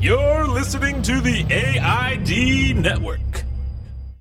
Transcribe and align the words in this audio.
You're 0.00 0.46
listening 0.46 1.00
to 1.02 1.22
the 1.22 1.46
AID 1.50 2.76
Network. 2.76 3.44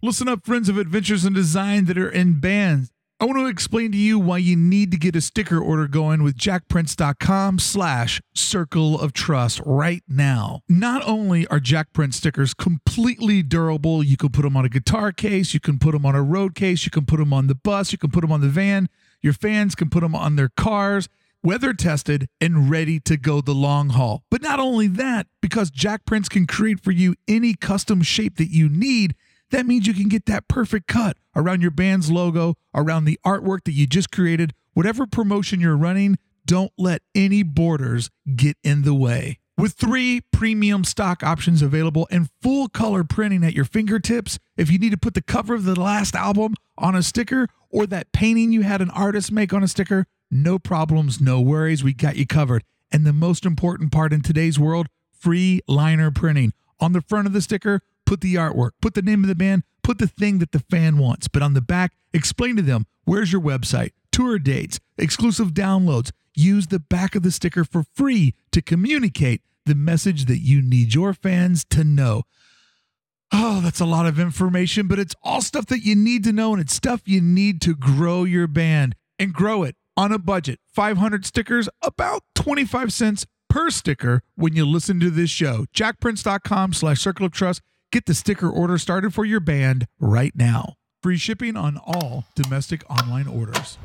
Listen 0.01 0.29
up, 0.29 0.45
friends 0.45 0.69
of 0.69 0.77
adventures 0.77 1.25
and 1.25 1.35
design 1.35 1.85
that 1.85 1.97
are 1.97 2.09
in 2.09 2.39
bands. 2.39 2.91
I 3.20 3.25
want 3.25 3.38
to 3.39 3.47
explain 3.47 3.91
to 3.91 3.97
you 3.97 4.17
why 4.17 4.38
you 4.38 4.55
need 4.55 4.91
to 4.91 4.97
get 4.97 5.15
a 5.15 5.21
sticker 5.21 5.59
order 5.59 5.88
going 5.88 6.23
with 6.23 6.38
jakprints.com 6.38 7.59
slash 7.59 8.21
circle 8.33 8.99
of 8.99 9.11
trust 9.11 9.61
right 9.65 10.01
now. 10.07 10.61
Not 10.69 11.01
only 11.05 11.46
are 11.48 11.59
Jakprint 11.59 12.14
stickers 12.14 12.54
completely 12.54 13.44
durable, 13.44 14.04
you 14.04 14.16
can 14.16 14.30
put 14.30 14.44
them 14.44 14.55
on 14.55 14.64
a 14.64 14.70
guitar 14.70 15.12
case, 15.12 15.54
you 15.54 15.60
can 15.60 15.78
put 15.78 15.92
them 15.92 16.05
on 16.05 16.16
a 16.16 16.23
road 16.23 16.55
case, 16.55 16.86
you 16.86 16.92
can 16.92 17.05
put 17.05 17.18
them 17.18 17.34
on 17.34 17.48
the 17.48 17.55
bus, 17.55 17.92
you 17.92 17.98
can 17.98 18.12
put 18.12 18.21
them 18.21 18.32
on 18.32 18.42
the 18.42 18.50
van, 18.50 18.89
your 19.21 19.34
fans 19.34 19.76
can 19.76 19.89
put 19.89 20.02
them 20.02 20.16
on 20.16 20.36
their 20.36 20.50
cars, 20.50 21.10
weather 21.46 21.73
tested 21.73 22.27
and 22.41 22.70
ready 22.70 23.00
to 23.02 23.16
go 23.16 23.39
the 23.39 23.54
long 23.54 23.89
haul. 23.89 24.23
But 24.32 24.41
not 24.41 24.59
only 24.59 24.88
that, 24.88 25.28
because 25.41 25.70
Jack 25.70 26.02
Jakprints 26.05 26.28
can 26.28 26.48
create 26.48 26.84
for 26.84 26.91
you 26.91 27.15
any 27.28 27.54
custom 27.54 28.02
shape 28.02 28.38
that 28.38 28.50
you 28.50 28.68
need, 28.68 29.15
that 29.52 29.66
means 29.66 29.88
you 29.88 29.93
can 29.93 30.10
get 30.10 30.25
that 30.25 30.47
perfect 30.47 30.88
cut 30.88 31.18
around 31.36 31.61
your 31.61 31.71
band's 31.71 32.11
logo, 32.11 32.55
around 32.73 33.05
the 33.05 33.19
artwork 33.25 33.64
that 33.66 33.73
you 33.73 33.86
just 33.88 34.11
created, 34.11 34.53
whatever 34.73 35.05
promotion 35.05 35.61
you're 35.61 35.78
running. 35.78 36.17
Don't 36.45 36.72
let 36.78 37.02
any 37.14 37.44
borders 37.44 38.09
get 38.36 38.58
in 38.64 38.81
the 38.81 38.94
way. 38.94 39.39
With 39.58 39.73
three 39.73 40.22
premium 40.33 40.83
stock 40.83 41.23
options 41.23 41.61
available 41.61 42.08
and 42.11 42.30
full 42.41 42.67
color 42.67 43.03
printing 43.03 43.44
at 43.44 43.53
your 43.53 43.66
fingertips, 43.66 44.38
if 44.58 44.69
you 44.69 44.77
need 44.77 44.91
to 44.91 44.97
put 44.97 45.14
the 45.14 45.22
cover 45.22 45.53
of 45.53 45.64
the 45.64 45.80
last 45.80 46.14
album 46.14 46.55
on 46.77 46.94
a 46.94 47.02
sticker 47.02 47.47
or 47.69 47.86
that 47.88 48.11
painting 48.11 48.52
you 48.52 48.64
had 48.64 48.81
an 48.81 48.89
artist 48.89 49.31
make 49.31 49.53
on 49.53 49.64
a 49.64 49.67
sticker, 49.67 50.08
no 50.31 50.59
problems, 50.59 51.22
no 51.22 51.39
worries. 51.42 51.84
We 51.84 51.94
got 51.94 52.16
you 52.16 52.25
covered. 52.25 52.64
And 52.92 53.06
the 53.06 53.14
most 53.14 53.45
important 53.45 53.92
part 53.92 54.14
in 54.14 54.22
today's 54.22 54.59
world 54.59 54.88
free 55.11 55.61
liner 55.67 56.11
printing. 56.11 56.53
On 56.80 56.94
the 56.94 57.02
front 57.02 57.25
of 57.25 57.33
the 57.33 57.42
sticker, 57.42 57.81
put 58.06 58.22
the 58.22 58.36
artwork, 58.36 58.72
put 58.81 58.94
the 58.94 59.02
name 59.02 59.23
of 59.23 59.27
the 59.27 59.36
band, 59.36 59.64
put 59.81 59.97
the 59.97 60.08
thing 60.08 60.39
that 60.39 60.52
the 60.52 60.59
fan 60.59 60.97
wants. 60.97 61.27
But 61.27 61.41
on 61.41 61.53
the 61.53 61.61
back, 61.61 61.94
explain 62.14 62.55
to 62.58 62.61
them 62.61 62.86
where's 63.05 63.31
your 63.31 63.41
website, 63.41 63.91
tour 64.11 64.38
dates, 64.38 64.80
exclusive 64.97 65.49
downloads. 65.49 66.11
Use 66.36 66.67
the 66.67 66.80
back 66.80 67.16
of 67.16 67.23
the 67.23 67.31
sticker 67.31 67.64
for 67.64 67.83
free 67.94 68.36
to 68.52 68.61
communicate 68.61 69.42
the 69.66 69.75
message 69.75 70.25
that 70.25 70.39
you 70.39 70.61
need 70.61 70.94
your 70.94 71.14
fans 71.14 71.66
to 71.71 71.83
know. 71.83 72.23
Oh, 73.31 73.61
that's 73.61 73.80
a 73.80 73.86
lot 73.86 74.05
of 74.05 74.19
information, 74.19 74.88
but 74.88 74.99
it's 74.99 75.16
all 75.23 75.42
stuff 75.42 75.66
that 75.67 75.83
you 75.83 75.95
need 75.95 76.23
to 76.25 76.31
know, 76.31 76.53
and 76.53 76.61
it's 76.61 76.73
stuff 76.73 77.02
you 77.05 77.19
need 77.19 77.61
to 77.61 77.75
grow 77.75 78.25
your 78.25 78.47
band 78.47 78.95
and 79.17 79.33
grow 79.33 79.64
it 79.64 79.75
on 79.97 80.11
a 80.11 80.19
budget. 80.19 80.59
500 80.73 81.25
stickers, 81.25 81.69
about 81.81 82.23
25 82.35 82.91
cents 82.91 83.25
per 83.49 83.69
sticker 83.69 84.21
when 84.35 84.55
you 84.55 84.65
listen 84.65 84.99
to 84.99 85.09
this 85.09 85.29
show. 85.29 85.65
jakprints.com 85.73 86.73
slash 86.73 86.99
circle 86.99 87.25
of 87.25 87.31
trust. 87.31 87.61
Get 87.91 88.05
the 88.05 88.13
sticker 88.13 88.49
order 88.49 88.77
started 88.77 89.13
for 89.13 89.23
your 89.25 89.39
band 89.39 89.87
right 89.99 90.33
now. 90.35 90.73
Free 91.02 91.17
shipping 91.17 91.55
on 91.55 91.77
all 91.77 92.25
domestic 92.35 92.83
online 92.89 93.27
orders. 93.27 93.77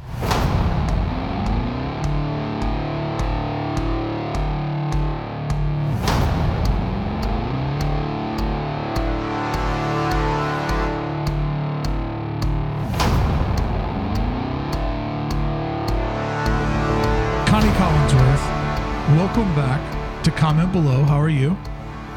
Welcome 19.17 19.53
back 19.57 20.23
to 20.23 20.31
Comment 20.31 20.71
Below. 20.71 21.03
How 21.03 21.21
are 21.21 21.29
you? 21.29 21.57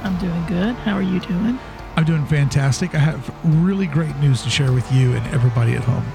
I'm 0.04 0.16
doing 0.20 0.46
good. 0.46 0.76
How 0.76 0.94
are 0.94 1.02
you 1.02 1.20
doing? 1.22 1.58
I'm 1.96 2.04
doing 2.04 2.26
fantastic. 2.28 2.94
I 2.94 3.00
have 3.00 3.34
really 3.44 3.88
great 3.88 4.16
news 4.18 4.44
to 4.44 4.50
share 4.50 4.72
with 4.72 4.92
you 4.92 5.14
and 5.14 5.26
everybody 5.34 5.74
at 5.74 5.84
home. 5.84 6.06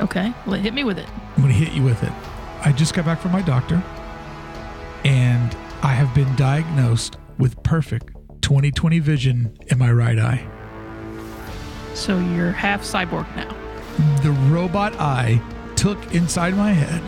Okay, 0.00 0.32
well, 0.46 0.60
hit 0.60 0.74
me 0.74 0.84
with 0.84 0.98
it. 0.98 1.08
I'm 1.36 1.42
going 1.42 1.48
to 1.48 1.58
hit 1.58 1.72
you 1.72 1.82
with 1.82 2.02
it. 2.02 2.12
I 2.64 2.72
just 2.72 2.92
got 2.92 3.06
back 3.06 3.18
from 3.18 3.32
my 3.32 3.40
doctor 3.40 3.82
and 5.04 5.56
I 5.82 5.94
have 5.94 6.14
been 6.14 6.34
diagnosed 6.36 7.16
with 7.38 7.62
perfect 7.62 8.12
2020 8.42 8.98
vision 8.98 9.56
in 9.68 9.78
my 9.78 9.90
right 9.90 10.18
eye. 10.18 10.46
So 11.94 12.18
you're 12.18 12.52
half 12.52 12.82
cyborg 12.82 13.26
now. 13.36 13.54
The 14.22 14.32
robot 14.52 14.94
eye 15.00 15.40
took 15.76 16.14
inside 16.14 16.54
my 16.56 16.72
head. 16.72 17.02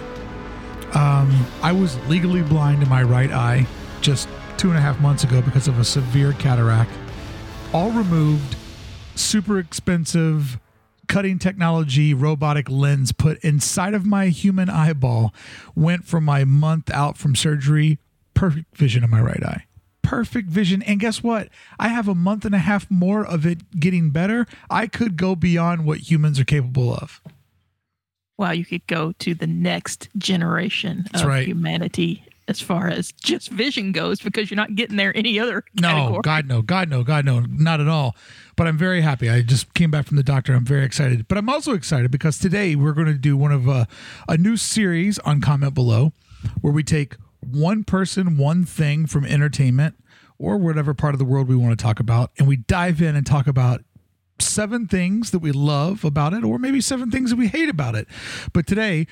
Um, 0.94 1.46
I 1.62 1.72
was 1.72 1.98
legally 2.08 2.42
blind 2.42 2.82
in 2.82 2.88
my 2.88 3.02
right 3.02 3.30
eye 3.30 3.66
just 4.00 4.28
two 4.56 4.68
and 4.68 4.78
a 4.78 4.80
half 4.80 5.00
months 5.00 5.24
ago 5.24 5.40
because 5.40 5.68
of 5.68 5.78
a 5.78 5.84
severe 5.84 6.32
cataract. 6.34 6.90
All 7.72 7.90
removed, 7.90 8.56
super 9.14 9.58
expensive, 9.58 10.58
cutting 11.06 11.38
technology, 11.38 12.12
robotic 12.12 12.68
lens 12.68 13.12
put 13.12 13.38
inside 13.44 13.94
of 13.94 14.04
my 14.04 14.28
human 14.28 14.68
eyeball. 14.68 15.32
Went 15.74 16.04
from 16.04 16.24
my 16.24 16.44
month 16.44 16.90
out 16.90 17.16
from 17.16 17.36
surgery, 17.36 17.98
perfect 18.34 18.76
vision 18.76 19.04
in 19.04 19.10
my 19.10 19.20
right 19.20 19.42
eye. 19.44 19.66
Perfect 20.02 20.48
vision. 20.48 20.82
And 20.82 20.98
guess 20.98 21.22
what? 21.22 21.48
I 21.78 21.88
have 21.88 22.08
a 22.08 22.14
month 22.14 22.44
and 22.44 22.54
a 22.54 22.58
half 22.58 22.90
more 22.90 23.24
of 23.24 23.46
it 23.46 23.78
getting 23.78 24.10
better. 24.10 24.46
I 24.68 24.88
could 24.88 25.16
go 25.16 25.36
beyond 25.36 25.84
what 25.84 26.10
humans 26.10 26.40
are 26.40 26.44
capable 26.44 26.92
of. 26.92 27.20
Wow, 28.40 28.52
you 28.52 28.64
could 28.64 28.86
go 28.86 29.12
to 29.18 29.34
the 29.34 29.46
next 29.46 30.08
generation 30.16 31.04
That's 31.12 31.22
of 31.24 31.28
right. 31.28 31.46
humanity 31.46 32.24
as 32.48 32.58
far 32.58 32.88
as 32.88 33.12
just 33.12 33.50
vision 33.50 33.92
goes 33.92 34.18
because 34.18 34.50
you're 34.50 34.56
not 34.56 34.74
getting 34.74 34.96
there 34.96 35.14
any 35.14 35.38
other 35.38 35.62
No, 35.78 35.88
category. 35.88 36.20
God, 36.22 36.46
no, 36.48 36.62
God, 36.62 36.88
no, 36.88 37.04
God, 37.04 37.26
no, 37.26 37.40
not 37.40 37.82
at 37.82 37.86
all. 37.88 38.16
But 38.56 38.66
I'm 38.66 38.78
very 38.78 39.02
happy. 39.02 39.28
I 39.28 39.42
just 39.42 39.74
came 39.74 39.90
back 39.90 40.06
from 40.06 40.16
the 40.16 40.22
doctor. 40.22 40.54
I'm 40.54 40.64
very 40.64 40.86
excited. 40.86 41.28
But 41.28 41.36
I'm 41.36 41.50
also 41.50 41.74
excited 41.74 42.10
because 42.10 42.38
today 42.38 42.74
we're 42.76 42.94
going 42.94 43.08
to 43.08 43.12
do 43.12 43.36
one 43.36 43.52
of 43.52 43.68
uh, 43.68 43.84
a 44.26 44.38
new 44.38 44.56
series 44.56 45.18
on 45.18 45.42
Comment 45.42 45.74
Below 45.74 46.12
where 46.62 46.72
we 46.72 46.82
take 46.82 47.16
one 47.40 47.84
person, 47.84 48.38
one 48.38 48.64
thing 48.64 49.04
from 49.04 49.26
entertainment 49.26 49.96
or 50.38 50.56
whatever 50.56 50.94
part 50.94 51.14
of 51.14 51.18
the 51.18 51.26
world 51.26 51.46
we 51.46 51.56
want 51.56 51.78
to 51.78 51.82
talk 51.82 52.00
about, 52.00 52.30
and 52.38 52.48
we 52.48 52.56
dive 52.56 53.02
in 53.02 53.14
and 53.14 53.26
talk 53.26 53.46
about 53.46 53.82
seven 54.40 54.86
things 54.86 55.30
that 55.30 55.38
we 55.40 55.52
love 55.52 56.04
about 56.04 56.32
it, 56.32 56.44
or 56.44 56.58
maybe 56.58 56.80
seven 56.80 57.10
things 57.10 57.30
that 57.30 57.36
we 57.36 57.48
hate 57.48 57.68
about 57.68 57.94
it. 57.94 58.06
But 58.52 58.66
today, 58.66 59.06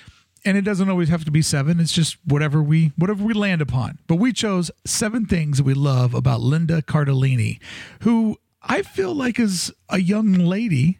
and 0.44 0.56
it 0.56 0.62
doesn't 0.62 0.88
always 0.88 1.08
have 1.08 1.24
to 1.24 1.30
be 1.30 1.42
seven, 1.42 1.80
it's 1.80 1.92
just 1.92 2.16
whatever 2.24 2.62
we 2.62 2.92
whatever 2.96 3.24
we 3.24 3.34
land 3.34 3.60
upon. 3.60 3.98
But 4.06 4.16
we 4.16 4.32
chose 4.32 4.70
seven 4.86 5.26
things 5.26 5.58
that 5.58 5.64
we 5.64 5.74
love 5.74 6.14
about 6.14 6.40
Linda 6.40 6.82
Cardellini, 6.82 7.60
who 8.02 8.36
I 8.62 8.82
feel 8.82 9.14
like 9.14 9.38
is 9.38 9.72
a 9.88 9.98
young 9.98 10.32
lady, 10.32 10.98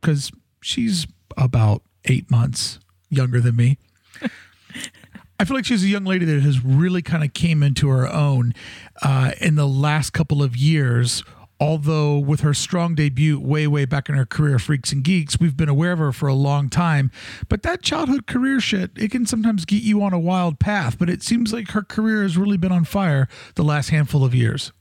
because 0.00 0.30
she's 0.62 1.06
about 1.36 1.82
eight 2.04 2.30
months 2.30 2.78
younger 3.08 3.40
than 3.40 3.56
me. 3.56 3.78
I 5.38 5.44
feel 5.44 5.56
like 5.56 5.66
she's 5.66 5.84
a 5.84 5.88
young 5.88 6.04
lady 6.04 6.24
that 6.24 6.40
has 6.40 6.64
really 6.64 7.02
kind 7.02 7.22
of 7.22 7.34
came 7.34 7.62
into 7.62 7.88
her 7.88 8.08
own 8.10 8.54
uh, 9.02 9.32
in 9.40 9.54
the 9.56 9.66
last 9.66 10.12
couple 10.12 10.42
of 10.42 10.56
years. 10.56 11.22
Although 11.58 12.18
with 12.18 12.40
her 12.40 12.52
strong 12.52 12.94
debut 12.94 13.40
way, 13.40 13.66
way 13.66 13.86
back 13.86 14.08
in 14.08 14.14
her 14.14 14.26
career, 14.26 14.58
Freaks 14.58 14.92
and 14.92 15.02
Geeks, 15.02 15.40
we've 15.40 15.56
been 15.56 15.70
aware 15.70 15.92
of 15.92 15.98
her 15.98 16.12
for 16.12 16.26
a 16.26 16.34
long 16.34 16.68
time. 16.68 17.10
But 17.48 17.62
that 17.62 17.82
childhood 17.82 18.26
career 18.26 18.60
shit, 18.60 18.90
it 18.96 19.10
can 19.10 19.24
sometimes 19.24 19.64
get 19.64 19.82
you 19.82 20.02
on 20.02 20.12
a 20.12 20.18
wild 20.18 20.58
path. 20.58 20.98
But 20.98 21.08
it 21.08 21.22
seems 21.22 21.52
like 21.54 21.70
her 21.70 21.82
career 21.82 22.22
has 22.22 22.36
really 22.36 22.58
been 22.58 22.72
on 22.72 22.84
fire 22.84 23.26
the 23.54 23.64
last 23.64 23.88
handful 23.88 24.22
of 24.22 24.34
years. 24.34 24.72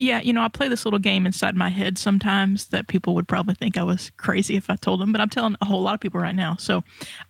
Yeah, 0.00 0.20
you 0.20 0.32
know, 0.32 0.42
I 0.42 0.48
play 0.48 0.66
this 0.66 0.84
little 0.84 0.98
game 0.98 1.26
inside 1.26 1.54
my 1.54 1.68
head 1.68 1.96
sometimes 1.96 2.66
that 2.68 2.88
people 2.88 3.14
would 3.14 3.28
probably 3.28 3.54
think 3.54 3.78
I 3.78 3.84
was 3.84 4.10
crazy 4.16 4.56
if 4.56 4.68
I 4.68 4.74
told 4.74 5.00
them, 5.00 5.12
but 5.12 5.20
I'm 5.20 5.28
telling 5.28 5.54
a 5.60 5.64
whole 5.64 5.80
lot 5.80 5.94
of 5.94 6.00
people 6.00 6.20
right 6.20 6.34
now. 6.34 6.56
So 6.56 6.82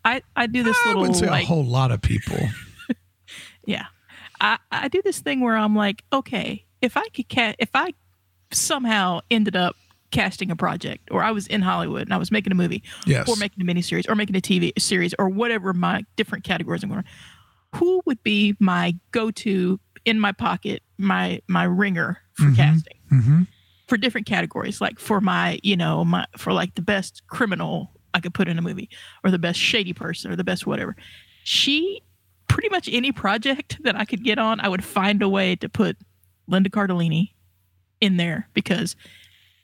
I, 0.06 0.22
I 0.36 0.46
do 0.46 0.62
this 0.62 0.78
I 0.84 0.88
little 0.88 1.02
wouldn't 1.02 1.18
say 1.18 1.28
like 1.28 1.42
a 1.42 1.46
whole 1.46 1.66
lot 1.66 1.90
of 1.90 2.00
people. 2.00 2.38
Yeah. 3.66 3.86
I, 4.40 4.58
I 4.70 4.88
do 4.88 5.02
this 5.02 5.20
thing 5.20 5.40
where 5.40 5.56
I'm 5.56 5.76
like, 5.76 6.02
okay, 6.12 6.64
if 6.80 6.96
I 6.96 7.06
could 7.14 7.28
ca- 7.28 7.54
if 7.58 7.70
I 7.74 7.94
somehow 8.54 9.20
ended 9.30 9.56
up 9.56 9.76
casting 10.10 10.50
a 10.50 10.56
project 10.56 11.08
or 11.10 11.22
I 11.24 11.30
was 11.30 11.46
in 11.46 11.62
Hollywood 11.62 12.02
and 12.02 12.12
I 12.12 12.18
was 12.18 12.30
making 12.30 12.52
a 12.52 12.54
movie 12.54 12.82
Yes. 13.06 13.28
or 13.28 13.36
making 13.36 13.62
a 13.62 13.64
miniseries 13.64 14.08
or 14.08 14.14
making 14.14 14.36
a 14.36 14.40
TV 14.40 14.72
series 14.78 15.14
or 15.18 15.28
whatever 15.30 15.72
my 15.72 16.04
different 16.16 16.44
categories 16.44 16.82
I'm 16.82 16.90
going 16.90 17.04
who 17.76 18.02
would 18.04 18.22
be 18.22 18.54
my 18.60 18.94
go-to 19.12 19.80
in 20.04 20.20
my 20.20 20.32
pocket, 20.32 20.82
my 20.98 21.40
my 21.48 21.64
ringer 21.64 22.18
for 22.34 22.44
Mhm. 22.44 22.56
casting 22.56 22.98
hmm 23.08 23.42
for 23.88 23.96
different 23.98 24.26
categories 24.26 24.80
like 24.80 24.98
for 24.98 25.20
my, 25.20 25.58
you 25.62 25.76
know, 25.76 26.04
my 26.04 26.24
for 26.38 26.52
like 26.52 26.74
the 26.76 26.82
best 26.82 27.22
criminal 27.26 27.92
I 28.14 28.20
could 28.20 28.32
put 28.34 28.48
in 28.48 28.58
a 28.58 28.62
movie 28.62 28.88
or 29.24 29.30
the 29.30 29.38
best 29.38 29.58
shady 29.58 29.92
person 29.92 30.30
or 30.30 30.36
the 30.36 30.44
best 30.44 30.66
whatever. 30.66 30.94
She 31.44 32.02
pretty 32.48 32.68
much 32.68 32.88
any 32.92 33.12
project 33.12 33.78
that 33.84 33.96
I 33.96 34.04
could 34.04 34.22
get 34.24 34.38
on, 34.38 34.60
I 34.60 34.68
would 34.68 34.84
find 34.84 35.22
a 35.22 35.28
way 35.28 35.56
to 35.56 35.68
put 35.70 35.96
Linda 36.46 36.68
Cardellini 36.70 37.32
in 38.02 38.16
there 38.18 38.48
because 38.52 38.96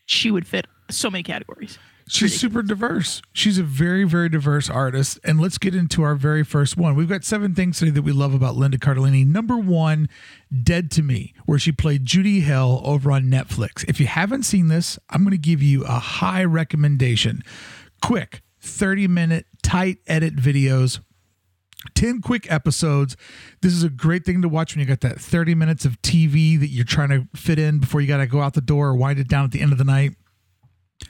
she 0.06 0.30
would 0.30 0.46
fit 0.46 0.66
so 0.88 1.10
many 1.10 1.22
categories. 1.22 1.78
She's 2.10 2.40
super 2.40 2.62
diverse. 2.62 3.20
She's 3.34 3.58
a 3.58 3.62
very, 3.62 4.04
very 4.04 4.30
diverse 4.30 4.70
artist. 4.70 5.18
And 5.24 5.38
let's 5.38 5.58
get 5.58 5.74
into 5.74 6.02
our 6.02 6.14
very 6.14 6.42
first 6.42 6.78
one. 6.78 6.94
We've 6.94 7.08
got 7.08 7.22
seven 7.22 7.54
things 7.54 7.78
today 7.78 7.90
that 7.90 8.02
we 8.02 8.12
love 8.12 8.32
about 8.32 8.56
Linda 8.56 8.78
Cardellini. 8.78 9.26
Number 9.26 9.58
one, 9.58 10.08
Dead 10.62 10.90
to 10.92 11.02
Me, 11.02 11.34
where 11.44 11.58
she 11.58 11.70
played 11.70 12.06
Judy 12.06 12.40
Hale 12.40 12.80
over 12.82 13.12
on 13.12 13.24
Netflix. 13.24 13.84
If 13.86 14.00
you 14.00 14.06
haven't 14.06 14.44
seen 14.44 14.68
this, 14.68 14.98
I'm 15.10 15.20
going 15.22 15.32
to 15.32 15.36
give 15.36 15.62
you 15.62 15.84
a 15.84 15.98
high 15.98 16.44
recommendation. 16.44 17.42
Quick, 18.00 18.40
30 18.62 19.08
minute, 19.08 19.46
tight 19.62 19.98
edit 20.06 20.34
videos 20.36 21.00
10 21.94 22.20
quick 22.20 22.50
episodes. 22.50 23.16
This 23.60 23.72
is 23.72 23.82
a 23.82 23.88
great 23.88 24.24
thing 24.24 24.42
to 24.42 24.48
watch 24.48 24.74
when 24.74 24.80
you 24.80 24.86
got 24.86 25.00
that 25.00 25.20
30 25.20 25.54
minutes 25.54 25.84
of 25.84 26.00
TV 26.02 26.58
that 26.58 26.68
you're 26.68 26.84
trying 26.84 27.10
to 27.10 27.28
fit 27.36 27.58
in 27.58 27.78
before 27.78 28.00
you 28.00 28.06
got 28.06 28.18
to 28.18 28.26
go 28.26 28.40
out 28.40 28.54
the 28.54 28.60
door 28.60 28.88
or 28.88 28.96
wind 28.96 29.18
it 29.18 29.28
down 29.28 29.44
at 29.44 29.52
the 29.52 29.60
end 29.60 29.72
of 29.72 29.78
the 29.78 29.84
night. 29.84 30.12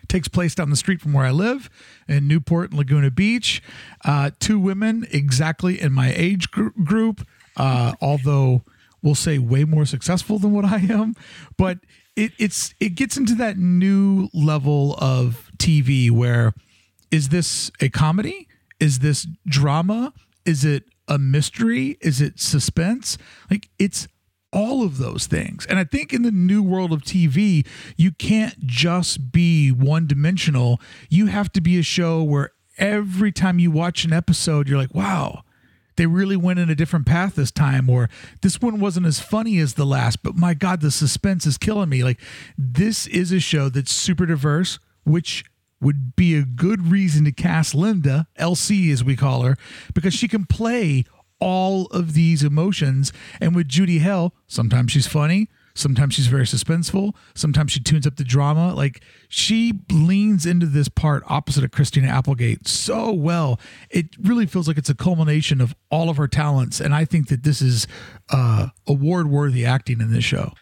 Takes 0.09 0.29
place 0.29 0.55
down 0.55 0.69
the 0.69 0.77
street 0.77 1.01
from 1.01 1.15
where 1.15 1.25
I 1.25 1.31
live 1.31 1.71
in 2.07 2.29
Newport 2.29 2.71
and 2.71 2.79
Laguna 2.79 3.11
Beach. 3.11 3.63
Uh, 4.05 4.31
two 4.39 4.61
women 4.61 5.07
exactly 5.11 5.81
in 5.81 5.93
my 5.93 6.13
age 6.15 6.51
gr- 6.51 6.69
group, 6.85 7.27
uh, 7.57 7.95
although 8.01 8.65
we'll 9.03 9.15
say 9.15 9.39
way 9.39 9.65
more 9.65 9.87
successful 9.87 10.39
than 10.39 10.53
what 10.53 10.67
I 10.67 10.79
am. 10.79 11.15
But 11.57 11.79
it, 12.17 12.33
it's 12.39 12.75
it 12.81 12.91
gets 12.91 13.17
into 13.17 13.35
that 13.37 13.57
new 13.57 14.29
level 14.35 14.97
of 14.99 15.51
TV 15.57 16.11
where 16.11 16.53
is 17.11 17.31
this 17.31 17.71
a 17.81 17.89
comedy? 17.89 18.47
Is 18.81 18.99
this 18.99 19.27
drama? 19.47 20.13
Is 20.49 20.65
it 20.65 20.85
a 21.07 21.19
mystery? 21.19 21.99
Is 22.01 22.23
it 22.23 22.41
suspense? 22.41 23.19
Like 23.51 23.69
it's 23.79 24.09
all 24.51 24.83
of 24.83 24.97
those 24.97 25.27
things. 25.27 25.67
And 25.67 25.79
I 25.79 25.85
think 25.85 26.15
in 26.15 26.23
the 26.23 26.31
new 26.31 26.63
world 26.63 26.91
of 26.91 27.03
TV, 27.03 27.67
you 27.99 28.13
can't 28.13 28.59
just 28.61 29.31
be 29.31 29.71
one 29.71 30.07
dimensional. 30.07 30.81
You 31.11 31.27
have 31.27 31.53
to 31.53 31.61
be 31.61 31.79
a 31.79 31.83
show 31.83 32.23
where 32.23 32.53
every 32.79 33.31
time 33.31 33.59
you 33.59 33.71
watch 33.71 34.07
an 34.07 34.13
episode, 34.15 34.69
you're 34.69 34.79
like, 34.79 34.95
wow, 34.95 35.43
they 35.97 36.07
really 36.07 36.37
went 36.37 36.61
in 36.61 36.71
a 36.71 36.75
different 36.75 37.05
path 37.05 37.35
this 37.35 37.51
time, 37.51 37.91
or 37.91 38.09
this 38.41 38.59
one 38.63 38.81
wasn't 38.81 39.05
as 39.05 39.21
funny 39.21 39.59
as 39.59 39.75
the 39.75 39.85
last, 39.85 40.23
but 40.23 40.35
my 40.35 40.55
God, 40.55 40.81
the 40.81 40.91
suspense 40.91 41.45
is 41.45 41.59
killing 41.59 41.91
me. 41.91 42.03
Like, 42.03 42.21
this 42.57 43.07
is 43.07 43.33
a 43.33 43.41
show 43.41 43.69
that's 43.69 43.93
super 43.93 44.25
diverse, 44.25 44.79
which 45.05 45.45
would 45.81 46.17
be 46.17 46.37
a 46.37 46.43
good 46.43 46.91
reason 46.91 47.25
to 47.25 47.33
cast 47.33 47.75
Linda, 47.75 48.27
LC 48.39 48.93
as 48.93 49.05
we 49.05 49.17
call 49.17 49.43
her, 49.43 49.57
because 49.95 50.15
she 50.15 50.29
can 50.29 50.45
play 50.45 51.05
all 51.41 51.87
of 51.87 52.15
these 52.15 52.43
emotions. 52.43 53.13
And 53.41 53.55
with 53.55 53.69
Judy 53.69 53.99
Hale, 53.99 54.35
sometimes 54.47 54.91
she's 54.93 55.07
funny, 55.07 55.49
sometimes 55.75 56.15
she's 56.15 56.27
very 56.27 56.45
suspenseful, 56.45 57.15
sometimes 57.35 57.71
she 57.71 57.81
tunes 57.81 58.07
up 58.07 58.17
the 58.17 58.25
drama. 58.25 58.75
Like 58.75 59.03
she 59.29 59.75
leans 59.91 60.45
into 60.47 60.67
this 60.67 60.89
part 60.89 61.23
opposite 61.27 61.65
of 61.65 61.71
Christina 61.71 62.09
Applegate 62.09 62.67
so 62.67 63.13
well. 63.13 63.61
It 63.91 64.07
really 64.21 64.47
feels 64.47 64.67
like 64.67 64.79
it's 64.79 64.91
a 64.91 64.95
culmination 64.95 65.61
of 65.61 65.75
all 65.91 66.11
of 66.11 66.17
her 66.17 66.29
talents. 66.29 66.81
And 66.81 66.95
I 66.95 67.05
think 67.05 67.29
that 67.29 67.45
this 67.45 67.63
is 67.63 67.87
uh, 68.31 68.69
award 68.87 69.31
worthy 69.31 69.65
acting 69.65 70.01
in 70.01 70.13
this 70.13 70.25
show 70.25 70.53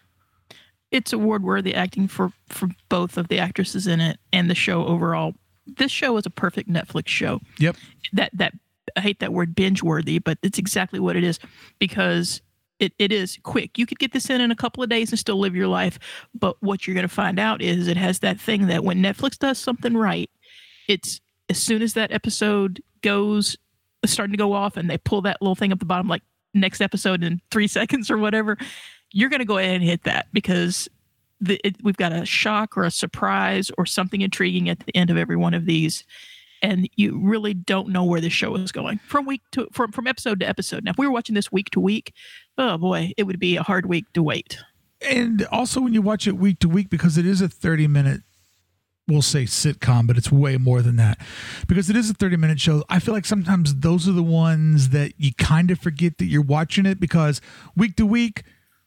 it's 0.91 1.13
award 1.13 1.43
worthy 1.43 1.75
acting 1.75 2.09
for 2.09 2.33
for 2.49 2.69
both 2.89 3.17
of 3.17 3.29
the 3.29 3.39
actresses 3.39 3.87
in 3.87 4.01
it 4.01 4.19
and 4.33 4.49
the 4.51 4.55
show 4.55 4.87
overall. 4.87 5.35
This 5.67 5.91
show 5.91 6.17
is 6.17 6.27
a 6.27 6.31
perfect 6.31 6.69
Netflix 6.69 7.09
show. 7.09 7.41
Yep. 7.59 7.77
That 8.13 8.31
that 8.35 8.55
I 8.97 9.01
hate 9.01 9.21
that 9.21 9.33
word 9.33 9.55
binge 9.55 9.83
worthy, 9.83 10.19
but 10.19 10.39
it's 10.43 10.59
exactly 10.59 11.01
what 11.01 11.17
it 11.17 11.25
is 11.25 11.39
because 11.79 12.41
it, 12.79 12.93
it 12.99 13.11
is 13.11 13.39
quick. 13.43 13.79
You 13.79 13.87
could 13.87 13.99
get 13.99 14.13
this 14.13 14.29
in 14.31 14.41
in 14.41 14.51
a 14.51 14.57
couple 14.57 14.83
of 14.83 14.91
days 14.91 15.11
and 15.11 15.19
still 15.19 15.39
live 15.39 15.57
your 15.57 15.67
life. 15.67 15.99
But 16.35 16.57
what 16.63 16.87
you're 16.87 16.95
going 16.95 17.09
to 17.09 17.15
find 17.15 17.39
out 17.39 17.63
is 17.63 17.89
it 17.89 17.97
has 17.97 18.19
that 18.21 18.39
thing 18.39 18.67
that 18.67 18.85
when 18.85 19.03
Netflix 19.03 19.39
does 19.39 19.59
something 19.59 19.97
right, 19.97 20.31
it's 20.89 21.21
as 21.49 21.59
soon 21.59 21.83
as 21.83 21.95
that 21.95 22.13
episode 22.13 22.83
goes 23.03 23.57
starting 24.05 24.33
to 24.33 24.39
go 24.39 24.53
off 24.53 24.77
and 24.77 24.91
they 24.91 24.99
pull 24.99 25.23
that 25.23 25.41
little 25.41 25.55
thing 25.55 25.73
up 25.73 25.79
the 25.79 25.85
bottom, 25.85 26.09
like 26.09 26.23
next 26.55 26.81
episode 26.81 27.23
in 27.23 27.41
three 27.51 27.67
seconds 27.69 28.11
or 28.11 28.19
whatever, 28.19 28.57
you're 29.17 29.31
going 29.31 29.41
to 29.41 29.47
go 29.47 29.57
ahead 29.57 29.77
and 29.77 29.83
hit 29.83 30.03
that 30.03 30.27
because 30.35 30.91
the, 31.41 31.59
it, 31.65 31.77
we've 31.83 31.97
got 31.97 32.13
a 32.13 32.27
shock 32.27 32.77
or 32.77 32.85
a 32.85 32.91
surprise 32.91 33.71
or 33.79 33.87
something 33.87 34.21
intriguing 34.21 34.69
at 34.69 34.81
the 34.81 34.95
end 34.95 35.09
of 35.09 35.17
every 35.17 35.37
one 35.37 35.55
of 35.55 35.65
these 35.65 36.05
and 36.61 36.87
you 36.97 37.19
really 37.19 37.55
don't 37.55 37.89
know 37.89 38.05
where 38.05 38.21
the 38.21 38.29
show 38.29 38.55
is 38.57 38.73
going. 38.73 38.99
From 38.99 39.25
week 39.25 39.41
to 39.53 39.69
from, 39.73 39.93
from 39.93 40.07
episode 40.07 40.41
to 40.41 40.49
episode. 40.49 40.85
Now 40.85 40.91
if 40.91 40.99
we 40.99 41.07
were 41.07 41.13
watching 41.13 41.35
this 41.35 41.51
week 41.51 41.71
to 41.71 41.81
week 41.81 42.13
oh 42.59 42.77
boy 42.77 43.13
it 43.17 43.23
would 43.23 43.39
be 43.39 43.57
a 43.57 43.63
hard 43.63 43.87
week 43.87 44.05
to 44.13 44.23
wait. 44.23 44.59
And 45.01 45.47
also 45.51 45.81
when 45.81 45.95
you 45.95 46.03
watch 46.03 46.27
it 46.27 46.37
week 46.37 46.59
to 46.59 46.69
week 46.69 46.91
because 46.91 47.17
it 47.17 47.25
is 47.25 47.41
a 47.41 47.49
30 47.49 47.87
minute 47.87 48.21
we'll 49.09 49.23
say 49.23 49.45
sitcom 49.45 50.07
but 50.07 50.19
it's 50.19 50.31
way 50.31 50.59
more 50.59 50.83
than 50.83 50.97
that. 50.97 51.19
Because 51.67 51.89
it 51.89 51.97
is 51.97 52.11
a 52.11 52.15
30 52.15 52.37
minute 52.37 52.61
show 52.61 52.85
i 52.91 52.99
feel 52.99 53.15
like 53.15 53.25
sometimes 53.25 53.77
those 53.77 54.07
are 54.07 54.13
the 54.13 54.23
ones 54.23 54.91
that 54.91 55.15
you 55.17 55.33
kind 55.39 55.71
of 55.71 55.79
forget 55.79 56.19
that 56.19 56.27
you're 56.27 56.43
watching 56.43 56.85
it 56.85 57.01
because 57.01 57.41
week 57.75 57.97
to 57.97 58.05
week 58.05 58.43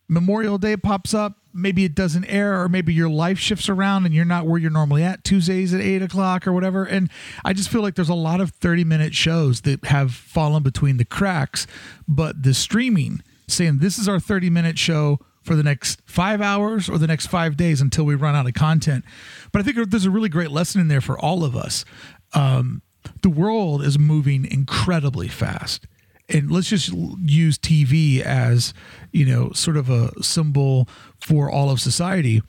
Memorial 0.10 0.58
Day 0.58 0.76
pops 0.76 1.14
up, 1.14 1.38
maybe 1.54 1.86
it 1.86 1.94
doesn't 1.94 2.26
air, 2.26 2.60
or 2.60 2.68
maybe 2.68 2.94
your 2.94 3.10
life 3.10 3.38
shifts 3.38 3.70
around 3.70 4.06
and 4.06 4.14
you're 4.14 4.26
not 4.26 4.48
where 4.48 4.60
you're 4.60 4.72
normally 4.72 5.04
at 5.04 5.24
Tuesdays 5.24 5.74
at 5.74 5.82
eight 5.82 6.02
o'clock 6.02 6.48
or 6.48 6.52
whatever. 6.52 6.84
And 6.84 7.10
I 7.46 7.54
just 7.54 7.70
feel 7.70 7.82
like 7.82 7.94
there's 7.96 8.10
a 8.10 8.16
lot 8.16 8.42
of 8.42 8.50
30 8.52 8.84
minute 8.84 9.14
shows 9.14 9.62
that 9.62 9.86
have 9.86 10.12
fallen 10.12 10.64
between 10.64 10.98
the 10.98 11.06
cracks, 11.06 11.68
but 12.08 12.42
the 12.42 12.56
streaming 12.56 13.22
saying 13.48 13.78
this 13.80 13.98
is 14.00 14.10
our 14.10 14.20
30 14.20 14.50
minute 14.50 14.80
show 14.80 15.20
for 15.44 15.56
the 15.56 15.64
next 15.64 16.02
five 16.06 16.42
hours 16.42 16.90
or 16.90 16.98
the 16.98 17.08
next 17.08 17.28
five 17.28 17.56
days 17.56 17.80
until 17.80 18.04
we 18.04 18.16
run 18.16 18.36
out 18.36 18.48
of 18.48 18.54
content. 18.54 19.06
But 19.52 19.62
I 19.62 19.64
think 19.64 19.90
there's 19.90 20.06
a 20.06 20.12
really 20.12 20.30
great 20.30 20.52
lesson 20.52 20.82
in 20.82 20.88
there 20.88 21.02
for 21.02 21.18
all 21.18 21.44
of 21.44 21.56
us. 21.56 21.86
Um, 22.34 22.82
the 23.22 23.30
world 23.30 23.84
is 23.84 23.98
moving 23.98 24.46
incredibly 24.46 25.28
fast 25.28 25.88
and 26.30 26.52
let's 26.52 26.70
just 26.70 26.90
use 26.90 27.58
TV 27.58 28.22
as 28.22 28.74
you 29.12 29.26
know 29.26 29.52
sort 29.52 29.78
of 29.78 29.90
a 29.90 30.12
symbol 30.24 30.88
for 31.20 31.50
all 31.50 31.70
of 31.70 31.82
society. 31.82 32.42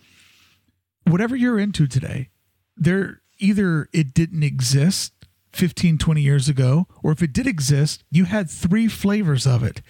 Whatever 1.06 1.34
you're 1.34 1.58
into 1.58 1.86
today, 1.86 2.28
there 2.76 3.20
either 3.38 3.88
it 3.92 4.14
didn't 4.14 4.42
exist 4.42 5.12
15 5.52 5.98
20 5.98 6.20
years 6.20 6.48
ago 6.48 6.86
or 7.02 7.10
if 7.10 7.22
it 7.22 7.32
did 7.32 7.46
exist 7.46 8.04
you 8.08 8.24
had 8.24 8.48
three 8.48 8.86
flavors 8.86 9.48
of 9.48 9.64
it 9.64 9.82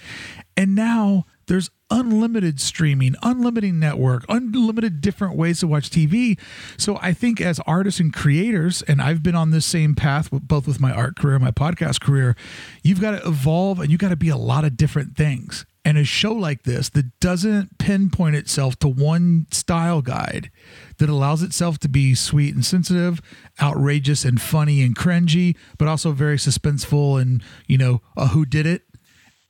and 0.56 0.74
now 0.74 1.26
there's 1.50 1.68
unlimited 1.90 2.60
streaming, 2.60 3.16
unlimited 3.24 3.74
network, 3.74 4.24
unlimited 4.28 5.00
different 5.00 5.34
ways 5.34 5.58
to 5.58 5.66
watch 5.66 5.90
TV. 5.90 6.38
So 6.78 6.96
I 7.02 7.12
think 7.12 7.40
as 7.40 7.58
artists 7.66 7.98
and 7.98 8.14
creators, 8.14 8.82
and 8.82 9.02
I've 9.02 9.24
been 9.24 9.34
on 9.34 9.50
this 9.50 9.66
same 9.66 9.96
path 9.96 10.28
both 10.30 10.68
with 10.68 10.78
my 10.78 10.92
art 10.92 11.16
career 11.16 11.34
and 11.34 11.44
my 11.44 11.50
podcast 11.50 12.00
career, 12.00 12.36
you've 12.84 13.00
got 13.00 13.20
to 13.20 13.26
evolve 13.26 13.80
and 13.80 13.90
you've 13.90 13.98
got 13.98 14.10
to 14.10 14.16
be 14.16 14.28
a 14.28 14.36
lot 14.36 14.64
of 14.64 14.76
different 14.76 15.16
things. 15.16 15.66
And 15.84 15.98
a 15.98 16.04
show 16.04 16.32
like 16.32 16.62
this 16.62 16.88
that 16.90 17.18
doesn't 17.18 17.78
pinpoint 17.78 18.36
itself 18.36 18.78
to 18.78 18.88
one 18.88 19.48
style 19.50 20.02
guide, 20.02 20.52
that 20.98 21.08
allows 21.08 21.42
itself 21.42 21.80
to 21.80 21.88
be 21.88 22.14
sweet 22.14 22.54
and 22.54 22.64
sensitive, 22.64 23.20
outrageous 23.60 24.24
and 24.24 24.40
funny 24.40 24.82
and 24.82 24.94
cringy, 24.94 25.56
but 25.78 25.88
also 25.88 26.12
very 26.12 26.36
suspenseful 26.36 27.20
and, 27.20 27.42
you 27.66 27.76
know, 27.76 28.02
a 28.16 28.28
who 28.28 28.46
did 28.46 28.66
it. 28.66 28.82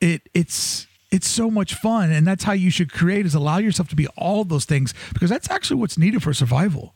It 0.00 0.22
it's 0.32 0.86
it's 1.10 1.28
so 1.28 1.50
much 1.50 1.74
fun 1.74 2.12
and 2.12 2.26
that's 2.26 2.44
how 2.44 2.52
you 2.52 2.70
should 2.70 2.92
create 2.92 3.26
is 3.26 3.34
allow 3.34 3.58
yourself 3.58 3.88
to 3.88 3.96
be 3.96 4.06
all 4.16 4.44
those 4.44 4.64
things 4.64 4.94
because 5.12 5.30
that's 5.30 5.50
actually 5.50 5.80
what's 5.80 5.98
needed 5.98 6.22
for 6.22 6.32
survival 6.32 6.94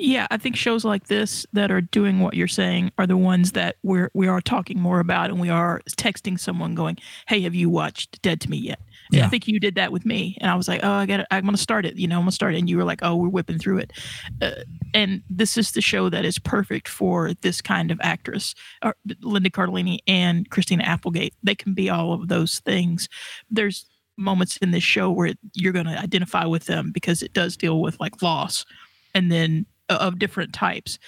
yeah 0.00 0.26
i 0.30 0.36
think 0.36 0.56
shows 0.56 0.84
like 0.84 1.06
this 1.06 1.46
that 1.52 1.70
are 1.70 1.80
doing 1.80 2.20
what 2.20 2.34
you're 2.34 2.48
saying 2.48 2.90
are 2.98 3.06
the 3.06 3.16
ones 3.16 3.52
that 3.52 3.76
we're 3.82 4.10
we 4.14 4.28
are 4.28 4.40
talking 4.40 4.80
more 4.80 5.00
about 5.00 5.30
and 5.30 5.40
we 5.40 5.48
are 5.48 5.80
texting 5.90 6.38
someone 6.38 6.74
going 6.74 6.96
hey 7.28 7.40
have 7.42 7.54
you 7.54 7.68
watched 7.68 8.20
dead 8.22 8.40
to 8.40 8.50
me 8.50 8.56
yet 8.56 8.80
yeah. 9.10 9.26
I 9.26 9.28
think 9.28 9.48
you 9.48 9.58
did 9.58 9.74
that 9.74 9.92
with 9.92 10.06
me, 10.06 10.36
and 10.40 10.50
I 10.50 10.54
was 10.54 10.68
like, 10.68 10.80
"Oh, 10.82 10.90
I 10.90 11.06
got, 11.06 11.26
I'm 11.30 11.42
going 11.42 11.54
to 11.54 11.60
start 11.60 11.84
it." 11.84 11.96
You 11.96 12.06
know, 12.06 12.16
I'm 12.16 12.22
going 12.22 12.30
to 12.30 12.34
start 12.34 12.54
it, 12.54 12.58
and 12.58 12.68
you 12.68 12.76
were 12.76 12.84
like, 12.84 13.00
"Oh, 13.02 13.16
we're 13.16 13.28
whipping 13.28 13.58
through 13.58 13.78
it." 13.78 13.92
Uh, 14.40 14.62
and 14.94 15.22
this 15.28 15.56
is 15.56 15.72
the 15.72 15.80
show 15.80 16.08
that 16.08 16.24
is 16.24 16.38
perfect 16.38 16.88
for 16.88 17.34
this 17.40 17.60
kind 17.60 17.90
of 17.90 17.98
actress, 18.02 18.54
uh, 18.82 18.92
Linda 19.20 19.50
Cardellini 19.50 19.98
and 20.06 20.48
Christina 20.50 20.84
Applegate. 20.84 21.34
They 21.42 21.54
can 21.54 21.74
be 21.74 21.90
all 21.90 22.12
of 22.12 22.28
those 22.28 22.60
things. 22.60 23.08
There's 23.50 23.86
moments 24.16 24.56
in 24.58 24.70
this 24.70 24.84
show 24.84 25.10
where 25.10 25.32
you're 25.54 25.72
going 25.72 25.86
to 25.86 25.98
identify 25.98 26.44
with 26.44 26.66
them 26.66 26.92
because 26.92 27.22
it 27.22 27.32
does 27.32 27.56
deal 27.56 27.80
with 27.80 27.98
like 27.98 28.22
loss, 28.22 28.64
and 29.14 29.30
then 29.32 29.66
of 29.94 30.18
different 30.18 30.52
types, 30.52 30.98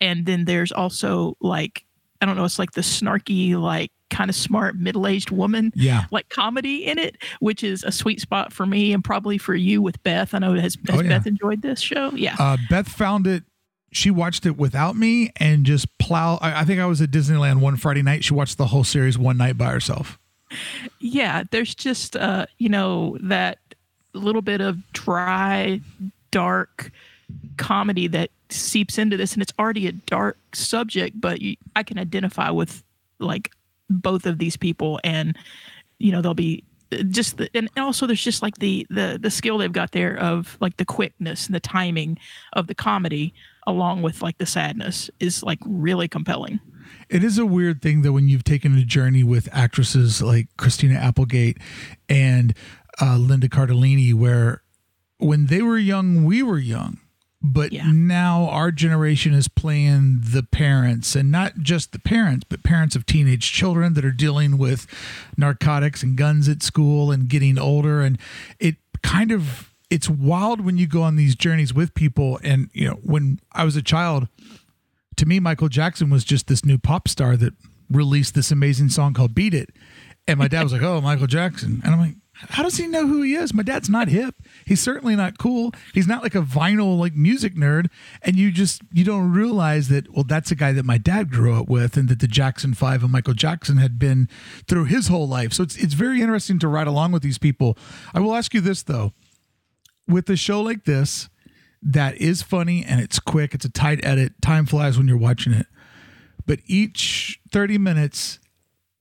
and 0.00 0.26
then 0.26 0.44
there's 0.44 0.72
also 0.72 1.36
like 1.40 1.84
I 2.20 2.26
don't 2.26 2.36
know, 2.36 2.44
it's 2.44 2.58
like 2.58 2.72
the 2.72 2.82
snarky 2.82 3.56
like 3.56 3.90
kind 4.10 4.28
of 4.28 4.36
smart 4.36 4.76
middle-aged 4.76 5.30
woman 5.30 5.72
yeah. 5.74 6.04
like 6.10 6.28
comedy 6.28 6.84
in 6.84 6.98
it 6.98 7.16
which 7.40 7.64
is 7.64 7.82
a 7.82 7.90
sweet 7.90 8.20
spot 8.20 8.52
for 8.52 8.66
me 8.66 8.92
and 8.92 9.02
probably 9.02 9.38
for 9.38 9.54
you 9.54 9.80
with 9.80 10.00
beth. 10.02 10.34
I 10.34 10.38
know 10.38 10.52
has, 10.54 10.76
has 10.86 10.98
oh, 10.98 11.02
yeah. 11.02 11.08
beth 11.08 11.26
enjoyed 11.26 11.62
this 11.62 11.80
show? 11.80 12.10
Yeah. 12.10 12.36
Uh, 12.38 12.58
beth 12.68 12.88
found 12.88 13.26
it 13.26 13.42
she 13.90 14.10
watched 14.10 14.46
it 14.46 14.56
without 14.56 14.96
me 14.96 15.32
and 15.36 15.64
just 15.64 15.86
plow 15.98 16.38
I, 16.40 16.60
I 16.60 16.64
think 16.64 16.80
i 16.80 16.86
was 16.86 17.00
at 17.00 17.10
disneyland 17.10 17.60
one 17.60 17.76
friday 17.76 18.02
night 18.02 18.24
she 18.24 18.34
watched 18.34 18.58
the 18.58 18.66
whole 18.66 18.84
series 18.84 19.18
one 19.18 19.36
night 19.36 19.58
by 19.58 19.70
herself. 19.70 20.18
Yeah 21.00 21.44
there's 21.50 21.74
just 21.74 22.16
uh 22.16 22.46
you 22.58 22.68
know 22.68 23.16
that 23.22 23.58
little 24.14 24.42
bit 24.42 24.60
of 24.60 24.78
dry 24.92 25.80
dark 26.30 26.90
comedy 27.56 28.08
that 28.08 28.30
seeps 28.50 28.98
into 28.98 29.16
this, 29.16 29.32
and 29.32 29.42
it's 29.42 29.52
already 29.58 29.86
a 29.86 29.92
dark 29.92 30.38
subject, 30.54 31.20
but 31.20 31.40
you, 31.40 31.56
I 31.76 31.82
can 31.82 31.98
identify 31.98 32.50
with 32.50 32.82
like 33.18 33.50
both 33.88 34.26
of 34.26 34.38
these 34.38 34.56
people, 34.56 35.00
and 35.04 35.36
you 35.98 36.12
know 36.12 36.22
they'll 36.22 36.34
be 36.34 36.64
just 37.08 37.38
the, 37.38 37.48
and 37.54 37.70
also 37.76 38.06
there's 38.06 38.22
just 38.22 38.42
like 38.42 38.58
the 38.58 38.86
the 38.90 39.18
the 39.20 39.30
skill 39.30 39.58
they've 39.58 39.72
got 39.72 39.92
there 39.92 40.16
of 40.18 40.56
like 40.60 40.76
the 40.76 40.84
quickness 40.84 41.46
and 41.46 41.54
the 41.54 41.60
timing 41.60 42.18
of 42.52 42.66
the 42.66 42.74
comedy 42.74 43.32
along 43.66 44.02
with 44.02 44.22
like 44.22 44.36
the 44.38 44.46
sadness 44.46 45.08
is 45.20 45.42
like 45.42 45.58
really 45.64 46.08
compelling 46.08 46.60
It 47.08 47.24
is 47.24 47.38
a 47.38 47.46
weird 47.46 47.80
thing 47.80 48.02
that 48.02 48.12
when 48.12 48.28
you've 48.28 48.44
taken 48.44 48.76
a 48.76 48.84
journey 48.84 49.24
with 49.24 49.48
actresses 49.52 50.20
like 50.20 50.48
Christina 50.56 50.94
Applegate 50.94 51.58
and 52.08 52.54
uh, 53.00 53.16
Linda 53.16 53.48
Cardellini, 53.48 54.12
where 54.14 54.62
when 55.18 55.46
they 55.46 55.62
were 55.62 55.78
young, 55.78 56.24
we 56.24 56.42
were 56.42 56.58
young. 56.58 56.98
But 57.42 57.72
Yeah. 57.72 57.90
now 57.92 58.48
our 58.48 58.70
generation 58.70 59.34
is 59.34 59.48
playing 59.48 60.20
the 60.22 60.42
parents, 60.44 61.16
and 61.16 61.30
not 61.30 61.58
just 61.58 61.90
the 61.92 61.98
parents, 61.98 62.46
but 62.48 62.62
parents 62.62 62.94
of 62.94 63.04
teenage 63.04 63.50
children 63.50 63.94
that 63.94 64.04
are 64.04 64.12
dealing 64.12 64.58
with 64.58 64.86
narcotics 65.36 66.02
and 66.02 66.16
guns 66.16 66.48
at 66.48 66.62
school 66.62 67.10
and 67.10 67.28
getting 67.28 67.58
older. 67.58 68.00
And 68.02 68.18
it 68.60 68.76
kind 69.02 69.32
of 69.32 69.70
it's 69.90 70.08
wild 70.08 70.60
when 70.62 70.78
you 70.78 70.86
go 70.86 71.02
on 71.02 71.16
these 71.16 71.34
journeys 71.36 71.74
with 71.74 71.94
people. 71.94 72.38
And 72.42 72.70
you 72.72 72.86
know, 72.88 72.94
when 73.02 73.40
I 73.52 73.64
was 73.64 73.76
a 73.76 73.82
child, 73.82 74.28
to 75.16 75.26
me, 75.26 75.40
Michael 75.40 75.68
Jackson 75.68 76.08
was 76.10 76.24
just 76.24 76.46
this 76.46 76.64
new 76.64 76.78
pop 76.78 77.08
star 77.08 77.36
that 77.36 77.52
released 77.90 78.34
this 78.34 78.50
amazing 78.50 78.88
song 78.88 79.12
called 79.14 79.34
Beat 79.34 79.52
It. 79.52 79.70
And 80.26 80.38
my 80.38 80.48
dad 80.48 80.62
was 80.62 80.72
like, 80.72 80.82
Oh, 80.82 81.00
Michael 81.00 81.26
Jackson. 81.26 81.80
And 81.84 81.92
I'm 81.92 82.00
like, 82.00 82.14
How 82.48 82.62
does 82.62 82.76
he 82.76 82.86
know 82.86 83.06
who 83.06 83.22
he 83.22 83.34
is? 83.34 83.54
My 83.54 83.62
dad's 83.62 83.88
not 83.88 84.08
hip. 84.08 84.34
He's 84.66 84.80
certainly 84.80 85.14
not 85.14 85.38
cool. 85.38 85.72
He's 85.94 86.06
not 86.06 86.22
like 86.22 86.34
a 86.34 86.42
vinyl 86.42 86.98
like 86.98 87.14
music 87.14 87.54
nerd. 87.54 87.88
And 88.22 88.36
you 88.36 88.50
just 88.50 88.82
you 88.92 89.04
don't 89.04 89.32
realize 89.32 89.88
that, 89.88 90.12
well, 90.12 90.24
that's 90.24 90.50
a 90.50 90.54
guy 90.54 90.72
that 90.72 90.84
my 90.84 90.98
dad 90.98 91.30
grew 91.30 91.54
up 91.54 91.68
with 91.68 91.96
and 91.96 92.08
that 92.08 92.20
the 92.20 92.26
Jackson 92.26 92.74
Five 92.74 93.02
and 93.02 93.12
Michael 93.12 93.34
Jackson 93.34 93.76
had 93.76 93.98
been 93.98 94.28
through 94.66 94.86
his 94.86 95.08
whole 95.08 95.28
life. 95.28 95.52
So 95.52 95.62
it's 95.62 95.76
it's 95.76 95.94
very 95.94 96.20
interesting 96.20 96.58
to 96.60 96.68
ride 96.68 96.86
along 96.86 97.12
with 97.12 97.22
these 97.22 97.38
people. 97.38 97.78
I 98.14 98.20
will 98.20 98.34
ask 98.34 98.54
you 98.54 98.60
this 98.60 98.82
though. 98.82 99.12
With 100.08 100.28
a 100.28 100.36
show 100.36 100.60
like 100.60 100.84
this, 100.84 101.28
that 101.80 102.16
is 102.16 102.42
funny 102.42 102.84
and 102.84 103.00
it's 103.00 103.18
quick. 103.18 103.54
It's 103.54 103.64
a 103.64 103.70
tight 103.70 104.04
edit. 104.04 104.40
Time 104.42 104.66
flies 104.66 104.98
when 104.98 105.08
you're 105.08 105.16
watching 105.16 105.52
it. 105.52 105.66
But 106.46 106.60
each 106.66 107.40
30 107.52 107.78
minutes, 107.78 108.40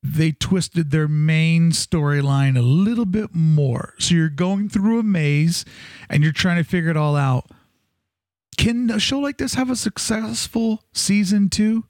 they 0.04 0.32
twisted 0.32 0.92
their 0.92 1.08
main 1.08 1.72
storyline 1.72 2.58
a 2.58 2.62
little 2.62 3.06
bit 3.06 3.34
more. 3.34 3.94
So 4.00 4.16
you're 4.16 4.30
going 4.30 4.68
through 4.70 5.00
a 5.00 5.04
maze 5.04 5.64
and 6.10 6.24
you're 6.24 6.32
trying 6.32 6.58
to 6.58 6.68
figure 6.68 6.90
it 6.90 6.98
all 6.98 7.16
out. 7.16 7.50
Can 8.58 8.90
a 8.90 9.00
show 9.00 9.20
like 9.20 9.38
this 9.38 9.54
have 9.54 9.70
a 9.70 9.76
successful 9.76 10.84
season 10.94 11.50
two? 11.50 11.86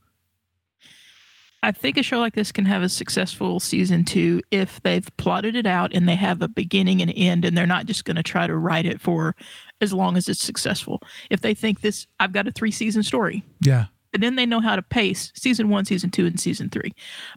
I 1.64 1.72
think 1.72 1.98
a 1.98 2.04
show 2.04 2.20
like 2.20 2.34
this 2.34 2.52
can 2.52 2.66
have 2.66 2.82
a 2.82 2.90
successful 2.90 3.60
season 3.60 4.04
two 4.04 4.42
if 4.50 4.82
they've 4.82 5.08
plotted 5.18 5.56
it 5.56 5.68
out 5.68 5.94
and 5.94 6.10
they 6.10 6.16
have 6.16 6.42
a 6.42 6.48
beginning 6.48 7.02
and 7.02 7.14
end 7.16 7.46
and 7.46 7.56
they're 7.56 7.68
not 7.68 7.86
just 7.86 8.04
going 8.04 8.16
to 8.16 8.24
try 8.24 8.48
to 8.48 8.56
write 8.56 8.88
it 8.88 9.00
for 9.00 9.36
as 9.80 9.94
long 9.94 10.18
as 10.18 10.28
it's 10.28 10.44
successful. 10.44 11.02
If 11.30 11.42
they 11.42 11.54
think 11.54 11.82
this, 11.82 12.08
I've 12.20 12.34
got 12.34 12.48
a 12.48 12.52
three 12.52 12.72
season 12.72 13.04
story, 13.04 13.44
Yeah. 13.62 13.86
And 14.14 14.22
then 14.22 14.36
they 14.36 14.46
know 14.46 14.60
how 14.60 14.76
to 14.76 14.82
pace 14.82 15.32
season 15.36 15.70
one, 15.70 15.86
season 15.86 16.10
two, 16.12 16.26
and 16.26 16.40
season 16.40 16.70
three. 16.70 16.94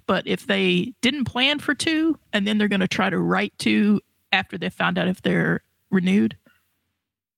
But 0.06 0.26
if 0.26 0.46
they 0.46 0.92
didn't 1.02 1.24
plan 1.26 1.58
for 1.58 1.74
two 1.74 2.18
and 2.32 2.46
then 2.46 2.58
they're 2.58 2.68
going 2.68 2.80
to 2.80 2.88
try 2.88 3.10
to 3.10 3.18
write 3.18 3.52
two 3.58 4.00
after 4.32 4.58
they 4.58 4.70
found 4.70 4.98
out 4.98 5.06
if 5.08 5.22
they're 5.22 5.62
renewed, 5.90 6.36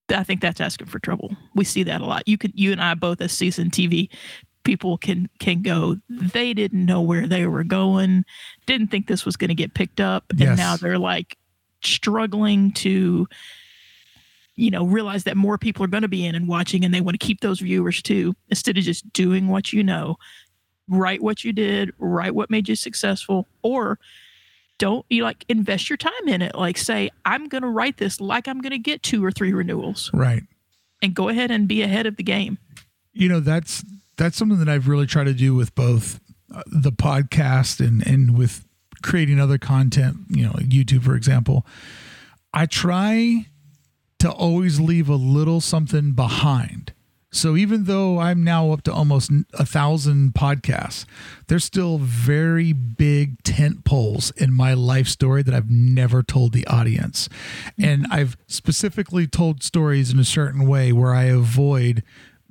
I 0.09 0.23
think 0.23 0.41
that's 0.41 0.61
asking 0.61 0.87
for 0.87 0.99
trouble. 0.99 1.35
We 1.53 1.65
see 1.65 1.83
that 1.83 2.01
a 2.01 2.05
lot. 2.05 2.23
You 2.27 2.37
could, 2.37 2.53
you 2.55 2.71
and 2.71 2.81
I 2.81 2.93
both 2.95 3.21
as 3.21 3.31
season 3.31 3.69
TV 3.69 4.09
people 4.63 4.97
can 4.97 5.29
can 5.39 5.61
go. 5.61 5.97
They 6.09 6.53
didn't 6.53 6.85
know 6.85 7.01
where 7.01 7.25
they 7.27 7.45
were 7.45 7.63
going, 7.63 8.25
didn't 8.65 8.87
think 8.87 9.07
this 9.07 9.25
was 9.25 9.37
going 9.37 9.47
to 9.49 9.55
get 9.55 9.73
picked 9.73 9.99
up, 10.01 10.25
and 10.29 10.39
Yes. 10.39 10.57
now 10.57 10.75
they're 10.77 10.97
like 10.99 11.37
struggling 11.83 12.71
to 12.71 13.27
you 14.57 14.69
know 14.69 14.83
realize 14.85 15.23
that 15.23 15.37
more 15.37 15.57
people 15.57 15.83
are 15.85 15.87
going 15.87 16.01
to 16.01 16.07
be 16.09 16.25
in 16.25 16.35
and 16.35 16.47
watching 16.49 16.83
and 16.83 16.93
they 16.93 16.99
want 17.01 17.17
to 17.17 17.25
keep 17.25 17.39
those 17.39 17.59
viewers 17.61 18.01
too 18.01 18.35
instead 18.49 18.77
of 18.77 18.83
just 18.83 19.11
doing 19.13 19.47
what 19.47 19.71
you 19.71 19.81
know 19.83 20.17
write 20.89 21.21
what 21.21 21.43
you 21.45 21.53
did 21.53 21.93
write 21.99 22.35
what 22.35 22.49
made 22.49 22.67
you 22.67 22.75
successful 22.75 23.47
or 23.61 23.97
don't 24.79 25.05
you 25.09 25.23
like 25.23 25.45
invest 25.49 25.89
your 25.89 25.97
time 25.97 26.27
in 26.27 26.41
it 26.41 26.53
like 26.55 26.77
say 26.77 27.09
i'm 27.25 27.47
going 27.47 27.61
to 27.61 27.69
write 27.69 27.97
this 27.97 28.19
like 28.19 28.47
i'm 28.47 28.59
going 28.59 28.71
to 28.71 28.77
get 28.77 29.01
two 29.03 29.23
or 29.23 29.31
three 29.31 29.53
renewals 29.53 30.09
Right. 30.13 30.43
and 31.01 31.13
go 31.13 31.29
ahead 31.29 31.51
and 31.51 31.67
be 31.67 31.81
ahead 31.83 32.05
of 32.05 32.15
the 32.17 32.23
game 32.23 32.57
you 33.13 33.29
know 33.29 33.39
that's 33.39 33.83
that's 34.17 34.35
something 34.35 34.57
that 34.57 34.67
I've 34.67 34.87
really 34.87 35.05
tried 35.05 35.25
to 35.25 35.33
do 35.35 35.53
with 35.53 35.75
both 35.75 36.19
uh, 36.51 36.63
the 36.65 36.91
podcast 36.91 37.79
and 37.85 38.05
and 38.07 38.35
with 38.35 38.65
creating 39.03 39.39
other 39.39 39.59
content, 39.59 40.17
you 40.29 40.41
know, 40.43 40.53
YouTube 40.53 41.03
for 41.03 41.13
example. 41.15 41.63
I 42.51 42.65
try 42.65 43.45
to 44.19 44.31
always 44.31 44.79
leave 44.79 45.09
a 45.09 45.15
little 45.15 45.61
something 45.61 46.11
behind. 46.11 46.93
So 47.31 47.55
even 47.57 47.83
though 47.83 48.19
I'm 48.19 48.43
now 48.43 48.71
up 48.71 48.83
to 48.83 48.93
almost 48.93 49.31
a 49.53 49.65
thousand 49.65 50.33
podcasts, 50.33 51.05
there's 51.47 51.65
still 51.65 51.97
very 51.97 52.71
big 52.71 53.43
tent 53.43 53.83
poles 53.83 54.31
in 54.31 54.53
my 54.53 54.73
life 54.73 55.07
story 55.07 55.43
that 55.43 55.53
I've 55.53 55.69
never 55.69 56.23
told 56.23 56.53
the 56.53 56.65
audience. 56.67 57.27
And 57.77 58.07
I've 58.09 58.37
specifically 58.47 59.27
told 59.27 59.61
stories 59.61 60.11
in 60.11 60.19
a 60.19 60.23
certain 60.23 60.67
way 60.67 60.91
where 60.93 61.13
I 61.13 61.25
avoid 61.25 62.01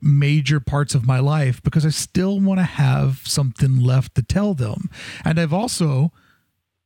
major 0.01 0.61
parts 0.61 0.95
of 0.95 1.07
my 1.07 1.21
life 1.21 1.63
because 1.63 1.87
I 1.87 1.91
still 1.91 2.39
want 2.39 2.61
to 2.61 2.65
have 2.65 3.23
something 3.25 3.81
left 3.81 4.15
to 4.17 4.23
tell 4.23 4.53
them. 4.53 4.91
And 5.25 5.41
I've 5.41 5.55
also 5.55 6.13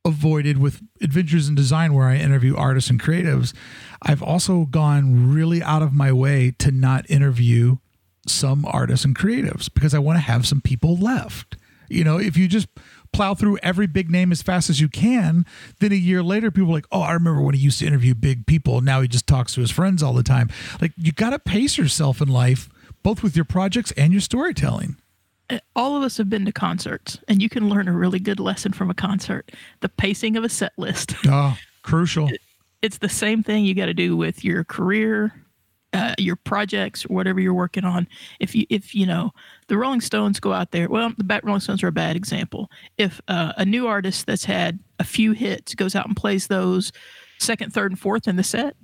avoided 0.03 0.57
with 0.57 0.81
Adventures 1.01 1.47
in 1.47 1.55
Design, 1.55 1.93
where 1.93 2.07
I 2.07 2.17
interview 2.17 2.55
artists 2.55 2.89
and 2.89 3.01
creatives. 3.01 3.53
I've 4.01 4.23
also 4.23 4.65
gone 4.65 5.33
really 5.33 5.61
out 5.61 5.81
of 5.81 5.93
my 5.93 6.11
way 6.11 6.51
to 6.59 6.71
not 6.71 7.09
interview 7.09 7.77
some 8.27 8.65
artists 8.65 9.05
and 9.05 9.15
creatives 9.15 9.71
because 9.73 9.93
I 9.93 9.99
want 9.99 10.17
to 10.17 10.21
have 10.21 10.47
some 10.47 10.61
people 10.61 10.95
left. 10.95 11.55
You 11.89 12.03
know, 12.03 12.17
if 12.17 12.37
you 12.37 12.47
just 12.47 12.67
plow 13.11 13.33
through 13.33 13.57
every 13.57 13.87
big 13.87 14.09
name 14.09 14.31
as 14.31 14.41
fast 14.41 14.69
as 14.69 14.79
you 14.79 14.87
can, 14.87 15.45
then 15.79 15.91
a 15.91 15.95
year 15.95 16.23
later, 16.23 16.49
people 16.49 16.69
are 16.69 16.75
like, 16.75 16.87
oh, 16.91 17.01
I 17.01 17.11
remember 17.11 17.41
when 17.41 17.55
he 17.55 17.61
used 17.61 17.79
to 17.79 17.85
interview 17.85 18.15
big 18.15 18.47
people. 18.47 18.79
Now 18.81 19.01
he 19.01 19.07
just 19.07 19.27
talks 19.27 19.53
to 19.55 19.61
his 19.61 19.71
friends 19.71 20.01
all 20.01 20.13
the 20.13 20.23
time. 20.23 20.49
Like, 20.79 20.93
you 20.95 21.11
got 21.11 21.31
to 21.31 21.39
pace 21.39 21.77
yourself 21.77 22.21
in 22.21 22.29
life, 22.29 22.69
both 23.03 23.21
with 23.21 23.35
your 23.35 23.45
projects 23.45 23.91
and 23.93 24.13
your 24.13 24.21
storytelling. 24.21 25.00
All 25.75 25.95
of 25.95 26.03
us 26.03 26.17
have 26.17 26.29
been 26.29 26.45
to 26.45 26.51
concerts 26.51 27.19
and 27.27 27.41
you 27.41 27.49
can 27.49 27.69
learn 27.69 27.87
a 27.87 27.93
really 27.93 28.19
good 28.19 28.39
lesson 28.39 28.71
from 28.71 28.89
a 28.89 28.93
concert. 28.93 29.51
The 29.81 29.89
pacing 29.89 30.37
of 30.37 30.43
a 30.43 30.49
set 30.49 30.73
list. 30.77 31.15
Oh, 31.27 31.57
crucial. 31.83 32.29
it's 32.81 32.99
the 32.99 33.09
same 33.09 33.43
thing 33.43 33.65
you 33.65 33.73
got 33.73 33.87
to 33.87 33.93
do 33.93 34.15
with 34.15 34.43
your 34.43 34.63
career 34.63 35.33
uh, 35.93 36.15
your 36.17 36.35
projects 36.35 37.03
whatever 37.03 37.39
you're 37.39 37.53
working 37.53 37.83
on. 37.83 38.07
If 38.39 38.55
you 38.55 38.65
if 38.69 38.95
you 38.95 39.05
know 39.05 39.31
the 39.67 39.77
rolling 39.77 40.01
stones 40.01 40.39
go 40.39 40.53
out 40.53 40.71
there 40.71 40.87
well 40.87 41.11
the 41.17 41.41
rolling 41.43 41.59
stones 41.59 41.83
are 41.83 41.87
a 41.87 41.91
bad 41.91 42.15
example. 42.15 42.69
If 42.97 43.19
uh, 43.27 43.53
a 43.57 43.65
new 43.65 43.87
artist 43.87 44.25
that's 44.25 44.45
had 44.45 44.79
a 44.99 45.03
few 45.03 45.33
hits 45.33 45.75
goes 45.75 45.95
out 45.95 46.07
and 46.07 46.15
plays 46.15 46.47
those 46.47 46.91
second 47.39 47.73
third 47.73 47.91
and 47.91 47.99
fourth 47.99 48.27
in 48.27 48.35
the 48.35 48.43
set 48.43 48.75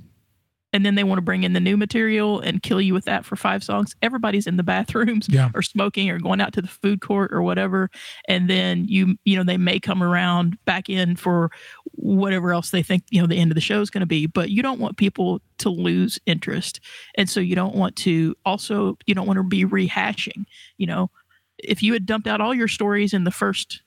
and 0.74 0.86
then 0.86 0.96
they 0.96 1.04
want 1.04 1.18
to 1.18 1.22
bring 1.24 1.44
in 1.44 1.54
the 1.54 1.60
new 1.60 1.78
material 1.78 2.40
and 2.42 2.62
kill 2.62 2.82
you 2.82 2.94
with 2.94 3.06
that 3.06 3.24
for 3.26 3.36
five 3.38 3.64
songs. 3.64 3.96
Everybody's 4.02 4.46
in 4.48 4.58
the 4.58 4.64
bathrooms 4.64 5.28
Yeah. 5.30 5.50
or 5.56 5.62
smoking 5.62 6.10
or 6.10 6.20
going 6.20 6.42
out 6.42 6.52
to 6.54 6.62
the 6.62 6.68
food 6.68 7.00
court 7.02 7.32
or 7.34 7.42
whatever 7.42 7.90
and 8.28 8.50
then 8.50 8.86
you 8.88 9.16
you 9.24 9.38
know 9.38 9.44
they 9.44 9.58
may 9.58 9.80
come 9.80 10.04
around 10.04 10.58
back 10.66 10.90
in 10.90 11.16
for 11.16 11.52
whatever 11.94 12.52
else 12.52 12.70
they 12.72 12.84
think 12.84 13.04
you 13.10 13.22
know 13.22 13.28
the 13.28 13.38
end 13.38 13.50
of 13.52 13.56
the 13.56 13.62
show 13.62 13.80
is 13.82 13.90
going 13.90 14.02
to 14.02 14.06
be 14.06 14.26
but 14.28 14.50
you 14.50 14.62
don't 14.62 14.80
want 14.80 14.98
people 14.98 15.42
to 15.60 15.70
lose 15.70 16.20
interest. 16.26 16.80
And 17.16 17.30
so 17.30 17.40
you 17.40 17.56
don't 17.56 17.76
want 17.76 17.96
to 17.98 18.36
also 18.46 18.98
you 19.08 19.16
don't 19.16 19.26
want 19.28 19.38
to 19.38 19.44
be 19.44 19.66
rehashing 19.66 20.46
you 20.78 20.86
know? 20.88 21.10
If 21.58 21.82
you 21.82 21.94
had 21.94 22.06
dumped 22.06 22.28
out 22.28 22.40
all 22.42 22.54
your 22.54 22.68
stories 22.68 23.14
in 23.14 23.24
the 23.24 23.32
first 23.32 23.82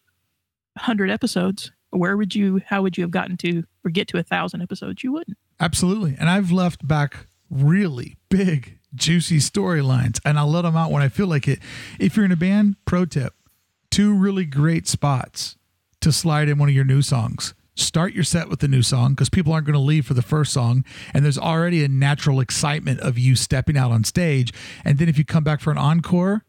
100 0.75 1.11
episodes 1.11 1.71
where 1.91 2.17
would 2.17 2.35
you 2.35 2.61
how 2.67 2.83
would 2.83 2.97
you 2.97 3.03
have 3.05 3.11
gotten 3.11 3.37
to 3.37 3.65
or 3.85 3.91
get 3.91 4.09
to 4.09 4.19
a 4.19 4.23
thousand 4.23 4.63
episodes? 4.63 5.03
You 5.05 5.13
wouldn't 5.13 5.37
Absolutely. 5.61 6.17
And 6.19 6.29
I've 6.29 6.51
left 6.51 6.87
back 6.87 7.27
really 7.51 8.17
big, 8.31 8.79
juicy 8.95 9.39
storylines, 9.39 10.19
and 10.25 10.39
I'll 10.39 10.51
let 10.51 10.63
them 10.63 10.77
out 10.77 10.91
when 10.91 11.03
I 11.03 11.09
feel 11.09 11.27
like 11.27 11.47
it. 11.47 11.61
If 11.99 12.17
you're 12.17 12.25
in 12.25 12.33
a 12.33 12.37
band, 12.37 12.77
pro 12.85 13.05
tip 13.05 13.35
two 13.91 14.15
really 14.15 14.45
great 14.45 14.87
spots 14.87 15.57
to 16.01 16.13
slide 16.13 16.49
in 16.49 16.59
one 16.59 16.69
of 16.69 16.75
your 16.75 16.85
new 16.85 17.03
songs. 17.03 17.55
Start 17.75 18.13
your 18.13 18.25
set 18.25 18.49
with 18.49 18.61
the 18.61 18.69
new 18.69 18.83
song 18.83 19.13
because 19.13 19.29
people 19.29 19.53
aren't 19.53 19.67
going 19.67 19.75
to 19.75 19.81
leave 19.81 20.07
for 20.07 20.15
the 20.15 20.23
first 20.23 20.53
song. 20.53 20.85
And 21.13 21.25
there's 21.25 21.39
already 21.39 21.85
a 21.85 21.89
natural 21.89 22.41
excitement 22.41 23.01
of 23.01 23.19
you 23.19 23.37
stepping 23.37 23.77
out 23.77 23.91
on 23.91 24.05
stage. 24.05 24.53
And 24.85 24.99
then 24.99 25.09
if 25.09 25.19
you 25.19 25.25
come 25.25 25.45
back 25.45 25.61
for 25.61 25.71
an 25.71 25.79
encore, 25.79 26.45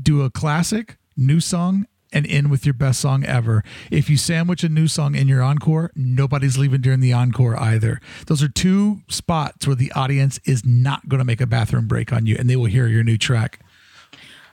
do 0.00 0.22
a 0.22 0.30
classic, 0.30 0.96
new 1.16 1.40
song, 1.40 1.86
and 2.14 2.26
end 2.26 2.50
with 2.50 2.64
your 2.64 2.72
best 2.72 3.00
song 3.00 3.24
ever. 3.24 3.62
If 3.90 4.08
you 4.08 4.16
sandwich 4.16 4.64
a 4.64 4.68
new 4.70 4.88
song 4.88 5.14
in 5.14 5.28
your 5.28 5.42
encore, 5.42 5.90
nobody's 5.94 6.56
leaving 6.56 6.80
during 6.80 7.00
the 7.00 7.12
encore 7.12 7.60
either. 7.60 8.00
Those 8.26 8.42
are 8.42 8.48
two 8.48 9.02
spots 9.08 9.66
where 9.66 9.76
the 9.76 9.92
audience 9.92 10.40
is 10.46 10.64
not 10.64 11.08
going 11.08 11.18
to 11.18 11.24
make 11.24 11.40
a 11.42 11.46
bathroom 11.46 11.86
break 11.86 12.12
on 12.12 12.24
you 12.24 12.36
and 12.38 12.48
they 12.48 12.56
will 12.56 12.66
hear 12.66 12.86
your 12.86 13.04
new 13.04 13.18
track. 13.18 13.60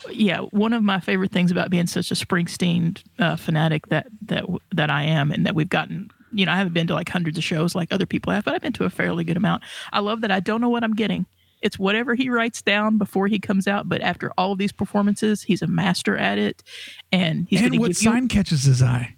yeah, 0.09 0.39
one 0.39 0.73
of 0.73 0.83
my 0.83 0.99
favorite 0.99 1.31
things 1.31 1.51
about 1.51 1.69
being 1.69 1.87
such 1.87 2.11
a 2.11 2.15
Springsteen 2.15 3.01
uh, 3.19 3.35
fanatic 3.35 3.87
that 3.87 4.07
that 4.23 4.45
that 4.71 4.89
I 4.89 5.03
am, 5.03 5.31
and 5.31 5.45
that 5.45 5.55
we've 5.55 5.69
gotten. 5.69 6.09
You 6.33 6.45
know, 6.45 6.53
I 6.53 6.57
haven't 6.57 6.73
been 6.73 6.87
to 6.87 6.93
like 6.93 7.09
hundreds 7.09 7.37
of 7.37 7.43
shows 7.43 7.75
like 7.75 7.91
other 7.91 8.05
people 8.05 8.31
have, 8.31 8.45
but 8.45 8.53
I've 8.55 8.61
been 8.61 8.73
to 8.73 8.85
a 8.85 8.89
fairly 8.89 9.23
good 9.23 9.37
amount. 9.37 9.63
I 9.91 9.99
love 9.99 10.21
that 10.21 10.31
I 10.31 10.39
don't 10.39 10.61
know 10.61 10.69
what 10.69 10.83
I'm 10.83 10.95
getting. 10.95 11.25
It's 11.61 11.77
whatever 11.77 12.15
he 12.15 12.29
writes 12.29 12.61
down 12.61 12.97
before 12.97 13.27
he 13.27 13.39
comes 13.39 13.67
out, 13.67 13.87
but 13.87 14.01
after 14.01 14.31
all 14.37 14.51
of 14.51 14.57
these 14.57 14.71
performances, 14.71 15.43
he's 15.43 15.61
a 15.61 15.67
master 15.67 16.17
at 16.17 16.37
it, 16.37 16.63
and 17.11 17.47
he's 17.49 17.61
and 17.61 17.71
what 17.79 17.87
give 17.89 18.01
you 18.01 18.11
sign 18.11 18.27
catches 18.27 18.63
his 18.63 18.81
eye? 18.81 19.15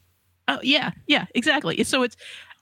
Oh 0.47 0.59
yeah, 0.62 0.91
yeah, 1.07 1.25
exactly. 1.33 1.83
So 1.83 2.03
it's, 2.03 2.15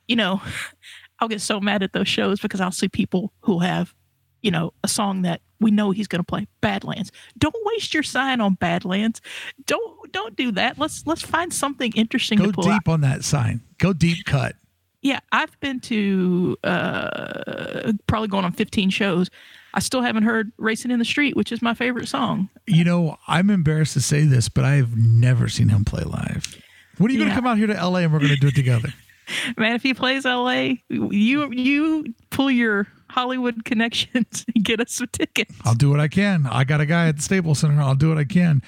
you 0.07 0.15
know, 0.15 0.41
I'll 1.19 1.27
get 1.27 1.41
so 1.41 1.59
mad 1.59 1.83
at 1.83 1.93
those 1.93 2.07
shows 2.07 2.39
because 2.39 2.61
I'll 2.61 2.71
see 2.71 2.89
people 2.89 3.31
who 3.41 3.59
have, 3.59 3.93
you 4.41 4.51
know, 4.51 4.73
a 4.83 4.87
song 4.87 5.21
that 5.23 5.41
we 5.59 5.71
know 5.71 5.91
he's 5.91 6.07
going 6.07 6.19
to 6.19 6.25
play 6.25 6.47
Badlands. 6.61 7.11
Don't 7.37 7.55
waste 7.65 7.93
your 7.93 8.03
sign 8.03 8.41
on 8.41 8.55
Badlands. 8.55 9.21
Don't 9.65 10.11
don't 10.11 10.35
do 10.35 10.51
that. 10.53 10.77
Let's 10.77 11.05
let's 11.05 11.21
find 11.21 11.53
something 11.53 11.91
interesting 11.93 12.39
Go 12.39 12.47
to 12.47 12.53
pull 12.53 12.63
deep 12.63 12.73
out. 12.73 12.87
on 12.87 13.01
that 13.01 13.23
sign. 13.23 13.61
Go 13.77 13.93
deep 13.93 14.25
cut. 14.25 14.55
Yeah, 15.01 15.19
I've 15.31 15.57
been 15.59 15.79
to 15.81 16.57
uh 16.63 17.93
probably 18.07 18.27
going 18.27 18.45
on 18.45 18.51
15 18.51 18.89
shows. 18.89 19.29
I 19.73 19.79
still 19.79 20.01
haven't 20.01 20.23
heard 20.23 20.51
Racing 20.57 20.91
in 20.91 20.99
the 20.99 21.05
Street, 21.05 21.35
which 21.35 21.51
is 21.51 21.61
my 21.61 21.73
favorite 21.73 22.07
song. 22.07 22.49
You 22.67 22.83
know, 22.83 23.17
I'm 23.27 23.49
embarrassed 23.49 23.93
to 23.93 24.01
say 24.01 24.25
this, 24.25 24.49
but 24.49 24.65
I 24.65 24.75
have 24.75 24.95
never 24.97 25.47
seen 25.47 25.69
him 25.69 25.85
play 25.85 26.03
live. 26.03 26.61
When 26.97 27.09
are 27.09 27.13
you 27.13 27.19
going 27.19 27.29
to 27.29 27.35
come 27.35 27.47
out 27.47 27.57
here 27.57 27.67
to 27.67 27.73
LA 27.73 27.99
and 27.99 28.13
we're 28.13 28.19
going 28.19 28.31
to 28.31 28.37
do 28.37 28.47
it 28.47 28.55
together? 28.55 28.89
Man, 29.57 29.75
if 29.75 29.83
he 29.83 29.93
plays 29.93 30.25
LA, 30.25 30.73
you 30.89 31.51
you 31.51 32.13
pull 32.31 32.51
your 32.51 32.87
Hollywood 33.09 33.63
connections 33.63 34.45
and 34.55 34.63
get 34.63 34.81
us 34.81 34.93
some 34.93 35.07
tickets. 35.11 35.55
I'll 35.63 35.73
do 35.73 35.89
what 35.89 35.99
I 35.99 36.09
can. 36.09 36.47
I 36.47 36.63
got 36.65 36.81
a 36.81 36.85
guy 36.85 37.07
at 37.07 37.17
the 37.17 37.21
Staples 37.21 37.59
Center. 37.59 37.81
I'll 37.81 37.95
do 37.95 38.09
what 38.09 38.17
I 38.17 38.25
can. 38.25 38.61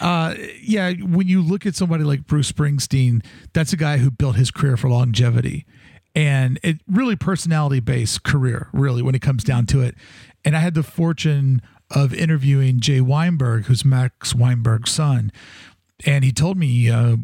Uh, 0.00 0.34
yeah, 0.60 0.92
when 0.92 1.26
you 1.26 1.42
look 1.42 1.66
at 1.66 1.74
somebody 1.74 2.04
like 2.04 2.26
Bruce 2.26 2.50
Springsteen, 2.50 3.24
that's 3.52 3.72
a 3.72 3.76
guy 3.76 3.98
who 3.98 4.10
built 4.10 4.36
his 4.36 4.50
career 4.50 4.76
for 4.76 4.88
longevity 4.88 5.66
and 6.16 6.58
it 6.62 6.80
really 6.88 7.14
personality 7.14 7.78
based 7.78 8.22
career, 8.24 8.70
really, 8.72 9.02
when 9.02 9.14
it 9.14 9.20
comes 9.20 9.44
down 9.44 9.66
to 9.66 9.82
it. 9.82 9.94
And 10.46 10.56
I 10.56 10.60
had 10.60 10.74
the 10.74 10.84
fortune 10.84 11.60
of 11.90 12.14
interviewing 12.14 12.78
Jay 12.78 13.00
Weinberg, 13.00 13.64
who's 13.64 13.84
Max 13.84 14.32
Weinberg's 14.32 14.92
son. 14.92 15.32
And 16.06 16.24
he 16.24 16.30
told 16.30 16.56
me, 16.56 16.88
uh, 16.88 17.16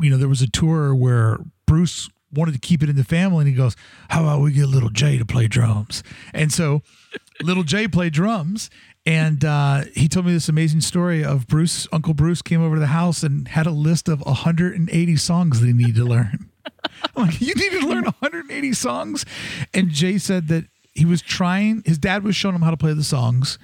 you 0.00 0.08
know, 0.08 0.16
there 0.16 0.28
was 0.28 0.40
a 0.40 0.50
tour 0.50 0.94
where 0.94 1.38
Bruce 1.66 2.08
wanted 2.32 2.52
to 2.52 2.58
keep 2.58 2.82
it 2.82 2.88
in 2.88 2.96
the 2.96 3.04
family, 3.04 3.40
and 3.40 3.48
he 3.48 3.54
goes, 3.54 3.76
"How 4.08 4.22
about 4.22 4.40
we 4.40 4.52
get 4.52 4.66
little 4.66 4.88
Jay 4.88 5.18
to 5.18 5.26
play 5.26 5.46
drums?" 5.46 6.02
And 6.32 6.52
so, 6.52 6.82
little 7.42 7.64
Jay 7.64 7.88
played 7.88 8.12
drums, 8.12 8.70
and 9.04 9.44
uh, 9.44 9.82
he 9.94 10.08
told 10.08 10.26
me 10.26 10.32
this 10.32 10.48
amazing 10.48 10.80
story 10.80 11.24
of 11.24 11.48
Bruce. 11.48 11.88
Uncle 11.92 12.14
Bruce 12.14 12.40
came 12.40 12.62
over 12.62 12.76
to 12.76 12.80
the 12.80 12.86
house 12.86 13.22
and 13.22 13.48
had 13.48 13.66
a 13.66 13.72
list 13.72 14.08
of 14.08 14.20
180 14.20 15.16
songs 15.16 15.60
that 15.60 15.66
he 15.66 15.72
needed 15.72 15.96
to 15.96 16.04
learn. 16.04 16.50
I'm 17.16 17.26
like, 17.26 17.40
you 17.40 17.54
need 17.54 17.72
to 17.80 17.86
learn 17.86 18.04
180 18.04 18.72
songs, 18.74 19.26
and 19.74 19.90
Jay 19.90 20.16
said 20.16 20.48
that 20.48 20.66
he 20.92 21.04
was 21.04 21.22
trying. 21.22 21.82
His 21.84 21.98
dad 21.98 22.22
was 22.24 22.36
showing 22.36 22.54
him 22.54 22.62
how 22.62 22.70
to 22.70 22.76
play 22.76 22.92
the 22.92 23.04
songs, 23.04 23.58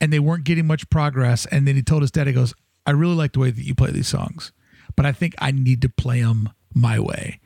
and 0.00 0.12
they 0.12 0.18
weren't 0.18 0.44
getting 0.44 0.66
much 0.66 0.88
progress. 0.90 1.46
And 1.46 1.66
then 1.66 1.76
he 1.76 1.82
told 1.82 2.02
his 2.02 2.10
dad, 2.10 2.26
he 2.26 2.32
goes, 2.32 2.54
"I 2.86 2.90
really 2.90 3.14
like 3.14 3.32
the 3.32 3.40
way 3.40 3.50
that 3.50 3.64
you 3.64 3.74
play 3.74 3.90
these 3.90 4.08
songs, 4.08 4.52
but 4.96 5.06
I 5.06 5.12
think 5.12 5.34
I 5.38 5.50
need 5.50 5.82
to 5.82 5.88
play 5.88 6.20
them 6.20 6.50
my 6.74 6.98
way." 6.98 7.40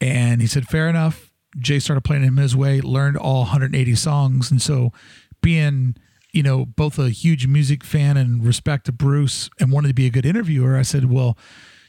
And 0.00 0.40
he 0.40 0.46
said, 0.46 0.66
"Fair 0.68 0.88
enough." 0.88 1.32
Jay 1.58 1.78
started 1.78 2.02
playing 2.02 2.22
him 2.24 2.36
his 2.36 2.54
way, 2.54 2.80
learned 2.80 3.16
all 3.16 3.44
180 3.44 3.94
songs, 3.94 4.50
and 4.50 4.60
so 4.60 4.92
being 5.40 5.96
you 6.32 6.42
know 6.42 6.66
both 6.66 6.98
a 6.98 7.08
huge 7.08 7.46
music 7.46 7.82
fan 7.82 8.16
and 8.18 8.44
respect 8.44 8.84
to 8.86 8.92
Bruce 8.92 9.48
and 9.58 9.72
wanted 9.72 9.88
to 9.88 9.94
be 9.94 10.06
a 10.06 10.10
good 10.10 10.26
interviewer, 10.26 10.76
I 10.76 10.82
said, 10.82 11.06
"Well." 11.06 11.38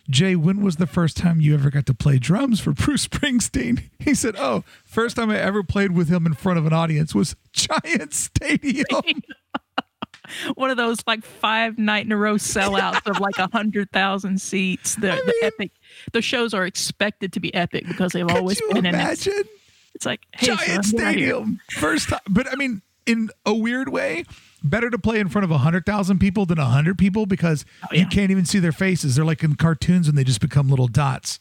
Jay, 0.10 0.36
when 0.36 0.62
was 0.62 0.78
the 0.78 0.88
first 0.88 1.18
time 1.18 1.42
you 1.42 1.54
ever 1.54 1.70
got 1.70 1.86
to 1.86 1.94
play 1.94 2.18
drums 2.18 2.60
for 2.60 2.72
Bruce 2.74 3.08
Springsteen? 3.08 3.90
He 4.00 4.14
said, 4.16 4.36
Oh, 4.38 4.64
first 4.86 5.16
time 5.16 5.30
I 5.30 5.40
ever 5.40 5.64
played 5.64 5.92
with 5.92 6.10
him 6.10 6.26
in 6.26 6.34
front 6.34 6.60
of 6.60 6.66
an 6.66 6.74
audience 6.74 7.14
was 7.14 7.36
Giant 7.52 8.14
Stadium. 8.14 8.86
One 10.56 10.70
of 10.70 10.78
those 10.78 10.98
like 11.08 11.24
five 11.24 11.78
night 11.78 12.06
in 12.06 12.12
a 12.12 12.17
row 12.17 12.36
sellouts 12.36 13.08
of 13.08 13.20
like 13.20 13.38
a 13.38 13.50
hundred 13.52 13.91
thousand 13.91 14.41
seats. 14.41 14.96
The, 14.96 15.22
the 15.26 15.34
epic. 15.41 15.72
The 16.12 16.22
shows 16.22 16.54
are 16.54 16.65
expected 16.65 17.32
to 17.34 17.39
be 17.39 17.54
epic 17.54 17.88
because 17.88 18.12
they've 18.12 18.28
always 18.28 18.60
been. 18.62 18.86
And 18.86 18.88
it's, 18.88 19.26
imagine? 19.26 19.50
it's 19.96 20.06
like 20.06 20.26
hey, 20.34 20.48
Giant 20.48 20.86
son, 20.86 20.98
get 20.98 21.08
out 21.08 21.15
here. 21.15 21.30
Stadium. 21.30 21.60
First 21.72 22.10
time. 22.10 22.20
But 22.28 22.52
I 22.52 22.56
mean, 22.56 22.82
in 23.06 23.30
a 23.46 23.54
weird 23.54 23.88
way, 23.88 24.26
better 24.63 24.89
to 24.89 24.98
play 24.98 25.20
in 25.20 25.30
front 25.30 25.43
of 25.43 25.52
100,000 25.52 26.20
people 26.20 26.46
than 26.46 26.58
100 26.58 26.98
people 26.98 27.26
because 27.26 27.65
Oh, 27.84 27.88
yeah. 27.91 28.02
you 28.02 28.08
can't 28.08 28.32
even 28.32 28.46
see 28.46 28.60
their 28.60 28.72
faces. 28.72 29.15
They're 29.15 29.26
like 29.26 29.43
in 29.43 29.56
cartoons 29.56 30.08
when 30.08 30.15
they 30.15 30.24
just 30.24 30.41
become 30.41 30.70
little 30.70 30.88
dots. 30.88 31.39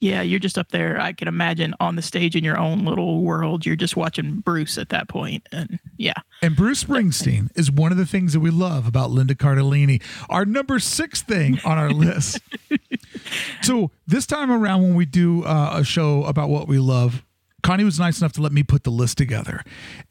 Yeah, 0.00 0.20
you're 0.22 0.40
just 0.40 0.58
up 0.58 0.70
there. 0.70 1.00
I 1.00 1.12
can 1.12 1.28
imagine 1.28 1.74
on 1.78 1.94
the 1.94 2.02
stage 2.02 2.34
in 2.34 2.42
your 2.42 2.58
own 2.58 2.84
little 2.84 3.22
world. 3.22 3.64
You're 3.64 3.76
just 3.76 3.96
watching 3.96 4.40
Bruce 4.40 4.76
at 4.76 4.88
that 4.88 5.06
point, 5.08 5.46
and 5.52 5.78
yeah, 5.96 6.14
And 6.42 6.56
Bruce 6.56 6.82
Springsteen 6.82 7.50
is 7.54 7.70
one 7.70 7.92
of 7.92 7.98
the 7.98 8.04
things 8.06 8.32
that 8.32 8.40
we 8.40 8.50
love 8.50 8.88
about 8.88 9.12
Linda 9.12 9.36
Cardellini. 9.36 10.02
Our 10.28 10.44
number 10.44 10.80
six 10.80 11.22
thing 11.22 11.60
on 11.64 11.78
our 11.78 11.90
list. 11.90 12.40
so 13.62 13.92
this 14.06 14.26
time 14.26 14.50
around, 14.50 14.82
when 14.82 14.94
we 14.94 15.04
do 15.06 15.44
uh, 15.44 15.74
a 15.74 15.84
show 15.84 16.24
about 16.24 16.48
what 16.48 16.66
we 16.66 16.78
love, 16.80 17.24
Connie 17.62 17.84
was 17.84 18.00
nice 18.00 18.20
enough 18.20 18.32
to 18.32 18.42
let 18.42 18.50
me 18.50 18.64
put 18.64 18.82
the 18.82 18.90
list 18.90 19.16
together. 19.18 19.62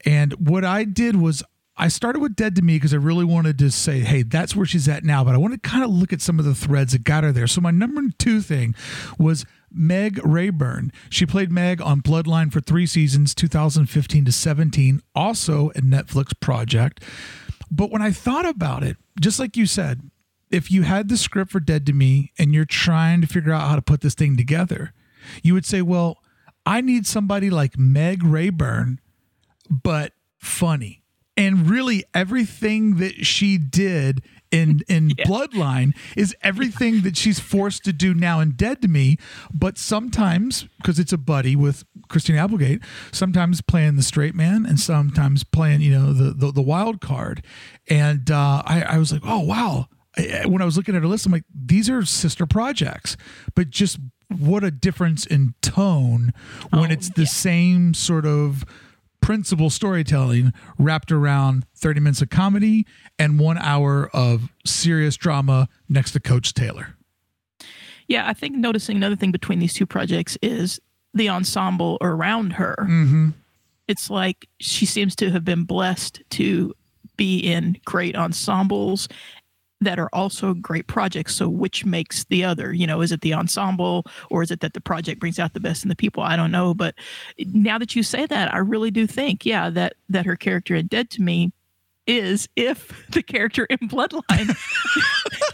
And 0.06 0.32
what 0.34 0.64
I 0.64 0.84
did 0.84 1.16
was 1.16 1.42
I 1.82 1.88
started 1.88 2.20
with 2.20 2.36
Dead 2.36 2.54
to 2.54 2.62
Me 2.62 2.76
because 2.76 2.94
I 2.94 2.98
really 2.98 3.24
wanted 3.24 3.58
to 3.58 3.68
say, 3.68 3.98
hey, 3.98 4.22
that's 4.22 4.54
where 4.54 4.64
she's 4.64 4.86
at 4.86 5.02
now. 5.02 5.24
But 5.24 5.34
I 5.34 5.38
want 5.38 5.52
to 5.52 5.68
kind 5.68 5.82
of 5.82 5.90
look 5.90 6.12
at 6.12 6.20
some 6.20 6.38
of 6.38 6.44
the 6.44 6.54
threads 6.54 6.92
that 6.92 7.02
got 7.02 7.24
her 7.24 7.32
there. 7.32 7.48
So 7.48 7.60
my 7.60 7.72
number 7.72 8.02
two 8.20 8.40
thing 8.40 8.76
was 9.18 9.44
Meg 9.68 10.20
Rayburn. 10.24 10.92
She 11.10 11.26
played 11.26 11.50
Meg 11.50 11.82
on 11.82 12.00
Bloodline 12.00 12.52
for 12.52 12.60
three 12.60 12.86
seasons, 12.86 13.34
2015 13.34 14.24
to 14.26 14.30
17, 14.30 15.02
also 15.16 15.70
a 15.70 15.80
Netflix 15.80 16.38
project. 16.38 17.02
But 17.68 17.90
when 17.90 18.00
I 18.00 18.12
thought 18.12 18.46
about 18.46 18.84
it, 18.84 18.96
just 19.20 19.40
like 19.40 19.56
you 19.56 19.66
said, 19.66 20.08
if 20.52 20.70
you 20.70 20.82
had 20.82 21.08
the 21.08 21.16
script 21.16 21.50
for 21.50 21.58
Dead 21.58 21.84
to 21.86 21.92
Me 21.92 22.30
and 22.38 22.54
you're 22.54 22.64
trying 22.64 23.20
to 23.22 23.26
figure 23.26 23.52
out 23.52 23.68
how 23.68 23.74
to 23.74 23.82
put 23.82 24.02
this 24.02 24.14
thing 24.14 24.36
together, 24.36 24.92
you 25.42 25.52
would 25.52 25.66
say, 25.66 25.82
well, 25.82 26.18
I 26.64 26.80
need 26.80 27.08
somebody 27.08 27.50
like 27.50 27.76
Meg 27.76 28.22
Rayburn, 28.22 29.00
but 29.68 30.12
funny. 30.38 31.01
And 31.36 31.68
really, 31.70 32.04
everything 32.12 32.96
that 32.96 33.24
she 33.26 33.56
did 33.58 34.22
in 34.50 34.82
in 34.86 35.08
Bloodline 35.26 35.94
is 36.14 36.36
everything 36.42 37.00
that 37.02 37.16
she's 37.16 37.40
forced 37.40 37.84
to 37.84 37.92
do 37.92 38.12
now 38.12 38.40
in 38.40 38.50
Dead 38.50 38.82
to 38.82 38.88
Me. 38.88 39.16
But 39.52 39.78
sometimes, 39.78 40.66
because 40.76 40.98
it's 40.98 41.12
a 41.12 41.16
buddy 41.18 41.56
with 41.56 41.84
Christine 42.08 42.36
Applegate, 42.36 42.82
sometimes 43.12 43.62
playing 43.62 43.96
the 43.96 44.02
straight 44.02 44.34
man 44.34 44.66
and 44.66 44.78
sometimes 44.78 45.42
playing, 45.42 45.80
you 45.80 45.92
know, 45.92 46.12
the 46.12 46.32
the, 46.34 46.52
the 46.52 46.62
wild 46.62 47.00
card. 47.00 47.42
And 47.88 48.30
uh, 48.30 48.62
I, 48.66 48.82
I 48.82 48.98
was 48.98 49.10
like, 49.12 49.22
oh 49.24 49.40
wow. 49.40 49.86
I- 50.18 50.44
When 50.46 50.60
I 50.60 50.66
was 50.66 50.76
looking 50.76 50.94
at 50.94 51.00
her 51.02 51.08
list, 51.08 51.24
I'm 51.24 51.32
like, 51.32 51.44
these 51.54 51.88
are 51.88 52.04
sister 52.04 52.44
projects, 52.44 53.16
but 53.54 53.70
just 53.70 53.98
what 54.28 54.62
a 54.64 54.70
difference 54.70 55.24
in 55.24 55.54
tone 55.62 56.32
when 56.70 56.90
Oh, 56.90 56.92
it's 56.92 57.08
the 57.08 57.24
same 57.26 57.94
sort 57.94 58.26
of 58.26 58.64
principal 59.22 59.70
storytelling 59.70 60.52
wrapped 60.78 61.10
around 61.10 61.64
30 61.76 62.00
minutes 62.00 62.20
of 62.20 62.28
comedy 62.28 62.86
and 63.18 63.38
one 63.38 63.56
hour 63.56 64.10
of 64.12 64.50
serious 64.66 65.16
drama 65.16 65.68
next 65.88 66.12
to 66.12 66.20
Coach 66.20 66.52
Taylor. 66.52 66.96
yeah. 68.08 68.28
I 68.28 68.34
think 68.34 68.56
noticing 68.56 68.96
another 68.96 69.16
thing 69.16 69.32
between 69.32 69.58
these 69.60 69.72
two 69.72 69.86
projects 69.86 70.36
is 70.42 70.80
the 71.14 71.28
ensemble 71.30 71.96
around 72.00 72.54
her. 72.54 72.76
Mm-hmm. 72.80 73.30
It's 73.88 74.10
like 74.10 74.48
she 74.60 74.86
seems 74.86 75.16
to 75.16 75.30
have 75.30 75.44
been 75.44 75.64
blessed 75.64 76.22
to 76.30 76.74
be 77.16 77.38
in 77.38 77.76
great 77.84 78.16
ensembles 78.16 79.08
that 79.84 79.98
are 79.98 80.08
also 80.12 80.54
great 80.54 80.86
projects. 80.86 81.34
So, 81.34 81.48
which 81.48 81.84
makes 81.84 82.24
the 82.24 82.44
other? 82.44 82.72
You 82.72 82.86
know, 82.86 83.00
is 83.00 83.12
it 83.12 83.20
the 83.20 83.34
ensemble 83.34 84.04
or 84.30 84.42
is 84.42 84.50
it 84.50 84.60
that 84.60 84.74
the 84.74 84.80
project 84.80 85.20
brings 85.20 85.38
out 85.38 85.54
the 85.54 85.60
best 85.60 85.84
in 85.84 85.88
the 85.88 85.96
people? 85.96 86.22
I 86.22 86.36
don't 86.36 86.50
know. 86.50 86.74
But 86.74 86.94
now 87.38 87.78
that 87.78 87.96
you 87.96 88.02
say 88.02 88.26
that, 88.26 88.52
I 88.54 88.58
really 88.58 88.90
do 88.90 89.06
think, 89.06 89.44
yeah, 89.44 89.70
that 89.70 89.94
that 90.08 90.26
her 90.26 90.36
character 90.36 90.74
in 90.74 90.86
Dead 90.86 91.10
to 91.10 91.22
Me 91.22 91.52
is 92.06 92.48
if 92.56 93.06
the 93.10 93.22
character 93.22 93.64
in 93.66 93.78
Bloodline 93.88 94.56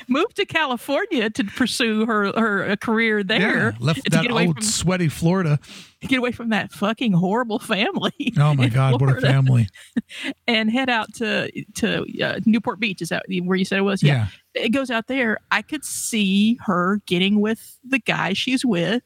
moved 0.08 0.36
to 0.36 0.46
California 0.46 1.30
to 1.30 1.44
pursue 1.44 2.06
her 2.06 2.32
her 2.38 2.70
uh, 2.70 2.76
career 2.76 3.22
there. 3.22 3.70
Yeah, 3.70 3.72
left 3.80 4.10
that 4.10 4.30
old 4.30 4.54
from 4.54 4.62
sweaty 4.62 5.08
Florida. 5.08 5.58
get 6.02 6.18
away 6.18 6.32
from 6.32 6.48
that 6.50 6.72
fucking 6.72 7.12
horrible 7.12 7.58
family. 7.58 8.12
Oh 8.38 8.54
my 8.54 8.68
God, 8.68 9.00
what 9.00 9.16
a 9.16 9.20
family! 9.20 9.68
And 10.46 10.70
head 10.70 10.88
out 10.88 11.12
to 11.14 11.50
to 11.74 12.04
uh, 12.22 12.40
Newport 12.46 12.80
Beach. 12.80 13.02
Is 13.02 13.10
that 13.10 13.24
where 13.44 13.56
you 13.56 13.64
said 13.64 13.78
it 13.78 13.82
was? 13.82 14.02
Yeah, 14.02 14.28
It 14.54 14.70
goes 14.70 14.90
out 14.90 15.06
there. 15.06 15.38
I 15.50 15.62
could 15.62 15.84
see 15.84 16.58
her 16.64 17.00
getting 17.06 17.40
with 17.40 17.78
the 17.86 17.98
guy 17.98 18.32
she's 18.32 18.64
with 18.64 19.02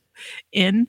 in 0.52 0.86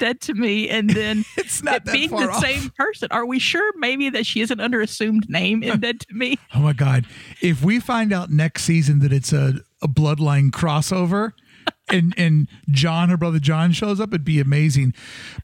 Dead 0.00 0.20
to 0.22 0.34
Me, 0.34 0.68
and 0.68 0.90
then 0.90 1.24
it's 1.36 1.62
not 1.62 1.76
it 1.76 1.84
that 1.86 1.92
being 1.92 2.08
far 2.10 2.26
the 2.26 2.32
off. 2.32 2.40
same 2.42 2.70
person. 2.70 3.08
Are 3.10 3.24
we 3.26 3.38
sure 3.38 3.72
maybe 3.76 4.10
that 4.10 4.26
she 4.26 4.40
isn't 4.40 4.60
under 4.60 4.80
assumed 4.80 5.26
name 5.28 5.62
in 5.62 5.80
Dead 5.80 6.00
to 6.00 6.06
Me? 6.14 6.38
Oh 6.54 6.60
my 6.60 6.72
God! 6.72 7.06
If 7.40 7.62
we 7.62 7.78
find 7.78 8.12
out 8.12 8.30
next 8.30 8.64
season 8.64 8.98
that 9.00 9.12
it's 9.12 9.32
a, 9.32 9.60
a 9.82 9.88
bloodline 9.88 10.50
crossover, 10.50 11.32
and 11.88 12.12
and 12.16 12.48
John, 12.70 13.08
her 13.10 13.16
brother 13.16 13.38
John, 13.38 13.72
shows 13.72 14.00
up, 14.00 14.10
it'd 14.10 14.24
be 14.24 14.40
amazing. 14.40 14.94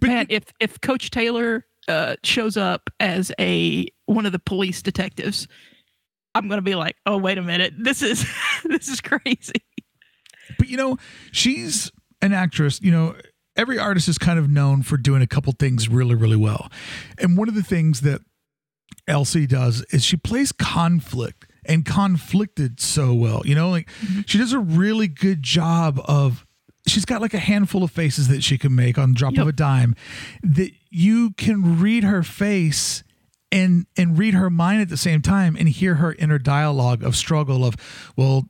But 0.00 0.08
Man, 0.08 0.26
if 0.28 0.44
if 0.60 0.80
Coach 0.80 1.10
Taylor 1.10 1.66
uh, 1.88 2.16
shows 2.24 2.56
up 2.56 2.90
as 3.00 3.30
a 3.38 3.86
one 4.06 4.26
of 4.26 4.32
the 4.32 4.38
police 4.40 4.82
detectives, 4.82 5.46
I'm 6.34 6.48
gonna 6.48 6.62
be 6.62 6.74
like, 6.74 6.96
oh 7.06 7.16
wait 7.18 7.38
a 7.38 7.42
minute, 7.42 7.74
this 7.78 8.02
is 8.02 8.26
this 8.64 8.88
is 8.88 9.00
crazy. 9.00 9.62
but 10.58 10.68
you 10.68 10.76
know, 10.76 10.96
she's 11.32 11.92
an 12.22 12.32
actress. 12.32 12.80
You 12.82 12.90
know, 12.90 13.14
every 13.56 13.78
artist 13.78 14.08
is 14.08 14.18
kind 14.18 14.38
of 14.38 14.48
known 14.48 14.82
for 14.82 14.96
doing 14.96 15.22
a 15.22 15.26
couple 15.26 15.52
things 15.52 15.88
really, 15.88 16.14
really 16.14 16.36
well. 16.36 16.70
And 17.18 17.36
one 17.36 17.48
of 17.48 17.54
the 17.54 17.62
things 17.62 18.00
that 18.02 18.20
LC 19.08 19.48
does 19.48 19.84
is 19.90 20.04
she 20.04 20.16
plays 20.16 20.52
conflict 20.52 21.46
and 21.66 21.84
conflicted 21.84 22.80
so 22.80 23.14
well. 23.14 23.42
You 23.44 23.54
know, 23.54 23.70
like 23.70 23.88
mm-hmm. 24.00 24.22
she 24.26 24.38
does 24.38 24.52
a 24.52 24.58
really 24.58 25.08
good 25.08 25.42
job 25.42 26.00
of. 26.06 26.46
She's 26.86 27.06
got 27.06 27.22
like 27.22 27.32
a 27.32 27.38
handful 27.38 27.82
of 27.82 27.90
faces 27.90 28.28
that 28.28 28.42
she 28.42 28.58
can 28.58 28.74
make 28.74 28.98
on 28.98 29.12
the 29.12 29.14
drop 29.14 29.38
of 29.38 29.48
a 29.48 29.52
dime 29.52 29.96
that 30.42 30.70
you 30.90 31.30
can 31.30 31.80
read 31.80 32.04
her 32.04 32.22
face 32.22 33.02
and 33.50 33.86
and 33.96 34.18
read 34.18 34.34
her 34.34 34.50
mind 34.50 34.82
at 34.82 34.90
the 34.90 34.98
same 34.98 35.22
time 35.22 35.56
and 35.56 35.66
hear 35.66 35.94
her 35.94 36.12
inner 36.18 36.38
dialogue 36.38 37.02
of 37.02 37.16
struggle 37.16 37.64
of 37.64 37.74
well 38.16 38.44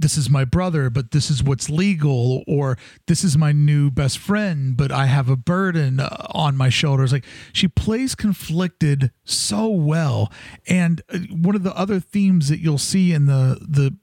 this 0.00 0.16
is 0.16 0.28
my 0.28 0.44
brother 0.44 0.90
but 0.90 1.10
this 1.10 1.30
is 1.30 1.42
what's 1.42 1.68
legal 1.70 2.42
or 2.46 2.76
this 3.06 3.24
is 3.24 3.36
my 3.36 3.52
new 3.52 3.90
best 3.90 4.18
friend 4.18 4.76
but 4.76 4.90
i 4.90 5.06
have 5.06 5.28
a 5.28 5.36
burden 5.36 6.00
uh, 6.00 6.26
on 6.30 6.56
my 6.56 6.68
shoulders 6.68 7.12
like 7.12 7.24
she 7.52 7.68
plays 7.68 8.14
conflicted 8.14 9.10
so 9.24 9.68
well 9.68 10.32
and 10.66 11.02
uh, 11.12 11.18
one 11.30 11.54
of 11.54 11.62
the 11.62 11.76
other 11.76 12.00
themes 12.00 12.48
that 12.48 12.60
you'll 12.60 12.78
see 12.78 13.12
in 13.12 13.26
the 13.26 13.58
the 13.60 13.96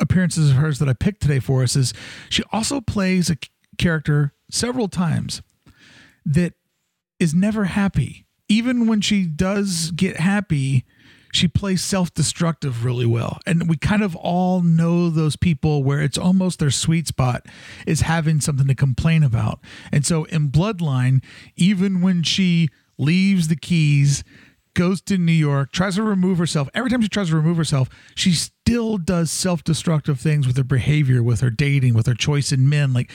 appearances 0.00 0.50
of 0.50 0.56
hers 0.56 0.78
that 0.78 0.88
i 0.88 0.92
picked 0.92 1.20
today 1.20 1.40
for 1.40 1.62
us 1.62 1.76
is 1.76 1.92
she 2.28 2.42
also 2.52 2.80
plays 2.80 3.28
a 3.30 3.36
character 3.78 4.32
several 4.50 4.88
times 4.88 5.42
that 6.24 6.54
is 7.18 7.34
never 7.34 7.64
happy. 7.64 8.26
Even 8.48 8.86
when 8.86 9.00
she 9.00 9.26
does 9.26 9.92
get 9.92 10.16
happy, 10.16 10.84
she 11.32 11.48
plays 11.48 11.82
self 11.82 12.12
destructive 12.14 12.84
really 12.84 13.06
well. 13.06 13.38
And 13.46 13.68
we 13.68 13.76
kind 13.76 14.02
of 14.02 14.16
all 14.16 14.62
know 14.62 15.10
those 15.10 15.36
people 15.36 15.82
where 15.82 16.00
it's 16.00 16.18
almost 16.18 16.58
their 16.58 16.70
sweet 16.70 17.06
spot 17.06 17.46
is 17.86 18.02
having 18.02 18.40
something 18.40 18.66
to 18.66 18.74
complain 18.74 19.22
about. 19.22 19.60
And 19.92 20.04
so 20.04 20.24
in 20.24 20.50
Bloodline, 20.50 21.22
even 21.56 22.00
when 22.00 22.22
she 22.22 22.68
leaves 22.98 23.48
the 23.48 23.56
keys, 23.56 24.24
goes 24.74 25.00
to 25.02 25.18
New 25.18 25.32
York, 25.32 25.72
tries 25.72 25.96
to 25.96 26.02
remove 26.02 26.38
herself, 26.38 26.68
every 26.74 26.90
time 26.90 27.02
she 27.02 27.08
tries 27.08 27.30
to 27.30 27.36
remove 27.36 27.56
herself, 27.56 27.88
she 28.14 28.32
still 28.32 28.98
does 28.98 29.30
self 29.30 29.64
destructive 29.64 30.20
things 30.20 30.46
with 30.46 30.56
her 30.56 30.64
behavior, 30.64 31.22
with 31.22 31.40
her 31.40 31.50
dating, 31.50 31.94
with 31.94 32.06
her 32.06 32.14
choice 32.14 32.52
in 32.52 32.68
men. 32.68 32.92
Like, 32.92 33.10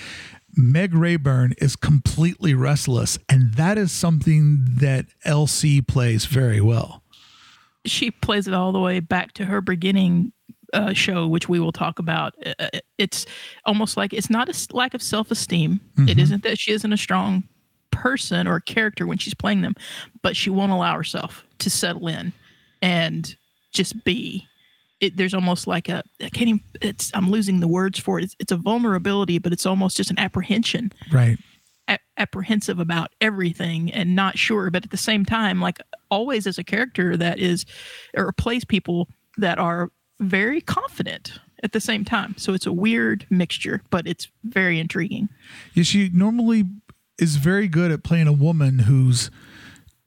Meg 0.58 0.94
Rayburn 0.94 1.54
is 1.58 1.76
completely 1.76 2.54
restless, 2.54 3.20
and 3.28 3.54
that 3.56 3.78
is 3.78 3.92
something 3.92 4.66
that 4.78 5.06
LC 5.26 5.86
plays 5.86 6.26
very 6.26 6.62
well. 6.62 7.04
She 7.86 8.12
plays 8.12 8.48
it 8.48 8.54
all 8.54 8.72
the 8.72 8.80
way 8.80 9.00
back 9.00 9.34
to 9.34 9.46
her 9.46 9.62
beginning 9.62 10.32
uh, 10.74 10.94
show, 10.94 11.28
which 11.28 11.48
we 11.48 11.60
will 11.60 11.72
talk 11.72 12.00
about. 12.00 12.34
Uh, 12.46 12.54
uh, 12.60 12.80
It's 12.98 13.26
almost 13.66 13.98
like 13.98 14.14
it's 14.14 14.30
not 14.30 14.50
a 14.50 14.76
lack 14.76 14.94
of 14.94 15.02
self 15.02 15.32
esteem. 15.32 15.80
It 16.10 16.20
isn't 16.20 16.44
that 16.44 16.60
she 16.60 16.72
isn't 16.72 16.92
a 16.92 16.98
strong 16.98 17.44
person 17.92 18.48
or 18.48 18.60
character 18.60 19.08
when 19.08 19.18
she's 19.18 19.34
playing 19.34 19.62
them, 19.62 19.76
but 20.22 20.36
she 20.36 20.50
won't 20.50 20.72
allow 20.72 20.96
herself 20.96 21.46
to 21.60 21.70
settle 21.70 22.08
in 22.08 22.34
and 22.82 23.36
just 23.72 24.04
be. 24.04 24.48
It, 25.02 25.18
there's 25.18 25.34
almost 25.34 25.68
like 25.68 25.90
a 25.90 26.04
I 26.22 26.30
can't 26.30 26.50
even. 26.50 26.62
It's 26.82 27.12
I'm 27.14 27.30
losing 27.30 27.60
the 27.60 27.68
words 27.68 28.00
for 28.00 28.18
it. 28.20 28.24
It's, 28.24 28.36
it's 28.40 28.52
a 28.52 28.58
vulnerability, 28.58 29.40
but 29.40 29.54
it's 29.54 29.66
almost 29.66 29.98
just 29.98 30.10
an 30.10 30.18
apprehension 30.20 30.92
Right. 31.12 31.38
Apprehensive 32.18 32.80
about 32.80 33.12
everything 33.22 33.92
and 33.92 34.16
not 34.16 34.38
sure 34.38 34.72
but 34.72 34.84
at 34.84 34.92
the 34.92 34.98
same 34.98 35.26
time 35.26 35.62
like 35.62 35.80
always 36.10 36.48
as 36.48 36.58
a 36.58 36.64
character 36.64 37.16
that 37.16 37.40
is 37.40 37.66
or 38.16 38.32
plays 38.32 38.66
people 38.66 39.08
that 39.38 39.60
are 39.60 39.92
very 40.20 40.62
confident 40.62 41.40
at 41.64 41.74
the 41.74 41.82
same 41.82 42.04
time 42.06 42.34
so 42.38 42.54
it's 42.54 42.66
a 42.66 42.74
weird 42.74 43.26
mixture 43.30 43.82
but 43.90 44.08
it's 44.08 44.30
very 44.44 44.80
intriguing 44.80 45.30
Yeah, 45.74 45.84
she 45.84 46.10
normally 46.14 46.66
is 47.20 47.36
very 47.36 47.68
good 47.68 47.92
at 47.92 48.04
playing 48.04 48.28
a 48.28 48.34
woman 48.34 48.80
who's 48.80 49.30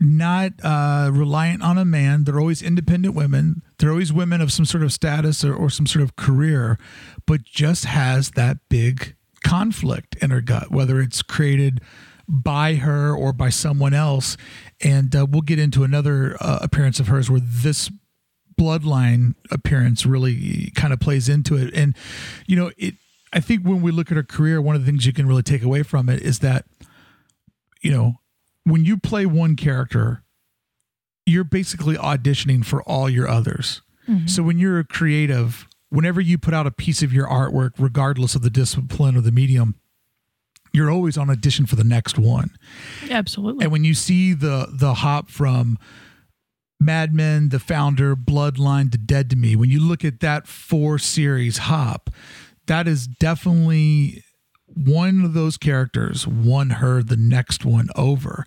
not 0.01 0.53
uh, 0.63 1.11
reliant 1.13 1.63
on 1.63 1.77
a 1.77 1.85
man. 1.85 2.25
They're 2.25 2.39
always 2.39 2.63
independent 2.63 3.15
women. 3.15 3.63
They're 3.79 3.91
always 3.91 4.13
women 4.13 4.41
of 4.41 4.53
some 4.53 4.65
sort 4.65 4.85
of 4.85 4.93
status 4.93 5.45
or, 5.45 5.55
or 5.55 5.71
some 5.71 5.87
sort 5.87 6.03
of 6.03 6.17
career, 6.17 6.79
but 7.27 7.43
just 7.45 7.85
has 7.85 8.33
that 8.33 8.59
big 8.69 9.17
conflict 9.49 10.17
in 10.23 10.31
her 10.31 10.41
gut, 10.43 10.71
whether 10.71 11.01
it's 11.01 11.23
created 11.23 11.81
by 12.29 12.75
her 12.75 13.15
or 13.15 13.33
by 13.33 13.49
someone 13.49 13.95
else. 13.95 14.37
And 14.83 15.17
uh, 15.17 15.27
we'll 15.29 15.41
get 15.43 15.59
into 15.59 15.85
another 15.85 16.37
uh, 16.41 16.59
appearance 16.61 17.01
of 17.01 17.09
hers 17.09 17.31
where 17.31 17.41
this 17.43 17.91
bloodline 18.61 19.35
appearance 19.51 20.05
really 20.05 20.71
kind 20.75 20.93
of 20.93 21.01
plays 21.01 21.29
into 21.29 21.57
it. 21.57 21.73
And, 21.75 21.97
you 22.47 22.57
know, 22.57 22.71
it, 22.77 22.95
I 23.33 23.41
think 23.41 23.65
when 23.65 23.81
we 23.81 23.91
look 23.93 24.11
at 24.11 24.17
her 24.17 24.23
career, 24.23 24.61
one 24.61 24.77
of 24.77 24.83
the 24.85 24.87
things 24.91 25.07
you 25.07 25.13
can 25.13 25.27
really 25.27 25.43
take 25.43 25.63
away 25.63 25.83
from 25.83 26.09
it 26.09 26.21
is 26.23 26.41
that, 26.41 26.67
you 27.81 27.91
know, 27.91 28.21
when 28.65 28.85
you 28.85 28.99
play 28.99 29.25
one 29.25 29.57
character, 29.57 30.25
you're 31.25 31.45
basically 31.45 31.97
auditioning 31.97 32.65
for 32.65 32.83
all 32.83 33.09
your 33.09 33.29
others. 33.29 33.81
So 34.27 34.43
when 34.43 34.59
you're 34.59 34.79
a 34.79 34.85
creative, 34.85 35.67
whenever 35.91 36.21
you 36.21 36.39
put 36.39 36.55
out 36.55 36.67
a 36.67 36.71
piece 36.71 37.03
of 37.03 37.13
your 37.13 37.27
artwork, 37.27 37.73
regardless 37.79 38.35
of 38.35 38.43
the 38.43 38.51
discipline 38.51 39.17
or 39.17 39.21
the 39.21 39.33
medium, 39.33 39.75
you're 40.73 40.91
always 40.91 41.17
on 41.17 41.31
audition 41.31 41.67
for 41.67 41.77
the 41.77 41.85
next 41.85 42.19
one. 42.19 42.51
absolutely 43.11 43.65
And 43.65 43.73
when 43.73 43.85
you 43.85 43.95
see 43.95 44.35
the 44.35 44.69
the 44.71 44.95
hop 44.95 45.31
from 45.31 45.79
Mad 46.81 47.13
Men, 47.13 47.49
The 47.49 47.59
Founder, 47.59 48.15
Bloodline 48.15 48.93
to 48.93 48.99
Dead 48.99 49.31
to 49.31 49.37
Me, 49.37 49.57
when 49.57 49.71
you 49.71 49.81
look 49.81 50.05
at 50.05 50.21
that 50.21 50.47
four 50.47 50.99
series 50.99 51.59
hop, 51.59 52.11
that 52.67 52.87
is 52.87 53.07
definitely 53.07 54.23
one 54.67 55.25
of 55.25 55.35
those 55.35 55.57
characters 55.57 56.27
won 56.27 56.71
her 56.71 57.03
the 57.03 57.17
next 57.17 57.65
one 57.65 57.89
over. 57.97 58.45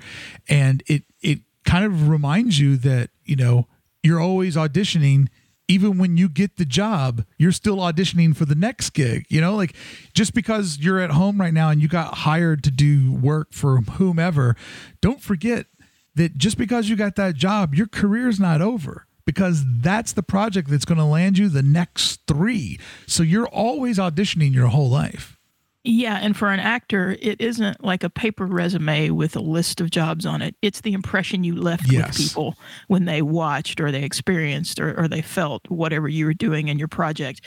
And 0.47 0.83
it 0.87 1.03
it 1.21 1.39
kind 1.65 1.85
of 1.85 2.07
reminds 2.07 2.59
you 2.59 2.77
that, 2.77 3.09
you 3.25 3.35
know, 3.35 3.67
you're 4.03 4.21
always 4.21 4.55
auditioning 4.55 5.27
even 5.67 5.97
when 5.97 6.17
you 6.17 6.27
get 6.27 6.57
the 6.57 6.65
job, 6.65 7.25
you're 7.37 7.51
still 7.51 7.77
auditioning 7.77 8.35
for 8.35 8.45
the 8.45 8.55
next 8.55 8.91
gig. 8.91 9.25
You 9.29 9.41
know, 9.41 9.55
like 9.55 9.75
just 10.13 10.33
because 10.33 10.79
you're 10.79 10.99
at 10.99 11.11
home 11.11 11.39
right 11.39 11.53
now 11.53 11.69
and 11.69 11.81
you 11.81 11.87
got 11.87 12.19
hired 12.19 12.63
to 12.65 12.71
do 12.71 13.13
work 13.13 13.53
for 13.53 13.81
whomever, 13.81 14.55
don't 15.01 15.21
forget 15.21 15.67
that 16.15 16.37
just 16.37 16.57
because 16.57 16.89
you 16.89 16.95
got 16.95 17.15
that 17.15 17.35
job, 17.35 17.73
your 17.73 17.87
career's 17.87 18.39
not 18.39 18.61
over 18.61 19.07
because 19.25 19.63
that's 19.81 20.13
the 20.13 20.23
project 20.23 20.69
that's 20.69 20.85
going 20.85 20.97
to 20.97 21.05
land 21.05 21.37
you 21.37 21.47
the 21.47 21.63
next 21.63 22.21
three. 22.27 22.79
So 23.07 23.23
you're 23.23 23.47
always 23.47 23.97
auditioning 23.97 24.53
your 24.53 24.67
whole 24.67 24.89
life. 24.89 25.37
Yeah, 25.83 26.19
and 26.21 26.37
for 26.37 26.51
an 26.51 26.59
actor, 26.59 27.17
it 27.19 27.41
isn't 27.41 27.83
like 27.83 28.03
a 28.03 28.09
paper 28.09 28.45
resume 28.45 29.09
with 29.09 29.35
a 29.35 29.39
list 29.41 29.81
of 29.81 29.89
jobs 29.89 30.27
on 30.27 30.43
it. 30.43 30.55
It's 30.61 30.81
the 30.81 30.93
impression 30.93 31.43
you 31.43 31.55
left 31.55 31.91
Yes. 31.91 32.07
with 32.19 32.27
people 32.27 32.55
when 32.87 33.05
they 33.05 33.23
watched 33.23 33.81
or 33.81 33.91
they 33.91 34.03
experienced 34.03 34.79
or, 34.79 34.93
or 34.99 35.07
they 35.07 35.23
felt 35.23 35.67
whatever 35.69 36.07
you 36.07 36.25
were 36.25 36.35
doing 36.35 36.67
in 36.67 36.77
your 36.77 36.87
project. 36.87 37.41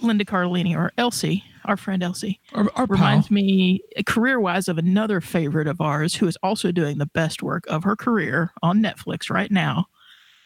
Linda 0.00 0.24
Cardellini 0.24 0.74
or 0.76 0.90
LC, 0.98 1.42
our 1.66 1.76
friend 1.76 2.02
LC, 2.02 2.40
Our, 2.52 2.64
our 2.74 2.86
pal. 2.88 2.96
reminds 2.96 3.30
me 3.30 3.80
career 4.06 4.40
wise 4.40 4.66
of 4.66 4.76
another 4.76 5.20
favorite 5.20 5.68
of 5.68 5.80
ours 5.80 6.16
who 6.16 6.26
is 6.26 6.36
also 6.42 6.72
doing 6.72 6.98
the 6.98 7.06
best 7.06 7.44
work 7.44 7.64
of 7.68 7.84
her 7.84 7.94
career 7.94 8.50
on 8.60 8.80
Netflix 8.82 9.30
right 9.30 9.52
now. 9.52 9.86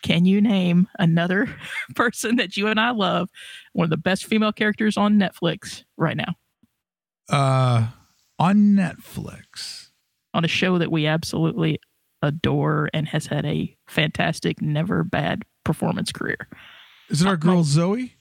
Can 0.02 0.26
you 0.26 0.40
name 0.42 0.86
another 0.98 1.48
person 1.94 2.36
that 2.36 2.58
you 2.58 2.66
and 2.66 2.78
I 2.78 2.90
love? 2.90 3.30
One 3.72 3.84
of 3.84 3.90
the 3.90 3.96
best 3.96 4.26
female 4.26 4.52
characters 4.52 4.98
on 4.98 5.14
Netflix 5.18 5.84
right 5.96 6.16
now. 6.16 6.34
Uh, 7.30 7.88
on 8.38 8.56
Netflix. 8.74 9.88
on 10.34 10.44
a 10.44 10.48
show 10.48 10.78
that 10.78 10.90
we 10.90 11.06
absolutely 11.06 11.78
adore 12.22 12.88
and 12.94 13.08
has 13.08 13.26
had 13.26 13.44
a 13.46 13.76
fantastic, 13.88 14.60
never 14.62 15.02
bad 15.04 15.42
performance 15.64 16.12
career. 16.12 16.48
Is 17.08 17.20
it 17.22 17.28
our 17.28 17.36
girl 17.36 17.62
Zoe? 17.64 18.14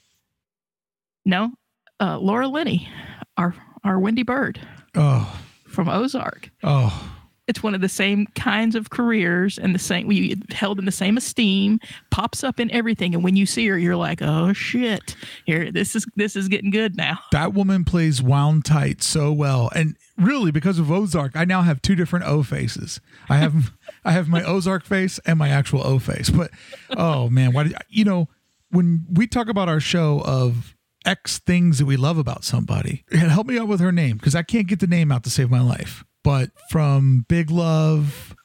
No, 1.26 1.52
uh, 2.00 2.18
Laura 2.20 2.48
Linney, 2.48 2.90
our 3.38 3.54
our 3.84 4.00
Wendy 4.00 4.24
Byrde 4.24 4.58
Oh, 4.96 5.40
from 5.68 5.88
Ozark. 5.90 6.50
oh, 6.64 7.19
It's 7.50 7.64
one 7.64 7.74
of 7.74 7.82
the 7.82 7.90
same 7.90 8.28
kinds 8.36 8.76
of 8.76 8.92
careers 8.92 9.58
and 9.58 9.74
the 9.74 9.80
same 9.80 10.06
we 10.06 10.40
held 10.52 10.78
in 10.78 10.86
the 10.86 10.92
same 10.92 11.18
esteem. 11.18 11.80
Pops 12.12 12.44
up 12.44 12.60
in 12.60 12.70
everything, 12.70 13.16
and 13.16 13.24
when 13.24 13.36
you 13.36 13.48
see 13.48 13.68
her, 13.68 13.78
you're 13.78 13.96
like, 13.96 14.22
oh 14.22 14.54
shit, 14.54 15.16
here 15.48 15.72
this 15.72 15.96
is 15.96 16.06
this 16.16 16.36
is 16.36 16.48
getting 16.48 16.70
good 16.70 16.96
now. 16.96 17.18
that 17.32 17.56
woman 17.56 17.84
plays 17.84 18.22
wound 18.22 18.66
tight 18.66 19.02
so 19.02 19.34
well, 19.34 19.72
and 19.74 19.98
really 20.16 20.52
because 20.52 20.78
of 20.78 20.92
Ozark, 20.92 21.36
I 21.36 21.44
now 21.44 21.64
have 21.64 21.82
two 21.82 21.96
different 21.96 22.26
O 22.26 22.44
faces. 22.44 23.02
I 23.28 23.38
have 23.38 23.72
I 24.06 24.12
have 24.12 24.28
my 24.28 24.44
Ozark 24.44 24.86
face 24.86 25.20
and 25.26 25.40
my 25.40 25.50
actual 25.50 25.86
O 25.86 25.98
face. 25.98 26.30
But 26.30 26.52
oh 26.92 27.32
man, 27.32 27.52
why 27.52 27.64
did 27.64 27.76
you 27.90 28.06
know 28.06 28.30
when 28.70 29.08
we 29.12 29.26
talk 29.26 29.50
about 29.50 29.68
our 29.68 29.80
show 29.80 30.22
of 30.24 30.76
X 31.04 31.40
things 31.40 31.80
that 31.80 31.88
we 31.88 31.98
love 31.98 32.20
about 32.20 32.44
somebody? 32.44 33.06
Help 33.12 33.48
me 33.48 33.58
out 33.58 33.68
with 33.68 33.80
her 33.80 33.92
name 33.92 34.18
because 34.18 34.36
I 34.36 34.44
can't 34.44 34.68
get 34.68 34.80
the 34.80 34.88
name 34.88 35.12
out 35.12 35.24
to 35.24 35.32
save 35.32 35.50
my 35.50 35.62
life. 35.62 36.04
But 36.24 36.50
from 36.70 37.26
Big 37.30 37.50
Love, 37.50 38.36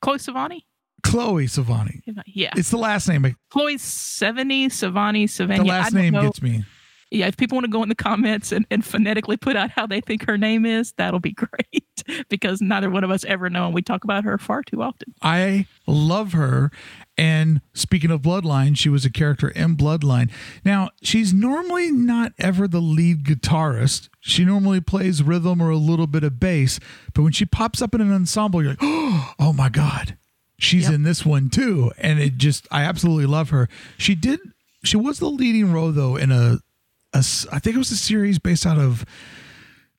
Chloe 0.00 0.18
Savani, 0.18 0.60
Chloe 1.02 1.46
Savani. 1.46 2.00
yeah, 2.26 2.50
It's 2.56 2.70
the 2.70 2.76
last 2.78 3.08
name. 3.08 3.36
Chloe 3.50 3.76
Sevany, 3.76 4.66
Savani, 4.66 5.24
Savani. 5.24 5.58
The 5.58 5.64
last 5.64 5.92
name 5.92 6.12
gets 6.14 6.40
me. 6.40 6.64
Yeah, 7.10 7.26
if 7.26 7.36
people 7.36 7.56
want 7.56 7.64
to 7.66 7.70
go 7.70 7.82
in 7.82 7.88
the 7.88 7.94
comments 7.94 8.50
and, 8.52 8.66
and 8.70 8.84
phonetically 8.84 9.36
put 9.36 9.54
out 9.56 9.70
how 9.70 9.86
they 9.86 10.00
think 10.00 10.26
her 10.26 10.36
name 10.36 10.66
is, 10.66 10.92
that'll 10.96 11.20
be 11.20 11.32
great 11.62 12.02
because 12.28 12.60
neither 12.60 12.90
one 12.90 13.04
of 13.04 13.10
us 13.10 13.24
ever 13.26 13.48
know 13.48 13.66
and 13.66 13.74
we 13.74 13.82
talk 13.82 14.02
about 14.04 14.24
her 14.24 14.38
far 14.38 14.62
too 14.62 14.82
often. 14.82 15.14
I 15.22 15.66
love 15.86 16.32
her. 16.32 16.70
And 17.18 17.60
speaking 17.72 18.10
of 18.10 18.20
Bloodline, 18.22 18.76
she 18.76 18.88
was 18.88 19.04
a 19.04 19.10
character 19.10 19.48
in 19.48 19.76
Bloodline. 19.76 20.30
Now, 20.64 20.90
she's 21.02 21.32
normally 21.32 21.90
not 21.90 22.32
ever 22.38 22.68
the 22.68 22.80
lead 22.80 23.24
guitarist. 23.24 24.08
She 24.20 24.44
normally 24.44 24.80
plays 24.80 25.22
rhythm 25.22 25.62
or 25.62 25.70
a 25.70 25.76
little 25.76 26.06
bit 26.06 26.24
of 26.24 26.38
bass. 26.40 26.78
But 27.14 27.22
when 27.22 27.32
she 27.32 27.46
pops 27.46 27.80
up 27.80 27.94
in 27.94 28.00
an 28.00 28.12
ensemble, 28.12 28.62
you're 28.62 28.72
like, 28.72 28.78
oh 28.82 29.54
my 29.56 29.68
God, 29.70 30.18
she's 30.58 30.84
Yep. 30.84 30.92
in 30.94 31.02
this 31.04 31.24
one 31.24 31.48
too. 31.48 31.92
And 31.98 32.18
it 32.20 32.36
just, 32.36 32.66
I 32.70 32.82
absolutely 32.82 33.26
love 33.26 33.48
her. 33.50 33.68
She 33.96 34.14
did, 34.14 34.40
she 34.84 34.96
was 34.98 35.18
the 35.18 35.30
leading 35.30 35.72
role 35.72 35.92
though 35.92 36.16
in 36.16 36.30
a, 36.30 36.58
a 37.16 37.54
I 37.54 37.58
think 37.58 37.76
it 37.76 37.78
was 37.78 37.90
a 37.90 37.96
series 37.96 38.38
based 38.38 38.66
out 38.66 38.78
of 38.78 39.04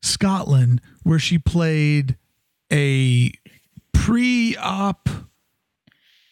Scotland 0.02 0.82
where 1.04 1.20
she 1.20 1.38
played 1.38 2.18
a 2.72 3.32
pre-op. 3.94 5.10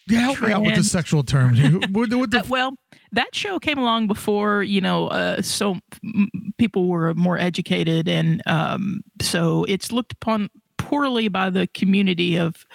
Yeah, 0.07 0.19
help 0.19 0.41
me 0.41 0.51
out 0.51 0.61
with 0.61 0.75
the 0.75 0.83
sexual 0.83 1.23
terms. 1.23 1.59
what, 1.89 2.13
what 2.13 2.29
the 2.29 2.41
Uh, 2.41 2.43
well, 2.47 2.73
that 3.11 3.33
show 3.33 3.57
came 3.57 3.79
along 3.79 4.07
before 4.07 4.61
you 4.61 4.79
know, 4.79 5.07
uh, 5.07 5.41
so 5.41 5.79
m- 6.03 6.29
people 6.59 6.87
were 6.87 7.15
more 7.15 7.39
educated, 7.39 8.07
and 8.07 8.43
um, 8.45 9.01
so 9.19 9.65
it's 9.67 9.91
looked 9.91 10.13
upon 10.13 10.49
poorly 10.77 11.27
by 11.27 11.49
the 11.49 11.65
community 11.67 12.35
of 12.35 12.65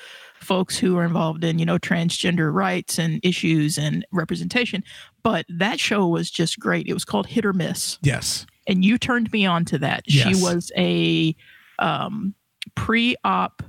folks 0.41 0.79
who 0.79 0.97
are 0.97 1.05
involved 1.05 1.45
in 1.45 1.59
you 1.59 1.67
know 1.67 1.79
transgender 1.79 2.53
rights 2.53 2.99
and 2.99 3.21
issues 3.23 3.79
and 3.79 4.05
representation. 4.13 4.83
But 5.23 5.47
that 5.49 5.79
show 5.79 6.07
was 6.07 6.31
just 6.31 6.59
great. 6.59 6.87
It 6.87 6.95
was 6.95 7.05
called 7.05 7.27
Hit 7.27 7.45
or 7.45 7.53
Miss. 7.53 7.99
yes, 8.03 8.47
and 8.67 8.85
you 8.85 8.99
turned 8.99 9.33
me 9.33 9.47
on 9.47 9.65
to 9.67 9.79
that. 9.79 10.05
Yes. 10.07 10.29
She 10.37 10.43
was 10.43 10.73
a 10.77 11.35
um, 11.79 12.35
pre-op 12.75 13.63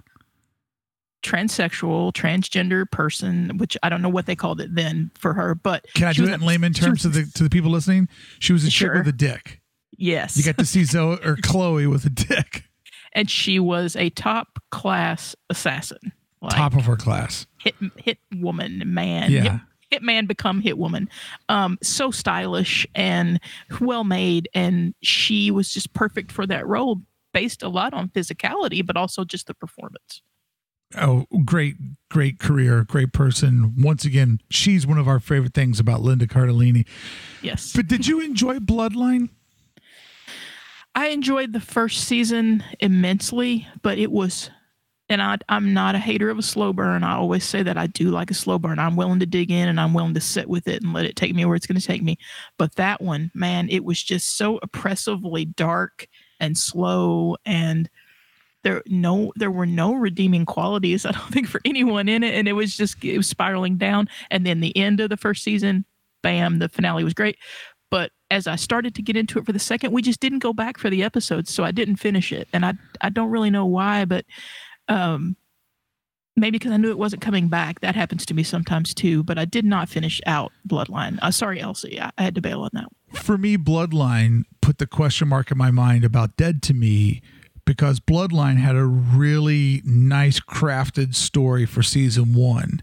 transsexual, 1.24 2.12
transgender 2.14 2.90
person, 2.90 3.58
which 3.58 3.78
I 3.84 3.90
don't 3.90 4.02
know 4.02 4.10
what 4.10 4.26
they 4.26 4.36
called 4.36 4.60
it 4.60 4.74
then 4.74 5.12
for 5.18 5.34
her, 5.34 5.54
but 5.56 5.86
can 5.94 6.08
I 6.08 6.14
do 6.14 6.24
it 6.24 6.34
in 6.34 6.42
layman 6.42 6.74
terms 6.74 7.04
to 7.04 7.10
the 7.10 7.26
to 7.36 7.44
the 7.44 7.50
people 7.50 7.70
listening? 7.72 8.08
She 8.40 8.54
was 8.54 8.66
a 8.66 8.70
chick 8.70 8.94
with 8.94 9.08
a 9.08 9.12
dick. 9.12 9.60
Yes, 9.98 10.36
You 10.36 10.44
got 10.44 10.58
to 10.58 10.66
see 10.66 10.84
Zoe 10.84 11.20
or 11.24 11.36
Chloe 11.44 11.86
with 11.86 12.06
a 12.06 12.10
dick, 12.10 12.64
and 13.14 13.30
she 13.30 13.60
was 13.60 13.96
a 13.96 14.10
top 14.10 14.58
class 14.72 15.36
assassin, 15.50 16.12
like 16.42 16.56
top 16.56 16.76
of 16.76 16.86
her 16.86 16.96
class. 16.96 17.46
hit 17.60 17.76
hit 17.96 18.18
woman 18.36 18.84
man. 18.86 19.32
Yeah. 19.32 19.42
Hit, 19.42 19.62
hit 19.92 20.04
man 20.04 20.26
become 20.26 20.62
hit 20.62 20.78
woman. 20.78 21.10
Um, 21.50 21.78
so 21.82 22.12
stylish 22.12 22.88
and 22.96 23.40
well 23.80 24.04
made, 24.04 24.50
and 24.54 24.94
she 25.02 25.52
was 25.52 25.74
just 25.74 25.94
perfect 25.94 26.32
for 26.32 26.48
that 26.48 26.66
role, 26.68 27.02
based 27.34 27.64
a 27.64 27.70
lot 27.70 27.94
on 27.94 28.10
physicality, 28.10 28.86
but 28.86 28.98
also 28.98 29.24
just 29.24 29.48
the 29.48 29.54
performance. 29.54 30.22
Oh, 30.98 31.26
great, 31.46 31.76
great 32.10 32.40
career, 32.40 32.84
great 32.84 33.14
person. 33.14 33.76
Once 33.78 34.04
again, 34.04 34.40
she's 34.50 34.86
one 34.86 34.98
of 34.98 35.08
our 35.08 35.20
favorite 35.20 35.54
things 35.54 35.80
about 35.80 36.02
Linda 36.02 36.28
Cardellini. 36.28 36.86
Yes. 37.42 37.72
But 37.74 37.88
did 37.88 38.08
you 38.08 38.20
enjoy 38.20 38.60
Bloodline? 38.60 39.30
I 40.94 41.08
enjoyed 41.08 41.54
the 41.54 41.62
first 41.62 42.04
season 42.04 42.64
immensely, 42.82 43.68
but 43.82 43.98
it 43.98 44.12
was, 44.12 44.50
and 45.12 45.22
I, 45.22 45.38
I'm 45.50 45.74
not 45.74 45.96
a 45.96 46.00
hater 46.00 46.30
of 46.30 46.40
a 46.40 46.44
slow 46.44 46.72
burn. 46.74 47.04
I 47.04 47.16
always 47.16 47.44
say 47.44 47.62
that 47.64 47.78
I 47.78 47.88
do 47.88 48.10
like 48.10 48.32
a 48.32 48.36
slow 48.36 48.58
burn. 48.58 48.80
I'm 48.80 48.96
willing 48.96 49.20
to 49.20 49.26
dig 49.26 49.52
in 49.52 49.68
and 49.68 49.80
I'm 49.80 49.94
willing 49.94 50.14
to 50.14 50.22
sit 50.22 50.48
with 50.48 50.68
it 50.68 50.82
and 50.82 50.94
let 50.94 51.06
it 51.06 51.16
take 51.16 51.36
me 51.36 51.44
where 51.46 51.56
it's 51.56 51.68
going 51.68 51.80
to 51.80 51.86
take 51.86 52.02
me. 52.02 52.18
But 52.58 52.76
that 52.76 53.02
one, 53.02 53.30
man, 53.34 53.68
it 53.70 53.84
was 53.84 54.02
just 54.02 54.38
so 54.38 54.58
oppressively 54.64 55.46
dark 55.46 56.08
and 56.40 56.58
slow 56.58 57.36
and 57.46 57.90
there 58.64 58.84
no 58.88 59.34
there 59.36 59.52
were 59.52 59.66
no 59.66 59.94
redeeming 59.94 60.46
qualities 60.46 61.04
i 61.08 61.12
don't 61.12 61.32
think 61.32 61.48
for 61.48 61.62
anyone 61.66 62.08
in 62.08 62.24
it 62.24 62.36
and 62.36 62.48
it 62.48 62.54
was 62.54 62.78
just 62.78 63.04
it 63.04 63.18
was 63.18 63.28
spiraling 63.28 63.76
down 63.76 64.08
and 64.30 64.46
then 64.46 64.60
the 64.60 64.76
end 64.78 65.00
of 65.00 65.10
the 65.10 65.18
first 65.18 65.44
season 65.44 65.84
bam 66.22 66.60
the 66.60 66.70
finale 66.70 67.04
was 67.04 67.14
great 67.14 67.38
but 67.92 68.12
as 68.32 68.48
I 68.48 68.56
started 68.56 68.96
to 68.96 69.02
get 69.02 69.18
into 69.18 69.38
it 69.38 69.46
for 69.46 69.52
the 69.52 69.60
second, 69.60 69.92
we 69.92 70.02
just 70.02 70.22
didn't 70.22 70.40
go 70.40 70.54
back 70.54 70.78
for 70.78 70.90
the 70.90 71.04
episodes, 71.04 71.54
so 71.54 71.66
I 71.66 71.72
didn't 71.72 71.98
finish 71.98 72.32
it, 72.32 72.48
and 72.54 72.66
I 72.66 72.74
I 73.02 73.10
don't 73.10 73.30
really 73.30 73.52
know 73.52 73.66
why, 73.66 74.06
but 74.06 74.26
um, 74.88 75.36
maybe 76.36 76.58
because 76.58 76.72
I 76.72 76.78
knew 76.78 76.90
it 76.90 76.98
wasn't 76.98 77.22
coming 77.22 77.48
back. 77.48 77.82
That 77.82 77.96
happens 77.96 78.26
to 78.28 78.34
me 78.34 78.44
sometimes 78.44 78.94
too. 78.94 79.24
But 79.24 79.38
I 79.38 79.46
did 79.46 79.66
not 79.66 79.90
finish 79.90 80.22
out 80.26 80.52
Bloodline. 80.68 81.20
Uh, 81.22 81.32
sorry, 81.32 81.60
LC, 81.60 82.00
I, 82.00 82.12
I 82.18 82.24
had 82.24 82.36
to 82.36 82.42
bail 82.42 82.62
on 82.62 82.70
that. 82.74 82.88
For 83.14 83.38
me, 83.38 83.58
Bloodline 83.58 84.44
put 84.62 84.78
the 84.78 84.88
question 84.88 85.28
mark 85.28 85.52
in 85.52 85.58
my 85.58 85.72
mind 85.72 86.06
about 86.06 86.38
Dead 86.38 86.62
to 86.64 86.74
Me 86.74 87.22
because 87.66 88.00
Bloodline 88.00 88.58
had 88.58 88.76
a 88.76 88.86
really 88.86 89.82
nice 89.86 90.40
crafted 90.40 91.16
story 91.16 91.66
for 91.66 91.84
season 91.84 92.34
one. 92.34 92.82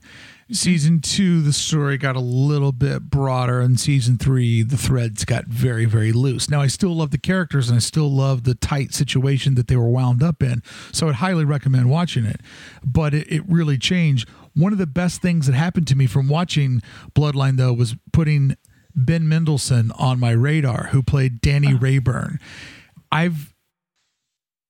Mm-hmm. 0.49 0.55
Season 0.55 1.01
two, 1.03 1.43
the 1.43 1.53
story 1.53 1.99
got 1.99 2.17
a 2.17 2.21
little 2.21 2.73
bit 2.73 3.03
broader, 3.11 3.61
and 3.61 3.79
season 3.79 4.17
three, 4.17 4.63
the 4.63 4.79
threads 4.79 5.27
got 5.27 5.45
very, 5.45 5.85
very 5.85 6.11
loose. 6.11 6.49
Now, 6.49 6.63
I 6.63 6.69
still 6.69 6.97
love 6.97 7.11
the 7.11 7.19
characters 7.19 7.69
and 7.69 7.77
I 7.77 7.81
still 7.81 8.11
love 8.11 8.45
the 8.45 8.55
tight 8.55 8.95
situation 8.95 9.57
that 9.57 9.69
they 9.69 9.77
were 9.77 9.91
wound 9.91 10.23
up 10.23 10.43
in. 10.43 10.63
So 10.91 11.11
I'd 11.11 11.17
highly 11.17 11.45
recommend 11.45 11.91
watching 11.91 12.25
it. 12.25 12.41
But 12.83 13.13
it, 13.13 13.31
it 13.31 13.43
really 13.47 13.77
changed. 13.77 14.27
One 14.55 14.73
of 14.73 14.79
the 14.79 14.87
best 14.87 15.21
things 15.21 15.47
that 15.49 15.55
happened 15.55 15.87
to 15.89 15.97
me 15.97 16.07
from 16.07 16.29
watching 16.29 16.81
Bloodline, 17.15 17.59
though, 17.59 17.75
was 17.75 17.95
putting 18.15 18.57
Ben 18.95 19.29
Mendelsohn 19.29 19.93
on 19.99 20.19
my 20.19 20.31
radar, 20.31 20.85
who 20.93 21.03
played 21.03 21.43
Danny 21.43 21.75
Rayburn. 21.75 22.39
I've 23.13 23.55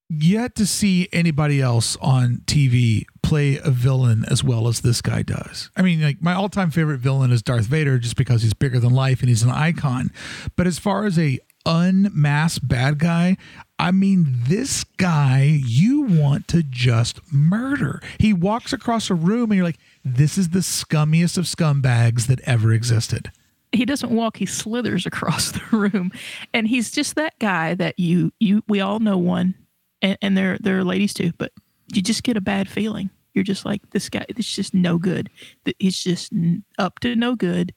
yet 0.08 0.54
to 0.56 0.66
see 0.66 1.08
anybody 1.12 1.60
else 1.60 1.96
on 2.00 2.42
TV 2.46 3.04
play 3.22 3.58
a 3.58 3.70
villain 3.70 4.24
as 4.28 4.42
well 4.42 4.68
as 4.68 4.80
this 4.80 5.02
guy 5.02 5.22
does. 5.22 5.70
I 5.76 5.82
mean, 5.82 6.00
like 6.00 6.22
my 6.22 6.34
all-time 6.34 6.70
favorite 6.70 6.98
villain 6.98 7.30
is 7.30 7.42
Darth 7.42 7.66
Vader 7.66 7.98
just 7.98 8.16
because 8.16 8.42
he's 8.42 8.54
bigger 8.54 8.80
than 8.80 8.92
life 8.92 9.20
and 9.20 9.28
he's 9.28 9.42
an 9.42 9.50
icon. 9.50 10.10
But 10.56 10.66
as 10.66 10.78
far 10.78 11.04
as 11.04 11.18
a 11.18 11.38
unmasked 11.66 12.66
bad 12.66 12.98
guy, 12.98 13.36
I 13.78 13.90
mean, 13.90 14.26
this 14.46 14.84
guy 14.84 15.60
you 15.66 16.02
want 16.02 16.48
to 16.48 16.62
just 16.62 17.20
murder. 17.32 18.00
He 18.18 18.32
walks 18.32 18.72
across 18.72 19.10
a 19.10 19.14
room 19.14 19.50
and 19.50 19.56
you're 19.56 19.66
like, 19.66 19.78
this 20.04 20.38
is 20.38 20.50
the 20.50 20.60
scummiest 20.60 21.36
of 21.36 21.44
scumbags 21.44 22.26
that 22.26 22.40
ever 22.40 22.72
existed. 22.72 23.30
He 23.70 23.84
doesn't 23.84 24.10
walk; 24.10 24.38
he 24.38 24.46
slithers 24.46 25.04
across 25.04 25.52
the 25.70 25.76
room, 25.76 26.10
and 26.54 26.66
he's 26.66 26.90
just 26.90 27.16
that 27.16 27.38
guy 27.38 27.74
that 27.74 27.98
you 27.98 28.32
you 28.40 28.62
we 28.66 28.80
all 28.80 28.98
know 28.98 29.18
one, 29.18 29.54
and, 30.02 30.18
and 30.22 30.36
there 30.36 30.78
are 30.78 30.84
ladies 30.84 31.14
too, 31.14 31.32
but 31.38 31.52
you 31.92 32.02
just 32.02 32.22
get 32.22 32.36
a 32.36 32.40
bad 32.40 32.68
feeling. 32.68 33.10
You're 33.34 33.44
just 33.44 33.64
like 33.64 33.90
this 33.90 34.08
guy. 34.08 34.24
It's 34.28 34.54
just 34.54 34.74
no 34.74 34.98
good. 34.98 35.30
He's 35.78 36.02
just 36.02 36.32
up 36.78 36.98
to 37.00 37.14
no 37.14 37.34
good. 37.34 37.74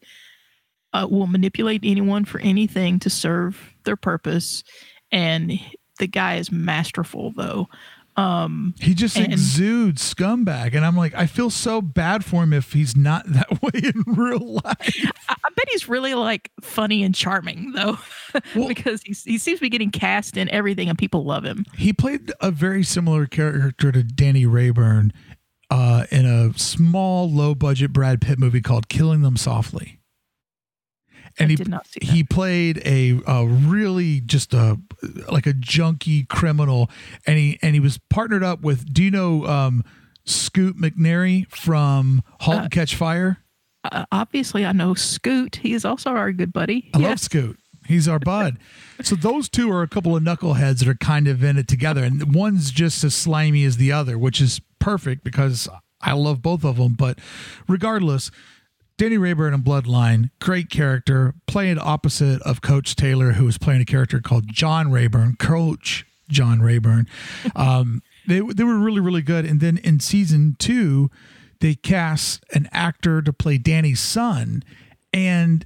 Uh, 0.93 1.07
will 1.09 1.27
manipulate 1.27 1.81
anyone 1.83 2.25
for 2.25 2.41
anything 2.41 2.99
to 2.99 3.09
serve 3.09 3.73
their 3.85 3.95
purpose, 3.95 4.63
and 5.11 5.53
the 5.99 6.07
guy 6.07 6.35
is 6.35 6.51
masterful 6.51 7.31
though. 7.31 7.69
Um, 8.21 8.75
He 8.79 8.93
just 8.93 9.17
And- 9.17 9.31
exudes 9.33 10.13
scumbag. 10.13 10.75
And 10.75 10.85
I'm 10.85 10.95
like, 10.95 11.13
I 11.15 11.25
feel 11.25 11.49
so 11.49 11.81
bad 11.81 12.23
for 12.23 12.43
him 12.43 12.53
if 12.53 12.73
he's 12.73 12.95
not 12.95 13.23
that 13.31 13.61
way 13.61 13.71
in 13.83 14.03
real 14.05 14.53
life. 14.63 15.11
I, 15.29 15.33
I 15.43 15.49
bet 15.55 15.65
he's 15.71 15.87
really 15.89 16.13
like 16.13 16.51
funny 16.61 17.03
and 17.03 17.15
charming 17.15 17.71
though, 17.73 17.97
Well- 18.55 18.67
because 18.67 19.01
he's, 19.03 19.23
he 19.23 19.37
seems 19.37 19.59
to 19.59 19.61
be 19.65 19.69
getting 19.69 19.91
cast 19.91 20.37
in 20.37 20.49
everything, 20.49 20.89
and 20.89 20.97
people 20.97 21.23
love 21.25 21.43
him. 21.43 21.65
He 21.75 21.93
played 21.93 22.31
a 22.41 22.51
very 22.51 22.83
similar 22.83 23.25
character 23.25 23.91
to 23.91 24.03
Danny 24.03 24.45
Rayburn 24.45 25.13
uh, 25.69 26.05
in 26.11 26.25
a 26.25 26.57
small, 26.57 27.31
low 27.31 27.55
budget 27.55 27.93
Brad 27.93 28.19
Pitt 28.21 28.37
movie 28.37 28.61
called 28.61 28.89
Killing 28.89 29.21
Them 29.21 29.37
Softly. 29.37 29.99
And 31.37 31.47
I 31.47 31.49
he 31.49 31.55
did 31.55 31.67
not 31.69 31.87
see 31.87 31.99
that. 32.01 32.09
he 32.11 32.23
played 32.23 32.81
a, 32.85 33.19
a 33.27 33.45
really 33.45 34.21
just 34.21 34.53
a 34.53 34.79
like 35.31 35.47
a 35.47 35.53
junky 35.53 36.27
criminal, 36.27 36.89
and 37.25 37.37
he 37.37 37.59
and 37.61 37.73
he 37.73 37.79
was 37.79 37.99
partnered 38.09 38.43
up 38.43 38.61
with. 38.61 38.91
Do 38.93 39.03
you 39.03 39.11
know 39.11 39.45
um, 39.45 39.83
Scoot 40.25 40.77
McNairy 40.77 41.49
from 41.49 42.23
*Halt 42.41 42.63
and 42.63 42.71
Catch 42.71 42.95
Fire*? 42.95 43.41
uh, 43.83 44.05
obviously, 44.11 44.65
I 44.65 44.71
know 44.71 44.93
Scoot. 44.93 45.57
He 45.57 45.73
is 45.73 45.85
also 45.85 46.11
our 46.11 46.31
good 46.31 46.53
buddy. 46.53 46.89
I 46.93 46.99
love 46.99 47.19
Scoot. 47.19 47.57
He's 47.87 48.07
our 48.07 48.19
bud. 48.19 48.57
so 49.01 49.15
those 49.15 49.49
two 49.49 49.71
are 49.71 49.81
a 49.81 49.87
couple 49.87 50.15
of 50.15 50.23
knuckleheads 50.23 50.79
that 50.79 50.87
are 50.87 50.95
kind 50.95 51.27
of 51.27 51.43
in 51.43 51.57
it 51.57 51.67
together, 51.67 52.03
and 52.03 52.33
one's 52.35 52.71
just 52.71 53.03
as 53.03 53.15
slimy 53.15 53.63
as 53.65 53.77
the 53.77 53.91
other, 53.91 54.17
which 54.17 54.39
is 54.39 54.61
perfect 54.79 55.23
because 55.23 55.67
I 56.01 56.13
love 56.13 56.41
both 56.41 56.63
of 56.63 56.77
them. 56.77 56.93
But 56.93 57.19
regardless, 57.67 58.31
Danny 59.01 59.17
Rayburn 59.17 59.55
in 59.55 59.63
Bloodline, 59.63 60.29
great 60.39 60.69
character, 60.69 61.33
playing 61.47 61.79
opposite 61.79 62.39
of 62.43 62.61
Coach 62.61 62.95
Taylor, 62.95 63.31
who 63.31 63.45
was 63.45 63.57
playing 63.57 63.81
a 63.81 63.85
character 63.85 64.19
called 64.21 64.47
John 64.47 64.91
Rayburn, 64.91 65.37
Coach 65.37 66.05
John 66.29 66.61
Rayburn. 66.61 67.07
Um, 67.55 68.03
they 68.27 68.41
they 68.41 68.63
were 68.63 68.77
really 68.77 68.99
really 68.99 69.23
good. 69.23 69.43
And 69.43 69.59
then 69.59 69.77
in 69.77 69.99
season 69.99 70.55
two, 70.59 71.09
they 71.61 71.73
cast 71.73 72.45
an 72.53 72.69
actor 72.71 73.23
to 73.23 73.33
play 73.33 73.57
Danny's 73.57 73.99
son, 73.99 74.63
and 75.11 75.65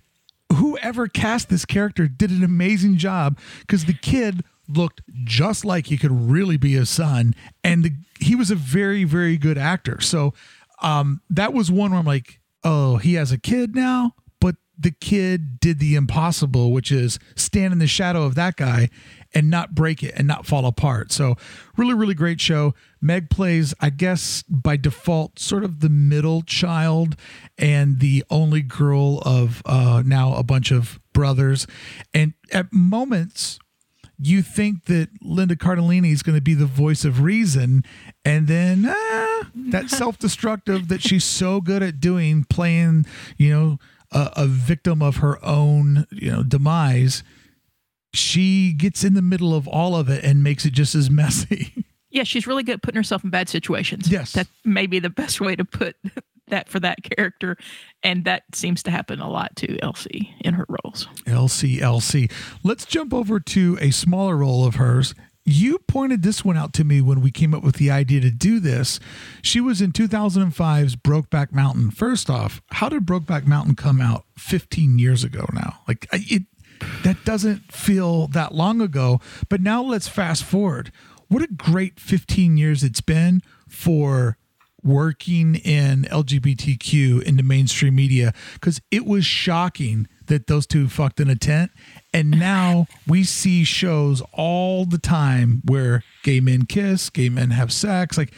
whoever 0.53 1.09
cast 1.09 1.49
this 1.49 1.65
character 1.65 2.07
did 2.07 2.31
an 2.31 2.41
amazing 2.41 2.95
job 2.95 3.37
because 3.59 3.83
the 3.83 3.93
kid 3.93 4.45
looked 4.69 5.01
just 5.25 5.65
like 5.65 5.87
he 5.87 5.97
could 5.97 6.31
really 6.31 6.55
be 6.55 6.71
his 6.71 6.89
son 6.89 7.35
and 7.65 7.83
the, 7.83 7.91
he 8.17 8.33
was 8.33 8.49
a 8.49 8.55
very 8.55 9.03
very 9.03 9.37
good 9.37 9.57
actor 9.57 10.01
so 10.01 10.33
um 10.81 11.21
that 11.29 11.53
was 11.53 11.69
one 11.69 11.91
where 11.91 11.99
i'm 11.99 12.05
like 12.05 12.39
oh 12.65 12.97
he 12.97 13.13
has 13.13 13.31
a 13.31 13.37
kid 13.37 13.73
now 13.73 14.13
but 14.41 14.55
the 14.77 14.91
kid 14.91 15.59
did 15.59 15.79
the 15.79 15.95
impossible 15.95 16.73
which 16.73 16.91
is 16.91 17.17
stand 17.35 17.71
in 17.71 17.79
the 17.79 17.87
shadow 17.87 18.23
of 18.23 18.35
that 18.35 18.57
guy 18.57 18.89
and 19.35 19.49
not 19.49 19.75
break 19.75 20.01
it 20.01 20.13
and 20.15 20.27
not 20.27 20.45
fall 20.45 20.65
apart. 20.65 21.11
So 21.11 21.35
really 21.77 21.93
really 21.93 22.13
great 22.13 22.39
show. 22.39 22.73
Meg 23.01 23.29
plays 23.29 23.73
i 23.81 23.89
guess 23.89 24.43
by 24.43 24.77
default 24.77 25.37
sort 25.37 25.63
of 25.63 25.81
the 25.81 25.89
middle 25.89 26.41
child 26.41 27.15
and 27.57 27.99
the 27.99 28.23
only 28.29 28.61
girl 28.61 29.21
of 29.25 29.61
uh 29.65 30.01
now 30.05 30.33
a 30.33 30.43
bunch 30.43 30.71
of 30.71 30.99
brothers. 31.13 31.67
And 32.13 32.33
at 32.51 32.71
moments 32.71 33.59
you 34.19 34.41
think 34.41 34.85
that 34.85 35.09
Linda 35.21 35.55
Cardellini 35.55 36.11
is 36.11 36.23
going 36.23 36.37
to 36.37 36.41
be 36.41 36.53
the 36.53 36.65
voice 36.65 37.05
of 37.05 37.21
reason, 37.21 37.83
and 38.23 38.47
then 38.47 38.85
ah, 38.87 39.49
that 39.53 39.89
self-destructive 39.89 40.87
that 40.87 41.01
she's 41.01 41.23
so 41.23 41.61
good 41.61 41.83
at 41.83 41.99
doing, 41.99 42.45
playing, 42.45 43.05
you 43.37 43.51
know, 43.51 43.79
a, 44.11 44.31
a 44.37 44.47
victim 44.47 45.01
of 45.01 45.17
her 45.17 45.43
own, 45.43 46.07
you 46.11 46.31
know, 46.31 46.43
demise. 46.43 47.23
She 48.13 48.73
gets 48.73 49.03
in 49.03 49.13
the 49.13 49.21
middle 49.21 49.53
of 49.53 49.67
all 49.67 49.95
of 49.95 50.09
it 50.09 50.23
and 50.23 50.41
makes 50.41 50.65
it 50.65 50.71
just 50.71 50.95
as 50.95 51.09
messy. 51.09 51.85
Yeah, 52.11 52.23
she's 52.23 52.47
really 52.47 52.63
good 52.63 52.75
at 52.75 52.81
putting 52.81 52.95
herself 52.95 53.25
in 53.25 53.29
bad 53.29 53.49
situations. 53.49 54.09
Yes. 54.09 54.31
That 54.31 54.47
may 54.63 54.87
be 54.87 54.99
the 54.99 55.09
best 55.09 55.41
way 55.41 55.53
to 55.53 55.65
put 55.65 55.97
that 56.47 56.69
for 56.69 56.79
that 56.79 56.99
character. 57.03 57.57
And 58.03 58.25
that 58.25 58.43
seems 58.53 58.83
to 58.83 58.91
happen 58.91 59.19
a 59.19 59.29
lot 59.29 59.55
to 59.57 59.67
LC 59.77 60.33
in 60.41 60.53
her 60.53 60.65
roles. 60.67 61.07
LC, 61.25 61.79
LC. 61.79 62.31
Let's 62.63 62.85
jump 62.85 63.13
over 63.13 63.39
to 63.39 63.77
a 63.81 63.91
smaller 63.91 64.37
role 64.37 64.65
of 64.65 64.75
hers. 64.75 65.15
You 65.47 65.77
pointed 65.87 66.23
this 66.23 66.43
one 66.43 66.57
out 66.57 66.73
to 66.73 66.83
me 66.83 67.01
when 67.01 67.21
we 67.21 67.29
came 67.29 67.53
up 67.53 67.63
with 67.63 67.75
the 67.75 67.91
idea 67.91 68.19
to 68.21 68.31
do 68.31 68.59
this. 68.59 68.99
She 69.43 69.61
was 69.61 69.79
in 69.79 69.91
2005's 69.91 70.95
Brokeback 70.95 71.51
Mountain. 71.51 71.91
First 71.91 72.31
off, 72.31 72.63
how 72.71 72.89
did 72.89 73.05
Brokeback 73.05 73.45
Mountain 73.45 73.75
come 73.75 74.01
out 74.01 74.25
15 74.37 74.97
years 74.97 75.23
ago 75.23 75.47
now? 75.53 75.81
Like 75.87 76.07
it 76.11 76.43
that 77.03 77.23
doesn't 77.23 77.71
feel 77.71 78.27
that 78.27 78.53
long 78.53 78.81
ago, 78.81 79.21
but 79.47 79.61
now 79.61 79.81
let's 79.81 80.07
fast 80.07 80.43
forward. 80.43 80.91
What 81.27 81.43
a 81.43 81.47
great 81.47 81.99
15 81.99 82.57
years 82.57 82.83
it's 82.83 83.01
been 83.01 83.41
for 83.67 84.37
working 84.85 85.55
in 85.55 86.03
LGBTQ 86.03 87.23
in 87.23 87.37
the 87.37 87.43
mainstream 87.43 87.95
media 87.95 88.33
because 88.53 88.79
it 88.91 89.05
was 89.05 89.25
shocking 89.25 90.07
that 90.27 90.47
those 90.47 90.65
two 90.67 90.87
fucked 90.87 91.19
in 91.19 91.29
a 91.29 91.35
tent. 91.35 91.71
And 92.13 92.31
now 92.31 92.87
we 93.07 93.23
see 93.23 93.63
shows 93.63 94.21
all 94.31 94.85
the 94.85 94.97
time 94.97 95.61
where 95.65 96.03
gay 96.23 96.39
men 96.39 96.65
kiss, 96.65 97.09
gay 97.09 97.29
men 97.29 97.49
have 97.51 97.73
sex. 97.73 98.17
Like, 98.17 98.33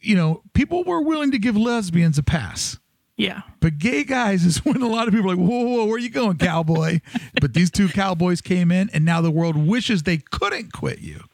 you 0.00 0.14
know, 0.14 0.42
people 0.54 0.84
were 0.84 1.02
willing 1.02 1.30
to 1.32 1.38
give 1.38 1.56
lesbians 1.56 2.18
a 2.18 2.22
pass. 2.22 2.78
Yeah. 3.16 3.42
But 3.60 3.78
gay 3.78 4.04
guys 4.04 4.44
is 4.44 4.58
when 4.64 4.80
a 4.82 4.88
lot 4.88 5.08
of 5.08 5.14
people 5.14 5.30
are 5.30 5.36
like, 5.36 5.46
whoa, 5.46 5.64
whoa, 5.64 5.84
where 5.84 5.96
are 5.96 5.98
you 5.98 6.10
going, 6.10 6.38
cowboy? 6.38 7.00
but 7.40 7.54
these 7.54 7.70
two 7.70 7.88
cowboys 7.88 8.40
came 8.40 8.70
in, 8.70 8.90
and 8.94 9.04
now 9.04 9.20
the 9.20 9.30
world 9.30 9.56
wishes 9.56 10.02
they 10.02 10.18
couldn't 10.18 10.72
quit 10.72 11.00
you. 11.00 11.24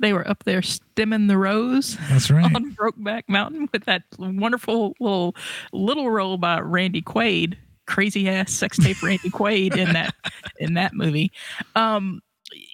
They 0.00 0.12
were 0.12 0.26
up 0.28 0.44
there 0.44 0.62
stemming 0.62 1.28
the 1.28 1.38
rose 1.38 1.96
That's 2.08 2.30
right. 2.30 2.54
on 2.54 2.74
Brokeback 2.74 3.22
Mountain 3.28 3.68
with 3.72 3.84
that 3.84 4.02
wonderful 4.18 4.94
little 5.00 5.36
little 5.72 6.10
role 6.10 6.36
by 6.36 6.60
Randy 6.60 7.02
Quaid, 7.02 7.56
crazy 7.86 8.28
ass 8.28 8.52
sex 8.52 8.76
tape 8.78 9.02
Randy 9.02 9.30
Quaid 9.30 9.76
in 9.76 9.92
that 9.92 10.14
in 10.58 10.74
that 10.74 10.94
movie. 10.94 11.32
Um, 11.76 12.20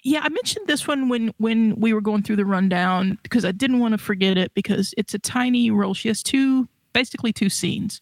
yeah, 0.03 0.21
I 0.23 0.29
mentioned 0.29 0.67
this 0.67 0.87
one 0.87 1.09
when 1.09 1.33
when 1.37 1.75
we 1.79 1.93
were 1.93 2.01
going 2.01 2.23
through 2.23 2.35
the 2.37 2.45
rundown 2.45 3.17
because 3.23 3.45
I 3.45 3.51
didn't 3.51 3.79
want 3.79 3.93
to 3.93 3.97
forget 3.97 4.37
it 4.37 4.53
because 4.53 4.93
it's 4.97 5.13
a 5.13 5.19
tiny 5.19 5.71
role. 5.71 5.93
She 5.93 6.07
has 6.07 6.23
two 6.23 6.67
basically 6.93 7.33
two 7.33 7.49
scenes. 7.49 8.01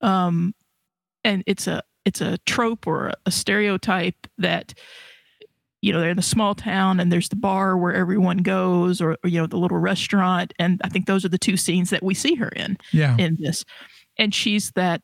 Um, 0.00 0.54
and 1.24 1.42
it's 1.46 1.66
a 1.66 1.82
it's 2.04 2.20
a 2.20 2.38
trope 2.38 2.86
or 2.86 3.08
a, 3.08 3.14
a 3.26 3.30
stereotype 3.30 4.26
that 4.38 4.74
you 5.86 5.92
know 5.92 6.00
they're 6.00 6.10
in 6.10 6.18
a 6.18 6.22
small 6.22 6.52
town 6.56 6.98
and 6.98 7.12
there's 7.12 7.28
the 7.28 7.36
bar 7.36 7.76
where 7.78 7.94
everyone 7.94 8.38
goes 8.38 9.00
or, 9.00 9.16
or, 9.22 9.30
you 9.30 9.40
know 9.40 9.46
the 9.46 9.56
little 9.56 9.78
restaurant. 9.78 10.52
And 10.58 10.80
i 10.82 10.88
think 10.88 11.06
those 11.06 11.24
are 11.24 11.28
the 11.28 11.38
two 11.38 11.56
scenes 11.56 11.90
that 11.90 12.02
we 12.02 12.12
see 12.12 12.34
her 12.34 12.48
in 12.48 12.76
Yeah. 12.92 13.16
in 13.18 13.36
this. 13.38 13.64
And 14.18 14.34
she's 14.34 14.72
that 14.72 15.00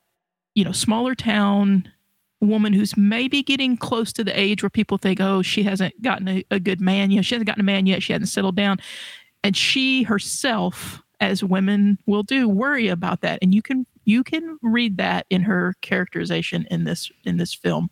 you 0.57 0.65
know 0.65 0.73
smaller 0.73 1.15
town 1.15 1.89
woman 2.41 2.73
who's 2.73 2.97
maybe 2.97 3.45
getting 3.45 3.77
close 3.77 4.13
to 4.15 4.25
the 4.25 4.37
age 4.39 4.65
where 4.65 4.71
people 4.71 4.99
think 4.99 5.21
oh 5.21 5.41
she 5.43 5.63
hasn't 5.63 5.95
gotten 6.03 6.27
a, 6.29 6.45
a 6.51 6.59
good 6.59 6.81
man 6.81 7.13
yet. 7.13 7.25
She 7.25 7.37
hasn't 7.37 7.47
gotten 7.47 7.61
a 7.61 7.65
man 7.65 7.87
yet. 7.87 8.03
She 8.03 8.13
hasn't 8.13 8.29
settled 8.29 8.57
down. 8.57 8.79
And 9.45 9.57
she 9.57 10.03
herself 10.03 11.01
as 11.21 11.45
women 11.45 11.99
will 12.07 12.25
do 12.25 12.49
worry 12.49 12.89
about 12.89 13.21
that. 13.21 13.39
And 13.41 13.55
you 13.55 13.63
can 13.63 13.87
you 14.05 14.25
can 14.25 14.59
read 14.63 14.97
that 14.97 15.27
in 15.31 15.43
her 15.43 15.75
characterization 15.81 16.67
in 16.73 16.83
this 16.83 17.09
in 17.25 17.37
this 17.37 17.55
film. 17.55 17.89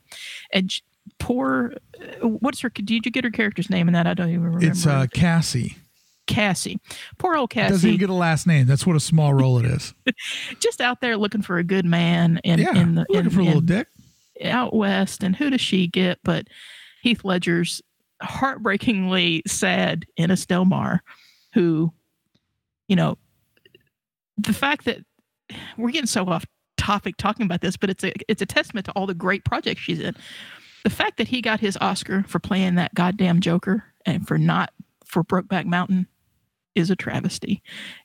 And 0.53 0.75
poor 1.19 1.73
what's 2.23 2.61
her 2.61 2.69
did 2.69 2.91
you 2.91 3.01
get 3.01 3.25
her 3.25 3.31
character's 3.31 3.71
name 3.71 3.89
in 3.89 3.95
that 3.95 4.07
i 4.07 4.15
don't 4.15 4.29
even 4.29 4.43
remember 4.43 4.67
It's 4.67 4.87
uh, 4.87 5.07
Cassie. 5.13 5.77
cassie 6.27 6.79
poor 7.19 7.37
old 7.37 7.51
Cassie. 7.51 7.73
Doesn't 7.73 7.89
even 7.89 8.01
get 8.01 8.11
a 8.11 8.15
last 8.15 8.47
name. 8.47 8.67
That's 8.67 8.87
what 8.87 8.97
a 8.97 9.01
small 9.01 9.35
role 9.35 9.59
it 9.59 9.65
is. 9.67 9.95
just 10.61 10.81
out 10.81 11.01
there 11.01 11.17
looking 11.17 11.43
for 11.43 11.59
a 11.59 11.65
good 11.65 11.85
man 11.85 12.41
in, 12.45 12.61
yeah. 12.61 12.75
in 12.77 12.95
the 12.95 13.07
looking 13.09 13.27
in, 13.27 13.31
for 13.31 13.41
a 13.41 13.45
little 13.45 13.61
dick. 13.61 13.89
out 14.45 14.75
west 14.75 15.23
and 15.23 15.35
who 15.37 15.51
does 15.51 15.61
she 15.61 15.87
get 15.87 16.19
but 16.25 16.47
heath 17.03 17.25
ledger's 17.25 17.83
heartbreakingly 18.23 19.43
sad 19.47 20.05
Ennis 20.17 20.47
Del 20.47 20.65
Mar 20.65 21.03
who 21.55 21.93
you 22.89 22.97
know 22.97 23.17
the 24.39 24.53
fact 24.53 24.85
that 24.85 24.99
we're 25.77 25.91
getting 25.91 26.07
so 26.07 26.25
off 26.27 26.45
topic 26.77 27.17
talking 27.17 27.45
about 27.45 27.61
this 27.61 27.77
but 27.77 27.91
it's 27.91 28.05
a 28.05 28.13
it's 28.29 28.41
a 28.41 28.47
testament 28.47 28.87
to 28.87 28.93
all 28.93 29.07
the 29.07 29.15
great 29.15 29.45
projects 29.45 29.81
she's 29.81 30.01
in 30.01 30.15
the 30.85 30.91
fact 30.91 31.17
that 31.19 31.29
he 31.29 31.41
got 31.41 31.61
his 31.61 31.79
oscar 31.81 32.25
for 32.27 32.39
playing 32.39 32.75
that 32.75 32.95
goddamn 32.95 33.41
joker 33.41 33.85
and 34.07 34.27
for 34.27 34.39
not 34.39 34.73
for 35.05 35.25
brokeback 35.25 35.67
mountain 35.67 36.07
is 36.75 36.91
a 36.91 36.97
travesty 36.97 37.63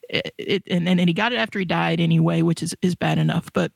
it, 0.09 0.33
it, 0.37 0.63
and, 0.67 0.87
and 0.87 0.99
and 0.99 1.09
he 1.09 1.13
got 1.13 1.31
it 1.31 1.37
after 1.37 1.59
he 1.59 1.65
died 1.65 1.99
anyway 1.99 2.41
which 2.41 2.63
is 2.63 2.75
is 2.81 2.95
bad 2.95 3.17
enough 3.17 3.51
but 3.53 3.71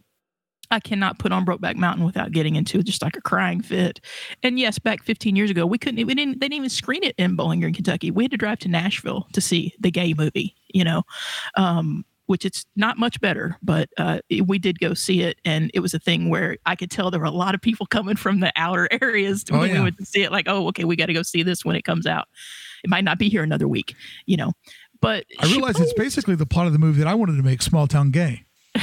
I 0.71 0.79
cannot 0.79 1.17
put 1.17 1.31
on 1.31 1.45
Brokeback 1.45 1.75
Mountain 1.75 2.05
without 2.05 2.31
getting 2.31 2.55
into 2.55 2.83
just 2.83 3.01
like 3.01 3.15
a 3.15 3.21
crying 3.21 3.61
fit. 3.61 3.99
And 4.43 4.59
yes, 4.59 4.77
back 4.77 5.03
15 5.03 5.35
years 5.35 5.49
ago, 5.49 5.65
we 5.65 5.77
couldn't, 5.77 6.05
we 6.05 6.13
didn't, 6.13 6.39
they 6.39 6.45
didn't 6.45 6.53
even 6.53 6.69
screen 6.69 7.03
it 7.03 7.15
in 7.17 7.35
Bowling 7.35 7.59
Green, 7.59 7.73
Kentucky. 7.73 8.11
We 8.11 8.25
had 8.25 8.31
to 8.31 8.37
drive 8.37 8.59
to 8.59 8.67
Nashville 8.67 9.27
to 9.33 9.41
see 9.41 9.73
the 9.79 9.89
gay 9.89 10.13
movie, 10.13 10.55
you 10.67 10.83
know, 10.83 11.03
um, 11.55 12.05
which 12.29 12.45
it's 12.45 12.63
not 12.75 12.99
much 12.99 13.19
better, 13.21 13.57
but 13.63 13.89
uh, 13.97 14.19
we 14.45 14.59
did 14.59 14.79
go 14.79 14.93
see 14.93 15.21
it. 15.21 15.39
And 15.45 15.71
it 15.73 15.79
was 15.79 15.95
a 15.95 15.99
thing 15.99 16.29
where 16.29 16.57
I 16.67 16.75
could 16.75 16.91
tell 16.91 17.09
there 17.09 17.19
were 17.19 17.25
a 17.25 17.31
lot 17.31 17.55
of 17.55 17.61
people 17.61 17.85
coming 17.89 18.15
from 18.17 18.39
the 18.39 18.53
outer 18.55 18.87
areas 19.01 19.43
Oh, 19.51 19.57
when 19.57 19.69
yeah. 19.71 19.77
we 19.77 19.81
went 19.85 19.97
to 19.97 20.05
see 20.05 20.21
it. 20.21 20.31
Like, 20.31 20.45
oh, 20.47 20.67
okay, 20.67 20.83
we 20.83 20.95
got 20.95 21.07
to 21.07 21.13
go 21.13 21.23
see 21.23 21.41
this 21.41 21.65
when 21.65 21.75
it 21.75 21.81
comes 21.85 22.05
out. 22.05 22.27
It 22.83 22.89
might 22.91 23.03
not 23.03 23.17
be 23.17 23.29
here 23.29 23.41
another 23.41 23.67
week, 23.67 23.95
you 24.27 24.37
know, 24.37 24.51
but 25.01 25.25
I 25.39 25.47
realize 25.47 25.79
it's 25.79 25.91
basically 25.93 26.35
the 26.35 26.45
plot 26.45 26.67
of 26.67 26.73
the 26.73 26.77
movie 26.77 26.99
that 26.99 27.07
I 27.07 27.15
wanted 27.15 27.37
to 27.37 27.43
make 27.43 27.63
Small 27.63 27.87
Town 27.87 28.11
Gay. 28.11 28.43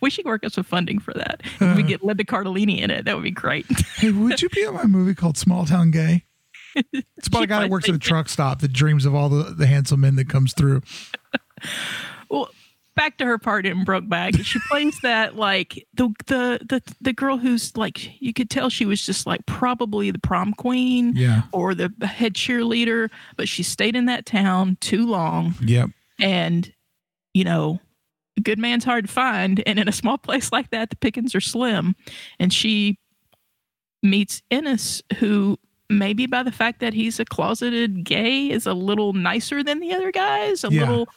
we 0.00 0.08
should 0.08 0.24
work 0.24 0.46
up 0.46 0.52
some 0.52 0.64
funding 0.64 1.00
for 1.00 1.12
that. 1.12 1.42
If 1.60 1.76
we 1.76 1.82
get 1.82 2.02
Linda 2.02 2.24
Cardellini 2.24 2.80
in 2.80 2.90
it, 2.90 3.04
that 3.04 3.14
would 3.14 3.24
be 3.24 3.30
great. 3.30 3.66
Hey, 3.96 4.10
would 4.10 4.40
you 4.40 4.48
be 4.48 4.62
in 4.62 4.72
my 4.74 4.86
movie 4.86 5.14
called 5.14 5.36
Small 5.36 5.66
Town 5.66 5.90
Gay? 5.90 6.24
It's 6.74 7.28
about 7.28 7.42
a 7.42 7.46
guy 7.46 7.60
that 7.60 7.70
works 7.70 7.88
at 7.88 7.94
a 7.94 7.98
truck 7.98 8.28
stop 8.28 8.60
that 8.62 8.72
dreams 8.72 9.04
of 9.04 9.14
all 9.14 9.28
the, 9.28 9.54
the 9.54 9.66
handsome 9.66 10.00
men 10.00 10.16
that 10.16 10.28
comes 10.28 10.54
through. 10.54 10.80
Well, 12.28 12.48
back 12.94 13.16
to 13.18 13.24
her 13.24 13.38
part 13.38 13.66
in 13.66 13.84
Brokeback. 13.84 14.44
She 14.44 14.58
plays 14.70 14.98
that 15.02 15.36
like 15.36 15.86
the 15.94 16.08
the 16.26 16.60
the 16.68 16.82
the 17.00 17.12
girl 17.12 17.36
who's 17.38 17.76
like 17.76 18.20
you 18.22 18.32
could 18.32 18.50
tell 18.50 18.68
she 18.70 18.84
was 18.84 19.04
just 19.04 19.26
like 19.26 19.44
probably 19.46 20.10
the 20.10 20.18
prom 20.18 20.52
queen 20.54 21.14
Yeah. 21.16 21.42
or 21.52 21.74
the 21.74 21.90
head 22.06 22.34
cheerleader, 22.34 23.10
but 23.36 23.48
she 23.48 23.62
stayed 23.62 23.96
in 23.96 24.06
that 24.06 24.26
town 24.26 24.76
too 24.80 25.06
long 25.06 25.54
Yep. 25.62 25.90
and 26.20 26.72
you 27.34 27.44
know 27.44 27.80
a 28.36 28.40
good 28.40 28.58
man's 28.58 28.84
hard 28.84 29.06
to 29.06 29.12
find 29.12 29.62
and 29.66 29.78
in 29.78 29.88
a 29.88 29.92
small 29.92 30.16
place 30.18 30.52
like 30.52 30.70
that 30.70 30.88
the 30.90 30.96
pickings 30.96 31.34
are 31.34 31.40
slim 31.40 31.94
and 32.38 32.50
she 32.52 32.98
meets 34.02 34.42
Ennis 34.50 35.02
who 35.18 35.58
maybe 35.90 36.26
by 36.26 36.42
the 36.42 36.50
fact 36.52 36.80
that 36.80 36.94
he's 36.94 37.20
a 37.20 37.24
closeted 37.24 38.04
gay 38.04 38.50
is 38.50 38.66
a 38.66 38.72
little 38.74 39.12
nicer 39.12 39.62
than 39.62 39.80
the 39.80 39.92
other 39.92 40.10
guys 40.10 40.64
a 40.64 40.68
Yeah. 40.72 40.80
little 40.80 41.08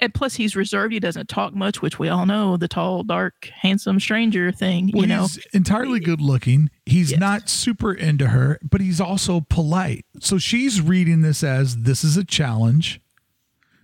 and 0.00 0.14
plus 0.14 0.34
he's 0.34 0.54
reserved 0.56 0.92
he 0.92 1.00
doesn't 1.00 1.28
talk 1.28 1.54
much 1.54 1.82
which 1.82 1.98
we 1.98 2.08
all 2.08 2.26
know 2.26 2.56
the 2.56 2.68
tall 2.68 3.02
dark 3.02 3.50
handsome 3.62 3.98
stranger 4.00 4.50
thing 4.52 4.90
Well, 4.92 5.02
you 5.02 5.08
know 5.08 5.22
he's 5.22 5.38
entirely 5.52 6.00
good 6.00 6.20
looking. 6.20 6.70
He's 6.86 7.10
Yes. 7.10 7.20
not 7.20 7.48
super 7.48 7.92
into 7.92 8.28
her, 8.28 8.58
but 8.62 8.80
he's 8.80 9.00
also 9.00 9.40
polite. 9.48 10.04
So 10.20 10.38
she's 10.38 10.80
reading 10.80 11.20
this 11.22 11.42
as 11.44 11.78
this 11.78 12.02
is 12.04 12.16
a 12.16 12.24
challenge. 12.24 13.00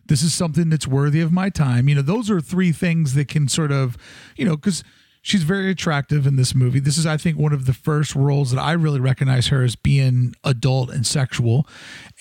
This 0.06 0.22
is 0.22 0.34
something 0.34 0.68
that's 0.70 0.86
worthy 0.86 1.20
of 1.20 1.32
my 1.32 1.48
time. 1.50 1.88
You 1.88 1.94
know, 1.96 2.02
those 2.02 2.30
are 2.30 2.40
three 2.40 2.72
things 2.72 3.14
that 3.14 3.28
can 3.28 3.48
sort 3.48 3.72
of, 3.72 3.96
you 4.36 4.44
know, 4.44 4.56
because 4.56 4.84
she's 5.22 5.42
very 5.44 5.70
attractive 5.70 6.26
in 6.26 6.36
this 6.36 6.54
movie. 6.54 6.78
This 6.80 6.98
is, 6.98 7.06
I 7.06 7.16
think, 7.16 7.38
one 7.38 7.52
of 7.54 7.64
the 7.64 7.72
first 7.72 8.14
roles 8.14 8.50
that 8.50 8.60
I 8.60 8.72
really 8.72 9.00
recognize 9.00 9.46
her 9.48 9.62
as 9.62 9.76
being 9.76 10.34
adult 10.44 10.90
and 10.90 11.06
sexual. 11.06 11.66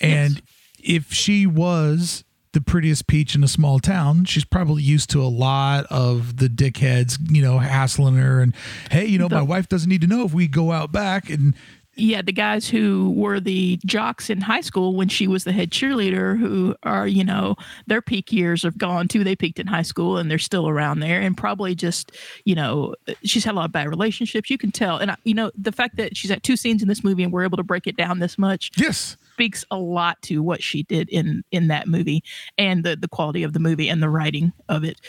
And 0.00 0.40
if 0.82 1.12
she 1.12 1.46
was 1.46 2.24
the 2.54 2.60
prettiest 2.60 3.06
peach 3.06 3.34
in 3.34 3.44
a 3.44 3.48
small 3.48 3.78
town, 3.78 4.24
she's 4.24 4.44
probably 4.44 4.82
used 4.82 5.10
to 5.10 5.20
a 5.20 5.28
lot 5.28 5.84
of 5.90 6.38
the 6.38 6.48
dickheads, 6.48 7.18
you 7.30 7.42
know, 7.42 7.58
hassling 7.58 8.14
her 8.14 8.40
and, 8.40 8.54
hey, 8.90 9.04
you 9.04 9.18
know, 9.18 9.28
my 9.28 9.42
wife 9.42 9.68
doesn't 9.68 9.90
need 9.90 10.00
to 10.00 10.06
know 10.06 10.24
if 10.24 10.32
we 10.32 10.48
go 10.48 10.72
out 10.72 10.90
back. 10.90 11.28
And 11.28 11.54
yeah, 11.96 12.22
the 12.22 12.32
guys 12.32 12.68
who 12.68 13.12
were 13.16 13.38
the 13.38 13.78
jocks 13.84 14.30
in 14.30 14.40
high 14.40 14.60
school 14.60 14.94
when 14.96 15.08
she 15.08 15.28
was 15.28 15.44
the 15.44 15.52
head 15.52 15.70
cheerleader, 15.70 16.38
who 16.38 16.74
are, 16.82 17.06
you 17.06 17.24
know, 17.24 17.56
their 17.86 18.02
peak 18.02 18.32
years 18.32 18.62
have 18.62 18.78
gone 18.78 19.06
too. 19.08 19.22
They 19.22 19.36
peaked 19.36 19.60
in 19.60 19.66
high 19.66 19.82
school 19.82 20.16
and 20.18 20.30
they're 20.30 20.38
still 20.38 20.68
around 20.68 21.00
there 21.00 21.20
and 21.20 21.36
probably 21.36 21.74
just, 21.74 22.12
you 22.44 22.54
know, 22.54 22.94
she's 23.22 23.44
had 23.44 23.54
a 23.54 23.56
lot 23.56 23.66
of 23.66 23.72
bad 23.72 23.88
relationships. 23.88 24.50
You 24.50 24.58
can 24.58 24.72
tell. 24.72 24.98
And, 24.98 25.10
I, 25.10 25.16
you 25.24 25.34
know, 25.34 25.52
the 25.56 25.72
fact 25.72 25.96
that 25.96 26.16
she's 26.16 26.30
at 26.30 26.42
two 26.42 26.56
scenes 26.56 26.82
in 26.82 26.88
this 26.88 27.04
movie 27.04 27.22
and 27.22 27.32
we're 27.32 27.44
able 27.44 27.58
to 27.58 27.62
break 27.62 27.86
it 27.86 27.96
down 27.96 28.18
this 28.18 28.38
much 28.38 28.70
yes, 28.76 29.16
speaks 29.34 29.64
a 29.72 29.76
lot 29.76 30.20
to 30.22 30.42
what 30.42 30.62
she 30.62 30.84
did 30.84 31.08
in 31.08 31.42
in 31.50 31.66
that 31.68 31.88
movie 31.88 32.22
and 32.56 32.84
the 32.84 32.94
the 32.94 33.08
quality 33.08 33.42
of 33.42 33.52
the 33.52 33.58
movie 33.58 33.88
and 33.88 34.00
the 34.00 34.08
writing 34.08 34.52
of 34.68 34.84
it. 34.84 35.00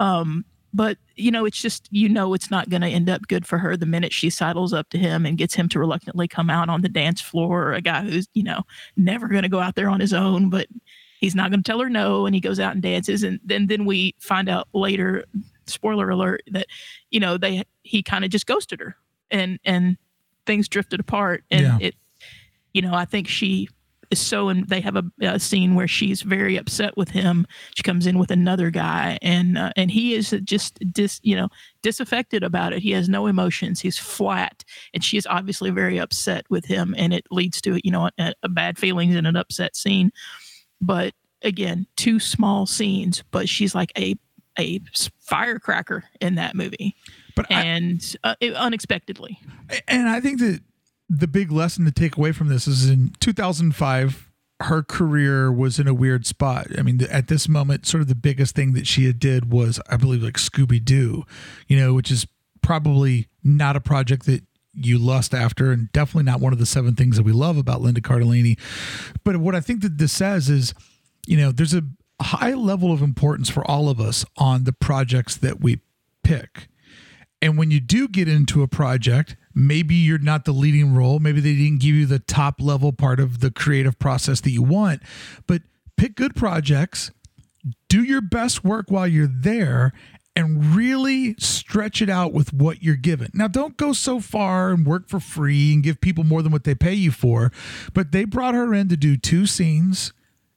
Um, 0.00 0.44
but 0.72 0.96
you 1.16 1.30
know, 1.30 1.44
it's 1.44 1.60
just 1.60 1.86
you 1.90 2.08
know 2.08 2.32
it's 2.34 2.50
not 2.50 2.70
going 2.70 2.80
to 2.80 2.88
end 2.88 3.10
up 3.10 3.28
good 3.28 3.46
for 3.46 3.58
her 3.58 3.76
the 3.76 3.86
minute 3.86 4.12
she 4.12 4.30
sidles 4.30 4.72
up 4.72 4.88
to 4.90 4.98
him 4.98 5.26
and 5.26 5.36
gets 5.38 5.54
him 5.54 5.68
to 5.68 5.78
reluctantly 5.78 6.26
come 6.26 6.48
out 6.48 6.70
on 6.70 6.80
the 6.80 6.88
dance 6.88 7.20
floor. 7.20 7.68
Or 7.68 7.72
a 7.74 7.80
guy 7.82 8.02
who's 8.02 8.26
you 8.32 8.42
know 8.42 8.62
never 8.96 9.28
going 9.28 9.42
to 9.42 9.48
go 9.50 9.60
out 9.60 9.74
there 9.74 9.90
on 9.90 10.00
his 10.00 10.14
own, 10.14 10.48
but 10.48 10.66
he's 11.20 11.34
not 11.34 11.50
going 11.50 11.62
to 11.62 11.70
tell 11.70 11.80
her 11.80 11.90
no, 11.90 12.24
and 12.26 12.34
he 12.34 12.40
goes 12.40 12.58
out 12.58 12.72
and 12.72 12.82
dances, 12.82 13.22
and 13.22 13.38
then 13.44 13.66
then 13.66 13.84
we 13.84 14.14
find 14.18 14.48
out 14.48 14.66
later, 14.72 15.24
spoiler 15.66 16.08
alert, 16.08 16.42
that 16.50 16.66
you 17.10 17.20
know 17.20 17.36
they 17.36 17.62
he 17.82 18.02
kind 18.02 18.24
of 18.24 18.30
just 18.30 18.46
ghosted 18.46 18.80
her, 18.80 18.96
and 19.30 19.58
and 19.64 19.98
things 20.46 20.68
drifted 20.68 21.00
apart, 21.00 21.44
and 21.50 21.62
Yeah. 21.62 21.78
it 21.80 21.94
you 22.74 22.82
know, 22.82 22.92
I 22.92 23.06
think 23.06 23.28
she 23.28 23.68
is 24.10 24.20
so, 24.20 24.48
and 24.48 24.68
they 24.68 24.80
have 24.80 24.96
a, 24.96 25.04
a 25.20 25.40
scene 25.40 25.74
where 25.74 25.88
she's 25.88 26.22
very 26.22 26.56
upset 26.56 26.96
with 26.96 27.08
him. 27.08 27.46
She 27.74 27.82
comes 27.82 28.06
in 28.06 28.18
with 28.18 28.30
another 28.30 28.70
guy, 28.70 29.18
and 29.22 29.56
uh, 29.56 29.72
and 29.76 29.90
he 29.90 30.14
is 30.14 30.34
just 30.44 30.78
dis, 30.92 31.20
you 31.22 31.36
know, 31.36 31.48
disaffected 31.82 32.42
about 32.42 32.72
it. 32.72 32.82
He 32.82 32.90
has 32.90 33.08
no 33.08 33.26
emotions. 33.26 33.80
He's 33.80 33.98
flat, 33.98 34.64
and 34.92 35.02
she 35.02 35.16
is 35.16 35.26
obviously 35.26 35.70
very 35.70 35.98
upset 35.98 36.44
with 36.50 36.66
him, 36.66 36.94
and 36.98 37.14
it 37.14 37.24
leads 37.30 37.60
to 37.62 37.80
you 37.84 37.90
know 37.90 38.10
a, 38.18 38.34
a 38.42 38.48
bad 38.48 38.78
feelings 38.78 39.16
and 39.16 39.26
an 39.26 39.36
upset 39.36 39.76
scene. 39.76 40.10
But 40.80 41.14
again, 41.42 41.86
two 41.96 42.18
small 42.18 42.66
scenes, 42.66 43.22
but 43.30 43.48
she's 43.48 43.74
like 43.74 43.92
a 43.96 44.16
a 44.58 44.80
firecracker 45.20 46.04
in 46.20 46.36
that 46.36 46.54
movie, 46.54 46.94
but 47.34 47.46
I, 47.50 47.62
and 47.64 48.16
uh, 48.22 48.36
it, 48.40 48.54
unexpectedly. 48.54 49.38
and 49.88 50.08
I 50.08 50.20
think 50.20 50.38
that 50.40 50.60
the 51.08 51.28
big 51.28 51.50
lesson 51.50 51.84
to 51.84 51.92
take 51.92 52.16
away 52.16 52.32
from 52.32 52.48
this 52.48 52.66
is 52.66 52.88
in 52.88 53.12
2005 53.20 54.30
her 54.62 54.82
career 54.82 55.52
was 55.52 55.78
in 55.78 55.88
a 55.88 55.94
weird 55.94 56.26
spot. 56.26 56.66
I 56.78 56.82
mean, 56.82 57.00
at 57.10 57.28
this 57.28 57.48
moment, 57.48 57.86
sort 57.86 58.00
of 58.00 58.08
the 58.08 58.14
biggest 58.14 58.54
thing 58.54 58.72
that 58.74 58.86
she 58.86 59.06
had 59.06 59.18
did 59.18 59.52
was, 59.52 59.80
I 59.88 59.96
believe, 59.96 60.22
like 60.22 60.34
Scooby 60.34 60.82
Doo, 60.82 61.24
you 61.66 61.76
know, 61.76 61.92
which 61.94 62.10
is 62.10 62.26
probably 62.62 63.28
not 63.42 63.76
a 63.76 63.80
project 63.80 64.26
that 64.26 64.44
you 64.72 64.98
lust 64.98 65.34
after, 65.34 65.70
and 65.70 65.90
definitely 65.92 66.24
not 66.24 66.40
one 66.40 66.52
of 66.52 66.58
the 66.58 66.66
seven 66.66 66.94
things 66.94 67.16
that 67.16 67.24
we 67.24 67.32
love 67.32 67.56
about 67.56 67.80
Linda 67.80 68.00
Cardellini. 68.00 68.58
But 69.22 69.36
what 69.36 69.54
I 69.54 69.60
think 69.60 69.82
that 69.82 69.98
this 69.98 70.12
says 70.12 70.48
is, 70.48 70.72
you 71.26 71.36
know, 71.36 71.52
there's 71.52 71.74
a 71.74 71.82
high 72.20 72.54
level 72.54 72.92
of 72.92 73.02
importance 73.02 73.50
for 73.50 73.68
all 73.68 73.88
of 73.88 74.00
us 74.00 74.24
on 74.36 74.64
the 74.64 74.72
projects 74.72 75.36
that 75.36 75.60
we 75.60 75.80
pick. 76.22 76.68
And 77.42 77.58
when 77.58 77.70
you 77.70 77.80
do 77.80 78.08
get 78.08 78.28
into 78.28 78.62
a 78.62 78.68
project, 78.68 79.36
maybe 79.54 79.94
you're 79.94 80.18
not 80.18 80.44
the 80.44 80.52
leading 80.52 80.94
role. 80.94 81.18
Maybe 81.18 81.40
they 81.40 81.54
didn't 81.54 81.80
give 81.80 81.94
you 81.94 82.06
the 82.06 82.18
top 82.18 82.60
level 82.60 82.92
part 82.92 83.20
of 83.20 83.40
the 83.40 83.50
creative 83.50 83.98
process 83.98 84.40
that 84.42 84.50
you 84.50 84.62
want, 84.62 85.02
but 85.46 85.62
pick 85.96 86.16
good 86.16 86.34
projects, 86.34 87.10
do 87.88 88.02
your 88.02 88.20
best 88.20 88.64
work 88.64 88.90
while 88.90 89.06
you're 89.06 89.26
there, 89.26 89.92
and 90.36 90.74
really 90.74 91.34
stretch 91.38 92.02
it 92.02 92.10
out 92.10 92.32
with 92.32 92.52
what 92.52 92.82
you're 92.82 92.96
given. 92.96 93.30
Now, 93.34 93.46
don't 93.46 93.76
go 93.76 93.92
so 93.92 94.20
far 94.20 94.70
and 94.70 94.84
work 94.84 95.08
for 95.08 95.20
free 95.20 95.72
and 95.72 95.82
give 95.82 96.00
people 96.00 96.24
more 96.24 96.42
than 96.42 96.50
what 96.50 96.64
they 96.64 96.74
pay 96.74 96.94
you 96.94 97.12
for, 97.12 97.52
but 97.92 98.10
they 98.10 98.24
brought 98.24 98.54
her 98.54 98.74
in 98.74 98.88
to 98.88 98.96
do 98.96 99.16
two 99.16 99.46
scenes. 99.46 100.12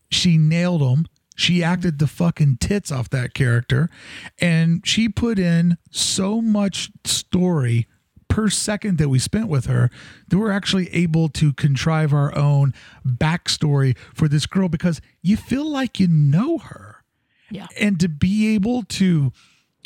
She 0.10 0.38
nailed 0.38 0.82
them. 0.82 1.06
She 1.38 1.64
acted 1.64 2.00
the 2.00 2.08
fucking 2.08 2.58
tits 2.58 2.92
off 2.92 3.12
that 3.12 3.36
character. 3.36 3.92
And 4.40 4.86
she 4.86 5.08
put 5.08 5.38
in 5.38 5.78
so 5.92 6.42
much 6.42 6.90
story 7.06 7.88
per 8.28 8.50
second 8.50 8.98
that 8.98 9.08
we 9.08 9.20
spent 9.20 9.48
with 9.48 9.68
her 9.68 9.92
that 10.28 10.38
we're 10.38 10.52
actually 10.52 10.92
able 10.94 11.30
to 11.30 11.54
contrive 11.54 12.12
our 12.12 12.36
own 12.36 12.74
backstory 13.06 13.96
for 14.16 14.28
this 14.28 14.48
girl 14.48 14.68
because 14.68 15.00
you 15.22 15.38
feel 15.38 15.70
like 15.70 16.00
you 16.00 16.08
know 16.08 16.58
her. 16.58 17.04
Yeah. 17.52 17.68
And 17.80 18.00
to 18.00 18.10
be 18.10 18.56
able 18.56 18.82
to, 18.84 19.32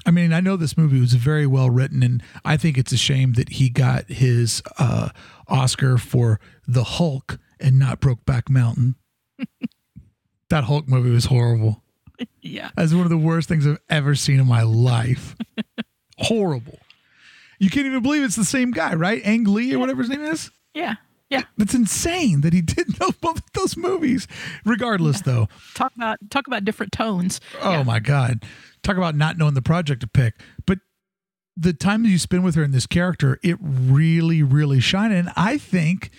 I 0.05 0.11
mean, 0.11 0.31
I 0.31 0.39
know 0.39 0.55
this 0.55 0.77
movie 0.77 1.01
was 1.01 1.15
very 1.15 1.45
well 1.45 1.69
written, 1.69 2.01
and 2.01 2.23
I 2.45 2.55
think 2.55 2.77
it's 2.77 2.93
a 2.93 2.97
shame 2.97 3.33
that 3.33 3.49
he 3.49 3.69
got 3.69 4.07
his 4.09 4.63
uh, 4.79 5.09
Oscar 5.49 5.97
for 5.97 6.39
The 6.65 6.85
Hulk 6.85 7.39
and 7.59 7.77
not 7.77 7.99
Brokeback 7.99 8.49
Mountain. 8.49 8.95
that 10.51 10.65
Hulk 10.65 10.87
movie 10.87 11.09
was 11.09 11.25
horrible. 11.25 11.81
Yeah. 12.43 12.69
That's 12.75 12.93
one 12.93 13.01
of 13.01 13.09
the 13.09 13.17
worst 13.17 13.49
things 13.49 13.65
I've 13.65 13.79
ever 13.89 14.13
seen 14.13 14.39
in 14.39 14.45
my 14.45 14.61
life. 14.61 15.35
horrible. 16.19 16.77
You 17.59 17.69
can't 17.71 17.87
even 17.87 18.03
believe 18.03 18.21
it's 18.23 18.35
the 18.35 18.45
same 18.45 18.69
guy, 18.69 18.93
right? 18.93 19.21
Ang 19.25 19.45
Lee 19.45 19.73
or 19.73 19.79
whatever 19.79 20.03
his 20.03 20.09
name 20.09 20.21
is. 20.21 20.51
Yeah. 20.75 20.95
Yeah. 21.31 21.43
That's 21.57 21.73
insane 21.73 22.41
that 22.41 22.53
he 22.53 22.61
did 22.61 22.99
know 22.99 23.09
both 23.21 23.37
of 23.37 23.53
those 23.53 23.75
movies. 23.75 24.27
Regardless, 24.65 25.21
though, 25.21 25.47
talk 25.73 25.93
about 25.95 26.19
talk 26.29 26.45
about 26.45 26.63
different 26.63 26.91
tones. 26.91 27.39
Oh 27.61 27.71
Yeah. 27.71 27.83
my 27.83 27.99
God. 27.99 28.43
Talk 28.83 28.97
about 28.97 29.15
not 29.15 29.37
knowing 29.39 29.55
the 29.55 29.61
project 29.63 30.01
to 30.01 30.07
pick. 30.07 30.35
But 30.67 30.77
the 31.57 31.73
time 31.73 32.03
that 32.03 32.09
you 32.09 32.19
spend 32.19 32.43
with 32.43 32.53
her 32.53 32.63
in 32.63 32.69
this 32.71 32.85
character, 32.85 33.39
it 33.43 33.57
really, 33.61 34.43
really 34.43 34.79
shined. 34.79 35.13
And 35.13 35.31
I 35.35 35.57
think 35.57 36.11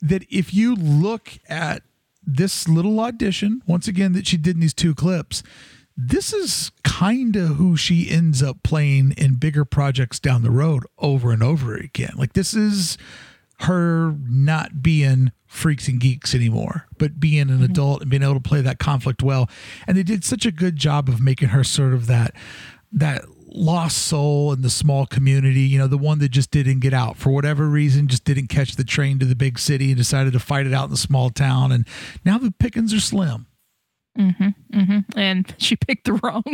that 0.00 0.24
if 0.30 0.54
you 0.54 0.74
look 0.76 1.32
at 1.48 1.82
this 2.28 2.68
little 2.68 3.00
audition, 3.00 3.62
once 3.66 3.88
again, 3.88 4.12
that 4.12 4.26
she 4.26 4.36
did 4.36 4.56
in 4.56 4.60
these 4.60 4.74
two 4.74 4.94
clips, 4.94 5.42
this 5.96 6.32
is 6.32 6.70
kind 6.84 7.34
of 7.34 7.56
who 7.56 7.76
she 7.76 8.10
ends 8.10 8.42
up 8.42 8.62
playing 8.62 9.12
in 9.12 9.36
bigger 9.36 9.64
projects 9.64 10.20
down 10.20 10.42
the 10.42 10.50
road 10.50 10.84
over 10.98 11.32
and 11.32 11.42
over 11.42 11.74
again. 11.74 12.12
Like, 12.16 12.34
this 12.34 12.54
is 12.54 12.98
her 13.60 14.14
not 14.28 14.82
being 14.82 15.32
freaks 15.46 15.88
and 15.88 15.98
geeks 15.98 16.34
anymore, 16.34 16.86
but 16.98 17.18
being 17.18 17.40
an 17.40 17.48
mm-hmm. 17.48 17.64
adult 17.64 18.02
and 18.02 18.10
being 18.10 18.22
able 18.22 18.34
to 18.34 18.40
play 18.40 18.60
that 18.60 18.78
conflict 18.78 19.22
well. 19.22 19.48
And 19.86 19.96
they 19.96 20.02
did 20.02 20.22
such 20.22 20.44
a 20.44 20.52
good 20.52 20.76
job 20.76 21.08
of 21.08 21.20
making 21.20 21.48
her 21.48 21.64
sort 21.64 21.94
of 21.94 22.06
that 22.06 22.34
that 22.92 23.24
lost 23.50 23.98
soul 23.98 24.52
in 24.52 24.62
the 24.62 24.70
small 24.70 25.06
community, 25.06 25.60
you 25.60 25.78
know, 25.78 25.86
the 25.86 25.98
one 25.98 26.18
that 26.18 26.30
just 26.30 26.50
didn't 26.50 26.80
get 26.80 26.92
out 26.92 27.16
for 27.16 27.30
whatever 27.30 27.66
reason, 27.68 28.08
just 28.08 28.24
didn't 28.24 28.48
catch 28.48 28.76
the 28.76 28.84
train 28.84 29.18
to 29.18 29.26
the 29.26 29.34
big 29.34 29.58
city 29.58 29.88
and 29.88 29.96
decided 29.96 30.32
to 30.32 30.40
fight 30.40 30.66
it 30.66 30.74
out 30.74 30.84
in 30.84 30.90
the 30.90 30.96
small 30.96 31.30
town. 31.30 31.72
And 31.72 31.86
now 32.24 32.38
the 32.38 32.52
pickings 32.58 32.92
are 32.92 33.00
slim. 33.00 33.46
Mm-hmm. 34.18 34.78
mm-hmm. 34.78 35.18
And 35.18 35.54
she 35.58 35.76
picked 35.76 36.04
the 36.04 36.14
wrong 36.14 36.44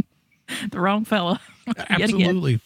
the 0.70 0.80
wrong 0.80 1.04
fella. 1.04 1.40
Absolutely. 1.88 2.60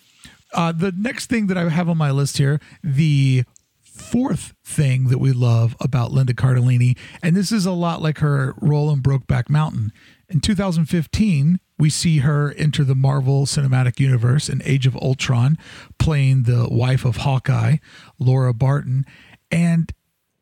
Uh, 0.52 0.72
the 0.72 0.92
next 0.96 1.26
thing 1.26 1.46
that 1.48 1.58
I 1.58 1.68
have 1.68 1.88
on 1.88 1.98
my 1.98 2.10
list 2.10 2.38
here, 2.38 2.60
the 2.82 3.44
fourth 3.82 4.54
thing 4.64 5.08
that 5.08 5.18
we 5.18 5.32
love 5.32 5.76
about 5.80 6.12
Linda 6.12 6.32
Cardellini, 6.32 6.96
and 7.22 7.36
this 7.36 7.52
is 7.52 7.66
a 7.66 7.72
lot 7.72 8.00
like 8.00 8.18
her 8.18 8.54
role 8.60 8.90
in 8.90 9.00
Brokeback 9.00 9.50
Mountain. 9.50 9.92
In 10.28 10.40
2015, 10.40 11.60
we 11.78 11.90
see 11.90 12.18
her 12.18 12.52
enter 12.54 12.84
the 12.84 12.94
Marvel 12.94 13.46
Cinematic 13.46 14.00
Universe 14.00 14.48
in 14.48 14.62
Age 14.64 14.86
of 14.86 14.96
Ultron, 14.96 15.56
playing 15.98 16.42
the 16.42 16.68
wife 16.70 17.04
of 17.04 17.18
Hawkeye, 17.18 17.76
Laura 18.18 18.52
Barton. 18.52 19.06
And 19.50 19.92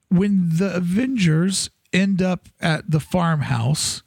when 0.09 0.57
the 0.57 0.75
Avengers 0.75 1.71
end 1.93 2.23
up 2.23 2.49
at 2.61 2.91
the 2.91 3.01
farmhouse, 3.01 4.03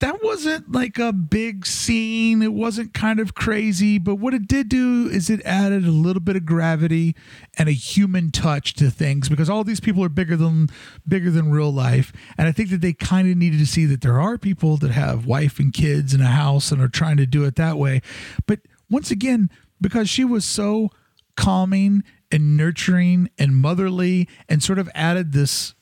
that 0.00 0.22
wasn't 0.22 0.70
like 0.70 0.98
a 0.98 1.12
big 1.12 1.64
scene. 1.64 2.42
It 2.42 2.52
wasn't 2.52 2.92
kind 2.92 3.18
of 3.18 3.34
crazy, 3.34 3.98
but 3.98 4.16
what 4.16 4.34
it 4.34 4.46
did 4.46 4.68
do 4.68 5.08
is 5.10 5.30
it 5.30 5.40
added 5.44 5.86
a 5.86 5.90
little 5.90 6.20
bit 6.20 6.36
of 6.36 6.44
gravity 6.44 7.16
and 7.56 7.66
a 7.68 7.72
human 7.72 8.30
touch 8.30 8.74
to 8.74 8.90
things 8.90 9.30
because 9.30 9.48
all 9.48 9.64
these 9.64 9.80
people 9.80 10.04
are 10.04 10.10
bigger 10.10 10.36
than 10.36 10.68
bigger 11.08 11.30
than 11.30 11.50
real 11.50 11.72
life. 11.72 12.12
And 12.36 12.46
I 12.46 12.52
think 12.52 12.68
that 12.70 12.82
they 12.82 12.92
kind 12.92 13.30
of 13.30 13.38
needed 13.38 13.58
to 13.60 13.66
see 13.66 13.86
that 13.86 14.02
there 14.02 14.20
are 14.20 14.36
people 14.36 14.76
that 14.78 14.90
have 14.90 15.24
wife 15.24 15.58
and 15.58 15.72
kids 15.72 16.12
and 16.12 16.22
a 16.22 16.26
house 16.26 16.70
and 16.70 16.82
are 16.82 16.88
trying 16.88 17.16
to 17.16 17.26
do 17.26 17.44
it 17.44 17.56
that 17.56 17.78
way. 17.78 18.02
But 18.46 18.60
once 18.90 19.10
again, 19.10 19.50
because 19.80 20.10
she 20.10 20.24
was 20.24 20.44
so 20.44 20.90
calming 21.36 22.04
and 22.30 22.54
nurturing 22.56 23.30
and 23.38 23.56
motherly 23.56 24.28
and 24.46 24.62
sort 24.62 24.78
of 24.78 24.90
added 24.94 25.32
this 25.32 25.74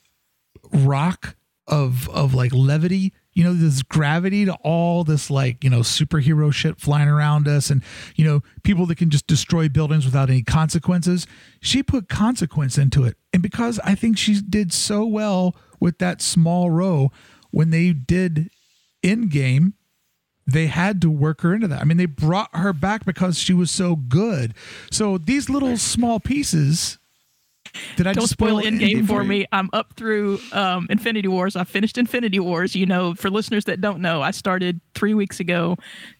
rock 0.73 1.35
of 1.67 2.09
of 2.11 2.33
like 2.33 2.53
levity 2.53 3.13
you 3.35 3.43
know 3.43 3.53
this 3.53 3.83
gravity 3.83 4.45
to 4.45 4.55
all 4.63 5.05
this 5.05 5.31
like 5.31 5.63
you 5.63 5.71
know 5.71 5.81
superhero 5.81 6.53
shit 6.53 6.81
flying 6.81 7.09
around 7.09 7.49
us 7.49 7.69
and 7.69 7.83
you 8.15 8.25
know 8.25 8.43
people 8.63 8.87
that 8.87 8.97
can 8.97 9.11
just 9.11 9.27
destroy 9.27 9.69
buildings 9.69 10.05
without 10.05 10.31
any 10.31 10.43
consequences. 10.43 11.27
She 11.61 11.83
put 11.83 12.09
consequence 12.09 12.79
into 12.79 13.05
it. 13.05 13.17
And 13.33 13.43
because 13.43 13.81
i 13.85 13.95
think 13.95 14.17
she 14.17 14.41
did 14.41 14.73
so 14.73 15.05
well 15.05 15.57
with 15.81 15.99
that 15.99 16.23
small 16.23 16.71
row 16.71 17.11
when 17.51 17.71
they 17.71 17.93
did 17.93 18.51
Endgame 19.03 19.73
they 20.47 20.67
had 20.67 21.01
to 21.01 21.11
work 21.11 21.41
her 21.41 21.55
into 21.55 21.67
that. 21.69 21.81
I 21.81 21.85
mean 21.85 21.97
they 21.97 22.07
brought 22.07 22.55
her 22.55 22.73
back 22.73 23.05
because 23.05 23.39
she 23.39 23.55
was 23.55 23.71
so 23.71 23.97
good. 23.97 24.55
So 24.91 25.19
these 25.19 25.49
little 25.51 25.77
small 25.77 26.21
pieces 26.21 26.99
did 27.97 28.07
I 28.07 28.13
Don't 28.13 28.23
just 28.23 28.33
spoil 28.33 28.59
spoil 28.61 28.67
in 28.67 28.79
game 28.79 29.05
Endgame 29.05 29.07
for 29.07 29.25
me. 29.25 29.47
I'm 29.53 29.71
up 29.73 29.95
through 29.97 30.39
um, 30.53 30.87
Infinity 30.91 31.29
Wars. 31.29 31.57
I 31.57 31.65
finished 31.65 31.99
Infinity 31.99 32.41
Wars. 32.41 32.75
You 32.75 32.87
know, 32.87 33.15
for 33.15 33.31
listeners 33.31 33.65
that 33.67 33.81
don't 33.81 34.01
know, 34.01 34.23
I 34.23 34.31
started 34.31 34.81
three 34.95 35.15
weeks 35.15 35.41
ago 35.41 35.77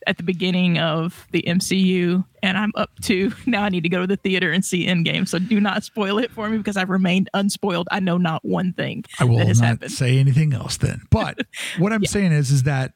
at 0.07 0.17
the 0.17 0.23
beginning 0.23 0.79
of 0.79 1.27
the 1.33 1.43
MCU, 1.43 2.25
and 2.43 2.59
I'm 2.59 2.73
up 2.75 2.91
to 3.03 3.33
now. 3.47 3.65
I 3.65 3.69
need 3.69 3.83
to 3.83 3.89
go 3.89 4.01
to 4.01 4.07
the 4.07 4.17
theater 4.17 4.53
and 4.53 4.65
see 4.65 4.87
Endgame. 4.87 5.27
So 5.29 5.39
do 5.39 5.61
not 5.61 5.85
spoil 5.85 6.19
it 6.19 6.31
for 6.31 6.49
me 6.49 6.59
because 6.59 6.77
I've 6.77 6.91
remained 6.91 7.31
unspoiled. 7.35 7.89
I 7.91 8.01
know 8.01 8.19
not 8.19 8.45
one 8.45 8.73
thing 8.73 9.05
I 9.19 9.25
will 9.25 9.47
not 9.47 9.57
happened. 9.57 9.93
say 9.93 10.19
anything 10.19 10.53
else 10.53 10.77
then. 10.77 11.03
But 11.11 11.39
what 11.79 11.93
I'm 11.93 12.05
saying 12.05 12.33
is, 12.33 12.51
is 12.51 12.65
that 12.65 12.93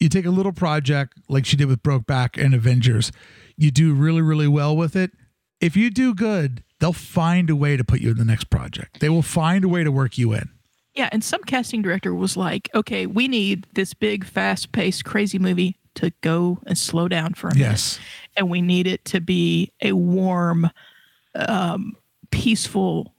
you 0.00 0.08
take 0.08 0.26
a 0.26 0.30
little 0.30 0.52
project 0.52 1.14
like 1.28 1.46
she 1.46 1.56
did 1.56 1.66
with 1.66 1.82
Brokeback 1.82 2.42
and 2.42 2.54
Avengers, 2.54 3.12
you 3.56 3.70
do 3.70 3.94
really, 3.94 4.22
really 4.22 4.48
well 4.48 4.76
with 4.76 4.96
it. 4.96 5.12
If 5.60 5.76
you 5.76 5.90
do 5.90 6.14
good, 6.14 6.63
they'll 6.80 6.92
find 6.92 7.50
a 7.50 7.56
way 7.56 7.76
to 7.76 7.84
put 7.84 8.00
you 8.00 8.10
in 8.10 8.16
the 8.18 8.24
next 8.24 8.50
project. 8.50 9.00
They 9.00 9.08
will 9.08 9.22
find 9.22 9.64
a 9.64 9.68
way 9.68 9.84
to 9.84 9.90
work 9.92 10.18
you 10.18 10.32
in. 10.32 10.50
Yeah, 10.94 11.08
and 11.12 11.24
some 11.24 11.42
casting 11.42 11.82
director 11.82 12.14
was 12.14 12.36
like, 12.36 12.70
"Okay, 12.74 13.06
we 13.06 13.26
need 13.28 13.66
this 13.74 13.94
big, 13.94 14.24
fast-paced, 14.24 15.04
crazy 15.04 15.38
movie 15.38 15.76
to 15.96 16.12
go 16.20 16.58
and 16.66 16.76
slow 16.78 17.08
down 17.08 17.34
for 17.34 17.48
a 17.48 17.54
minute, 17.54 17.66
Yes. 17.70 17.98
and 18.36 18.48
we 18.48 18.60
need 18.62 18.86
it 18.86 19.04
to 19.06 19.20
be 19.20 19.72
a 19.82 19.92
warm, 19.92 20.70
um, 21.34 21.96
peaceful 22.30 23.14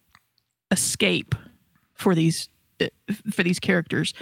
escape 0.71 1.35
for 1.93 2.15
these 2.15 2.49
uh, 2.81 2.87
for 3.31 3.43
these 3.43 3.59
characters." 3.59 4.13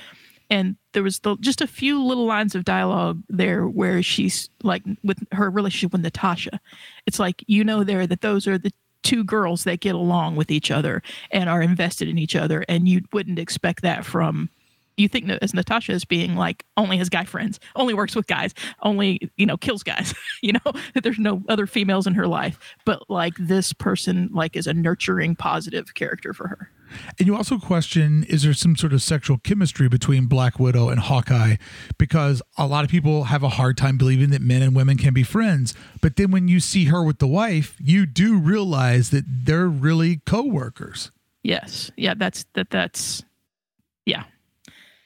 And 0.50 0.76
there 0.92 1.02
was 1.04 1.20
the, 1.20 1.36
just 1.38 1.62
a 1.62 1.68
few 1.68 2.04
little 2.04 2.26
lines 2.26 2.54
of 2.54 2.64
dialogue 2.66 3.24
there 3.30 3.68
where 3.68 4.04
she's 4.04 4.50
like 4.62 4.84
with 5.04 5.18
her 5.32 5.50
relationship 5.50 5.94
with 5.94 6.02
Natasha. 6.02 6.60
It's 7.08 7.18
like 7.20 7.44
you 7.48 7.64
know 7.64 7.84
there 7.84 8.06
that 8.06 8.22
those 8.22 8.46
are 8.48 8.58
the 8.58 8.72
two 9.04 9.24
girls 9.24 9.64
that 9.66 9.80
get 9.80 9.96
along 9.96 10.36
with 10.36 10.50
each 10.50 10.72
other 10.72 11.02
and 11.32 11.50
are 11.50 11.62
invested 11.62 12.08
in 12.08 12.18
each 12.18 12.36
other 12.36 12.66
and 12.68 12.88
you 12.88 13.02
wouldn't 13.12 13.40
expect 13.40 13.82
that 13.82 14.06
from 14.06 14.50
you 14.98 15.08
think 15.08 15.30
as 15.42 15.54
Natasha 15.54 15.92
as 15.92 16.06
being 16.06 16.36
like 16.36 16.66
only 16.78 16.98
has 16.98 17.10
guy 17.10 17.24
friends, 17.26 17.60
only 17.76 17.94
works 17.94 18.16
with 18.16 18.28
guys, 18.28 18.54
only 18.82 19.32
you 19.38 19.46
know 19.46 19.58
kills 19.58 19.84
guys, 19.84 20.14
you 20.42 20.54
know 20.54 20.74
that 20.94 21.04
there's 21.04 21.20
no 21.20 21.42
other 21.50 21.68
females 21.68 22.08
in 22.08 22.14
her 22.14 22.28
life, 22.28 22.60
but 22.86 23.10
like 23.10 23.34
this 23.38 23.74
person 23.74 24.30
like 24.34 24.56
is 24.56 24.68
a 24.68 24.74
nurturing, 24.74 25.36
positive 25.36 25.94
character 25.94 26.34
for 26.34 26.48
her. 26.48 26.70
And 27.20 27.28
you 27.28 27.36
also 27.36 27.58
question 27.58 28.24
is 28.26 28.44
there 28.44 28.54
some 28.54 28.76
sort 28.76 28.94
of 28.94 29.02
sexual 29.02 29.38
chemistry 29.38 29.88
between 29.88 30.26
Black 30.26 30.60
Widow 30.60 30.90
and 30.90 31.00
Hawkeye? 31.00 31.56
Because 31.98 32.42
a 32.58 32.68
lot 32.68 32.84
of 32.84 32.90
people 32.90 33.26
have 33.26 33.44
a 33.44 33.50
hard 33.50 33.78
time 33.78 33.98
believing 33.98 34.30
that 34.32 34.42
men 34.42 34.62
and 34.62 34.76
women 34.76 34.98
can 34.98 35.14
be 35.14 35.24
friends. 35.24 35.74
But 36.02 36.16
then 36.16 36.32
when 36.32 36.48
you 36.48 36.60
see 36.60 36.86
her 36.86 37.04
with 37.04 37.20
the 37.20 37.28
wife, 37.28 37.76
you 37.80 38.06
do 38.06 38.38
realize 38.38 39.10
that 39.12 39.26
they're 39.28 39.68
really 39.68 40.22
co 40.26 40.44
workers. 40.44 41.12
Yes, 41.44 41.92
yeah, 41.98 42.14
that's 42.16 42.46
that. 42.54 42.70
That's 42.70 43.24
yeah. 44.06 44.24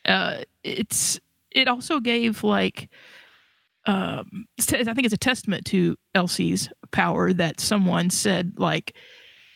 Uh, 0.05 0.43
it's 0.63 1.19
it 1.51 1.67
also 1.67 1.99
gave 1.99 2.43
like 2.43 2.89
um 3.85 4.47
I 4.59 4.83
think 4.83 5.05
it's 5.05 5.13
a 5.13 5.17
testament 5.17 5.65
to 5.67 5.97
LC's 6.15 6.69
power 6.91 7.33
that 7.33 7.59
someone 7.59 8.09
said 8.09 8.53
like 8.57 8.95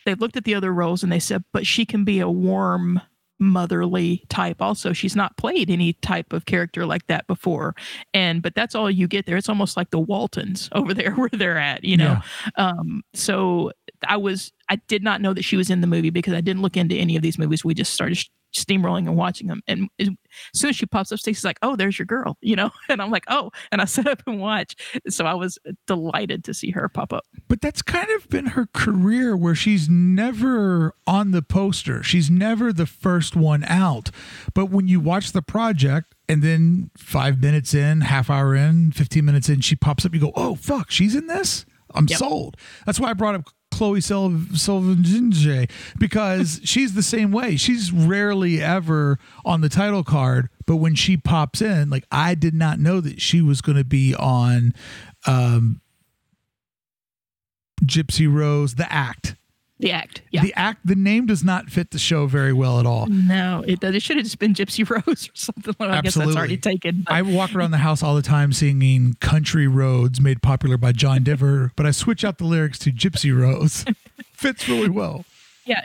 they 0.04 0.14
looked 0.14 0.36
at 0.36 0.44
the 0.44 0.54
other 0.54 0.72
roles 0.72 1.02
and 1.02 1.12
they 1.12 1.20
said, 1.20 1.44
but 1.52 1.66
she 1.66 1.84
can 1.84 2.04
be 2.04 2.20
a 2.20 2.30
warm 2.30 3.00
motherly 3.42 4.24
type 4.28 4.62
also. 4.62 4.92
She's 4.92 5.16
not 5.16 5.36
played 5.36 5.68
any 5.68 5.94
type 5.94 6.32
of 6.32 6.46
character 6.46 6.86
like 6.86 7.06
that 7.08 7.26
before. 7.26 7.74
And 8.14 8.40
but 8.40 8.54
that's 8.54 8.74
all 8.74 8.90
you 8.90 9.08
get 9.08 9.26
there. 9.26 9.36
It's 9.36 9.48
almost 9.48 9.76
like 9.76 9.90
the 9.90 9.98
waltons 9.98 10.68
over 10.72 10.94
there 10.94 11.12
where 11.14 11.28
they're 11.32 11.58
at 11.58 11.84
you 11.84 11.96
know? 11.96 12.20
Um 12.56 13.02
so 13.14 13.72
i 14.08 14.16
was 14.16 14.52
i 14.68 14.76
did 14.88 15.02
not 15.02 15.20
know 15.20 15.32
that 15.32 15.44
she 15.44 15.56
was 15.56 15.70
in 15.70 15.80
the 15.80 15.86
movie 15.86 16.10
because 16.10 16.34
i 16.34 16.40
didn't 16.40 16.60
look 16.60 16.76
into 16.76 16.94
any 16.96 17.16
of 17.16 17.22
these 17.22 17.38
movies. 17.38 17.64
We 17.64 17.74
just 17.74 17.94
started 17.94 18.18
steamrolling 18.54 19.06
and 19.06 19.16
watching 19.16 19.46
them 19.46 19.62
and 19.66 19.88
as 19.98 20.08
soon 20.54 20.70
as 20.70 20.76
she 20.76 20.86
pops 20.86 21.10
up 21.12 21.18
stacy's 21.18 21.44
like 21.44 21.58
oh 21.62 21.74
there's 21.76 21.98
your 21.98 22.06
girl 22.06 22.36
you 22.40 22.54
know 22.56 22.70
and 22.88 23.00
i'm 23.02 23.10
like 23.10 23.24
oh 23.28 23.50
and 23.70 23.80
i 23.80 23.84
sit 23.86 24.06
up 24.06 24.22
and 24.26 24.40
watch 24.40 24.74
so 25.08 25.24
i 25.24 25.34
was 25.34 25.58
delighted 25.86 26.44
to 26.44 26.52
see 26.54 26.70
her 26.70 26.88
pop 26.88 27.12
up 27.12 27.24
But 27.48 27.60
that's 27.60 27.82
kind 27.82 28.08
of 28.16 28.28
been 28.28 28.46
her 28.46 28.66
career 28.74 29.36
where 29.36 29.54
she's 29.54 29.88
never 29.88 30.94
on 31.06 31.30
the 31.32 31.42
poster. 31.42 32.02
She's 32.02 32.30
never 32.30 32.72
the 32.72 32.86
first 32.86 33.36
one 33.36 33.64
out. 33.64 34.10
But 34.54 34.66
when 34.70 34.88
you 34.88 35.00
watch 35.00 35.32
the 35.32 35.42
project 35.42 36.14
and 36.28 36.42
then 36.42 36.90
five 36.96 37.40
minutes 37.40 37.74
in, 37.74 38.02
half 38.02 38.30
hour 38.30 38.54
in, 38.54 38.92
15 38.92 39.24
minutes 39.24 39.48
in, 39.48 39.60
she 39.60 39.76
pops 39.76 40.04
up, 40.06 40.14
you 40.14 40.20
go, 40.20 40.32
oh, 40.36 40.54
fuck, 40.54 40.90
she's 40.90 41.14
in 41.14 41.26
this? 41.26 41.64
I'm 41.94 42.06
Yep. 42.08 42.18
sold. 42.18 42.56
That's 42.86 42.98
why 43.00 43.10
I 43.10 43.12
brought 43.14 43.34
up 43.34 43.48
Chloe 43.82 43.98
Sevigny 43.98 45.68
because 45.98 46.60
she's 46.62 46.94
the 46.94 47.02
same 47.02 47.32
way. 47.32 47.56
She's 47.56 47.90
rarely 47.90 48.62
ever 48.62 49.18
on 49.44 49.60
the 49.60 49.68
title 49.68 50.04
card, 50.04 50.48
but 50.66 50.76
when 50.76 50.94
she 50.94 51.16
pops 51.16 51.60
in, 51.60 51.90
like 51.90 52.04
I 52.12 52.36
did 52.36 52.54
not 52.54 52.78
know 52.78 53.00
that 53.00 53.20
she 53.20 53.42
was 53.42 53.60
going 53.60 53.78
to 53.78 53.84
be 53.84 54.14
on 54.14 54.72
um, 55.26 55.80
Gypsy 57.84 58.32
Rose, 58.32 58.76
the 58.76 58.90
act. 58.92 59.34
The 59.82 59.92
act 59.92 60.22
yeah 60.30 60.40
The 60.42 60.54
act, 60.54 60.80
the 60.86 60.94
name 60.94 61.26
does 61.26 61.44
not 61.44 61.68
fit 61.68 61.90
the 61.90 61.98
show 61.98 62.26
very 62.26 62.52
well 62.54 62.80
at 62.80 62.86
all. 62.86 63.06
no 63.08 63.62
it 63.66 63.80
does 63.80 63.94
it 63.94 64.00
should 64.02 64.16
have 64.16 64.24
just 64.24 64.38
been 64.38 64.54
gypsy 64.54 64.88
rose 65.06 65.28
or 65.28 65.32
something 65.34 65.74
i 65.80 66.00
guess 66.00 66.14
that's 66.14 66.34
already 66.34 66.56
taken 66.56 67.02
but- 67.04 67.12
I 67.12 67.20
walk 67.22 67.54
around 67.54 67.72
the 67.72 67.78
house 67.78 68.02
all 68.02 68.14
the 68.14 68.22
time 68.22 68.52
singing 68.52 69.16
Country 69.20 69.66
Roads, 69.66 70.20
made 70.20 70.40
popular 70.42 70.76
by 70.78 70.92
John 70.92 71.22
Denver, 71.24 71.72
but 71.76 71.84
I 71.84 71.90
switch 71.90 72.24
out 72.24 72.38
the 72.38 72.44
lyrics 72.44 72.78
to 72.80 72.90
Gypsy 72.90 73.36
Rose. 73.38 73.84
Fits 74.32 74.68
really 74.68 74.88
well. 74.88 75.24
Yeah, 75.66 75.82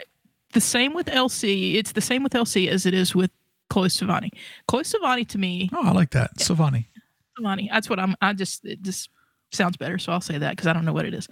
the 0.54 0.62
same 0.62 0.94
with 0.94 1.08
LC. 1.08 1.76
It's 1.76 1.92
the 1.92 2.02
same 2.02 2.24
with 2.24 2.34
LC 2.34 2.68
as 2.70 2.86
it 2.86 2.94
is 2.94 3.14
with 3.14 3.32
Chloe 3.70 3.90
Savani. 3.90 4.30
Chloe 4.68 4.84
Savani 4.84 5.28
to 5.30 5.38
me, 5.38 5.70
Oh, 5.74 5.84
I 5.88 5.92
like 5.92 6.12
that. 6.12 6.38
Savani. 6.38 6.86
Savani. 7.40 7.68
That's 7.72 7.90
what 7.90 8.00
I'm. 8.00 8.16
I 8.22 8.34
just 8.34 8.64
it 8.66 8.82
just 8.82 9.10
sounds 9.52 9.78
better, 9.78 9.98
so 9.98 10.12
I'll 10.12 10.22
say 10.22 10.38
that 10.38 10.52
because 10.52 10.68
I 10.68 10.74
don't 10.74 10.86
know 10.86 10.94
what 10.94 11.06
it 11.06 11.14
is. 11.14 11.28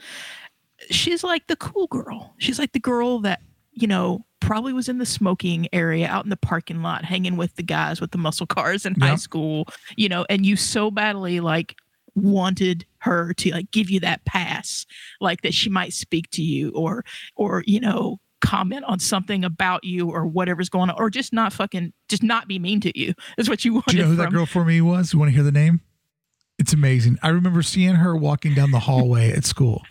She's 0.89 1.23
like 1.23 1.47
the 1.47 1.55
cool 1.55 1.87
girl. 1.87 2.33
She's 2.37 2.59
like 2.59 2.73
the 2.73 2.79
girl 2.79 3.19
that 3.19 3.41
you 3.71 3.87
know 3.87 4.25
probably 4.39 4.73
was 4.73 4.87
in 4.87 4.99
the 4.99 5.05
smoking 5.05 5.67
area 5.73 6.07
out 6.07 6.23
in 6.23 6.29
the 6.29 6.37
parking 6.37 6.81
lot, 6.81 7.03
hanging 7.05 7.37
with 7.37 7.55
the 7.55 7.63
guys 7.63 7.99
with 7.99 8.11
the 8.11 8.17
muscle 8.17 8.45
cars 8.45 8.85
in 8.85 8.95
high 8.99 9.15
school. 9.15 9.67
You 9.95 10.09
know, 10.09 10.25
and 10.29 10.45
you 10.45 10.55
so 10.55 10.91
badly 10.91 11.39
like 11.39 11.75
wanted 12.15 12.85
her 12.99 13.33
to 13.33 13.51
like 13.51 13.69
give 13.71 13.89
you 13.89 13.99
that 13.99 14.23
pass 14.25 14.85
like 15.19 15.41
that 15.41 15.53
she 15.53 15.69
might 15.69 15.93
speak 15.93 16.29
to 16.31 16.41
you 16.41 16.71
or 16.71 17.03
or 17.35 17.61
you 17.67 17.79
know 17.79 18.19
comment 18.41 18.85
on 18.85 18.99
something 18.99 19.43
about 19.43 19.83
you 19.83 20.09
or 20.09 20.25
whatever's 20.25 20.69
going 20.69 20.89
on 20.89 20.95
or 20.99 21.09
just 21.09 21.33
not 21.33 21.51
fucking 21.51 21.91
just 22.07 22.23
not 22.23 22.47
be 22.47 22.59
mean 22.59 22.79
to 22.79 22.97
you 22.97 23.13
is 23.37 23.49
what 23.49 23.65
you 23.65 23.73
wanted 23.73 23.91
Do 23.91 23.97
you 23.97 24.03
know 24.03 24.09
who 24.09 24.15
from 24.15 24.25
that 24.25 24.31
girl 24.31 24.45
for 24.45 24.63
me 24.63 24.81
was? 24.81 25.13
You 25.13 25.19
want 25.19 25.29
to 25.29 25.33
hear 25.33 25.43
the 25.43 25.51
name? 25.51 25.81
It's 26.57 26.71
amazing. 26.71 27.17
I 27.21 27.29
remember 27.29 27.61
seeing 27.61 27.95
her 27.95 28.15
walking 28.15 28.53
down 28.53 28.71
the 28.71 28.79
hallway 28.79 29.31
at 29.31 29.43
school, 29.43 29.83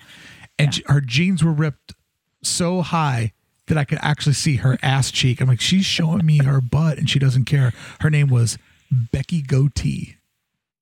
and 0.58 0.80
her 0.86 1.00
jeans 1.00 1.42
were 1.42 1.52
ripped 1.52 1.94
so 2.42 2.82
high 2.82 3.32
that 3.66 3.78
I 3.78 3.84
could 3.84 3.98
actually 4.02 4.34
see 4.34 4.56
her 4.56 4.78
ass 4.82 5.10
cheek. 5.10 5.40
I'm 5.40 5.48
like, 5.48 5.60
she's 5.60 5.86
showing 5.86 6.24
me 6.24 6.38
her 6.38 6.60
butt, 6.60 6.98
and 6.98 7.08
she 7.08 7.18
doesn't 7.18 7.44
care. 7.44 7.72
Her 8.00 8.10
name 8.10 8.28
was 8.28 8.58
Becky 8.90 9.42
Goatee. 9.42 10.16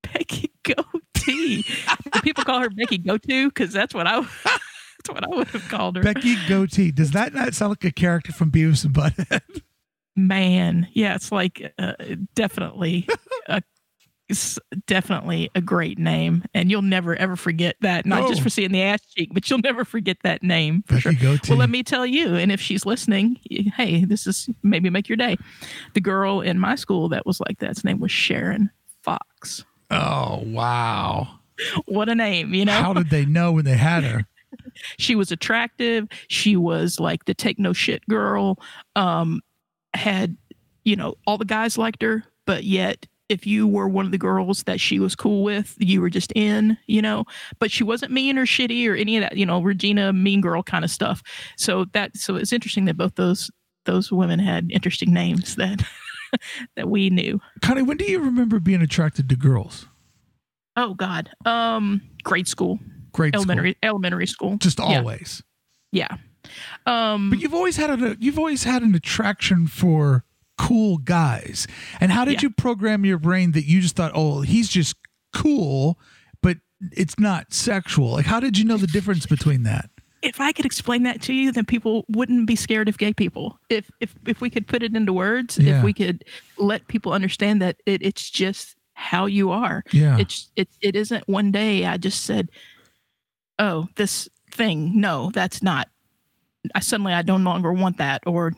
Becky 0.03 0.51
Goatee. 0.64 1.64
Do 2.12 2.20
people 2.23 2.45
call 2.45 2.61
her 2.61 2.70
Becky 2.70 2.99
Goatee? 2.99 3.47
Because 3.47 3.73
that's 3.73 3.95
what 3.95 4.07
I 4.07 4.20
that's 4.45 5.09
what 5.09 5.25
I 5.25 5.29
would 5.29 5.49
have 5.49 5.68
called 5.68 5.97
her. 5.97 6.03
Becky 6.03 6.37
Goatee. 6.49 6.91
Does 6.91 7.12
that 7.12 7.33
not 7.35 7.55
sound 7.55 7.70
like 7.70 7.85
a 7.85 7.93
character 7.93 8.33
from 8.33 8.51
Beavis 8.51 8.85
and 8.85 8.95
Butthead? 8.95 9.62
Man, 10.14 10.89
yeah, 10.93 11.14
it's 11.14 11.33
like 11.33 11.73
uh, 11.79 11.95
definitely 12.35 13.09
a 13.47 13.62
it's 14.33 14.59
definitely 14.87 15.51
a 15.55 15.61
great 15.61 15.99
name, 15.99 16.43
and 16.55 16.70
you'll 16.70 16.80
never 16.80 17.14
ever 17.16 17.37
forget 17.37 17.76
that. 17.83 18.07
Not 18.07 18.28
just 18.28 18.41
for 18.41 18.49
seeing 18.49 18.72
the 18.72 18.83
ass 18.83 19.01
cheek, 19.14 19.28
but 19.33 19.49
you'll 19.49 19.59
never 19.59 19.85
forget 19.85 20.16
that 20.22 20.43
name 20.43 20.83
for 20.87 20.95
Becky 20.95 21.01
sure. 21.01 21.12
Goatee. 21.12 21.53
Well, 21.53 21.59
let 21.59 21.68
me 21.68 21.83
tell 21.83 22.07
you, 22.07 22.35
and 22.35 22.51
if 22.51 22.61
she's 22.61 22.87
listening, 22.87 23.39
hey, 23.76 24.07
this 24.07 24.26
is 24.26 24.49
maybe 24.62 24.89
make 24.89 25.09
your 25.09 25.16
day. 25.16 25.37
The 25.93 26.01
girl 26.01 26.41
in 26.41 26.59
my 26.59 26.76
school 26.76 27.11
that 27.11 27.26
was 27.26 27.41
like 27.41 27.59
that's 27.59 27.85
name 27.85 28.01
was 28.01 28.11
Sharon 28.11 28.70
Fox. 29.03 29.64
oh 29.91 30.43
wow! 30.47 31.28
What 31.85 32.09
a 32.09 32.14
name, 32.14 32.55
you 32.55 32.64
know? 32.64 32.72
How 32.72 32.95
did 32.95 33.11
they 33.11 33.26
know 33.26 33.53
when 33.53 33.66
they 33.66 33.76
had 33.76 34.03
her? 34.05 34.26
she 34.99 35.14
was 35.14 35.30
attractive. 35.30 36.09
She 36.28 36.57
was 36.57 36.99
like 36.99 37.26
the 37.26 37.35
take 37.35 37.59
no 37.59 37.74
shit 37.74 38.07
girl. 38.09 38.59
Um, 38.97 39.43
had 39.93 40.39
you 40.85 40.97
know 40.97 41.16
all 41.26 41.37
the 41.37 41.45
guys 41.45 41.76
liked 41.76 42.01
her, 42.01 42.24
but 42.47 42.64
yet 42.64 43.07
if 43.29 43.47
you 43.47 43.66
were 43.66 43.89
one 43.89 44.05
of 44.05 44.12
the 44.12 44.18
girls 44.18 44.62
that 44.64 44.81
she 44.81 44.99
was 44.99 45.14
cool 45.14 45.43
with, 45.43 45.75
you 45.79 46.01
were 46.01 46.11
just 46.11 46.33
in, 46.33 46.77
you 46.87 47.01
know. 47.01 47.25
But 47.59 47.70
she 47.70 47.85
wasn't 47.85 48.12
mean 48.12 48.37
or 48.39 48.45
shitty 48.47 48.87
or 48.89 48.95
any 48.95 49.16
of 49.16 49.23
that, 49.23 49.37
you 49.37 49.47
know, 49.47 49.62
Regina 49.62 50.12
mean 50.12 50.41
girl 50.41 50.62
kind 50.62 50.85
of 50.85 50.91
stuff. 50.91 51.23
So 51.57 51.87
that 51.93 52.16
so 52.16 52.37
it's 52.37 52.53
interesting 52.53 52.85
that 52.87 52.97
both 52.97 53.14
those 53.14 53.51
those 53.85 54.12
women 54.12 54.39
had 54.39 54.70
interesting 54.70 55.12
names 55.12 55.57
that 55.57 55.83
that 56.77 56.89
we 56.89 57.11
knew. 57.11 57.41
Connie, 57.62 57.83
when 57.83 57.97
do 57.97 58.05
you 58.05 58.20
remember 58.20 58.61
being 58.61 58.83
attracted 58.83 59.29
to 59.29 59.37
girls? 59.37 59.87
Oh 60.77 60.95
God, 60.95 61.31
um, 61.45 62.01
grade 62.23 62.49
school, 62.49 62.79
Grade 63.12 63.35
elementary 63.35 63.73
school. 63.73 63.79
elementary 63.91 64.27
school, 64.27 64.57
Just 64.59 64.79
Yeah. 64.79 64.85
always. 65.01 65.43
yeah. 65.93 66.16
Um, 66.87 67.31
But 67.31 67.41
you've 67.41 67.55
always 67.55 67.77
had 67.77 67.91
a 67.91 68.16
you've 68.18 68.39
always 68.39 68.64
had 68.64 68.83
an 68.83 68.95
attraction 68.95 69.66
for 69.66 70.25
cool 70.59 70.98
guys. 70.98 71.66
And 72.00 72.12
how 72.12 72.24
did 72.24 72.34
Yeah. 72.34 72.48
you 72.48 72.50
program 72.50 73.05
your 73.05 73.18
brain 73.18 73.53
that 73.53 73.64
you 73.64 73.80
just 73.80 73.96
thought, 73.96 74.12
oh, 74.14 74.42
he's 74.42 74.68
just 74.68 74.94
cool, 75.32 75.98
but 76.42 76.59
it's 76.92 77.18
not 77.18 77.53
sexual? 77.53 78.12
Like, 78.12 78.26
how 78.26 78.40
did 78.40 78.59
you 78.59 78.64
know 78.64 78.76
the 78.76 78.86
difference 78.86 79.26
between 79.26 79.62
that? 79.64 79.88
if 80.22 80.40
I 80.40 80.53
could 80.53 80.64
explain 80.64 81.03
that 81.03 81.20
to 81.22 81.32
you, 81.32 81.50
then 81.50 81.64
people 81.64 82.05
wouldn't 82.09 82.46
be 82.46 82.55
scared 82.55 82.88
of 82.88 82.96
gay 82.96 83.12
people. 83.12 83.59
If 83.68 83.90
if 83.98 84.14
if 84.24 84.40
we 84.40 84.50
could 84.50 84.68
put 84.68 84.84
it 84.84 84.94
into 84.94 85.12
words, 85.12 85.59
Yeah. 85.59 85.78
if 85.78 85.82
we 85.84 85.92
could 85.92 86.24
let 86.59 86.86
people 86.86 87.12
understand 87.12 87.61
that 87.61 87.78
it, 87.86 88.03
it's 88.05 88.30
just 88.30 88.76
how 88.94 89.26
you 89.26 89.50
are. 89.50 89.82
Yeah. 89.90 90.16
It's 90.18 90.48
it 90.55 90.68
it 90.80 90.94
isn't 90.94 91.26
one 91.28 91.50
day 91.50 91.86
I 91.86 91.96
just 91.96 92.22
said, 92.24 92.50
"Oh, 93.59 93.88
this 93.96 94.28
thing, 94.53 95.00
no, 95.00 95.32
that's 95.34 95.61
not." 95.61 95.88
I 96.72 96.78
suddenly 96.78 97.12
I 97.12 97.22
no 97.22 97.34
longer 97.36 97.72
want 97.72 97.96
that, 97.98 98.22
or 98.24 98.53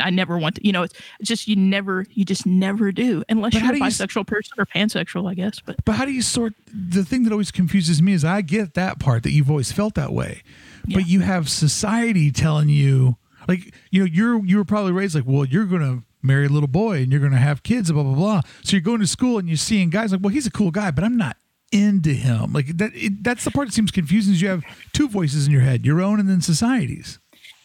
I 0.00 0.10
never 0.10 0.38
want 0.38 0.56
to. 0.56 0.66
You 0.66 0.72
know, 0.72 0.82
it's 0.82 0.94
just 1.22 1.48
you 1.48 1.56
never 1.56 2.06
you 2.10 2.24
just 2.24 2.46
never 2.46 2.92
do 2.92 3.22
unless 3.28 3.52
But 3.52 3.62
you're 3.62 3.70
a 3.70 3.74
do 3.74 3.84
you 3.84 3.90
bisexual 3.90 4.26
person 4.26 4.54
or 4.58 4.66
pansexual, 4.66 5.30
I 5.30 5.34
guess. 5.34 5.60
But 5.60 5.84
But 5.84 5.96
how 5.96 6.04
do 6.04 6.12
you 6.12 6.22
sort 6.22 6.54
the 6.72 7.04
thing 7.04 7.24
that 7.24 7.32
always 7.32 7.50
confuses 7.50 8.02
me 8.02 8.12
is 8.12 8.24
I 8.24 8.42
get 8.42 8.74
that 8.74 8.98
part 8.98 9.22
that 9.24 9.32
you've 9.32 9.50
always 9.50 9.72
felt 9.72 9.94
that 9.94 10.12
way. 10.12 10.42
Yeah. 10.86 10.98
But 10.98 11.06
you 11.06 11.20
have 11.20 11.48
society 11.48 12.30
telling 12.30 12.68
you 12.68 13.16
like 13.48 13.74
you 13.90 14.00
know 14.00 14.06
you're 14.06 14.44
you 14.44 14.56
were 14.56 14.64
probably 14.64 14.92
raised 14.92 15.14
like 15.14 15.24
well 15.26 15.44
you're 15.44 15.66
going 15.66 15.82
to 15.82 16.04
marry 16.22 16.46
a 16.46 16.48
little 16.48 16.68
boy 16.68 17.02
and 17.02 17.10
you're 17.10 17.20
going 17.20 17.32
to 17.32 17.38
have 17.38 17.62
kids 17.62 17.90
blah 17.90 18.02
blah 18.02 18.14
blah. 18.14 18.40
So 18.62 18.76
you're 18.76 18.80
going 18.80 19.00
to 19.00 19.06
school 19.06 19.38
and 19.38 19.48
you're 19.48 19.56
seeing 19.56 19.90
guys 19.90 20.12
like 20.12 20.20
well 20.22 20.32
he's 20.32 20.46
a 20.46 20.50
cool 20.50 20.70
guy 20.70 20.90
but 20.90 21.04
I'm 21.04 21.16
not 21.16 21.36
into 21.72 22.12
him. 22.12 22.52
Like 22.52 22.76
that 22.76 22.92
it, 22.94 23.24
that's 23.24 23.44
the 23.44 23.50
part 23.50 23.68
that 23.68 23.74
seems 23.74 23.90
confusing 23.90 24.34
is 24.34 24.42
you 24.42 24.48
have 24.48 24.64
two 24.92 25.08
voices 25.08 25.46
in 25.46 25.52
your 25.52 25.62
head, 25.62 25.84
your 25.84 26.00
own 26.00 26.20
and 26.20 26.28
then 26.28 26.40
society's. 26.40 27.18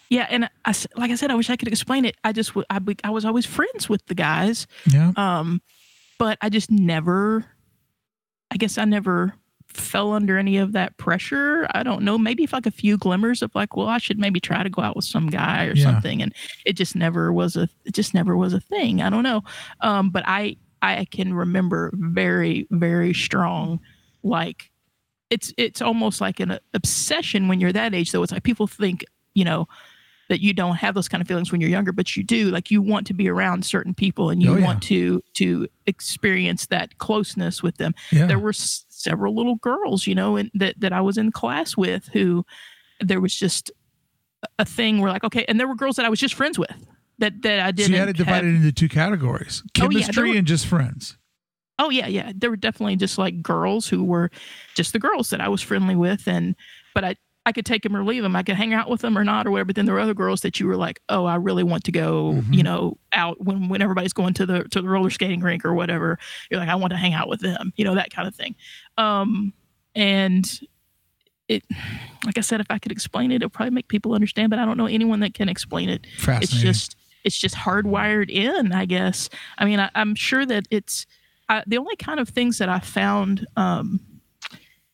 Yeah, 0.09 0.27
and 0.29 0.49
I 0.65 0.73
like 0.95 1.11
I 1.11 1.15
said, 1.15 1.31
I 1.31 1.35
wish 1.35 1.49
I 1.49 1.55
could 1.55 1.67
explain 1.67 2.05
it. 2.05 2.15
I 2.23 2.31
just 2.31 2.51
I, 2.69 2.79
I 3.03 3.09
was 3.09 3.25
always 3.25 3.45
friends 3.45 3.89
with 3.89 4.05
the 4.07 4.15
guys. 4.15 4.67
Yeah. 4.91 5.11
um 5.17 5.61
but 6.19 6.35
i 6.41 6.49
just 6.49 6.71
never 6.71 7.45
i 8.49 8.57
guess 8.57 8.79
i 8.79 8.85
never 8.85 9.33
fell 9.67 10.13
under 10.13 10.35
any 10.39 10.57
of 10.57 10.71
that 10.71 10.97
pressure 10.97 11.67
i 11.75 11.83
don't 11.83 12.01
know 12.01 12.17
maybe 12.17 12.43
if 12.43 12.53
like 12.53 12.65
a 12.65 12.71
few 12.71 12.97
glimmers 12.97 13.43
of 13.43 13.53
like 13.53 13.75
well 13.77 13.87
i 13.87 13.99
should 13.99 14.17
maybe 14.17 14.39
try 14.39 14.63
to 14.63 14.69
go 14.69 14.81
out 14.81 14.95
with 14.95 15.05
some 15.05 15.27
guy 15.27 15.65
or 15.65 15.73
Yeah. 15.73 15.83
something 15.83 16.23
and 16.23 16.33
it 16.65 16.73
just 16.73 16.95
never 16.95 17.31
was 17.31 17.55
a 17.55 17.69
it 17.85 17.93
just 17.93 18.15
never 18.15 18.35
was 18.35 18.53
a 18.53 18.59
thing 18.59 18.99
i 19.03 19.11
don't 19.11 19.21
know 19.21 19.43
um 19.81 20.09
but 20.09 20.23
i 20.25 20.55
i 20.81 21.05
can 21.05 21.35
remember 21.35 21.91
very 21.93 22.65
very 22.71 23.13
strong 23.13 23.79
like 24.23 24.71
it's 25.29 25.53
it's 25.55 25.83
almost 25.83 26.19
like 26.19 26.39
an 26.39 26.57
obsession 26.73 27.47
when 27.47 27.59
you're 27.59 27.73
that 27.73 27.93
age 27.93 28.11
though 28.11 28.23
it's 28.23 28.31
like 28.31 28.41
people 28.43 28.65
think 28.65 29.05
you 29.35 29.43
know 29.45 29.67
that 30.29 30.41
you 30.41 30.53
don't 30.53 30.75
have 30.75 30.93
those 30.95 31.07
kind 31.07 31.21
of 31.21 31.27
feelings 31.27 31.51
when 31.51 31.61
you're 31.61 31.69
younger 31.69 31.91
but 31.91 32.15
you 32.15 32.23
do 32.23 32.49
like 32.51 32.69
you 32.71 32.81
want 32.81 33.07
to 33.07 33.13
be 33.13 33.29
around 33.29 33.63
certain 33.65 33.93
people 33.93 34.29
and 34.29 34.41
you 34.43 34.51
Oh, 34.53 34.57
yeah. 34.57 34.65
want 34.65 34.83
to 34.83 35.21
to 35.35 35.67
experience 35.85 36.65
that 36.67 36.97
closeness 36.97 37.63
with 37.63 37.77
them 37.77 37.93
Yeah. 38.11 38.25
there 38.27 38.39
were 38.39 38.49
s- 38.49 38.85
several 38.89 39.35
little 39.35 39.55
girls 39.55 40.05
you 40.07 40.15
know 40.15 40.35
and 40.35 40.51
that 40.53 40.79
that 40.79 40.91
I 40.93 41.01
was 41.01 41.17
in 41.17 41.31
class 41.31 41.77
with 41.77 42.07
who 42.13 42.45
there 42.99 43.21
was 43.21 43.33
just 43.35 43.71
a 44.59 44.65
thing 44.65 44.99
where 45.01 45.11
like 45.11 45.23
okay 45.23 45.45
and 45.47 45.59
there 45.59 45.67
were 45.67 45.75
girls 45.75 45.95
that 45.95 46.05
I 46.05 46.09
was 46.09 46.19
just 46.19 46.33
friends 46.35 46.59
with 46.59 46.75
that 47.19 47.41
that 47.41 47.59
I 47.59 47.71
didn't 47.71 47.93
you 47.93 47.97
had 47.99 48.09
it 48.09 48.17
have- 48.17 48.25
divided 48.27 48.55
into 48.55 48.71
two 48.71 48.89
categories. 48.89 49.63
Oh, 49.79 49.89
yeah, 49.89 50.01
Chemistry 50.01 50.31
were- 50.31 50.37
and 50.37 50.45
just 50.47 50.67
friends. 50.67 51.17
Oh 51.79 51.89
yeah, 51.91 52.07
yeah. 52.07 52.31
There 52.35 52.49
were 52.49 52.55
definitely 52.57 52.95
just 52.95 53.17
like 53.19 53.41
girls 53.41 53.87
who 53.87 54.03
were 54.03 54.31
just 54.75 54.93
the 54.93 54.99
girls 54.99 55.29
that 55.29 55.39
I 55.41 55.47
was 55.47 55.61
friendly 55.61 55.95
with, 55.95 56.27
and 56.27 56.55
but 56.95 57.03
I 57.03 57.15
I 57.47 57.51
could 57.53 57.65
take 57.65 57.83
them 57.83 57.95
or 57.95 58.03
leave 58.03 58.23
them. 58.23 58.35
I 58.35 58.43
could 58.43 58.55
hang 58.55 58.73
out 58.73 58.89
with 58.89 58.99
them 59.01 59.17
or 59.17 59.23
not 59.23 59.47
or 59.47 59.51
whatever. 59.51 59.67
But 59.67 59.75
then 59.77 59.85
there 59.85 59.95
were 59.95 60.01
other 60.01 60.13
girls 60.13 60.41
that 60.41 60.59
you 60.59 60.67
were 60.67 60.75
like, 60.75 60.99
oh, 61.07 61.23
I 61.25 61.35
really 61.35 61.63
want 61.63 61.85
to 61.85 61.91
go, 61.91 62.33
Mhm. 62.33 62.53
you 62.53 62.61
know, 62.61 62.97
out 63.13 63.43
when 63.43 63.69
when 63.69 63.81
everybody's 63.81 64.13
going 64.13 64.33
to 64.35 64.45
the 64.45 64.63
to 64.65 64.81
the 64.81 64.89
roller 64.89 65.09
skating 65.09 65.39
rink 65.39 65.63
or 65.65 65.73
whatever. 65.73 66.19
You're 66.51 66.59
like, 66.59 66.69
I 66.69 66.75
want 66.75 66.91
to 66.91 66.97
hang 66.97 67.13
out 67.13 67.29
with 67.29 67.39
them, 67.39 67.71
you 67.77 67.85
know, 67.85 67.95
that 67.95 68.11
kind 68.11 68.27
of 68.27 68.35
thing. 68.35 68.55
Um, 68.97 69.53
and 69.95 70.45
it, 71.47 71.63
like 72.25 72.37
I 72.37 72.41
said, 72.41 72.59
if 72.59 72.67
I 72.69 72.77
could 72.77 72.91
explain 72.91 73.31
it, 73.31 73.35
it'll 73.37 73.49
probably 73.49 73.71
make 73.73 73.87
people 73.87 74.13
understand. 74.13 74.49
But 74.49 74.59
I 74.59 74.65
don't 74.65 74.77
know 74.77 74.85
anyone 74.87 75.21
that 75.21 75.33
can 75.33 75.47
explain 75.49 75.87
it 75.89 76.05
it's 76.43 76.51
just 76.61 76.95
it's 77.23 77.37
just 77.37 77.55
hardwired 77.55 78.29
in 78.29 78.71
i 78.71 78.85
guess 78.85 79.29
i 79.57 79.65
mean 79.65 79.79
I, 79.79 79.89
i'm 79.95 80.13
sure 80.15 80.45
that 80.45 80.65
it's 80.71 81.05
I, 81.49 81.63
the 81.67 81.77
only 81.77 81.95
kind 81.97 82.19
of 82.19 82.29
things 82.29 82.57
that 82.59 82.69
i 82.69 82.79
found 82.79 83.45
um, 83.57 83.99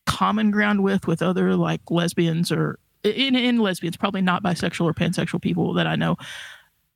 common 0.06 0.50
ground 0.50 0.82
with 0.82 1.06
with 1.06 1.22
other 1.22 1.56
like 1.56 1.80
lesbians 1.90 2.52
or 2.52 2.78
in, 3.02 3.34
in 3.34 3.58
lesbians 3.58 3.96
probably 3.96 4.22
not 4.22 4.42
bisexual 4.42 4.84
or 4.84 4.94
pansexual 4.94 5.40
people 5.40 5.72
that 5.74 5.86
i 5.86 5.96
know 5.96 6.16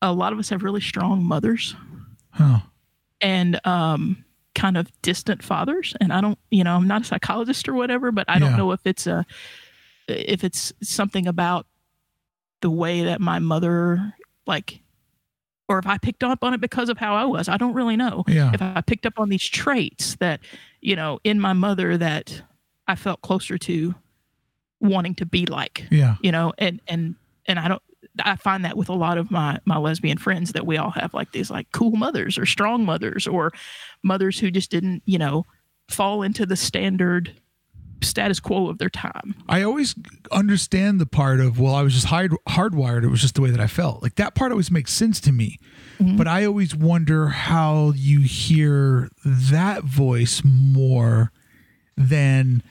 a 0.02 0.12
lot 0.12 0.32
of 0.32 0.38
us 0.38 0.48
have 0.48 0.62
really 0.62 0.80
strong 0.80 1.24
mothers. 1.24 1.74
Huh. 2.30 2.61
and 3.20 3.59
um, 3.66 4.24
kind 4.54 4.76
of 4.76 4.92
distant 5.02 5.42
fathers. 5.42 5.94
And 6.00 6.12
i 6.12 6.20
don't 6.20 6.38
you 6.50 6.62
know 6.62 6.76
i'm 6.76 6.86
not 6.86 7.02
a 7.02 7.04
psychologist 7.04 7.68
or 7.68 7.74
whatever 7.74 8.12
but 8.12 8.26
i 8.28 8.38
don't 8.38 8.56
know 8.56 8.72
if 8.72 8.80
it's 8.84 9.06
a 9.06 9.26
if 10.06 10.44
it's 10.44 10.72
something 10.82 11.26
about 11.26 11.66
the 12.61 12.70
way 12.70 13.04
that 13.04 13.20
my 13.20 13.38
mother 13.38 14.14
like 14.46 14.80
or 15.68 15.78
if 15.78 15.86
i 15.86 15.98
picked 15.98 16.22
up 16.22 16.42
on 16.42 16.54
it 16.54 16.61
because 16.61 16.88
of 16.88 16.98
how 16.98 17.14
i 17.14 17.24
was. 17.24 17.48
I 17.48 17.56
don't 17.56 17.74
really 17.74 17.96
know. 17.96 18.24
Yeah. 18.28 18.52
if 18.54 18.62
i 18.62 18.80
picked 18.80 19.06
up 19.06 19.14
on 19.18 19.28
these 19.28 19.44
traits 19.44 20.16
that 20.16 20.40
you 20.80 20.94
know 20.96 21.18
in 21.24 21.40
my 21.40 21.52
mother 21.52 21.96
that 21.96 22.42
i 22.89 22.95
felt 22.95 23.20
closer 23.22 23.57
to 23.59 23.95
wanting 24.80 25.14
to 25.14 25.26
be 25.26 25.47
like 25.47 25.86
Yeah. 25.91 26.16
you 26.22 26.32
know 26.32 26.53
and 26.59 26.80
and 26.89 27.14
and 27.47 27.59
i 27.59 27.68
don't 27.68 27.82
i 28.24 28.36
find 28.36 28.64
that 28.64 28.76
with 28.76 28.89
a 28.89 28.95
lot 28.95 29.18
of 29.18 29.30
my 29.30 29.59
my 29.64 29.76
lesbian 29.78 30.18
friends 30.18 30.53
that 30.53 30.66
we 30.66 30.76
all 30.76 30.91
have 30.91 31.14
like 31.14 31.32
these 31.32 31.51
like 31.51 31.70
cool 31.72 31.93
mothers 31.93 32.39
or 32.39 32.47
strong 32.47 32.84
mothers 32.84 33.26
or 33.26 33.53
mothers 34.03 34.39
who 34.39 34.51
just 34.51 34.70
didn't 34.70 35.03
you 35.05 35.18
know 35.18 35.47
fall 35.89 36.22
into 36.22 36.45
the 36.47 36.57
standard 36.57 37.34
status 38.01 38.39
quo 38.39 38.68
of 38.68 38.78
their 38.78 38.89
time 38.91 39.34
I 39.49 39.62
always 39.62 39.97
understand 40.30 41.01
the 41.01 41.07
part 41.07 41.41
of 41.41 41.59
well, 41.59 41.74
I 41.74 41.82
was 41.82 41.95
just 41.95 42.07
hard, 42.07 42.32
hardwired. 42.49 43.03
It 43.03 43.09
was 43.09 43.20
just 43.20 43.34
the 43.34 43.41
way 43.41 43.51
that 43.51 43.59
I 43.61 43.66
felt. 43.66 44.03
Like 44.05 44.14
that 44.16 44.36
part 44.36 44.53
always 44.53 44.70
makes 44.70 44.93
sense 44.93 45.20
to 45.22 45.32
me. 45.32 45.59
Mm-hmm. 45.99 46.16
But 46.16 46.28
I 46.28 46.45
always 46.45 46.76
wonder 46.76 47.28
how 47.28 47.93
you 47.97 48.20
hear 48.20 49.09
that 49.24 49.82
voice 49.82 50.43
more 50.45 51.32
than 51.97 52.62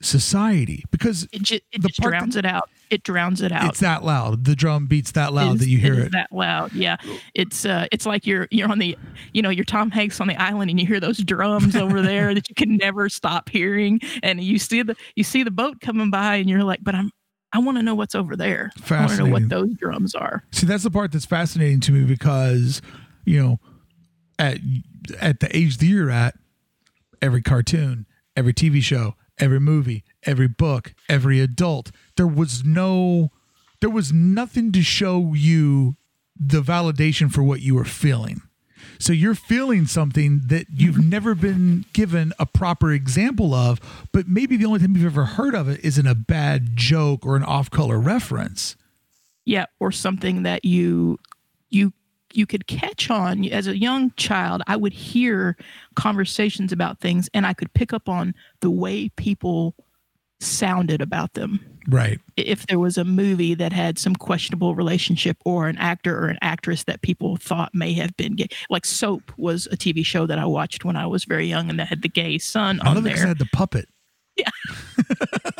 society 0.00 0.84
because 0.90 1.26
it 1.32 1.42
just 1.42 1.62
it 1.72 1.82
The 1.82 1.88
just 1.88 2.00
part 2.00 2.12
that- 2.12 2.18
drowns 2.18 2.36
it 2.36 2.44
out 2.44 2.68
it 2.90 3.02
drowns 3.02 3.42
it 3.42 3.52
out 3.52 3.68
it's 3.68 3.80
that 3.80 4.02
loud. 4.02 4.44
The 4.46 4.56
drum 4.56 4.86
beats 4.86 5.12
that 5.12 5.34
loud 5.34 5.56
is- 5.56 5.60
that 5.60 5.68
you 5.68 5.76
hear 5.76 5.92
it. 6.00 6.12
that 6.12 6.32
loud. 6.32 6.72
Yeah, 6.72 6.96
it's 7.34 7.66
uh, 7.66 7.86
it's 7.92 8.06
like 8.06 8.26
you're 8.26 8.48
you're 8.50 8.70
on 8.70 8.78
the 8.78 8.96
you 9.34 9.42
know 9.42 9.50
you're 9.50 9.66
Tom 9.66 9.90
Hanks 9.90 10.20
on 10.22 10.26
the 10.28 10.36
island 10.40 10.70
and 10.70 10.80
you 10.80 10.86
hear 10.86 10.98
those 11.00 11.18
drums 11.18 11.76
over 11.76 12.00
there 12.00 12.32
that 12.34 12.48
you 12.48 12.54
can 12.54 12.78
never 12.78 13.10
stop 13.10 13.50
hearing, 13.50 14.00
and 14.22 14.42
you 14.42 14.58
see 14.58 14.80
the 14.82 14.96
you 15.16 15.24
see 15.24 15.42
the 15.42 15.50
boat 15.50 15.80
coming 15.82 16.10
by 16.10 16.36
and 16.36 16.48
you're 16.48 16.64
like, 16.64 16.80
but 16.82 16.94
I'm 16.94 17.10
I 17.52 17.58
want 17.58 17.76
to 17.76 17.82
know 17.82 17.94
what's 17.94 18.14
over 18.14 18.36
there. 18.36 18.70
I 18.90 19.00
want 19.00 19.10
to 19.12 19.24
know 19.24 19.30
what 19.32 19.48
those 19.50 19.74
drums 19.74 20.14
are. 20.14 20.44
See, 20.52 20.64
that's 20.66 20.84
the 20.84 20.90
part 20.90 21.12
that's 21.12 21.24
fascinating 21.26 21.80
to 21.80 21.92
me 21.92 22.04
because, 22.04 22.80
you 23.26 23.42
know, 23.42 23.60
at 24.38 24.58
at 25.20 25.40
the 25.40 25.54
age 25.54 25.76
that 25.76 25.86
you're 25.86 26.10
at, 26.10 26.36
every 27.20 27.42
cartoon, 27.42 28.06
every 28.34 28.54
TV 28.54 28.82
show, 28.82 29.14
every 29.40 29.60
movie, 29.60 30.04
every 30.24 30.48
book, 30.48 30.94
every 31.08 31.40
adult. 31.40 31.90
There 32.16 32.26
was 32.26 32.64
no, 32.64 33.30
there 33.80 33.90
was 33.90 34.12
nothing 34.12 34.72
to 34.72 34.82
show 34.82 35.34
you 35.34 35.96
the 36.38 36.60
validation 36.60 37.32
for 37.32 37.42
what 37.42 37.60
you 37.60 37.74
were 37.74 37.84
feeling. 37.84 38.42
So 39.00 39.12
you're 39.12 39.34
feeling 39.34 39.86
something 39.86 40.42
that 40.46 40.66
you've 40.72 41.04
never 41.04 41.34
been 41.34 41.84
given 41.92 42.32
a 42.38 42.46
proper 42.46 42.92
example 42.92 43.54
of, 43.54 43.80
but 44.12 44.28
maybe 44.28 44.56
the 44.56 44.64
only 44.64 44.80
time 44.80 44.96
you've 44.96 45.06
ever 45.06 45.24
heard 45.24 45.54
of 45.54 45.68
it 45.68 45.84
is 45.84 45.98
in 45.98 46.06
a 46.06 46.14
bad 46.14 46.76
joke 46.76 47.24
or 47.24 47.36
an 47.36 47.44
off-color 47.44 47.98
reference. 47.98 48.76
Yeah, 49.44 49.66
or 49.80 49.92
something 49.92 50.42
that 50.42 50.64
you 50.64 51.18
you 51.70 51.92
you 52.32 52.46
could 52.46 52.66
catch 52.66 53.10
on 53.10 53.44
as 53.46 53.66
a 53.66 53.76
young 53.76 54.12
child. 54.16 54.62
I 54.66 54.76
would 54.76 54.92
hear 54.92 55.56
conversations 55.94 56.72
about 56.72 57.00
things, 57.00 57.28
and 57.34 57.46
I 57.46 57.54
could 57.54 57.72
pick 57.74 57.92
up 57.92 58.08
on 58.08 58.34
the 58.60 58.70
way 58.70 59.08
people 59.10 59.74
sounded 60.40 61.00
about 61.00 61.34
them. 61.34 61.60
Right. 61.88 62.20
If 62.36 62.66
there 62.66 62.78
was 62.78 62.98
a 62.98 63.04
movie 63.04 63.54
that 63.54 63.72
had 63.72 63.98
some 63.98 64.14
questionable 64.14 64.74
relationship 64.74 65.38
or 65.44 65.68
an 65.68 65.78
actor 65.78 66.16
or 66.16 66.28
an 66.28 66.38
actress 66.42 66.84
that 66.84 67.02
people 67.02 67.36
thought 67.36 67.74
may 67.74 67.94
have 67.94 68.16
been 68.16 68.36
gay, 68.36 68.48
like 68.68 68.84
Soap 68.84 69.32
was 69.36 69.66
a 69.72 69.76
TV 69.76 70.04
show 70.04 70.26
that 70.26 70.38
I 70.38 70.44
watched 70.44 70.84
when 70.84 70.96
I 70.96 71.06
was 71.06 71.24
very 71.24 71.46
young 71.46 71.70
and 71.70 71.78
that 71.80 71.88
had 71.88 72.02
the 72.02 72.08
gay 72.08 72.38
son 72.38 72.80
on 72.80 73.02
there. 73.02 73.14
it 73.14 73.18
had 73.20 73.38
the 73.38 73.48
puppet. 73.52 73.88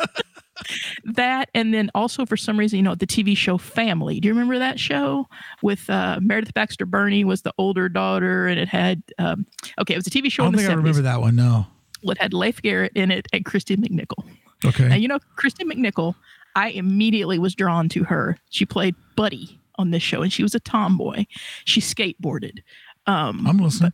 that 1.19 1.49
and 1.53 1.73
then 1.73 1.91
also 1.93 2.25
for 2.25 2.35
some 2.37 2.57
reason 2.57 2.77
you 2.77 2.83
know 2.83 2.95
the 2.95 3.05
tv 3.07 3.35
show 3.35 3.57
family 3.57 4.19
do 4.19 4.27
you 4.27 4.33
remember 4.33 4.57
that 4.57 4.79
show 4.79 5.27
with 5.61 5.89
uh, 5.89 6.17
meredith 6.21 6.53
baxter 6.53 6.85
birney 6.85 7.23
was 7.23 7.41
the 7.43 7.53
older 7.57 7.87
daughter 7.89 8.47
and 8.47 8.59
it 8.59 8.67
had 8.67 9.03
um, 9.19 9.45
okay 9.79 9.93
it 9.93 9.97
was 9.97 10.07
a 10.07 10.09
tv 10.09 10.31
show 10.31 10.43
I 10.43 10.47
in 10.47 10.53
don't 10.53 10.61
the 10.61 10.67
think 10.67 10.71
I 10.71 10.73
70s 10.75 10.77
remember 10.77 11.01
that 11.03 11.21
one. 11.21 11.35
No. 11.35 11.67
it 12.03 12.17
had 12.17 12.33
leif 12.33 12.61
garrett 12.61 12.93
in 12.95 13.11
it 13.11 13.27
and 13.33 13.43
kristy 13.45 13.75
mcnichol 13.77 14.25
now 14.25 14.69
Okay. 14.69 14.97
you 14.97 15.07
know 15.07 15.19
kristy 15.37 15.63
mcnichol 15.69 16.15
i 16.55 16.69
immediately 16.69 17.37
was 17.39 17.53
drawn 17.55 17.87
to 17.89 18.03
her 18.05 18.37
she 18.49 18.65
played 18.65 18.95
buddy 19.15 19.59
on 19.75 19.91
this 19.91 20.03
show 20.03 20.21
and 20.21 20.33
she 20.33 20.43
was 20.43 20.53
a 20.55 20.59
tomboy 20.59 21.25
she 21.65 21.79
skateboarded 21.81 22.59
um, 23.07 23.47
I'm 23.47 23.57
listening. 23.57 23.93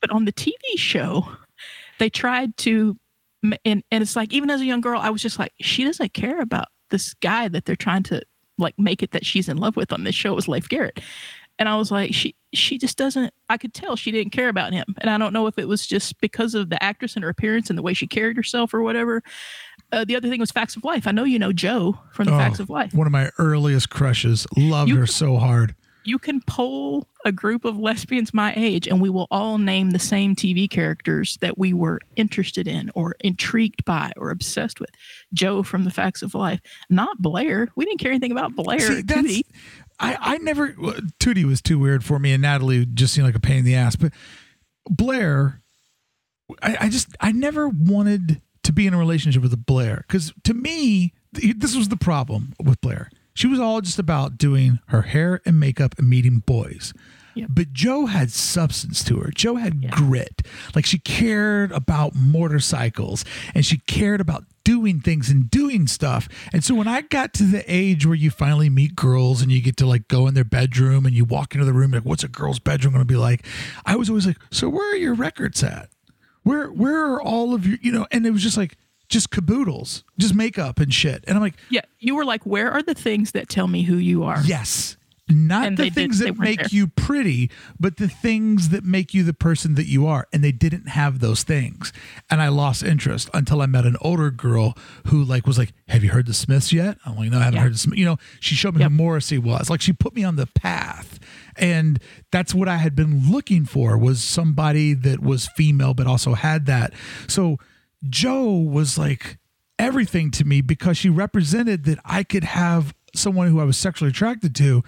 but 0.00 0.10
on 0.10 0.24
the 0.24 0.32
TV 0.32 0.54
show, 0.76 1.26
they 1.98 2.08
tried 2.08 2.56
to, 2.58 2.96
and 3.64 3.82
and 3.90 4.02
it's 4.02 4.16
like 4.16 4.32
even 4.32 4.50
as 4.50 4.60
a 4.60 4.64
young 4.64 4.80
girl, 4.80 5.00
I 5.00 5.10
was 5.10 5.22
just 5.22 5.38
like, 5.38 5.52
she 5.60 5.84
doesn't 5.84 6.12
care 6.14 6.40
about 6.40 6.66
this 6.90 7.14
guy 7.14 7.48
that 7.48 7.64
they're 7.64 7.76
trying 7.76 8.02
to 8.04 8.22
like 8.58 8.78
make 8.78 9.02
it 9.02 9.12
that 9.12 9.24
she's 9.26 9.48
in 9.48 9.56
love 9.56 9.76
with 9.76 9.92
on 9.92 10.04
this 10.04 10.14
show 10.14 10.36
is 10.36 10.46
Leif 10.48 10.68
Garrett, 10.68 11.00
and 11.58 11.68
I 11.68 11.76
was 11.76 11.90
like, 11.90 12.12
she 12.14 12.34
she 12.54 12.76
just 12.78 12.98
doesn't. 12.98 13.32
I 13.48 13.56
could 13.56 13.72
tell 13.74 13.96
she 13.96 14.10
didn't 14.10 14.32
care 14.32 14.48
about 14.48 14.72
him, 14.72 14.84
and 14.98 15.08
I 15.10 15.18
don't 15.18 15.32
know 15.32 15.46
if 15.46 15.58
it 15.58 15.66
was 15.66 15.86
just 15.86 16.20
because 16.20 16.54
of 16.54 16.68
the 16.70 16.82
actress 16.82 17.14
and 17.16 17.22
her 17.24 17.30
appearance 17.30 17.70
and 17.70 17.78
the 17.78 17.82
way 17.82 17.94
she 17.94 18.06
carried 18.06 18.36
herself 18.36 18.72
or 18.74 18.82
whatever. 18.82 19.22
Uh, 19.90 20.04
the 20.04 20.16
other 20.16 20.28
thing 20.28 20.40
was 20.40 20.50
Facts 20.50 20.76
of 20.76 20.84
Life. 20.84 21.06
I 21.06 21.12
know 21.12 21.24
you 21.24 21.38
know 21.38 21.52
Jo 21.52 21.98
from 22.12 22.26
the 22.26 22.34
Oh, 22.34 22.38
Facts 22.38 22.60
of 22.60 22.70
Life. 22.70 22.94
One 22.94 23.06
of 23.06 23.12
my 23.12 23.30
earliest 23.38 23.90
crushes. 23.90 24.46
Loved 24.56 24.90
You- 24.90 24.96
her 24.98 25.06
so 25.06 25.36
hard. 25.38 25.74
You 26.04 26.18
can 26.18 26.40
poll 26.42 27.06
a 27.24 27.32
group 27.32 27.64
of 27.64 27.78
lesbians 27.78 28.34
my 28.34 28.52
age 28.56 28.88
and 28.88 29.00
we 29.00 29.08
will 29.08 29.28
all 29.30 29.58
name 29.58 29.90
the 29.90 29.98
same 29.98 30.34
TV 30.34 30.68
characters 30.68 31.38
that 31.40 31.58
we 31.58 31.72
were 31.72 32.00
interested 32.16 32.66
in 32.66 32.90
or 32.94 33.14
intrigued 33.20 33.84
by 33.84 34.12
or 34.16 34.30
obsessed 34.30 34.80
with. 34.80 34.90
Jo 35.32 35.62
from 35.62 35.84
The 35.84 35.90
Facts 35.90 36.22
of 36.22 36.34
Life, 36.34 36.60
not 36.90 37.18
Blair. 37.18 37.68
We 37.76 37.84
didn't 37.84 38.00
care 38.00 38.10
anything 38.10 38.32
about 38.32 38.54
Blair. 38.56 38.80
See, 38.80 39.02
Tootie. 39.02 39.42
I, 40.00 40.16
I 40.20 40.38
never, 40.38 40.74
well, 40.78 40.94
Tootie 41.20 41.44
was 41.44 41.62
too 41.62 41.78
weird 41.78 42.04
for 42.04 42.18
me 42.18 42.32
and 42.32 42.42
Natalie 42.42 42.86
just 42.86 43.14
seemed 43.14 43.26
like 43.26 43.36
a 43.36 43.40
pain 43.40 43.58
in 43.58 43.64
the 43.64 43.76
ass. 43.76 43.96
But 43.96 44.12
Blair, 44.88 45.60
I, 46.60 46.76
I 46.80 46.88
just, 46.88 47.08
I 47.20 47.32
never 47.32 47.68
wanted 47.68 48.40
to 48.64 48.72
be 48.72 48.86
in 48.86 48.94
a 48.94 48.98
relationship 48.98 49.42
with 49.42 49.52
a 49.52 49.58
Blair 49.58 50.04
because 50.06 50.32
to 50.44 50.54
me, 50.54 51.12
this 51.32 51.76
was 51.76 51.88
the 51.88 51.96
problem 51.96 52.52
with 52.62 52.80
Blair. 52.80 53.10
She 53.34 53.46
was 53.46 53.60
all 53.60 53.80
just 53.80 53.98
about 53.98 54.38
doing 54.38 54.80
her 54.88 55.02
hair 55.02 55.40
and 55.44 55.58
makeup 55.58 55.94
and 55.98 56.08
meeting 56.08 56.42
boys. 56.44 56.92
Yep. 57.34 57.48
But 57.50 57.72
Jo 57.72 58.06
had 58.06 58.30
substance 58.30 59.02
to 59.04 59.18
her. 59.20 59.30
Jo 59.30 59.56
had 59.56 59.90
grit. 59.90 60.42
Like 60.74 60.84
she 60.84 60.98
cared 60.98 61.72
about 61.72 62.14
motorcycles 62.14 63.24
and 63.54 63.64
she 63.64 63.78
cared 63.78 64.20
about 64.20 64.44
doing 64.64 65.00
things 65.00 65.30
and 65.30 65.50
doing 65.50 65.86
stuff. 65.86 66.28
And 66.52 66.62
so 66.62 66.74
when 66.74 66.86
I 66.86 67.00
got 67.00 67.32
to 67.34 67.44
the 67.44 67.64
age 67.66 68.06
where 68.06 68.14
you 68.14 68.30
finally 68.30 68.70
meet 68.70 68.94
girls 68.94 69.42
and 69.42 69.50
you 69.50 69.62
get 69.62 69.76
to 69.78 69.86
like 69.86 70.08
go 70.08 70.26
in 70.26 70.34
their 70.34 70.44
bedroom 70.44 71.06
and 71.06 71.14
you 71.14 71.24
walk 71.24 71.54
into 71.54 71.64
the 71.64 71.72
room 71.72 71.92
like 71.92 72.04
what's 72.04 72.24
a 72.24 72.28
girl's 72.28 72.58
bedroom 72.58 72.92
going 72.92 73.06
to 73.06 73.12
be 73.12 73.16
like? 73.18 73.46
I 73.84 73.96
was 73.96 74.08
always 74.08 74.26
like, 74.26 74.38
"So 74.50 74.68
where 74.68 74.92
are 74.92 74.96
your 74.96 75.14
records 75.14 75.62
at? 75.62 75.88
Where 76.42 76.70
where 76.70 77.12
are 77.12 77.22
all 77.22 77.54
of 77.54 77.66
your, 77.66 77.78
you 77.80 77.92
know, 77.92 78.06
and 78.10 78.26
it 78.26 78.30
was 78.30 78.42
just 78.42 78.56
like 78.56 78.76
just 79.12 79.30
caboodles, 79.30 80.02
just 80.18 80.34
makeup 80.34 80.80
and 80.80 80.92
shit. 80.92 81.22
And 81.28 81.36
I'm 81.36 81.42
like, 81.42 81.54
Yeah, 81.70 81.82
you 82.00 82.16
were 82.16 82.24
like, 82.24 82.44
where 82.44 82.70
are 82.72 82.82
the 82.82 82.94
things 82.94 83.32
that 83.32 83.48
tell 83.48 83.68
me 83.68 83.82
who 83.82 83.96
you 83.96 84.24
are? 84.24 84.40
Yes. 84.44 84.96
Not 85.28 85.66
And 85.66 85.76
the 85.78 85.84
they 85.84 85.88
did- 85.88 85.94
things 85.94 86.18
that 86.18 86.36
make 86.38 86.58
there. 86.58 86.68
you 86.72 86.88
pretty, 86.88 87.48
but 87.78 87.96
the 87.96 88.08
things 88.08 88.68
that 88.70 88.84
make 88.84 89.14
you 89.14 89.22
the 89.22 89.32
person 89.32 89.76
that 89.76 89.86
you 89.86 90.04
are. 90.06 90.26
And 90.32 90.42
they 90.42 90.50
didn't 90.52 90.88
have 90.88 91.20
those 91.20 91.42
things. 91.42 91.90
And 92.28 92.42
I 92.42 92.48
lost 92.48 92.82
interest 92.82 93.30
until 93.32 93.62
I 93.62 93.66
met 93.66 93.86
an 93.86 93.96
older 94.02 94.30
girl 94.30 94.76
who 95.06 95.22
like 95.22 95.46
was 95.46 95.56
like, 95.58 95.72
Have 95.88 96.02
you 96.04 96.10
heard 96.10 96.26
the 96.26 96.34
Smiths 96.34 96.72
yet? 96.72 96.98
I'm 97.06 97.16
like, 97.16 97.30
No, 97.30 97.38
I 97.38 97.44
haven't 97.44 97.56
Yeah. 97.58 97.62
heard 97.62 97.74
the 97.74 97.78
Smiths. 97.78 97.98
You 97.98 98.04
know, 98.04 98.16
she 98.40 98.54
showed 98.56 98.74
me 98.74 98.80
Yep. 98.80 98.90
who 98.90 98.96
Morrissey 98.96 99.38
was. 99.38 99.70
Like 99.70 99.80
she 99.80 99.92
put 99.92 100.14
me 100.14 100.24
on 100.24 100.36
the 100.36 100.46
path. 100.46 101.18
And 101.56 101.98
that's 102.30 102.52
what 102.54 102.68
I 102.68 102.76
had 102.78 102.94
been 102.96 103.30
looking 103.30 103.64
for 103.64 103.96
was 103.96 104.22
somebody 104.22 104.92
that 104.92 105.20
was 105.22 105.48
female 105.56 105.94
but 105.94 106.06
also 106.06 106.34
had 106.34 106.66
that. 106.66 106.92
So 107.28 107.58
Jo 108.08 108.50
was 108.52 108.98
like 108.98 109.38
everything 109.78 110.30
to 110.32 110.44
me 110.44 110.60
because 110.60 110.96
she 110.98 111.08
represented 111.08 111.84
that 111.84 111.98
I 112.04 112.22
could 112.24 112.44
have 112.44 112.94
someone 113.14 113.48
who 113.48 113.60
I 113.60 113.64
was 113.64 113.76
sexually 113.76 114.10
attracted 114.10 114.54
to, 114.56 114.82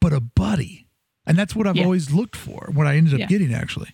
but 0.00 0.12
a 0.12 0.20
buddy. 0.20 0.86
And 1.26 1.38
that's 1.38 1.54
what 1.54 1.66
I've 1.66 1.76
Yeah. 1.76 1.84
always 1.84 2.10
looked 2.10 2.36
for, 2.36 2.70
what 2.72 2.86
I 2.86 2.96
ended 2.96 3.14
up 3.14 3.20
Yeah. 3.20 3.26
getting 3.26 3.54
actually. 3.54 3.90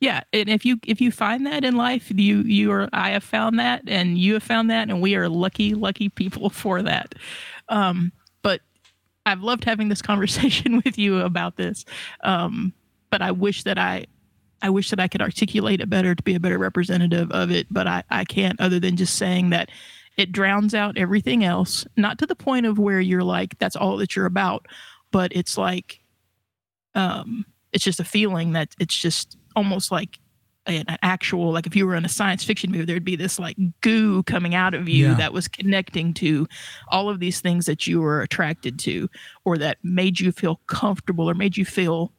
Yeah, 0.00 0.20
and 0.32 0.48
if 0.48 0.64
you 0.64 0.78
if 0.86 1.00
you 1.00 1.10
find 1.10 1.44
that 1.46 1.64
in 1.64 1.74
life, 1.74 2.12
you 2.14 2.42
you 2.42 2.70
or 2.70 2.88
I 2.92 3.10
have 3.10 3.24
found 3.24 3.58
that, 3.58 3.82
and 3.88 4.16
you 4.16 4.34
have 4.34 4.44
found 4.44 4.70
that, 4.70 4.88
and 4.88 5.00
we 5.00 5.16
are 5.16 5.28
lucky 5.28 5.74
lucky 5.74 6.08
people 6.08 6.50
for 6.62 6.82
that. 6.82 7.16
Um, 7.68 8.12
but 8.42 8.60
I've 9.26 9.42
loved 9.42 9.64
having 9.64 9.88
this 9.88 10.00
conversation 10.10 10.80
with 10.84 10.98
you 10.98 11.18
about 11.22 11.56
this. 11.56 11.84
Um, 12.22 12.72
but 13.10 13.22
I 13.22 13.32
wish 13.32 13.64
that 13.64 13.76
I 13.76 14.06
I 14.62 14.70
wish 14.70 14.90
that 14.90 15.00
I 15.00 15.08
could 15.08 15.22
articulate 15.22 15.80
it 15.80 15.88
better 15.90 16.14
to 16.14 16.22
be 16.22 16.34
a 16.34 16.40
better 16.40 16.58
representative 16.58 17.30
of 17.32 17.50
it, 17.50 17.66
but 17.70 17.86
I, 17.86 18.02
I 18.10 18.24
can't 18.24 18.60
other 18.60 18.80
than 18.80 18.96
just 18.96 19.14
saying 19.16 19.50
that 19.50 19.70
it 20.16 20.32
drowns 20.32 20.74
out 20.74 20.98
everything 20.98 21.44
else, 21.44 21.86
not 21.96 22.18
to 22.18 22.26
the 22.26 22.34
point 22.34 22.66
of 22.66 22.78
where 22.78 23.00
you're 23.00 23.22
like, 23.22 23.56
that's 23.58 23.76
all 23.76 23.96
that 23.98 24.16
you're 24.16 24.26
about, 24.26 24.66
but 25.12 25.30
it's 25.34 25.56
like 25.56 26.00
um 26.94 27.44
it's 27.72 27.84
just 27.84 28.00
a 28.00 28.04
feeling 28.04 28.52
that 28.52 28.74
it's 28.80 28.96
just 28.96 29.36
almost 29.54 29.92
like 29.92 30.18
an, 30.66 30.84
actual 31.02 31.52
like 31.52 31.66
if 31.66 31.76
you 31.76 31.86
were 31.86 31.94
in 31.94 32.04
a 32.04 32.08
science 32.08 32.42
fiction 32.44 32.70
movie 32.70 32.84
there'd 32.84 33.04
be 33.04 33.16
this 33.16 33.38
like 33.38 33.56
goo 33.80 34.22
coming 34.24 34.54
out 34.54 34.74
of 34.74 34.88
you 34.88 35.08
Yeah. 35.08 35.14
that 35.14 35.32
was 35.32 35.48
connecting 35.48 36.12
to 36.14 36.46
all 36.88 37.08
of 37.08 37.20
these 37.20 37.40
things 37.40 37.66
that 37.66 37.86
you 37.86 38.00
were 38.00 38.20
attracted 38.22 38.78
to 38.80 39.08
or 39.44 39.56
that 39.58 39.78
made 39.82 40.18
you 40.20 40.32
feel 40.32 40.56
comfortable 40.66 41.28
or 41.28 41.34
made 41.34 41.56
you 41.56 41.64
feel 41.64 42.12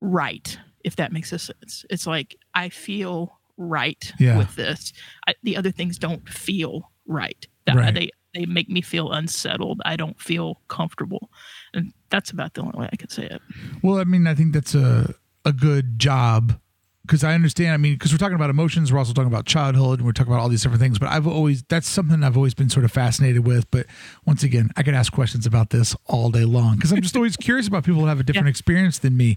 right 0.00 0.58
if 0.88 0.96
that 0.96 1.12
makes 1.12 1.30
a 1.32 1.38
sense 1.38 1.84
it's 1.90 2.06
like 2.06 2.30
i 2.54 2.68
feel 2.68 3.38
right 3.56 4.12
Yeah. 4.18 4.38
with 4.38 4.52
this 4.56 4.92
I, 5.28 5.34
the 5.42 5.56
other 5.56 5.70
things 5.78 5.98
don't 5.98 6.26
feel 6.28 6.90
right 7.06 7.42
That- 7.66 7.76
Right. 7.76 7.94
they 7.94 8.10
they 8.34 8.46
make 8.46 8.68
me 8.76 8.80
feel 8.82 9.12
unsettled 9.12 9.80
i 9.84 9.94
don't 9.96 10.20
feel 10.20 10.60
comfortable 10.68 11.30
and 11.74 11.92
that's 12.10 12.30
about 12.30 12.54
the 12.54 12.62
only 12.62 12.78
way 12.80 12.88
i 12.92 12.96
could 12.96 13.12
say 13.12 13.26
it 13.26 13.40
Well, 13.82 13.98
I 13.98 14.04
mean, 14.04 14.26
I 14.26 14.34
think 14.34 14.52
that's 14.54 14.74
a 14.74 15.14
a 15.44 15.52
good 15.52 15.98
job 15.98 16.58
because 17.06 17.24
I 17.24 17.32
understand. 17.34 17.72
I 17.72 17.78
mean, 17.78 17.94
because 17.94 18.12
we're 18.12 18.18
talking 18.24 18.34
about 18.42 18.50
emotions, 18.50 18.92
we're 18.92 18.98
also 18.98 19.14
talking 19.14 19.32
about 19.32 19.46
childhood, 19.46 19.98
and 20.00 20.04
we're 20.06 20.12
talking 20.12 20.30
about 20.32 20.42
all 20.42 20.50
these 20.50 20.62
different 20.62 20.82
things. 20.82 20.98
But 20.98 21.08
I've 21.08 21.26
always 21.26 21.62
that's 21.72 21.88
something 21.88 22.22
I've 22.22 22.36
always 22.36 22.52
been 22.60 22.68
sort 22.68 22.84
of 22.84 22.92
fascinated 22.92 23.46
with. 23.46 23.64
But 23.70 23.86
once 24.26 24.42
again, 24.42 24.68
I 24.76 24.82
could 24.82 24.92
ask 24.94 25.10
questions 25.10 25.46
about 25.46 25.70
this 25.70 25.96
all 26.04 26.30
day 26.30 26.44
long 26.44 26.76
because 26.76 26.92
I'm 26.92 27.00
just 27.00 27.16
always 27.16 27.34
curious 27.36 27.66
about 27.66 27.84
people 27.84 28.02
that 28.02 28.08
have 28.08 28.20
a 28.20 28.24
different 28.28 28.46
Yeah. 28.48 28.56
experience 28.56 28.98
than 28.98 29.16
me. 29.16 29.36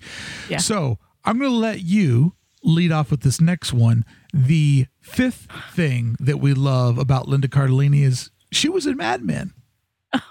Yeah. 0.50 0.58
So 0.58 1.00
I'm 1.26 1.38
going 1.40 1.52
to 1.52 1.58
let 1.58 1.82
you 1.82 2.36
lead 2.64 2.92
off 2.92 3.12
with 3.12 3.22
this 3.22 3.42
next 3.42 3.74
one. 3.74 4.06
The 4.34 4.88
fifth 5.02 5.48
thing 5.74 6.16
that 6.20 6.40
we 6.40 6.54
love 6.54 6.98
about 6.98 7.28
Linda 7.28 7.48
Cardellini 7.48 8.04
is 8.04 8.32
she 8.52 8.70
was 8.70 8.86
in 8.86 8.98
Mad 8.98 9.24
Men. 9.24 9.54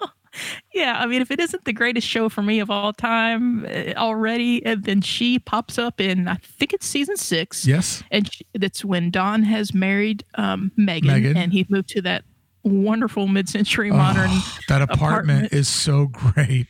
Yeah, 0.73 0.97
I 0.99 1.07
mean, 1.07 1.23
if 1.23 1.31
it 1.31 1.41
isn't 1.41 1.65
the 1.65 1.73
greatest 1.73 2.07
show 2.07 2.29
for 2.29 2.43
me 2.43 2.61
of 2.61 2.71
all 2.71 2.93
time 2.93 3.65
uh, 3.67 3.95
already, 3.97 4.65
and 4.65 4.85
then 4.85 5.01
she 5.01 5.39
pops 5.41 5.79
up 5.79 6.01
in 6.01 6.29
I 6.29 6.37
think 6.37 6.73
it's 6.73 6.87
season 6.87 7.17
six. 7.17 7.67
Yes. 7.67 8.03
and 8.11 8.33
she, 8.33 8.47
that's 8.55 8.85
when 8.85 9.11
Don 9.11 9.43
has 9.43 9.75
married 9.75 10.25
um, 10.37 10.71
Megan, 10.77 11.09
Megan. 11.09 11.37
and 11.37 11.53
he 11.53 11.67
moved 11.69 11.89
to 11.91 12.03
that 12.03 12.25
wonderful 12.63 13.27
mid-century 13.27 13.91
modern. 13.91 14.29
Oh, 14.31 14.59
that 14.69 14.83
apartment, 14.83 15.01
apartment. 15.47 15.53
is 15.53 15.67
so 15.67 16.07
great. 16.07 16.69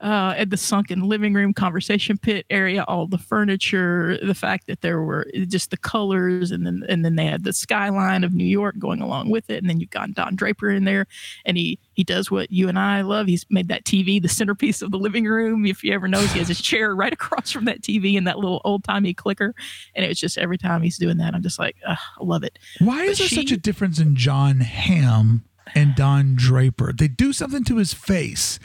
Uh, 0.00 0.34
at 0.36 0.50
the 0.50 0.56
sunken 0.56 1.02
living 1.02 1.32
room 1.32 1.54
conversation 1.54 2.18
pit 2.18 2.44
area, 2.50 2.84
all 2.88 3.06
the 3.06 3.18
furniture, 3.18 4.18
the 4.22 4.34
fact 4.34 4.66
that 4.66 4.80
there 4.82 5.00
were 5.00 5.26
just 5.48 5.70
the 5.70 5.76
colors, 5.76 6.50
and 6.50 6.66
then 6.66 6.82
and 6.88 7.04
then 7.04 7.16
they 7.16 7.26
had 7.26 7.44
the 7.44 7.52
skyline 7.52 8.24
of 8.24 8.34
New 8.34 8.44
York 8.44 8.78
going 8.78 9.00
along 9.00 9.30
with 9.30 9.48
it, 9.48 9.58
and 9.58 9.70
then 9.70 9.80
you've 9.80 9.90
got 9.90 10.12
Don 10.12 10.36
Draper 10.36 10.70
in 10.70 10.84
there, 10.84 11.06
and 11.44 11.56
he 11.56 11.78
he 11.94 12.04
does 12.04 12.30
what 12.30 12.50
you 12.50 12.68
and 12.68 12.78
I 12.78 13.02
love. 13.02 13.26
He's 13.26 13.46
made 13.50 13.68
that 13.68 13.84
TV 13.84 14.20
the 14.20 14.28
centerpiece 14.28 14.82
of 14.82 14.90
the 14.90 14.98
living 14.98 15.24
room. 15.24 15.64
If 15.64 15.82
you 15.82 15.92
ever 15.92 16.08
notice, 16.08 16.32
he 16.32 16.38
has 16.40 16.48
his 16.48 16.60
chair 16.60 16.94
right 16.94 17.12
across 17.12 17.50
from 17.50 17.64
that 17.64 17.80
TV 17.80 18.18
and 18.18 18.26
that 18.26 18.38
little 18.38 18.60
old 18.64 18.84
timey 18.84 19.14
clicker, 19.14 19.54
and 19.94 20.04
it 20.04 20.08
was 20.08 20.20
just 20.20 20.36
every 20.38 20.58
time 20.58 20.82
he's 20.82 20.98
doing 20.98 21.16
that, 21.18 21.34
I'm 21.34 21.42
just 21.42 21.58
like, 21.58 21.76
I 21.86 21.96
love 22.20 22.42
it. 22.44 22.58
Why 22.80 23.04
is 23.04 23.18
there 23.18 23.28
she- 23.28 23.36
such 23.36 23.52
a 23.52 23.56
difference 23.56 23.98
in 23.98 24.16
Jon 24.16 24.60
Hamm 24.60 25.44
and 25.74 25.94
Don 25.94 26.34
Draper? 26.36 26.92
They 26.92 27.08
do 27.08 27.32
something 27.32 27.64
to 27.64 27.76
his 27.76 27.94
face 27.94 28.58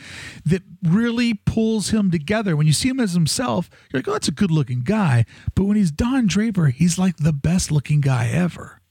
that 0.45 0.63
really 0.83 1.33
pulls 1.33 1.89
him 1.89 2.11
together. 2.11 2.55
When 2.55 2.67
you 2.67 2.73
see 2.73 2.89
him 2.89 2.99
as 2.99 3.13
himself, 3.13 3.69
you're 3.91 3.99
like, 3.99 4.07
oh, 4.07 4.13
that's 4.13 4.27
a 4.27 4.31
good 4.31 4.51
looking 4.51 4.81
guy. 4.81 5.25
But 5.55 5.65
when 5.65 5.77
he's 5.77 5.91
Don 5.91 6.27
Draper, 6.27 6.67
he's 6.67 6.97
like 6.97 7.17
the 7.17 7.33
best 7.33 7.71
looking 7.71 8.01
guy 8.01 8.27
ever. 8.29 8.81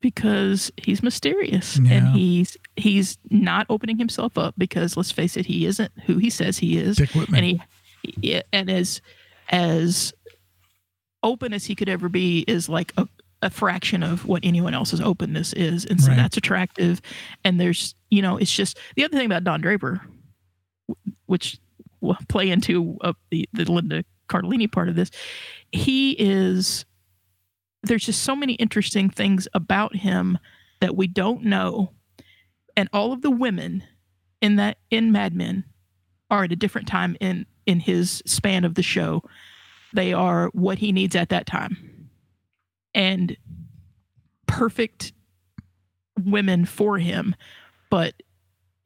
because 0.00 0.70
he's 0.76 1.02
mysterious 1.02 1.78
Yeah. 1.78 1.92
and 1.94 2.08
he's 2.16 2.56
he's 2.76 3.16
not 3.30 3.66
opening 3.70 3.96
himself 3.98 4.36
up 4.36 4.54
because 4.58 4.96
let's 4.98 5.10
face 5.10 5.36
it 5.36 5.46
he 5.46 5.64
isn't 5.64 5.90
who 6.04 6.18
he 6.18 6.28
says 6.30 6.58
he 6.58 6.76
is 6.76 6.96
Dick 6.98 7.10
Whitman. 7.14 7.38
and 7.38 7.46
he 7.46 7.60
yeah, 8.20 8.42
and 8.52 8.68
as 8.68 9.00
as 9.48 10.12
open 11.22 11.54
as 11.54 11.64
he 11.64 11.74
could 11.74 11.88
ever 11.88 12.10
be 12.10 12.40
is 12.46 12.68
like 12.68 12.92
a, 12.98 13.08
a 13.44 13.50
fraction 13.50 14.02
of 14.02 14.26
what 14.26 14.40
anyone 14.42 14.74
else's 14.74 15.00
openness 15.00 15.52
is 15.52 15.84
and 15.84 16.00
so 16.00 16.08
Right. 16.08 16.16
that's 16.16 16.36
attractive. 16.36 17.00
And 17.44 17.60
there's 17.60 17.94
you 18.10 18.22
know 18.22 18.36
it's 18.36 18.50
just 18.50 18.78
the 18.96 19.04
other 19.04 19.16
thing 19.16 19.26
about 19.26 19.44
don 19.44 19.60
draper 19.60 20.00
which 21.26 21.58
will 22.00 22.16
play 22.28 22.50
into 22.50 22.96
uh, 23.02 23.12
the 23.30 23.48
the 23.52 23.70
linda 23.70 24.04
cardellini 24.28 24.70
part 24.70 24.88
of 24.88 24.96
this 24.96 25.10
he 25.72 26.12
is 26.12 26.84
there's 27.82 28.04
just 28.06 28.22
so 28.22 28.34
many 28.34 28.54
interesting 28.54 29.10
things 29.10 29.46
about 29.54 29.94
him 29.94 30.38
that 30.80 30.96
we 30.96 31.06
don't 31.06 31.44
know. 31.44 31.92
And 32.76 32.88
all 32.92 33.12
of 33.12 33.20
the 33.22 33.30
women 33.30 33.84
in 34.40 34.56
that 34.56 34.78
in 34.90 35.12
mad 35.12 35.34
men 35.34 35.64
are 36.30 36.44
at 36.44 36.52
a 36.52 36.56
different 36.56 36.88
time 36.88 37.16
in 37.20 37.46
in 37.66 37.80
his 37.80 38.22
span 38.26 38.64
of 38.64 38.74
the 38.74 38.82
show. 38.82 39.22
They 39.92 40.12
are 40.14 40.48
what 40.54 40.78
he 40.78 40.92
needs 40.92 41.14
at 41.14 41.28
that 41.28 41.46
time 41.46 41.76
and 42.94 43.36
perfect 44.46 45.12
women 46.24 46.64
for 46.64 46.98
him. 46.98 47.34
But 47.90 48.14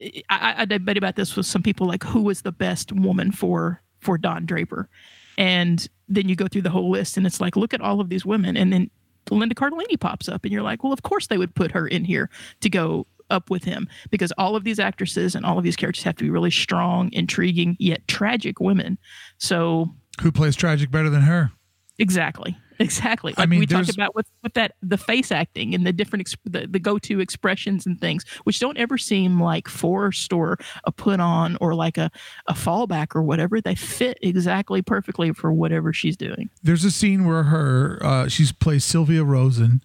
I, 0.01 0.13
I 0.29 0.55
I 0.61 0.65
debate 0.65 0.97
about 0.97 1.15
this 1.15 1.35
with 1.35 1.45
some 1.45 1.61
people 1.63 1.87
like 1.87 2.03
who 2.03 2.21
was 2.21 2.41
the 2.41 2.51
best 2.51 2.91
woman 2.91 3.31
for 3.31 3.81
for 3.99 4.17
don 4.17 4.45
draper? 4.45 4.89
And 5.37 5.87
then 6.07 6.27
you 6.27 6.35
go 6.35 6.47
through 6.47 6.63
the 6.63 6.69
whole 6.69 6.89
list 6.89 7.17
and 7.17 7.25
it's 7.25 7.39
like 7.41 7.55
look 7.55 7.73
at 7.73 7.81
all 7.81 8.01
of 8.01 8.09
these 8.09 8.25
women. 8.25 8.57
And 8.57 8.71
then 8.73 8.89
linda 9.31 9.53
cardellini 9.53 9.99
pops 9.99 10.27
up 10.27 10.43
and 10.43 10.51
you're 10.51 10.63
like 10.63 10.83
well 10.83 10.91
of 10.93 11.03
course 11.03 11.27
they 11.27 11.37
would 11.37 11.53
put 11.53 11.69
her 11.71 11.85
in 11.87 12.03
here 12.03 12.31
to 12.61 12.69
go 12.69 13.05
up 13.29 13.51
with 13.51 13.63
him 13.63 13.87
because 14.09 14.31
all 14.39 14.55
of 14.55 14.63
these 14.63 14.79
actresses 14.79 15.35
and 15.35 15.45
all 15.45 15.59
of 15.59 15.63
these 15.63 15.75
characters 15.75 16.03
have 16.03 16.15
to 16.15 16.23
be 16.23 16.31
really 16.31 16.49
strong 16.49 17.11
intriguing 17.13 17.77
yet 17.79 18.07
tragic 18.07 18.59
women. 18.59 18.97
So 19.37 19.93
Who 20.21 20.31
plays 20.31 20.55
tragic 20.55 20.89
better 20.89 21.11
than 21.11 21.21
her? 21.21 21.51
exactly 21.99 22.57
exactly 22.79 23.33
I 23.37 23.41
like 23.41 23.49
mean, 23.49 23.59
we 23.59 23.65
talked 23.65 23.93
about 23.93 24.15
with, 24.15 24.27
with 24.43 24.53
that 24.53 24.75
the 24.81 24.97
face 24.97 25.31
acting 25.31 25.75
and 25.75 25.85
the 25.85 25.93
different 25.93 26.27
exp- 26.27 26.37
the, 26.45 26.67
the 26.67 26.79
go-to 26.79 27.19
expressions 27.19 27.85
and 27.85 27.99
things 27.99 28.25
which 28.43 28.59
don't 28.59 28.77
ever 28.77 28.97
seem 28.97 29.41
like 29.41 29.67
forced 29.67 30.33
or 30.33 30.57
a 30.85 30.91
put 30.91 31.19
on 31.19 31.57
or 31.61 31.75
like 31.75 31.97
a, 31.97 32.09
a 32.47 32.53
fallback 32.53 33.15
or 33.15 33.21
whatever 33.21 33.61
they 33.61 33.75
fit 33.75 34.17
exactly 34.21 34.81
perfectly 34.81 35.33
for 35.33 35.51
whatever 35.51 35.93
she's 35.93 36.17
doing 36.17 36.49
There's 36.63 36.83
a 36.83 36.91
scene 36.91 37.25
where 37.25 37.43
her, 37.43 37.99
uh, 38.01 38.27
she's 38.27 38.51
plays 38.51 38.83
Sylvia 38.83 39.23
Rosen. 39.23 39.83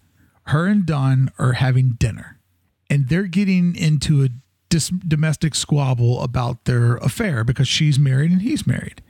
Her 0.49 0.67
and 0.67 0.85
Don 0.85 1.31
are 1.39 1.53
having 1.53 1.93
dinner, 1.97 2.39
and 2.89 3.09
they're 3.09 3.23
getting 3.23 3.75
into 3.75 4.23
a 4.23 4.29
dis- 4.69 4.89
domestic 4.89 5.55
squabble 5.55 6.21
about 6.21 6.65
their 6.65 6.97
affair 6.97 7.43
because 7.43 7.67
she's 7.67 7.97
married 7.97 8.31
and 8.31 8.41
he's 8.41 8.67
married. 8.67 9.01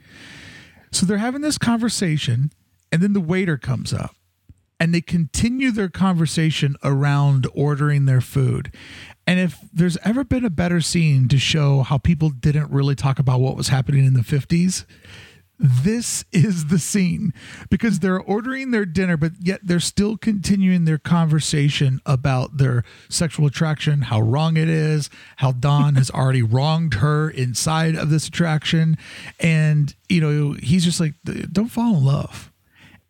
So 0.92 1.04
they're 1.04 1.18
having 1.18 1.42
this 1.42 1.58
conversation, 1.58 2.52
and 2.92 3.02
then 3.02 3.12
the 3.12 3.20
waiter 3.20 3.56
comes 3.56 3.92
up, 3.92 4.14
and 4.78 4.94
they 4.94 5.00
continue 5.00 5.70
their 5.70 5.88
conversation 5.88 6.76
around 6.82 7.46
ordering 7.54 8.06
their 8.06 8.20
food. 8.20 8.72
And 9.26 9.40
if 9.40 9.58
there's 9.72 9.96
ever 9.98 10.22
been 10.22 10.44
a 10.44 10.50
better 10.50 10.80
scene 10.80 11.28
to 11.28 11.38
show 11.38 11.82
how 11.82 11.98
people 11.98 12.30
didn't 12.30 12.70
really 12.70 12.94
talk 12.94 13.18
about 13.18 13.40
what 13.40 13.56
was 13.56 13.68
happening 13.68 14.04
in 14.04 14.14
the 14.14 14.20
50s, 14.20 14.84
this 15.58 16.24
is 16.32 16.66
the 16.66 16.78
scene 16.78 17.32
because 17.70 18.00
they're 18.00 18.20
ordering 18.20 18.70
their 18.70 18.84
dinner, 18.84 19.16
but 19.16 19.32
yet 19.40 19.60
they're 19.62 19.80
still 19.80 20.16
continuing 20.18 20.84
their 20.84 20.98
conversation 20.98 22.00
about 22.04 22.58
their 22.58 22.84
sexual 23.08 23.46
attraction, 23.46 24.02
how 24.02 24.20
wrong 24.20 24.56
it 24.56 24.68
is, 24.68 25.08
how 25.36 25.52
Don 25.52 25.94
has 25.94 26.10
already 26.14 26.42
wronged 26.42 26.94
her 26.94 27.30
inside 27.30 27.96
of 27.96 28.10
this 28.10 28.28
attraction. 28.28 28.98
And, 29.40 29.94
you 30.08 30.20
know, 30.20 30.52
he's 30.52 30.84
just 30.84 31.00
like, 31.00 31.14
don't 31.50 31.68
fall 31.68 31.96
in 31.96 32.04
love. 32.04 32.52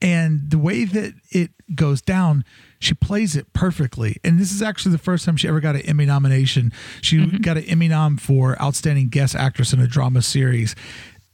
And 0.00 0.50
the 0.50 0.58
way 0.58 0.84
that 0.84 1.14
it 1.30 1.50
goes 1.74 2.02
down, 2.02 2.44
she 2.78 2.94
plays 2.94 3.34
it 3.34 3.52
perfectly. 3.52 4.18
And 4.22 4.38
this 4.38 4.52
is 4.52 4.62
actually 4.62 4.92
the 4.92 4.98
first 4.98 5.24
time 5.24 5.36
she 5.36 5.48
ever 5.48 5.60
got 5.60 5.74
an 5.74 5.82
Emmy 5.82 6.06
nomination. 6.06 6.72
She 7.00 7.38
got 7.38 7.56
an 7.56 7.64
Emmy 7.64 7.88
nom 7.88 8.16
for 8.16 8.60
Outstanding 8.60 9.08
Guest 9.08 9.34
Actress 9.34 9.72
in 9.72 9.80
a 9.80 9.86
Drama 9.86 10.22
Series. 10.22 10.74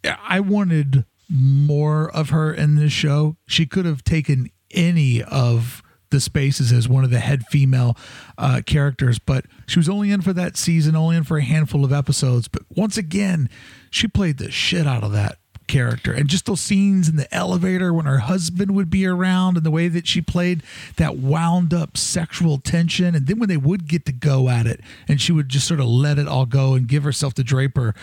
I 0.04 0.40
wanted 0.40 1.04
more 1.28 2.10
of 2.10 2.30
her 2.30 2.52
in 2.52 2.76
this 2.76 2.92
show. 2.92 3.36
She 3.46 3.66
could 3.66 3.84
have 3.84 4.04
taken 4.04 4.50
any 4.70 5.22
of 5.22 5.82
the 6.10 6.20
spaces 6.20 6.72
as 6.72 6.88
one 6.88 7.04
of 7.04 7.10
the 7.10 7.18
head 7.18 7.42
female 7.46 7.96
uh, 8.38 8.60
characters, 8.64 9.18
but 9.18 9.46
she 9.66 9.78
was 9.78 9.88
only 9.88 10.10
in 10.10 10.20
for 10.20 10.32
that 10.34 10.56
season, 10.56 10.94
only 10.94 11.16
in 11.16 11.24
for 11.24 11.38
a 11.38 11.42
handful 11.42 11.84
of 11.84 11.92
episodes. 11.92 12.48
But 12.48 12.62
once 12.68 12.96
again, 12.96 13.48
she 13.90 14.06
played 14.06 14.38
the 14.38 14.50
shit 14.50 14.86
out 14.86 15.02
of 15.02 15.12
that 15.12 15.38
character 15.66 16.12
and 16.12 16.28
just 16.28 16.46
those 16.46 16.60
scenes 16.60 17.08
in 17.08 17.16
the 17.16 17.32
elevator 17.34 17.92
when 17.92 18.06
her 18.06 18.18
husband 18.18 18.74
would 18.74 18.90
be 18.90 19.06
around 19.06 19.56
and 19.56 19.64
the 19.64 19.70
way 19.70 19.88
that 19.88 20.06
she 20.06 20.20
played 20.20 20.62
that 20.96 21.16
wound 21.16 21.72
up 21.72 21.96
sexual 21.96 22.58
tension 22.58 23.14
and 23.14 23.26
then 23.26 23.38
when 23.38 23.48
they 23.48 23.56
would 23.56 23.86
get 23.86 24.04
to 24.04 24.12
go 24.12 24.48
at 24.48 24.66
it 24.66 24.80
and 25.08 25.20
she 25.20 25.32
would 25.32 25.48
just 25.48 25.66
sort 25.66 25.80
of 25.80 25.86
let 25.86 26.18
it 26.18 26.28
all 26.28 26.46
go 26.46 26.74
and 26.74 26.88
give 26.88 27.04
herself 27.04 27.34
to 27.34 27.42
Draper 27.44 27.94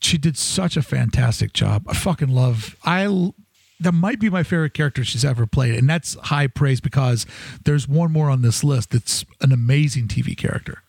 she 0.00 0.18
did 0.18 0.36
such 0.36 0.76
a 0.76 0.82
fantastic 0.82 1.52
job. 1.52 1.84
I 1.88 1.94
fucking 1.94 2.28
love. 2.28 2.76
I 2.84 3.32
that 3.80 3.92
might 3.92 4.18
be 4.18 4.30
my 4.30 4.42
favorite 4.42 4.72
character 4.72 5.04
she's 5.04 5.24
ever 5.24 5.46
played, 5.46 5.74
and 5.74 5.88
that's 5.88 6.14
high 6.14 6.46
praise 6.46 6.80
because 6.80 7.26
there's 7.64 7.86
one 7.86 8.10
more 8.12 8.30
on 8.30 8.42
this 8.42 8.64
list 8.64 8.90
that's 8.90 9.24
an 9.40 9.52
amazing 9.52 10.08
TV 10.08 10.36
character. 10.36 10.82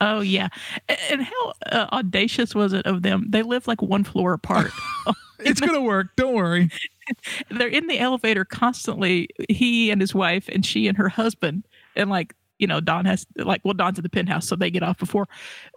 Oh 0.00 0.20
yeah. 0.20 0.48
And 1.10 1.22
how 1.22 1.52
uh, 1.70 1.86
audacious 1.92 2.54
was 2.54 2.72
it 2.72 2.86
of 2.86 3.02
them? 3.02 3.26
They 3.28 3.42
live 3.42 3.66
like 3.66 3.82
one 3.82 4.04
floor 4.04 4.32
apart. 4.32 4.70
It's 5.40 5.60
gonna 5.60 5.80
work. 5.80 6.08
Don't 6.16 6.34
worry. 6.34 6.68
they're 7.50 7.68
in 7.68 7.86
the 7.86 7.98
elevator 7.98 8.44
constantly 8.44 9.28
he 9.48 9.90
and 9.90 10.00
his 10.00 10.14
wife 10.14 10.48
and 10.48 10.66
she 10.66 10.88
and 10.88 10.98
her 10.98 11.08
husband. 11.08 11.64
And 11.94 12.10
like 12.10 12.34
you 12.58 12.66
know 12.66 12.80
don 12.80 13.04
has 13.04 13.24
like 13.36 13.60
well 13.62 13.72
don's 13.72 13.98
in 13.98 14.02
the 14.02 14.08
penthouse 14.08 14.48
so 14.48 14.56
they 14.56 14.68
get 14.68 14.82
off 14.82 14.98
before. 14.98 15.28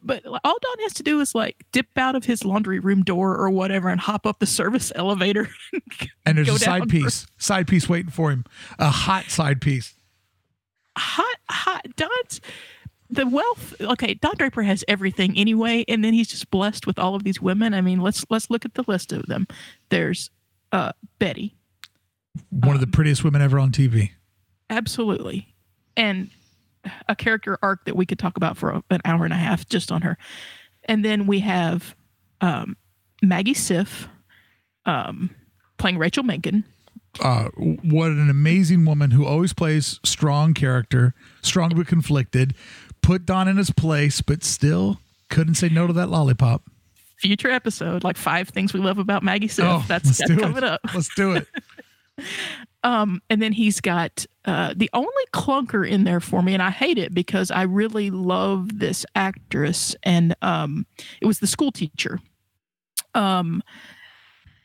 But 0.01 0.25
all 0.25 0.57
don 0.61 0.79
has 0.79 0.93
to 0.95 1.03
do 1.03 1.19
is 1.19 1.35
like 1.35 1.63
dip 1.71 1.95
out 1.95 2.15
of 2.15 2.25
his 2.25 2.43
laundry 2.43 2.79
room 2.79 3.03
door 3.03 3.37
or 3.37 3.51
whatever 3.51 3.89
and 3.89 4.01
hop 4.01 4.25
up 4.25 4.39
the 4.39 4.47
service 4.47 4.91
elevator 4.95 5.47
And 6.25 6.39
there's 6.39 6.49
a 6.49 6.57
side 6.57 6.89
piece, 6.89 7.27
side 7.37 7.67
piece 7.67 7.87
waiting 7.87 8.11
for 8.11 8.31
him, 8.31 8.45
a 8.79 8.89
hot 8.89 9.25
side 9.25 9.61
piece. 9.61 9.93
hot 10.97 11.37
hot. 11.49 11.85
Don's 11.95 12.41
the 13.11 13.27
wealth 13.27 13.75
okay 13.81 14.13
don 14.15 14.33
draper 14.37 14.63
has 14.63 14.83
everything 14.87 15.37
anyway 15.37 15.83
and 15.89 16.03
then 16.03 16.13
he's 16.13 16.29
just 16.29 16.49
blessed 16.49 16.87
with 16.87 16.97
all 16.97 17.13
of 17.15 17.23
these 17.23 17.41
women. 17.41 17.73
I 17.73 17.81
mean 17.81 17.99
let's 17.99 18.25
let's 18.29 18.49
look 18.49 18.63
at 18.65 18.73
the 18.75 18.83
list 18.87 19.11
of 19.11 19.25
them. 19.27 19.47
There's 19.89 20.29
uh 20.71 20.93
betty. 21.19 21.55
One 22.49 22.75
of 22.75 22.81
the 22.81 22.87
prettiest 22.87 23.23
women 23.23 23.41
ever 23.41 23.59
on 23.59 23.71
TV. 23.71 24.11
absolutely. 24.69 25.53
And 25.97 26.29
a 27.09 27.15
character 27.15 27.59
arc 27.61 27.85
that 27.85 27.95
we 27.95 28.05
could 28.05 28.17
talk 28.17 28.37
about 28.37 28.57
for 28.57 28.69
a- 28.71 28.83
an 28.89 29.01
hour 29.05 29.23
and 29.25 29.33
a 29.33 29.37
half 29.37 29.67
just 29.67 29.91
on 29.91 30.01
her. 30.01 30.17
And 30.85 31.05
then 31.05 31.27
we 31.27 31.41
have 31.41 31.95
um, 32.39 32.75
maggie 33.21 33.53
siff 33.53 34.07
um, 34.85 35.29
playing 35.77 35.97
rachel 35.97 36.23
menken 36.23 36.63
Uh, 37.19 37.49
what 37.55 38.09
an 38.11 38.29
amazing 38.29 38.85
woman 38.85 39.11
who 39.11 39.25
always 39.25 39.51
plays 39.53 39.99
strong 40.03 40.53
character, 40.53 41.13
strong 41.41 41.69
but 41.75 41.85
conflicted. 41.85 42.55
Put 43.01 43.25
Don 43.25 43.47
in 43.47 43.57
his 43.57 43.71
place, 43.71 44.21
but 44.21 44.43
still 44.43 44.99
couldn't 45.29 45.55
say 45.55 45.69
no 45.69 45.87
to 45.87 45.93
that 45.93 46.07
lollipop. 46.09 46.63
future 47.17 47.49
episode 47.51 48.03
like 48.03 48.17
five 48.17 48.49
things 48.49 48.73
we 48.73 48.79
love 48.79 48.97
about 48.97 49.21
maggie 49.23 49.47
siff 49.47 49.63
Oh, 49.63 49.85
that's, 49.87 50.17
that's 50.17 50.35
coming 50.41 50.57
it. 50.57 50.63
up 50.63 50.81
Let's 50.93 51.13
do 51.15 51.33
it. 51.33 51.47
Um, 52.83 53.21
and 53.29 53.39
then 53.41 53.51
he's 53.53 53.79
got 53.79 54.25
uh, 54.45 54.73
the 54.75 54.89
only 54.93 55.09
clunker 55.33 55.87
in 55.87 56.03
there 56.03 56.19
for 56.19 56.41
me, 56.41 56.53
and 56.55 56.63
I 56.63 56.71
hate 56.71 56.97
it 56.97 57.13
because 57.13 57.51
I 57.51 57.61
really 57.63 58.09
love 58.09 58.79
this 58.79 59.05
actress, 59.15 59.95
and 60.01 60.35
um, 60.41 60.87
it 61.21 61.27
was 61.27 61.39
the 61.39 61.47
school 61.47 61.71
teacher 61.71 62.19
Um, 63.13 63.61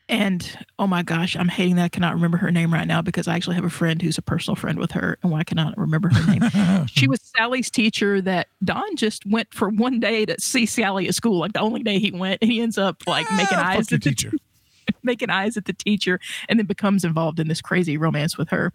and 0.09 0.57
oh 0.79 0.87
my 0.87 1.03
gosh, 1.03 1.35
I'm 1.35 1.47
hating 1.49 1.75
that 1.75 1.83
I 1.85 1.89
cannot 1.89 2.13
remember 2.13 2.37
her 2.37 2.51
name 2.51 2.73
right 2.73 2.87
now 2.87 3.01
because 3.01 3.27
I 3.27 3.35
actually 3.35 3.55
have 3.55 3.65
a 3.65 3.69
friend 3.69 4.01
who's 4.01 4.17
a 4.17 4.21
personal 4.21 4.55
friend 4.55 4.79
with 4.79 4.91
her, 4.91 5.17
and 5.21 5.31
why 5.31 5.43
cannot 5.43 5.77
remember 5.77 6.09
her 6.09 6.31
name? 6.31 6.87
she 6.87 7.07
was 7.07 7.19
Sally's 7.21 7.69
teacher 7.69 8.21
that 8.21 8.47
Don 8.63 8.95
just 8.95 9.25
went 9.25 9.53
for 9.53 9.69
one 9.69 9.99
day 9.99 10.25
to 10.25 10.39
see 10.39 10.65
Sally 10.65 11.07
at 11.07 11.15
school, 11.15 11.39
like 11.39 11.53
the 11.53 11.59
only 11.59 11.83
day 11.83 11.99
he 11.99 12.11
went, 12.11 12.39
and 12.41 12.51
he 12.51 12.61
ends 12.61 12.77
up 12.77 13.03
like 13.07 13.29
making 13.31 13.57
Ah, 13.57 13.69
eyes 13.71 13.91
at 13.91 14.01
the 14.01 14.09
teacher. 14.09 14.31
making 15.03 15.29
eyes 15.29 15.57
at 15.57 15.65
the 15.65 15.73
teacher 15.73 16.17
and 16.47 16.57
then 16.57 16.65
becomes 16.65 17.03
involved 17.03 17.39
in 17.41 17.49
this 17.49 17.61
crazy 17.61 17.97
romance 17.97 18.37
with 18.37 18.49
her. 18.49 18.71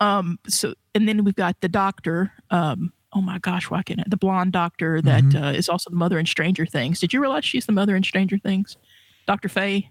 Um, 0.00 0.38
so 0.48 0.72
and 0.94 1.06
then 1.06 1.24
we've 1.24 1.34
got 1.34 1.60
the 1.60 1.68
doctor. 1.68 2.32
Um, 2.50 2.92
oh 3.12 3.20
my 3.20 3.38
gosh, 3.38 3.68
why 3.70 3.82
can't 3.82 4.00
I? 4.00 4.04
The 4.06 4.16
blonde 4.16 4.52
doctor 4.52 5.02
that 5.02 5.22
Mhm. 5.24 5.42
uh, 5.42 5.52
is 5.52 5.68
also 5.68 5.90
the 5.90 5.96
mother 5.96 6.18
in 6.18 6.24
Stranger 6.24 6.64
Things. 6.64 6.98
Did 7.00 7.12
you 7.12 7.20
realize 7.20 7.44
she's 7.44 7.66
the 7.66 7.72
mother 7.72 7.94
in 7.94 8.02
Stranger 8.02 8.38
Things? 8.38 8.78
Dr. 9.26 9.48
Faye 9.50 9.90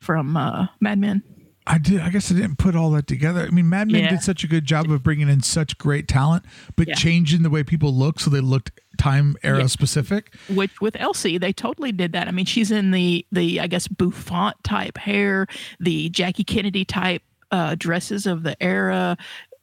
from 0.00 0.36
uh, 0.36 0.66
Mad 0.80 0.98
Men. 0.98 1.22
I 1.66 1.76
did. 1.76 2.00
I 2.00 2.08
guess 2.08 2.32
I 2.32 2.34
didn't 2.34 2.56
put 2.56 2.74
all 2.74 2.90
that 2.92 3.06
together. 3.06 3.42
I 3.42 3.50
mean, 3.50 3.68
Mad 3.68 3.90
Men 3.90 4.04
Yeah. 4.04 4.10
did 4.10 4.22
such 4.22 4.42
a 4.42 4.46
good 4.46 4.64
job 4.64 4.90
of 4.90 5.02
bringing 5.02 5.28
in 5.28 5.42
such 5.42 5.76
great 5.76 6.08
talent, 6.08 6.44
but 6.76 6.88
Yeah. 6.88 6.94
changing 6.94 7.42
the 7.42 7.50
way 7.50 7.62
people 7.62 7.94
look 7.94 8.20
so 8.20 8.30
they 8.30 8.40
looked 8.40 8.70
time 8.96 9.36
era 9.42 9.60
Yeah. 9.60 9.66
specific. 9.66 10.34
which 10.48 10.80
with 10.80 10.94
LC, 10.96 11.36
they 11.38 11.52
totally 11.52 11.92
did 11.92 12.12
that. 12.12 12.26
I 12.26 12.30
mean, 12.30 12.46
she's 12.46 12.70
in 12.70 12.90
the 12.90 13.26
the 13.32 13.60
I 13.60 13.66
guess 13.66 13.86
bouffant 13.86 14.54
type 14.64 14.96
hair, 14.96 15.46
the 15.78 16.08
Jackie 16.08 16.44
Kennedy 16.44 16.84
type 16.86 17.22
uh, 17.50 17.74
dresses 17.78 18.26
of 18.26 18.42
the 18.44 18.60
era. 18.62 19.16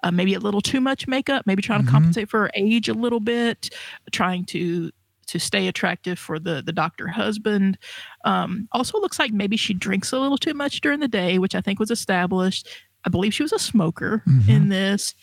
Uh, 0.04 0.12
maybe 0.12 0.36
a 0.36 0.40
little 0.40 0.62
too 0.62 0.80
much 0.82 1.08
makeup, 1.08 1.48
maybe 1.48 1.64
trying 1.64 1.84
to 1.84 1.90
compensate 1.90 2.30
for 2.30 2.42
her 2.42 2.52
age 2.54 2.88
a 2.88 2.94
little 2.94 3.20
bit, 3.20 3.72
trying 4.12 4.46
to 4.46 4.92
to 5.28 5.40
stay 5.40 5.68
attractive 5.68 6.18
for 6.20 6.40
the 6.40 6.62
the 6.66 6.72
doctor 6.74 7.08
husband. 7.08 7.78
Um, 8.26 8.68
also, 8.72 9.00
looks 9.00 9.20
like 9.20 9.32
maybe 9.34 9.58
she 9.58 9.74
drinks 9.74 10.12
a 10.12 10.20
little 10.20 10.38
too 10.38 10.54
much 10.54 10.82
during 10.82 11.00
the 11.00 11.08
day, 11.08 11.40
which 11.40 11.56
I 11.56 11.62
think 11.62 11.80
was 11.80 11.92
established. 11.92 12.68
I 13.06 13.10
believe 13.10 13.34
she 13.34 13.44
was 13.44 13.54
a 13.54 13.60
smoker 13.60 14.24
Mhm. 14.28 14.50
in 14.50 14.70
this, 14.70 15.14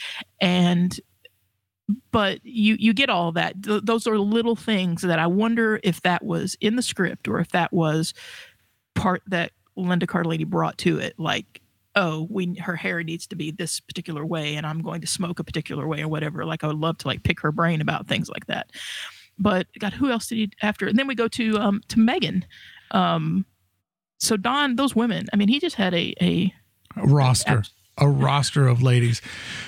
and 0.40 0.98
but 2.12 2.38
you 2.44 2.76
you 2.78 2.92
get 2.94 3.10
all 3.10 3.32
that 3.32 3.60
Th- 3.62 3.82
those 3.82 4.06
are 4.06 4.16
little 4.18 4.54
things 4.56 5.02
that 5.02 5.18
i 5.18 5.26
wonder 5.26 5.80
if 5.82 6.00
that 6.02 6.24
was 6.24 6.56
in 6.60 6.76
the 6.76 6.82
script 6.82 7.26
or 7.28 7.38
if 7.40 7.48
that 7.50 7.72
was 7.72 8.14
part 8.94 9.22
that 9.26 9.50
linda 9.76 10.06
cardellini 10.06 10.46
brought 10.46 10.78
to 10.78 10.98
it 10.98 11.12
like 11.18 11.60
oh 11.96 12.26
we 12.30 12.54
her 12.60 12.76
hair 12.76 13.02
needs 13.02 13.26
to 13.26 13.36
be 13.36 13.50
this 13.50 13.80
particular 13.80 14.24
way 14.24 14.54
and 14.54 14.64
i'm 14.64 14.80
going 14.80 15.00
to 15.00 15.06
smoke 15.06 15.38
a 15.40 15.44
particular 15.44 15.86
way 15.88 16.00
or 16.02 16.08
whatever 16.08 16.46
like 16.46 16.62
i 16.64 16.66
would 16.68 16.78
love 16.78 16.96
to 16.98 17.08
like 17.08 17.24
pick 17.24 17.40
her 17.40 17.52
brain 17.52 17.80
about 17.80 18.06
things 18.06 18.28
like 18.30 18.46
that 18.46 18.70
but 19.38 19.66
god 19.78 19.92
who 19.94 20.10
else 20.10 20.26
did 20.26 20.36
he 20.36 20.50
after 20.62 20.86
and 20.86 20.98
then 20.98 21.06
we 21.06 21.14
go 21.14 21.28
to 21.28 21.58
um 21.58 21.80
to 21.88 21.98
megan 21.98 22.44
um 22.90 23.44
so 24.18 24.36
don 24.36 24.76
those 24.76 24.94
women 24.94 25.26
i 25.32 25.36
mean 25.36 25.48
he 25.48 25.58
just 25.60 25.76
had 25.76 25.94
a 25.94 26.14
a 26.20 26.52
A 26.96 27.06
roster, 27.06 27.64
a 27.98 28.08
roster 28.08 28.66
of 28.68 28.82
ladies. 28.82 29.20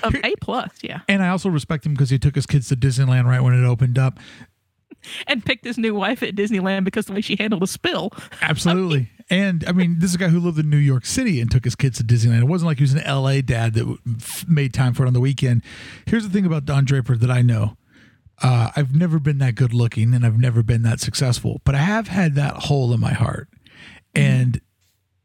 of 0.03 0.15
a 0.23 0.33
plus 0.41 0.71
yeah 0.81 1.01
And 1.07 1.23
I 1.23 1.29
also 1.29 1.49
respect 1.49 1.85
him 1.85 1.93
because 1.93 2.09
he 2.09 2.19
took 2.19 2.35
his 2.35 2.45
kids 2.45 2.67
to 2.69 2.75
Disneyland 2.75 3.25
right 3.25 3.39
when 3.41 3.53
it 3.53 3.65
opened 3.65 3.97
up. 3.97 4.19
and 5.27 5.45
picked 5.45 5.65
his 5.65 5.77
new 5.77 5.93
wife 5.93 6.23
at 6.23 6.35
disneyland 6.35 6.83
because 6.83 7.05
the 7.05 7.13
way 7.13 7.21
she 7.21 7.35
handled 7.37 7.61
a 7.61 7.67
spill 7.67 8.11
Absolutely. 8.41 9.09
And 9.27 9.63
I 9.67 9.71
mean, 9.71 9.97
this 9.97 10.11
is 10.11 10.15
a 10.15 10.19
guy 10.19 10.27
who 10.27 10.39
lived 10.39 10.59
in 10.59 10.69
New 10.69 10.77
York 10.77 11.03
City 11.03 11.41
and 11.41 11.49
took 11.49 11.63
his 11.63 11.73
kids 11.75 11.97
to 11.97 12.03
Disneyland. 12.03 12.41
It 12.41 12.47
wasn't 12.47 12.67
like 12.67 12.77
he 12.77 12.83
was 12.83 12.93
an 12.93 13.01
LA 13.07 13.41
dad 13.41 13.73
that 13.73 13.97
made 14.47 14.71
time 14.71 14.93
for 14.93 15.03
it 15.03 15.07
on 15.07 15.13
the 15.13 15.19
weekend. 15.19 15.63
Here's 16.05 16.21
the 16.23 16.29
thing 16.29 16.45
about 16.45 16.65
Don 16.65 16.85
Draper 16.85 17.17
that 17.17 17.31
I 17.31 17.41
know. 17.41 17.75
Uh, 18.41 18.69
I've 18.75 18.93
never 18.93 19.19
been 19.19 19.37
that 19.37 19.55
good 19.55 19.73
looking 19.73 20.13
and 20.13 20.25
I've 20.25 20.37
never 20.37 20.61
been 20.61 20.81
that 20.83 20.99
successful, 20.99 21.61
but 21.63 21.75
I 21.75 21.79
have 21.79 22.07
had 22.07 22.35
that 22.35 22.55
hole 22.55 22.93
in 22.93 22.99
my 22.99 23.13
heart. 23.13 23.47
Mm-hmm. 24.13 24.21
And 24.21 24.61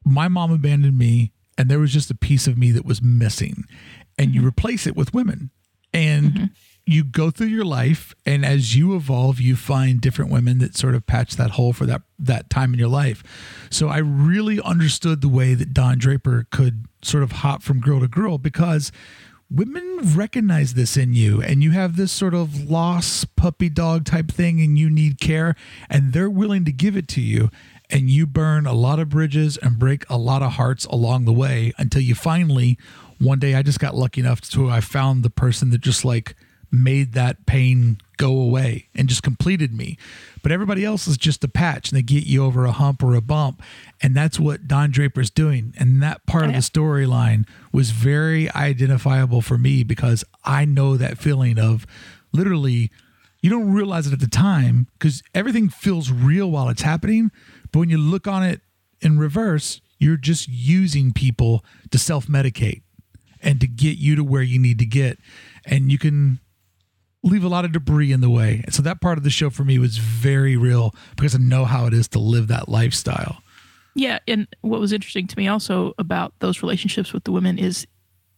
my 0.05 0.29
mom 0.29 0.53
abandoned 0.53 0.97
me, 0.97 1.33
and 1.59 1.69
there 1.69 1.79
was 1.79 1.93
just 1.93 2.11
a 2.11 2.15
piece 2.15 2.47
of 2.47 2.57
me 2.57 2.71
that 2.73 2.85
was 2.85 3.03
missing. 3.03 3.65
And 4.19 4.35
you 4.35 4.41
mm-hmm. 4.41 4.49
replace 4.49 4.87
it 4.87 4.97
with 4.97 5.13
women. 5.13 5.51
And 5.93 6.33
mm-hmm. 6.33 6.45
you 6.87 7.05
go 7.05 7.31
through 7.31 7.49
your 7.49 7.65
life 7.65 8.15
and 8.25 8.45
as 8.45 8.77
you 8.77 8.95
evolve 8.95 9.41
you 9.41 9.57
find 9.57 10.01
different 10.01 10.31
women 10.31 10.59
that 10.59 10.77
sort 10.77 10.95
of 10.95 11.05
patch 11.07 11.35
that 11.37 11.53
hole 11.53 11.73
for 11.73 11.85
that 11.85 12.03
that 12.19 12.49
time 12.49 12.73
in 12.73 12.79
your 12.79 12.89
life 12.89 13.25
so 13.71 13.89
i 13.89 13.99
really 13.99 14.61
understood 14.63 15.21
the 15.21 15.29
way 15.29 15.55
that 15.55 15.75
don 15.75 15.99
draper 15.99 16.47
could 16.51 16.87
sort 17.03 17.23
of 17.25 17.33
hop 17.33 17.63
from 17.63 17.81
girl 17.81 18.01
to 18.01 18.09
girl 18.09 18.39
because 18.39 18.93
women 19.51 19.99
recognize 20.15 20.75
this 20.75 20.97
in 20.97 21.13
you 21.13 21.43
and 21.43 21.63
you 21.63 21.73
have 21.73 21.97
this 21.97 22.13
sort 22.13 22.35
of 22.35 22.71
lost 22.71 23.35
puppy 23.35 23.69
dog 23.69 24.05
type 24.05 24.31
thing 24.31 24.61
and 24.61 24.79
you 24.79 24.89
need 24.89 25.19
care 25.19 25.57
and 25.89 26.13
they're 26.13 26.31
willing 26.31 26.65
to 26.65 26.73
give 26.73 26.97
it 26.97 27.09
to 27.09 27.21
you 27.21 27.51
and 27.91 28.09
you 28.09 28.27
burn 28.27 28.65
a 28.65 28.73
lot 28.73 29.01
of 29.01 29.09
bridges 29.09 29.57
and 29.57 29.79
break 29.79 30.09
a 30.09 30.17
lot 30.17 30.43
of 30.43 30.53
hearts 30.53 30.85
along 30.87 31.25
the 31.25 31.33
way 31.33 31.73
until 31.79 32.01
you 32.01 32.15
finally 32.15 32.79
one 33.19 33.41
day 33.41 33.55
i 33.57 33.63
just 33.63 33.81
got 33.81 33.97
lucky 33.97 34.21
enough 34.21 34.41
to 34.41 34.71
i 34.71 34.81
found 34.81 35.25
the 35.25 35.31
person 35.31 35.71
that 35.71 35.81
just 35.81 36.05
like 36.05 36.37
made 36.73 37.13
that 37.15 37.47
pain 37.47 37.99
go 38.17 38.39
away 38.39 38.87
and 38.95 39.09
just 39.09 39.23
completed 39.23 39.73
me. 39.73 39.97
But 40.43 40.53
everybody 40.53 40.85
else 40.85 41.09
is 41.09 41.17
just 41.17 41.43
a 41.43 41.49
patch 41.49 41.91
and 41.91 41.97
they 41.97 42.03
get 42.03 42.27
you 42.27 42.45
over 42.45 42.65
a 42.65 42.73
hump 42.73 43.03
or 43.03 43.15
a 43.15 43.21
bump. 43.21 43.63
And 44.03 44.15
that's 44.15 44.39
what 44.39 44.69
Don 44.69 44.91
Draper's 44.91 45.31
doing. 45.31 45.75
And 45.79 46.03
that 46.03 46.27
part 46.27 46.45
of 46.45 46.53
the 46.53 46.59
storyline 46.59 47.47
was 47.73 47.91
very 47.91 48.51
identifiable 48.53 49.41
for 49.41 49.59
me 49.59 49.83
because 49.85 50.25
I 50.45 50.65
know 50.65 50.97
that 50.97 51.19
feeling 51.19 51.59
of 51.59 51.87
literally, 52.33 52.91
you 53.41 53.51
don't 53.51 53.73
realize 53.73 54.07
it 54.07 54.13
at 54.13 54.21
the 54.21 54.29
time 54.29 54.87
because 54.99 55.23
everything 55.35 55.69
feels 55.69 56.13
real 56.13 56.51
while 56.51 56.69
it's 56.69 56.83
happening. 56.83 57.31
But 57.73 57.81
when 57.81 57.91
you 57.91 57.99
look 57.99 58.27
on 58.27 58.43
it 58.43 58.61
in 59.01 59.19
reverse, 59.19 59.81
you're 59.99 60.17
just 60.17 60.49
using 60.49 61.13
people 61.13 61.65
to 61.91 61.99
self 61.99 62.27
medicate 62.27 62.83
and 63.43 63.61
to 63.61 63.67
get 63.67 63.97
you 63.99 64.17
to 64.17 64.25
where 64.25 64.43
you 64.43 64.59
need 64.59 64.79
to 64.79 64.87
get. 64.87 65.19
And 65.65 65.91
you 65.91 65.99
can 65.99 66.41
leave 67.23 67.45
a 67.45 67.49
lot 67.49 67.65
of 67.65 67.73
debris 67.73 68.13
in 68.13 68.21
the 68.21 68.31
way. 68.31 68.63
And 68.65 68.75
so 68.75 68.83
that 68.83 69.01
part 69.01 69.19
of 69.19 69.25
the 69.25 69.31
show 69.31 69.51
for 69.51 69.65
me 69.65 69.79
was 69.79 69.99
very 69.99 70.57
real 70.57 70.95
because 71.17 71.35
I 71.35 71.39
know 71.39 71.65
how 71.65 71.87
it 71.87 71.95
is 71.95 72.09
to 72.09 72.19
live 72.19 72.49
that 72.49 72.69
lifestyle. 72.69 73.43
Yeah, 73.95 74.21
and 74.27 74.47
what 74.63 74.81
was 74.81 74.93
interesting 74.93 75.27
to 75.27 75.37
me 75.37 75.49
also 75.49 75.93
about 75.99 76.33
those 76.39 76.63
relationships 76.63 77.13
with 77.13 77.25
the 77.25 77.33
women 77.33 77.59
is 77.59 77.87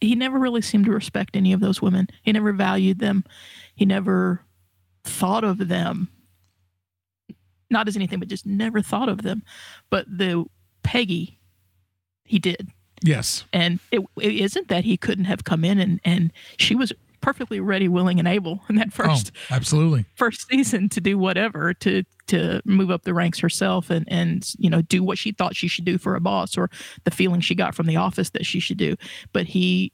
he 0.01 0.15
never 0.15 0.37
really 0.37 0.61
seemed 0.61 0.85
to 0.85 0.91
respect 0.91 1.35
any 1.35 1.53
of 1.53 1.61
those 1.61 1.81
women. 1.81 2.07
He 2.23 2.31
never 2.31 2.51
valued 2.51 2.99
them. 2.99 3.23
He 3.75 3.85
never 3.85 4.43
thought 5.03 5.43
of 5.43 5.67
them 5.67 6.09
not 7.73 7.87
as 7.87 7.97
anything 7.97 8.19
but 8.19 8.29
just 8.29 8.45
never 8.45 8.81
thought 8.81 9.09
of 9.09 9.23
them. 9.23 9.43
But 9.89 10.05
the 10.07 10.45
Peggy 10.83 11.39
he 12.23 12.39
did. 12.39 12.69
Yes. 13.03 13.43
And 13.51 13.79
it, 13.91 14.01
it 14.21 14.33
isn't 14.33 14.69
that 14.69 14.85
he 14.85 14.95
couldn't 14.95 15.25
have 15.25 15.43
come 15.43 15.65
in 15.65 15.79
and 15.79 15.99
and 16.05 16.31
she 16.57 16.73
was 16.75 16.93
perfectly 17.23 17.61
ready, 17.61 17.87
willing 17.87 18.19
and 18.19 18.27
able 18.27 18.61
in 18.69 18.75
that 18.75 18.89
oh, 18.89 19.03
first 19.05 19.31
oh, 19.33 19.55
absolutely. 19.55 20.05
first 20.15 20.47
season 20.49 20.89
to 20.89 21.01
do 21.01 21.17
whatever 21.17 21.73
to 21.73 22.03
to 22.27 22.61
move 22.65 22.91
up 22.91 23.03
the 23.03 23.13
ranks 23.13 23.39
herself 23.39 23.89
and 23.89 24.05
and 24.09 24.53
you 24.57 24.69
know 24.69 24.81
do 24.81 25.01
what 25.01 25.17
she 25.17 25.31
thought 25.31 25.55
she 25.55 25.67
should 25.67 25.85
do 25.85 25.97
for 25.97 26.15
a 26.15 26.21
boss 26.21 26.57
or 26.57 26.69
the 27.05 27.11
feeling 27.11 27.41
she 27.41 27.55
got 27.55 27.73
from 27.73 27.87
the 27.87 27.95
office 27.95 28.29
that 28.31 28.45
she 28.45 28.59
should 28.59 28.77
do 28.77 28.95
but 29.31 29.45
he 29.45 29.91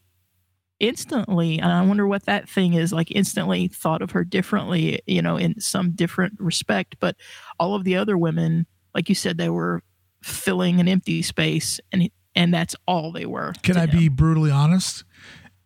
instantly 0.80 1.60
and 1.60 1.72
i 1.72 1.82
wonder 1.82 2.08
what 2.08 2.26
that 2.26 2.48
thing 2.48 2.74
is 2.74 2.94
like 2.94 3.12
instantly 3.12 3.68
thought 3.68 4.02
of 4.02 4.12
her 4.12 4.24
differently 4.24 5.00
you 5.08 5.22
know 5.22 5.38
in 5.38 5.60
some 5.60 5.92
different 5.92 6.34
respect 6.40 6.96
but 7.00 7.16
all 7.60 7.76
of 7.76 7.84
the 7.84 7.96
other 7.96 8.18
women 8.18 8.66
like 8.96 9.10
you 9.10 9.16
said 9.16 9.38
they 9.38 9.50
were 9.50 9.82
filling 10.24 10.80
an 10.80 10.88
empty 10.88 11.22
space 11.22 11.80
and 11.92 12.10
and 12.36 12.54
that's 12.54 12.76
all 12.88 13.12
they 13.12 13.26
were 13.26 13.54
Can 13.64 13.76
I 13.76 13.86
him. 13.86 14.00
be 14.00 14.08
brutally 14.08 14.52
honest? 14.52 15.04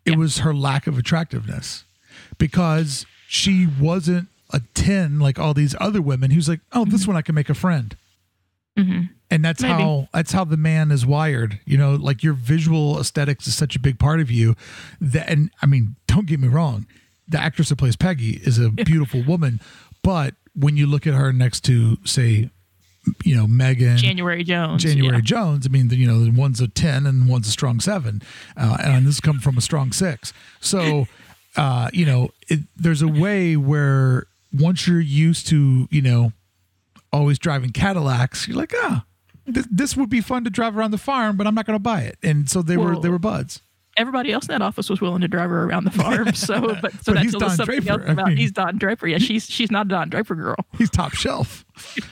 It 0.04 0.12
Yeah. 0.12 0.16
was 0.16 0.38
her 0.38 0.54
lack 0.54 0.86
of 0.86 0.98
attractiveness 0.98 1.84
because 2.38 3.06
she 3.28 3.66
wasn't 3.66 4.28
a 4.50 4.60
10 4.74 5.18
like 5.18 5.38
all 5.38 5.54
these 5.54 5.74
other 5.80 6.00
women 6.02 6.30
who's 6.30 6.48
like, 6.48 6.60
oh, 6.72 6.84
this 6.84 7.06
one 7.06 7.16
I 7.16 7.22
can 7.22 7.34
make 7.34 7.48
a 7.50 7.54
friend. 7.54 7.96
Mhm. 8.78 9.10
And 9.30 9.44
that's 9.44 9.62
Maybe. 9.62 9.74
how 9.74 10.08
that's 10.12 10.32
how 10.32 10.44
the 10.44 10.56
man 10.56 10.90
is 10.90 11.06
wired. 11.06 11.60
You 11.64 11.78
know, 11.78 11.94
like 11.94 12.22
your 12.22 12.34
visual 12.34 12.98
aesthetics 13.00 13.46
is 13.46 13.54
such 13.56 13.74
a 13.76 13.80
big 13.80 13.98
part 13.98 14.20
of 14.20 14.30
you 14.30 14.54
that 15.00 15.28
and 15.28 15.50
I 15.62 15.66
mean, 15.66 15.96
don't 16.06 16.26
get 16.26 16.40
me 16.40 16.48
wrong, 16.48 16.86
the 17.26 17.40
actress 17.40 17.68
that 17.70 17.76
plays 17.76 17.96
Peggy 17.96 18.40
is 18.44 18.58
a 18.58 18.70
beautiful 18.90 19.22
woman, 19.22 19.60
but 20.02 20.34
when 20.54 20.76
you 20.76 20.86
look 20.86 21.06
at 21.06 21.14
her 21.14 21.32
next 21.32 21.60
to 21.64 21.98
say, 22.04 22.50
you 23.24 23.36
know, 23.36 23.46
Megan 23.46 23.96
january 23.98 24.44
jones 24.44 24.82
January 24.82 25.16
yeah. 25.16 25.20
Jones. 25.22 25.66
I 25.66 25.70
mean, 25.70 25.88
the, 25.88 25.96
you 25.96 26.06
know, 26.06 26.24
the 26.24 26.30
one's 26.30 26.60
a 26.60 26.68
10 26.68 27.06
and 27.06 27.28
one's 27.28 27.46
a 27.48 27.50
strong 27.50 27.80
seven. 27.80 28.22
Uh, 28.56 28.76
and 28.82 29.06
this 29.06 29.20
come 29.20 29.40
from 29.40 29.58
a 29.58 29.60
strong 29.60 29.92
six. 29.92 30.32
So, 30.60 31.06
uh, 31.56 31.90
you 31.92 32.06
know, 32.06 32.30
it, 32.48 32.60
there's 32.76 33.02
a 33.02 33.08
way 33.08 33.56
where 33.56 34.26
once 34.52 34.86
you're 34.88 35.00
used 35.00 35.46
to, 35.48 35.86
you 35.90 36.00
know, 36.02 36.32
always 37.12 37.38
driving 37.38 37.70
Cadillacs, 37.70 38.48
you're 38.48 38.56
like, 38.56 38.72
ah, 38.74 39.04
th- 39.52 39.66
this 39.70 39.96
would 39.96 40.08
be 40.10 40.20
fun 40.20 40.44
to 40.44 40.50
drive 40.50 40.76
around 40.76 40.90
the 40.92 40.98
farm, 40.98 41.36
but 41.36 41.46
I'm 41.46 41.54
not 41.54 41.66
going 41.66 41.76
to 41.78 41.82
buy 41.82 42.00
it. 42.02 42.16
And 42.22 42.48
so 42.48 42.62
they 42.62 42.76
were, 42.76 42.98
they 42.98 43.08
were 43.10 43.18
buds. 43.18 43.60
everybody 43.96 44.32
else 44.32 44.44
in 44.48 44.52
that 44.52 44.62
office 44.62 44.88
was 44.90 45.00
willing 45.00 45.20
to 45.20 45.28
drive 45.28 45.50
her 45.50 45.64
around 45.64 45.84
the 45.84 45.90
farm. 45.90 46.28
So, 46.34 46.74
but 46.82 46.92
so 47.04 47.12
But 47.12 47.14
that's 47.14 47.22
he's 47.24 47.32
Don 47.34 47.50
something 47.50 47.80
Draper. 47.80 47.90
else 48.00 48.02
I 48.08 48.12
about 48.12 48.28
mean- 48.28 48.36
he's 48.38 48.50
Don 48.52 48.78
Draper. 48.78 49.06
Yeah, 49.06 49.18
she's 49.18 49.46
she's 49.48 49.70
not 49.70 49.86
a 49.86 49.88
Don 49.90 50.08
Draper 50.08 50.34
girl. 50.34 50.56
He's 50.78 50.90
top 50.90 51.12
shelf. 51.14 51.64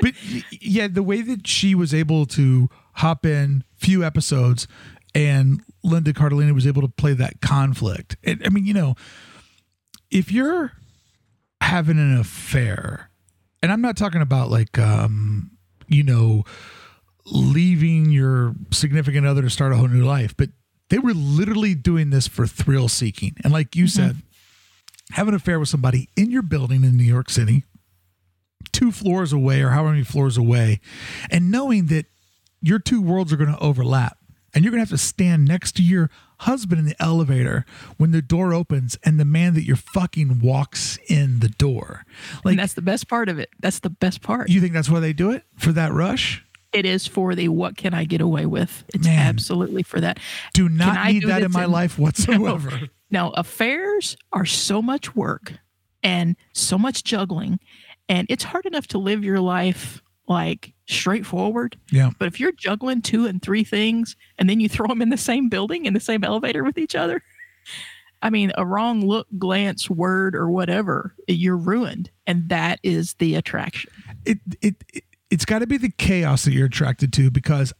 but 0.00 0.14
yeah, 0.50 0.88
the 0.88 1.02
way 1.02 1.22
that 1.22 1.46
she 1.46 1.74
was 1.74 1.92
able 1.92 2.26
to 2.26 2.68
hop 2.94 3.26
in 3.26 3.64
few 3.76 4.04
episodes 4.04 4.66
and 5.14 5.62
Linda 5.82 6.12
Cardellini 6.12 6.54
was 6.54 6.66
able 6.66 6.82
to 6.82 6.88
play 6.88 7.12
that 7.14 7.40
conflict. 7.40 8.16
And, 8.24 8.40
I 8.44 8.48
mean, 8.48 8.64
you 8.64 8.74
know, 8.74 8.94
if 10.10 10.32
you're 10.32 10.72
having 11.60 11.98
an 11.98 12.16
affair, 12.18 13.10
and 13.62 13.70
I'm 13.70 13.80
not 13.80 13.96
talking 13.96 14.22
about 14.22 14.50
like, 14.50 14.78
um, 14.78 15.50
you 15.88 16.02
know, 16.02 16.44
leaving 17.26 18.10
your 18.10 18.54
significant 18.70 19.26
other 19.26 19.42
to 19.42 19.50
start 19.50 19.72
a 19.72 19.76
whole 19.76 19.88
new 19.88 20.04
life, 20.04 20.36
but 20.36 20.50
they 20.88 20.98
were 20.98 21.14
literally 21.14 21.74
doing 21.74 22.10
this 22.10 22.26
for 22.26 22.46
thrill 22.46 22.88
seeking. 22.88 23.36
And 23.44 23.52
like 23.52 23.76
you 23.76 23.86
said, 23.86 24.16
have 25.12 25.28
an 25.28 25.34
affair 25.34 25.60
with 25.60 25.68
somebody 25.68 26.08
in 26.16 26.30
your 26.30 26.42
building 26.42 26.84
in 26.84 26.96
New 26.96 27.04
York 27.04 27.30
City, 27.30 27.64
two 28.72 28.92
floors 28.92 29.32
away 29.32 29.60
or 29.62 29.70
however 29.70 29.90
many 29.90 30.04
floors 30.04 30.36
away, 30.36 30.80
and 31.30 31.50
knowing 31.50 31.86
that 31.86 32.06
your 32.60 32.78
two 32.78 33.02
worlds 33.02 33.32
are 33.32 33.36
going 33.36 33.52
to 33.52 33.58
overlap 33.58 34.18
and 34.54 34.64
you're 34.64 34.70
going 34.70 34.84
to 34.84 34.88
have 34.90 34.98
to 35.00 35.04
stand 35.04 35.46
next 35.46 35.72
to 35.76 35.82
your 35.82 36.10
husband 36.40 36.78
in 36.78 36.84
the 36.86 37.00
elevator 37.00 37.64
when 37.96 38.10
the 38.10 38.22
door 38.22 38.52
opens 38.52 38.98
and 39.04 39.18
the 39.18 39.24
man 39.24 39.54
that 39.54 39.64
you're 39.64 39.76
fucking 39.76 40.40
walks 40.40 40.98
in 41.08 41.40
the 41.40 41.48
door. 41.48 42.04
Like, 42.44 42.52
and 42.52 42.58
that's 42.58 42.74
the 42.74 42.82
best 42.82 43.08
part 43.08 43.28
of 43.28 43.38
it. 43.38 43.50
That's 43.60 43.80
the 43.80 43.90
best 43.90 44.22
part. 44.22 44.50
you 44.50 44.60
think 44.60 44.72
that's 44.72 44.90
why 44.90 45.00
they 45.00 45.12
do 45.12 45.30
it 45.30 45.44
for 45.56 45.72
that 45.72 45.92
rush? 45.92 46.44
it 46.72 46.86
is 46.86 47.06
for 47.06 47.34
the 47.34 47.48
what 47.48 47.76
can 47.76 47.92
I 47.92 48.04
get 48.04 48.20
away 48.20 48.46
with? 48.46 48.84
It's 48.94 49.04
Man. 49.04 49.18
absolutely 49.18 49.82
for 49.82 50.00
that. 50.00 50.18
Do 50.54 50.68
not 50.68 50.96
I 50.96 51.12
need 51.12 51.20
do 51.20 51.26
that 51.28 51.42
in 51.42 51.52
my 51.52 51.64
in- 51.64 51.70
life 51.70 51.98
whatsoever. 51.98 52.88
Now, 53.10 53.30
affairs 53.32 54.16
are 54.32 54.46
so 54.46 54.80
much 54.80 55.14
work 55.14 55.52
and 56.02 56.34
so 56.54 56.78
much 56.78 57.04
juggling, 57.04 57.60
and 58.08 58.26
it's 58.30 58.44
hard 58.44 58.66
enough 58.66 58.86
to 58.88 58.98
live 58.98 59.24
your 59.24 59.40
life 59.40 60.02
like 60.28 60.72
straightforward. 60.86 61.78
Yeah. 61.90 62.10
But 62.18 62.28
if 62.28 62.40
you're 62.40 62.52
juggling 62.52 63.02
two 63.02 63.26
and 63.26 63.42
three 63.42 63.64
things 63.64 64.16
and 64.38 64.48
then 64.48 64.60
you 64.60 64.68
throw 64.68 64.86
them 64.86 65.02
in 65.02 65.08
the 65.08 65.16
same 65.16 65.48
building, 65.48 65.86
in 65.86 65.94
the 65.94 66.00
same 66.00 66.24
elevator 66.24 66.64
with 66.64 66.78
each 66.78 66.94
other, 66.94 67.22
I 68.22 68.30
mean, 68.30 68.52
a 68.56 68.64
wrong 68.64 69.06
look, 69.06 69.26
glance, 69.38 69.90
word, 69.90 70.36
or 70.36 70.48
whatever, 70.50 71.14
you're 71.26 71.56
ruined. 71.56 72.10
And 72.26 72.48
that 72.48 72.78
is 72.82 73.14
the 73.14 73.34
attraction. 73.34 73.90
it 74.24 74.38
it, 74.60 74.76
it 74.92 75.04
it's 75.30 75.46
got 75.46 75.60
to 75.60 75.66
be 75.66 75.78
the 75.78 75.90
chaos 75.90 76.44
that 76.44 76.52
you're 76.52 76.66
attracted 76.66 77.10
to 77.14 77.30
because 77.30 77.72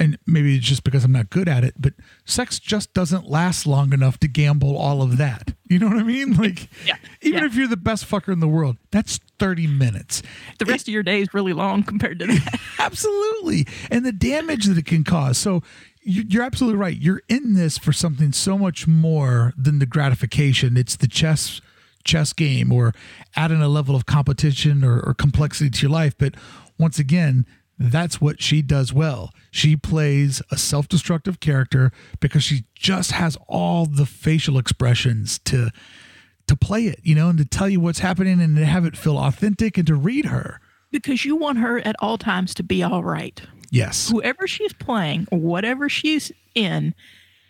and 0.00 0.18
maybe 0.26 0.56
it's 0.56 0.66
just 0.66 0.82
because 0.82 1.04
I'm 1.04 1.12
not 1.12 1.30
good 1.30 1.48
at 1.48 1.62
it, 1.62 1.74
but 1.78 1.92
sex 2.24 2.58
just 2.58 2.92
doesn't 2.94 3.28
last 3.30 3.66
long 3.66 3.92
enough 3.92 4.18
to 4.20 4.28
gamble 4.28 4.76
all 4.76 5.02
of 5.02 5.18
that. 5.18 5.54
You 5.68 5.78
know 5.78 5.86
what 5.88 5.98
I 5.98 6.02
mean? 6.02 6.34
Like 6.36 6.68
Yeah. 6.86 6.96
even 7.22 7.40
Yeah. 7.40 7.46
if 7.46 7.54
you're 7.54 7.68
the 7.68 7.76
best 7.76 8.08
fucker 8.08 8.32
in 8.32 8.40
the 8.40 8.48
world, 8.48 8.78
that's 8.90 9.20
30 9.38 9.66
minutes. 9.68 10.22
The 10.58 10.64
rest 10.64 10.88
of 10.88 10.94
your 10.94 11.02
day 11.04 11.20
is 11.20 11.32
really 11.34 11.52
long 11.52 11.82
compared 11.84 12.18
to 12.20 12.26
that. 12.26 12.58
Absolutely. 12.78 13.66
And 13.90 14.04
the 14.04 14.12
damage 14.12 14.64
that 14.66 14.78
it 14.78 14.86
can 14.86 15.04
cause. 15.04 15.38
So 15.38 15.62
you- 16.02 16.24
you're 16.28 16.42
absolutely 16.42 16.78
right. 16.78 16.96
You're 16.96 17.22
in 17.28 17.52
this 17.54 17.76
for 17.78 17.92
something 17.92 18.32
so 18.32 18.56
much 18.58 18.86
more 18.86 19.52
than 19.56 19.78
the 19.78 19.86
gratification. 19.86 20.76
It's 20.76 20.96
the 20.96 21.06
chess 21.08 21.60
chess 22.02 22.32
game 22.32 22.72
or 22.72 22.94
adding 23.36 23.60
a 23.60 23.68
level 23.68 23.94
of 23.94 24.06
competition 24.06 24.82
or, 24.82 25.00
or 25.00 25.12
complexity 25.12 25.68
to 25.68 25.82
your 25.82 25.90
life. 25.90 26.14
But 26.16 26.34
once 26.78 26.98
again, 26.98 27.44
that's 27.82 28.20
what 28.20 28.42
she 28.42 28.60
does 28.60 28.92
well. 28.92 29.32
She 29.50 29.74
plays 29.74 30.42
a 30.50 30.58
self-destructive 30.58 31.40
character 31.40 31.90
because 32.20 32.42
she 32.44 32.64
just 32.74 33.12
has 33.12 33.38
all 33.48 33.86
the 33.86 34.04
facial 34.06 34.58
expressions 34.58 35.38
to 35.46 35.70
to 36.46 36.56
play 36.56 36.86
it, 36.86 36.98
you 37.04 37.14
know, 37.14 37.28
and 37.28 37.38
to 37.38 37.44
tell 37.44 37.68
you 37.68 37.78
what's 37.80 38.00
happening 38.00 38.40
and 38.40 38.56
to 38.56 38.66
have 38.66 38.84
it 38.84 38.96
feel 38.96 39.16
authentic 39.16 39.78
and 39.78 39.86
to 39.86 39.94
read 39.94 40.26
her. 40.26 40.60
because 40.90 41.24
you 41.24 41.36
want 41.36 41.58
her 41.58 41.78
at 41.86 41.94
all 42.00 42.18
times 42.18 42.52
to 42.54 42.62
be 42.64 42.82
all 42.82 43.02
right. 43.04 43.40
Yes. 43.70 44.10
whoever 44.10 44.48
she's 44.48 44.72
playing 44.72 45.28
or 45.30 45.38
whatever 45.38 45.88
she's 45.88 46.32
in, 46.56 46.92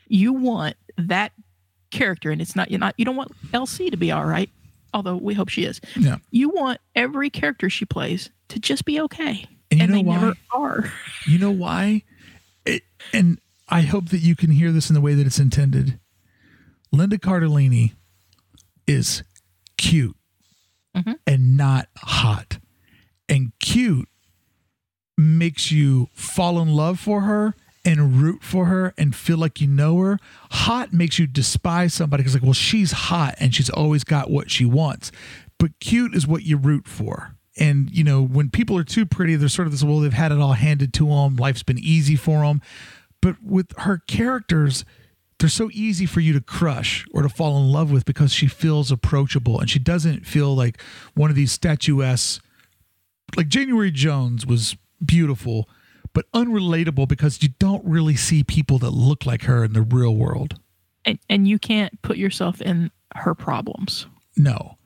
you 0.07 0.35
want 0.35 0.76
that 0.99 1.33
character, 1.91 2.31
and 2.31 2.41
it's 2.43 2.55
not 2.55 2.70
you're 2.70 2.78
not 2.78 2.95
you 2.99 3.05
don't 3.07 3.16
want 3.16 3.33
LC 3.53 3.91
to 3.91 3.97
be 3.97 4.12
all 4.12 4.26
right, 4.26 4.51
although 4.95 5.16
we 5.16 5.33
hope 5.35 5.49
she 5.49 5.64
is. 5.64 5.81
Yeah. 5.97 6.18
You 6.31 6.51
want 6.51 6.78
every 6.95 7.31
character 7.31 7.70
she 7.70 7.87
plays 7.87 8.28
to 8.49 8.59
just 8.61 8.85
be 8.85 9.01
okay, 9.01 9.47
And 9.71 9.81
you 9.81 9.87
know 9.87 9.95
they 9.95 10.03
why? 10.03 10.33
are. 10.53 10.93
You 11.27 11.39
know 11.39 11.51
why? 11.51 12.03
It, 12.64 12.83
and 13.12 13.41
I 13.68 13.83
hope 13.83 14.09
that 14.09 14.18
you 14.18 14.35
can 14.35 14.51
hear 14.51 14.73
this 14.73 14.91
in 14.91 14.95
the 14.95 15.01
way 15.01 15.14
that 15.14 15.27
it's 15.27 15.39
intended. 15.39 15.99
Linda 16.93 17.18
Cardellini 17.18 17.93
is 18.87 19.23
cute 19.77 20.16
mm-hmm. 20.97 21.12
and 21.27 21.57
not 21.57 21.89
hot. 21.97 22.59
And 23.29 23.53
cute 23.61 24.09
makes 25.16 25.71
you 25.71 26.09
fall 26.14 26.61
in 26.61 26.75
love 26.75 26.99
for 26.99 27.23
her 27.23 27.55
and 27.85 28.21
root 28.21 28.43
for 28.43 28.66
her 28.66 28.93
and 28.99 29.14
feel 29.14 29.39
like 29.39 29.61
you 29.61 29.68
know 29.68 29.99
her. 30.01 30.18
Hot 30.51 30.93
makes 30.93 31.18
you 31.18 31.27
despise 31.27 31.95
somebody 31.95 32.23
because, 32.23 32.35
like, 32.35 32.43
well, 32.43 32.53
she's 32.53 32.93
hot 32.93 33.35
and 33.39 33.55
she's 33.55 33.71
always 33.71 34.05
got 34.05 34.31
what 34.31 34.51
she 34.51 34.64
wants. 34.64 35.12
But 35.59 35.79
cute 35.81 36.14
is 36.14 36.27
what 36.27 36.43
you 36.43 36.57
root 36.57 36.89
for. 36.89 37.37
And, 37.61 37.90
you 37.90 38.02
know, 38.02 38.22
when 38.22 38.50
people 38.50 38.76
are 38.78 38.84
too 38.84 39.06
pretty, 39.06 39.36
they're 39.36 39.48
sort 39.48 39.66
of 39.66 39.72
this, 39.72 39.84
well, 39.84 40.00
they've 40.00 40.12
had 40.12 40.32
it 40.32 40.38
all 40.38 40.54
handed 40.54 40.94
to 40.94 41.06
them. 41.06 41.36
Life's 41.36 41.62
been 41.62 41.78
easy 41.78 42.16
for 42.16 42.40
them. 42.40 42.62
But 43.20 43.36
with 43.42 43.78
her 43.78 43.98
characters, 44.08 44.84
they're 45.38 45.50
so 45.50 45.68
easy 45.72 46.06
for 46.06 46.20
you 46.20 46.32
to 46.32 46.40
crush 46.40 47.06
or 47.12 47.22
to 47.22 47.28
fall 47.28 47.58
in 47.58 47.70
love 47.70 47.92
with 47.92 48.06
because 48.06 48.32
she 48.32 48.46
feels 48.46 48.90
approachable 48.90 49.61
and 49.61 49.68
she 49.68 49.78
doesn't 49.78 50.26
feel 50.26 50.54
like 50.56 50.80
one 51.14 51.28
of 51.28 51.36
these 51.36 51.52
statuesque 51.52 52.42
like 53.36 53.48
January 53.48 53.90
Jones 53.90 54.46
was 54.46 54.76
beautiful, 55.04 55.68
but 56.12 56.30
unrelatable 56.32 57.08
because 57.08 57.42
you 57.42 57.50
don't 57.58 57.84
really 57.84 58.16
see 58.16 58.42
people 58.42 58.78
that 58.78 58.90
look 58.90 59.26
like 59.26 59.42
her 59.44 59.64
in 59.64 59.72
the 59.72 59.82
real 59.82 60.14
world. 60.14 60.58
And 61.04 61.18
and 61.28 61.48
you 61.48 61.58
can't 61.58 62.00
put 62.02 62.16
yourself 62.16 62.61
in 62.61 62.90
her 63.16 63.34
problems. 63.34 64.06
No, 64.36 64.76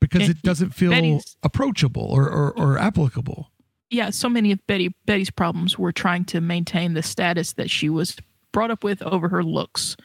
because 0.00 0.28
it 0.28 0.42
doesn't 0.42 0.70
feel 0.70 0.90
Betty's- 0.90 1.36
approachable 1.42 2.02
or, 2.04 2.28
or, 2.28 2.52
or 2.52 2.78
applicable. 2.78 3.50
Yeah, 3.90 4.10
so 4.10 4.28
many 4.28 4.52
of 4.52 4.64
Betty 4.66 4.94
Betty's 5.06 5.30
problems 5.30 5.78
were 5.78 5.92
trying 5.92 6.24
to 6.26 6.40
maintain 6.40 6.94
the 6.94 7.02
status 7.02 7.54
that 7.54 7.70
she 7.70 7.88
was 7.88 8.16
brought 8.52 8.70
up 8.70 8.84
with 8.84 9.02
over 9.02 9.28
her 9.28 9.42
looks, 9.42 9.96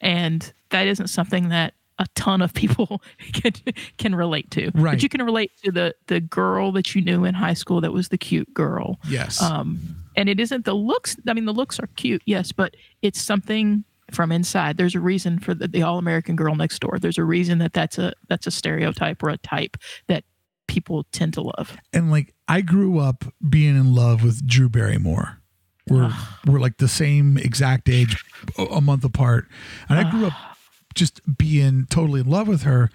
and 0.00 0.52
that 0.70 0.86
isn't 0.88 1.08
something 1.08 1.48
that 1.50 1.74
a 2.00 2.06
ton 2.14 2.42
of 2.42 2.52
people 2.54 3.02
can 3.32 3.52
can 3.98 4.14
relate 4.16 4.50
to. 4.52 4.72
Right. 4.74 4.92
But 4.92 5.02
you 5.02 5.08
can 5.08 5.22
relate 5.22 5.52
to 5.64 5.70
the 5.70 5.94
the 6.08 6.20
girl 6.20 6.72
that 6.72 6.94
you 6.94 7.02
knew 7.02 7.24
in 7.24 7.34
high 7.34 7.54
school 7.54 7.80
that 7.82 7.92
was 7.92 8.08
the 8.08 8.18
cute 8.18 8.52
girl. 8.52 8.98
Yes. 9.06 9.40
Um, 9.40 9.78
and 10.16 10.28
it 10.28 10.40
isn't 10.40 10.64
the 10.64 10.74
looks. 10.74 11.16
I 11.28 11.34
mean, 11.34 11.44
the 11.44 11.52
looks 11.52 11.78
are 11.78 11.86
cute, 11.94 12.22
yes, 12.26 12.50
but 12.50 12.74
it's 13.00 13.20
something 13.20 13.84
from 14.14 14.32
inside. 14.32 14.76
There's 14.76 14.94
a 14.94 15.00
reason 15.00 15.38
for 15.38 15.54
the, 15.54 15.68
the 15.68 15.82
all 15.82 15.98
American 15.98 16.36
girl 16.36 16.54
next 16.54 16.80
door. 16.80 16.98
There's 16.98 17.18
a 17.18 17.24
reason 17.24 17.58
that 17.58 17.72
that's 17.72 17.98
a 17.98 18.12
that's 18.28 18.46
a 18.46 18.50
stereotype 18.50 19.22
or 19.22 19.28
a 19.30 19.38
type 19.38 19.76
that 20.08 20.24
people 20.66 21.04
tend 21.12 21.34
to 21.34 21.42
love. 21.42 21.76
and 21.92 22.10
like 22.10 22.32
I 22.46 22.60
grew 22.60 22.98
up 22.98 23.24
being 23.48 23.76
in 23.76 23.94
love 23.94 24.22
with 24.22 24.46
Drew 24.46 24.68
Barrymore. 24.68 25.38
We're 25.88 26.12
we're 26.46 26.60
like 26.60 26.76
the 26.78 26.88
same 26.88 27.36
exact 27.36 27.88
age, 27.88 28.24
a 28.56 28.62
a 28.64 28.80
month 28.80 29.04
apart, 29.04 29.48
and 29.88 29.98
I 29.98 30.08
grew 30.08 30.26
up 30.26 30.34
just 30.94 31.20
being 31.36 31.86
totally 31.90 32.20
in 32.20 32.28
love 32.30 32.46
with 32.46 32.62
her. 32.62 32.90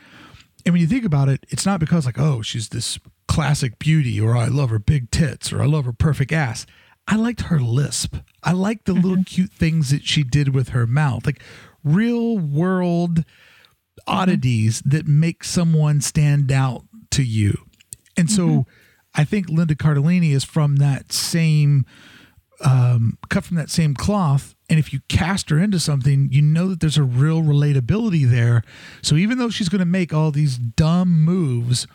And 0.65 0.73
when 0.73 0.81
you 0.81 0.87
think 0.87 1.05
about 1.05 1.27
it, 1.29 1.45
it's 1.49 1.65
not 1.65 1.79
because 1.79 2.05
like 2.05 2.17
oh 2.19 2.41
she's 2.41 2.69
this 2.69 2.97
classic 3.27 3.79
beauty 3.79 4.19
or 4.21 4.37
I 4.37 4.47
love 4.47 4.69
her 4.69 4.79
big 4.79 5.11
tits 5.11 5.51
or 5.51 5.61
I 5.61 5.65
love 5.65 5.85
her 5.85 5.91
perfect 5.93 6.31
ass. 6.31 6.65
I 7.07 7.15
liked 7.15 7.41
her 7.41 7.59
lisp. 7.59 8.15
I 8.43 8.51
liked 8.51 8.85
the 8.85 8.93
little 8.93 9.11
mm-hmm. 9.11 9.21
cute 9.23 9.51
things 9.51 9.91
that 9.91 10.05
she 10.05 10.23
did 10.23 10.53
with 10.53 10.69
her 10.69 10.87
mouth, 10.87 11.25
like 11.25 11.41
real 11.83 12.37
world 12.37 13.19
mm-hmm. 13.19 14.13
oddities 14.13 14.81
that 14.85 15.07
make 15.07 15.43
someone 15.43 16.01
stand 16.01 16.51
out 16.51 16.83
to 17.11 17.23
you. 17.23 17.65
And 18.17 18.29
so 18.29 18.47
mm-hmm. 18.47 18.69
I 19.13 19.23
think 19.23 19.49
Linda 19.49 19.75
Cardellini 19.75 20.31
is 20.31 20.43
from 20.43 20.77
that 20.77 21.11
same 21.11 21.85
um, 22.61 23.17
cut 23.29 23.43
from 23.43 23.57
that 23.57 23.69
same 23.69 23.93
cloth. 23.93 24.55
And 24.69 24.79
if 24.79 24.93
you 24.93 25.01
cast 25.07 25.49
her 25.49 25.59
into 25.59 25.79
something, 25.79 26.29
you 26.31 26.41
know 26.41 26.67
that 26.69 26.79
there's 26.79 26.97
a 26.97 27.03
real 27.03 27.41
relatability 27.41 28.29
there. 28.29 28.63
So 29.01 29.15
even 29.15 29.37
though 29.37 29.49
she's 29.49 29.69
going 29.69 29.79
to 29.79 29.85
make 29.85 30.13
all 30.13 30.31
these 30.31 30.57
dumb 30.57 31.23
moves, 31.23 31.85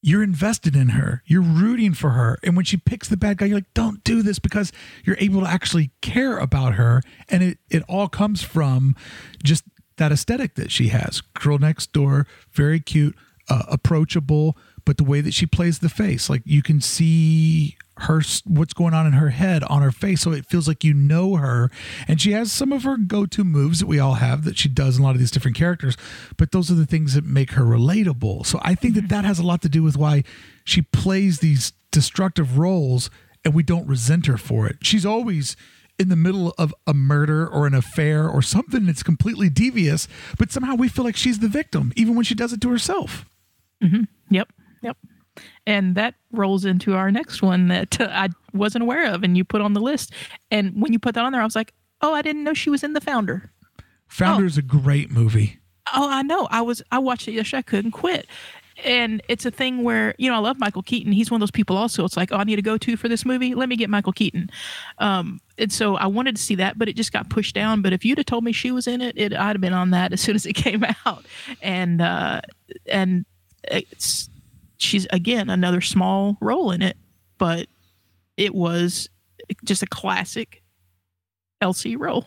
you're 0.00 0.22
invested 0.22 0.76
in 0.76 0.90
her. 0.90 1.22
You're 1.26 1.42
rooting 1.42 1.94
for 1.94 2.10
her. 2.10 2.38
And 2.42 2.56
when 2.56 2.64
she 2.64 2.76
picks 2.76 3.08
the 3.08 3.16
bad 3.16 3.38
guy, 3.38 3.46
you're 3.46 3.56
like, 3.56 3.74
don't 3.74 4.02
do 4.04 4.22
this 4.22 4.38
because 4.38 4.72
you're 5.04 5.16
able 5.18 5.40
to 5.40 5.48
actually 5.48 5.90
care 6.00 6.38
about 6.38 6.74
her. 6.74 7.02
And 7.28 7.42
it, 7.42 7.58
it 7.68 7.82
all 7.88 8.08
comes 8.08 8.42
from 8.42 8.94
just 9.42 9.64
that 9.96 10.12
aesthetic 10.12 10.54
that 10.54 10.70
she 10.70 10.88
has. 10.88 11.20
Girl 11.20 11.58
next 11.58 11.92
door, 11.92 12.26
very 12.52 12.80
cute, 12.80 13.16
uh, 13.48 13.64
approachable, 13.68 14.56
but 14.84 14.96
the 14.96 15.04
way 15.04 15.20
that 15.20 15.34
she 15.34 15.46
plays 15.46 15.80
the 15.80 15.88
face, 15.88 16.30
like 16.30 16.42
you 16.44 16.62
can 16.62 16.80
see 16.80 17.76
her 18.02 18.22
what's 18.44 18.74
going 18.74 18.94
on 18.94 19.06
in 19.06 19.12
her 19.12 19.30
head 19.30 19.62
on 19.64 19.82
her 19.82 19.90
face 19.90 20.20
so 20.20 20.32
it 20.32 20.46
feels 20.46 20.68
like 20.68 20.84
you 20.84 20.94
know 20.94 21.36
her 21.36 21.70
and 22.06 22.20
she 22.20 22.32
has 22.32 22.52
some 22.52 22.72
of 22.72 22.84
her 22.84 22.96
go-to 22.96 23.44
moves 23.44 23.80
that 23.80 23.86
we 23.86 23.98
all 23.98 24.14
have 24.14 24.44
that 24.44 24.56
she 24.56 24.68
does 24.68 24.96
in 24.96 25.02
a 25.02 25.06
lot 25.06 25.14
of 25.14 25.18
these 25.18 25.30
different 25.30 25.56
characters 25.56 25.96
but 26.36 26.52
those 26.52 26.70
are 26.70 26.74
the 26.74 26.86
things 26.86 27.14
that 27.14 27.24
make 27.24 27.52
her 27.52 27.64
relatable 27.64 28.46
so 28.46 28.58
i 28.62 28.74
think 28.74 28.94
that 28.94 29.00
mm-hmm. 29.00 29.08
that 29.08 29.24
has 29.24 29.38
a 29.38 29.46
lot 29.46 29.60
to 29.62 29.68
do 29.68 29.82
with 29.82 29.96
why 29.96 30.22
she 30.64 30.82
plays 30.82 31.40
these 31.40 31.72
destructive 31.90 32.58
roles 32.58 33.10
and 33.44 33.54
we 33.54 33.62
don't 33.62 33.86
resent 33.86 34.26
her 34.26 34.36
for 34.36 34.66
it. 34.66 34.76
She's 34.82 35.06
always 35.06 35.56
in 35.98 36.08
the 36.08 36.16
middle 36.16 36.54
of 36.58 36.74
a 36.86 36.94
murder 36.94 37.48
or 37.48 37.66
an 37.66 37.74
affair 37.74 38.28
or 38.28 38.42
something 38.42 38.86
that's 38.86 39.02
completely 39.02 39.48
devious, 39.48 40.06
but 40.38 40.52
somehow 40.52 40.74
we 40.74 40.88
feel 40.88 41.04
like 41.04 41.16
she's 41.16 41.40
the 41.40 41.48
victim, 41.48 41.92
even 41.96 42.14
when 42.14 42.24
she 42.24 42.34
does 42.34 42.52
it 42.52 42.60
to 42.60 42.70
herself. 42.70 43.24
Mm-hmm. 43.82 44.02
Yep. 44.30 44.52
Yep. 44.82 44.96
And 45.68 45.96
that 45.96 46.14
rolls 46.32 46.64
into 46.64 46.94
our 46.94 47.12
next 47.12 47.42
one 47.42 47.68
that 47.68 48.00
uh, 48.00 48.08
I 48.10 48.30
wasn't 48.54 48.84
aware 48.84 49.12
of 49.12 49.22
and 49.22 49.36
you 49.36 49.44
put 49.44 49.60
on 49.60 49.74
the 49.74 49.82
list. 49.82 50.14
And 50.50 50.80
when 50.80 50.94
you 50.94 50.98
put 50.98 51.14
that 51.14 51.26
on 51.26 51.32
there, 51.32 51.42
I 51.42 51.44
was 51.44 51.54
like, 51.54 51.74
oh, 52.00 52.14
I 52.14 52.22
didn't 52.22 52.42
know 52.42 52.54
she 52.54 52.70
was 52.70 52.82
in 52.82 52.94
The 52.94 53.02
Founder. 53.02 53.52
Founder 54.08 54.46
is 54.46 54.56
a 54.56 54.62
great 54.62 55.10
movie. 55.10 55.58
Oh, 55.94 56.08
I 56.08 56.22
know. 56.22 56.48
I 56.50 56.62
was 56.62 56.82
I 56.90 56.98
watched 56.98 57.28
it 57.28 57.32
yesterday. 57.32 57.58
I 57.58 57.62
couldn't 57.62 57.90
quit. 57.90 58.26
And 58.82 59.22
it's 59.28 59.44
a 59.44 59.50
thing 59.50 59.82
where, 59.82 60.14
you 60.16 60.30
know, 60.30 60.36
I 60.36 60.38
love 60.38 60.58
Michael 60.58 60.82
Keaton. 60.82 61.12
He's 61.12 61.30
one 61.30 61.36
of 61.36 61.40
those 61.42 61.50
people 61.50 61.76
also. 61.76 62.02
It's 62.06 62.16
like, 62.16 62.32
oh, 62.32 62.36
I 62.36 62.44
need 62.44 62.56
to 62.56 62.62
go 62.62 62.78
to 62.78 62.96
for 62.96 63.08
this 63.08 63.26
movie. 63.26 63.54
Let 63.54 63.68
me 63.68 63.76
get 63.76 63.90
Michael 63.90 64.12
Keaton. 64.14 64.48
Um, 64.98 65.38
and 65.58 65.70
so 65.70 65.96
I 65.96 66.06
wanted 66.06 66.36
to 66.36 66.42
see 66.42 66.54
that, 66.54 66.78
but 66.78 66.88
it 66.88 66.96
just 66.96 67.12
got 67.12 67.28
pushed 67.28 67.54
down. 67.54 67.82
But 67.82 67.92
if 67.92 68.06
you'd 68.06 68.16
have 68.16 68.26
told 68.26 68.44
me 68.44 68.52
she 68.52 68.70
was 68.70 68.86
in 68.86 69.02
it, 69.02 69.18
it 69.18 69.34
I'd 69.34 69.56
have 69.56 69.60
been 69.60 69.74
on 69.74 69.90
that 69.90 70.12
as 70.14 70.22
soon 70.22 70.34
as 70.34 70.46
it 70.46 70.54
came 70.54 70.82
out. 71.04 71.26
And 71.60 72.00
uh 72.00 72.40
and 72.86 73.26
it's 73.64 74.30
she's 74.78 75.06
again 75.10 75.50
another 75.50 75.80
small 75.80 76.38
role 76.40 76.70
in 76.70 76.82
it, 76.82 76.96
but 77.36 77.66
it 78.36 78.54
was 78.54 79.10
just 79.64 79.82
a 79.82 79.86
classic 79.86 80.62
LC 81.62 81.98
role. 81.98 82.26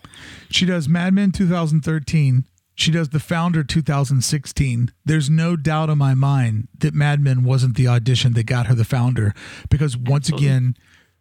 She 0.50 0.66
does 0.66 0.88
Mad 0.88 1.14
Men 1.14 1.32
2013. 1.32 2.46
She 2.76 2.92
does 2.92 3.10
The 3.10 3.20
Founder 3.20 3.64
2016. 3.64 4.92
There's 5.06 5.30
no 5.30 5.56
doubt 5.56 5.90
in 5.90 5.98
my 5.98 6.14
mind 6.14 6.68
that 6.78 6.94
Mad 6.94 7.22
Men 7.22 7.44
wasn't 7.44 7.76
the 7.76 7.88
audition 7.88 8.34
that 8.34 8.44
got 8.44 8.68
her 8.68 8.76
the 8.76 8.86
Founder 8.86 9.34
because 9.70 9.98
once 9.98 10.28
Absolutely. 10.28 10.48
again, 10.48 10.76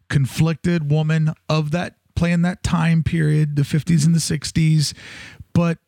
conflicted 0.09 0.91
woman 0.91 1.33
of 1.49 1.71
that 1.71 1.97
playing 2.17 2.43
that 2.43 2.63
time 2.63 3.03
period, 3.03 3.57
the 3.57 3.63
50s 3.63 4.05
and 4.05 4.15
the 4.15 4.19
60s, 4.19 4.95
but 5.53 5.79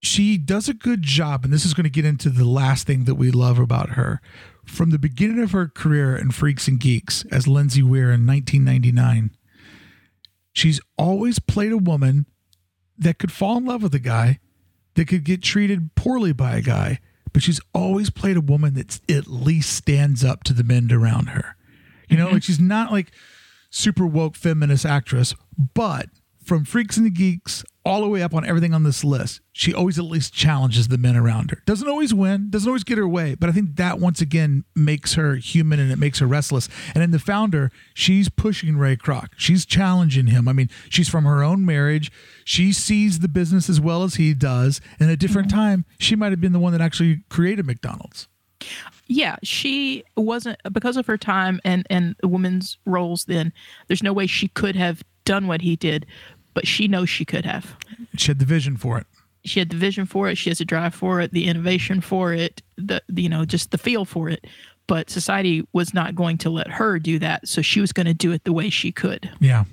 she 0.00 0.38
does 0.38 0.68
a 0.68 0.74
good 0.74 1.02
job 1.02 1.44
and 1.44 1.52
this 1.52 1.66
is 1.66 1.74
going 1.74 1.84
to 1.84 1.90
get 1.90 2.04
into 2.04 2.30
the 2.30 2.44
last 2.44 2.86
thing 2.86 3.04
that 3.04 3.16
we 3.16 3.30
love 3.30 3.58
about 3.58 3.90
her. 3.90 4.20
From 4.64 4.90
the 4.90 4.98
beginning 4.98 5.42
of 5.42 5.52
her 5.52 5.68
career 5.68 6.16
in 6.16 6.30
Freaks 6.30 6.68
and 6.68 6.80
Geeks 6.80 7.24
as 7.30 7.46
Lindsay 7.46 7.82
Weir 7.82 8.12
in 8.12 8.26
1999, 8.26 9.30
she's 10.52 10.80
always 10.96 11.38
played 11.38 11.72
a 11.72 11.78
woman 11.78 12.26
that 12.96 13.18
could 13.18 13.32
fall 13.32 13.58
in 13.58 13.66
love 13.66 13.82
with 13.82 13.94
a 13.94 14.00
guy, 14.00 14.38
that 14.94 15.08
could 15.08 15.24
get 15.24 15.42
treated 15.42 15.94
poorly 15.94 16.32
by 16.32 16.56
a 16.56 16.62
guy, 16.62 17.00
but 17.32 17.42
she's 17.42 17.60
always 17.74 18.10
played 18.10 18.36
a 18.36 18.42
woman 18.42 18.74
that 18.74 19.00
at 19.10 19.26
least 19.26 19.72
stands 19.74 20.24
up 20.24 20.44
to 20.44 20.52
the 20.52 20.64
men 20.64 20.90
around 20.90 21.30
her. 21.30 21.56
You 22.08 22.16
know, 22.16 22.24
like 22.24 22.34
mm-hmm. 22.34 22.38
she's 22.40 22.60
not 22.60 22.90
like 22.90 23.12
super 23.70 24.06
woke 24.06 24.36
feminist 24.36 24.84
actress, 24.84 25.34
but 25.74 26.08
from 26.42 26.64
Freaks 26.64 26.96
and 26.96 27.06
the 27.06 27.10
Geeks 27.10 27.64
all 27.84 28.02
the 28.02 28.08
way 28.08 28.22
up 28.22 28.34
on 28.34 28.44
everything 28.44 28.74
on 28.74 28.82
this 28.82 29.02
list, 29.02 29.40
she 29.52 29.72
always 29.72 29.98
at 29.98 30.04
least 30.04 30.34
challenges 30.34 30.88
the 30.88 30.98
men 30.98 31.16
around 31.16 31.50
her. 31.50 31.62
Doesn't 31.64 31.88
always 31.88 32.12
win, 32.12 32.50
doesn't 32.50 32.68
always 32.68 32.84
get 32.84 32.98
her 32.98 33.08
way, 33.08 33.34
but 33.34 33.48
I 33.48 33.52
think 33.52 33.76
that 33.76 33.98
once 33.98 34.20
again 34.20 34.64
makes 34.74 35.14
her 35.14 35.36
human 35.36 35.80
and 35.80 35.90
it 35.90 35.98
makes 35.98 36.18
her 36.18 36.26
restless. 36.26 36.68
And 36.94 37.02
in 37.02 37.10
the 37.10 37.18
founder, 37.18 37.70
she's 37.94 38.28
pushing 38.28 38.76
Ray 38.76 38.96
Kroc. 38.96 39.28
She's 39.36 39.64
challenging 39.64 40.26
him. 40.26 40.46
I 40.46 40.52
mean, 40.52 40.68
she's 40.88 41.08
from 41.08 41.24
her 41.24 41.42
own 41.42 41.64
marriage. 41.64 42.12
She 42.44 42.72
sees 42.72 43.20
the 43.20 43.28
business 43.28 43.70
as 43.70 43.80
well 43.80 44.02
as 44.02 44.16
he 44.16 44.34
does. 44.34 44.80
And 44.98 45.08
at 45.08 45.14
a 45.14 45.16
different 45.16 45.48
mm-hmm. 45.48 45.58
time, 45.58 45.84
she 45.98 46.16
might 46.16 46.32
have 46.32 46.40
been 46.40 46.52
the 46.52 46.60
one 46.60 46.72
that 46.72 46.80
actually 46.80 47.22
created 47.28 47.66
McDonald's. 47.66 48.28
Yeah, 49.06 49.36
she 49.42 50.04
wasn't 50.16 50.58
because 50.70 50.96
of 50.96 51.06
her 51.06 51.16
time 51.16 51.60
and 51.64 51.86
and 51.90 52.14
women's 52.22 52.78
roles. 52.84 53.24
Then 53.24 53.52
there's 53.88 54.02
no 54.02 54.12
way 54.12 54.26
she 54.26 54.48
could 54.48 54.76
have 54.76 55.02
done 55.24 55.46
what 55.46 55.62
he 55.62 55.76
did, 55.76 56.06
but 56.54 56.66
she 56.66 56.88
knows 56.88 57.08
she 57.08 57.24
could 57.24 57.44
have. 57.44 57.76
She 58.16 58.28
had 58.28 58.38
the 58.38 58.44
vision 58.44 58.76
for 58.76 58.98
it. 58.98 59.06
She 59.44 59.58
had 59.58 59.70
the 59.70 59.76
vision 59.76 60.04
for 60.04 60.28
it. 60.28 60.36
She 60.36 60.50
has 60.50 60.60
a 60.60 60.64
drive 60.64 60.94
for 60.94 61.20
it, 61.20 61.32
the 61.32 61.46
innovation 61.46 62.00
for 62.00 62.32
it, 62.32 62.62
the 62.76 63.02
the, 63.08 63.22
you 63.22 63.28
know 63.28 63.44
just 63.44 63.70
the 63.70 63.78
feel 63.78 64.04
for 64.04 64.28
it. 64.28 64.46
But 64.86 65.08
society 65.08 65.66
was 65.72 65.94
not 65.94 66.14
going 66.14 66.38
to 66.38 66.50
let 66.50 66.68
her 66.68 66.98
do 66.98 67.18
that, 67.20 67.46
so 67.46 67.62
she 67.62 67.80
was 67.80 67.92
going 67.92 68.06
to 68.06 68.14
do 68.14 68.32
it 68.32 68.44
the 68.44 68.52
way 68.52 68.70
she 68.70 68.90
could. 68.90 69.30
Yeah. 69.38 69.64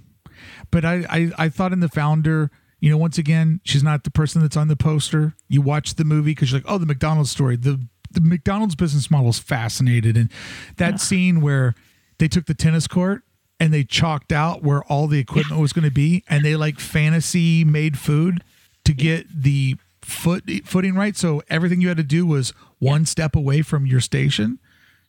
But 0.69 0.85
I, 0.85 1.05
I, 1.09 1.31
I 1.37 1.49
thought 1.49 1.73
in 1.73 1.79
the 1.79 1.89
founder, 1.89 2.51
you 2.79 2.91
know, 2.91 2.97
once 2.97 3.17
again, 3.17 3.59
she's 3.63 3.81
not 3.81 4.03
the 4.03 4.11
person 4.11 4.41
that's 4.43 4.55
on 4.55 4.67
the 4.67 4.75
poster. 4.75 5.33
You 5.47 5.61
watch 5.61 5.95
the 5.95 6.03
movie 6.03 6.31
because 6.31 6.51
you're 6.51 6.59
like, 6.59 6.71
oh, 6.71 6.77
the 6.77 6.85
McDonald's 6.85 7.31
story. 7.31 7.55
The 7.55 7.87
the 8.11 8.21
McDonald's 8.21 8.75
business 8.75 9.11
model 9.11 9.29
is 9.29 9.39
fascinated. 9.39 10.15
And 10.15 10.31
that 10.77 11.01
scene 11.01 11.41
where 11.41 11.75
they 12.19 12.27
took 12.27 12.45
the 12.45 12.53
tennis 12.53 12.87
court 12.87 13.23
and 13.59 13.73
they 13.73 13.83
chalked 13.83 14.31
out 14.31 14.63
where 14.63 14.83
all 14.83 15.07
the 15.07 15.19
equipment 15.19 15.59
was 15.61 15.73
going 15.73 15.85
to 15.85 15.91
be 15.91 16.23
and 16.29 16.43
they 16.45 16.55
like 16.55 16.79
fantasy 16.79 17.63
made 17.63 17.97
food 17.97 18.43
to 18.85 18.93
get 18.93 19.27
the 19.43 19.75
foot 20.01 20.43
footing 20.65 20.95
right. 20.95 21.15
So 21.17 21.41
everything 21.49 21.81
you 21.81 21.87
had 21.89 21.97
to 21.97 22.03
do 22.03 22.25
was 22.25 22.53
one 22.79 23.05
step 23.05 23.35
away 23.35 23.61
from 23.61 23.85
your 23.85 23.99
station. 23.99 24.59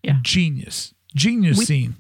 Yeah. 0.03 0.19
Genius. 0.23 0.95
Genius 1.15 1.59
We- 1.59 1.65
scene. 1.65 1.97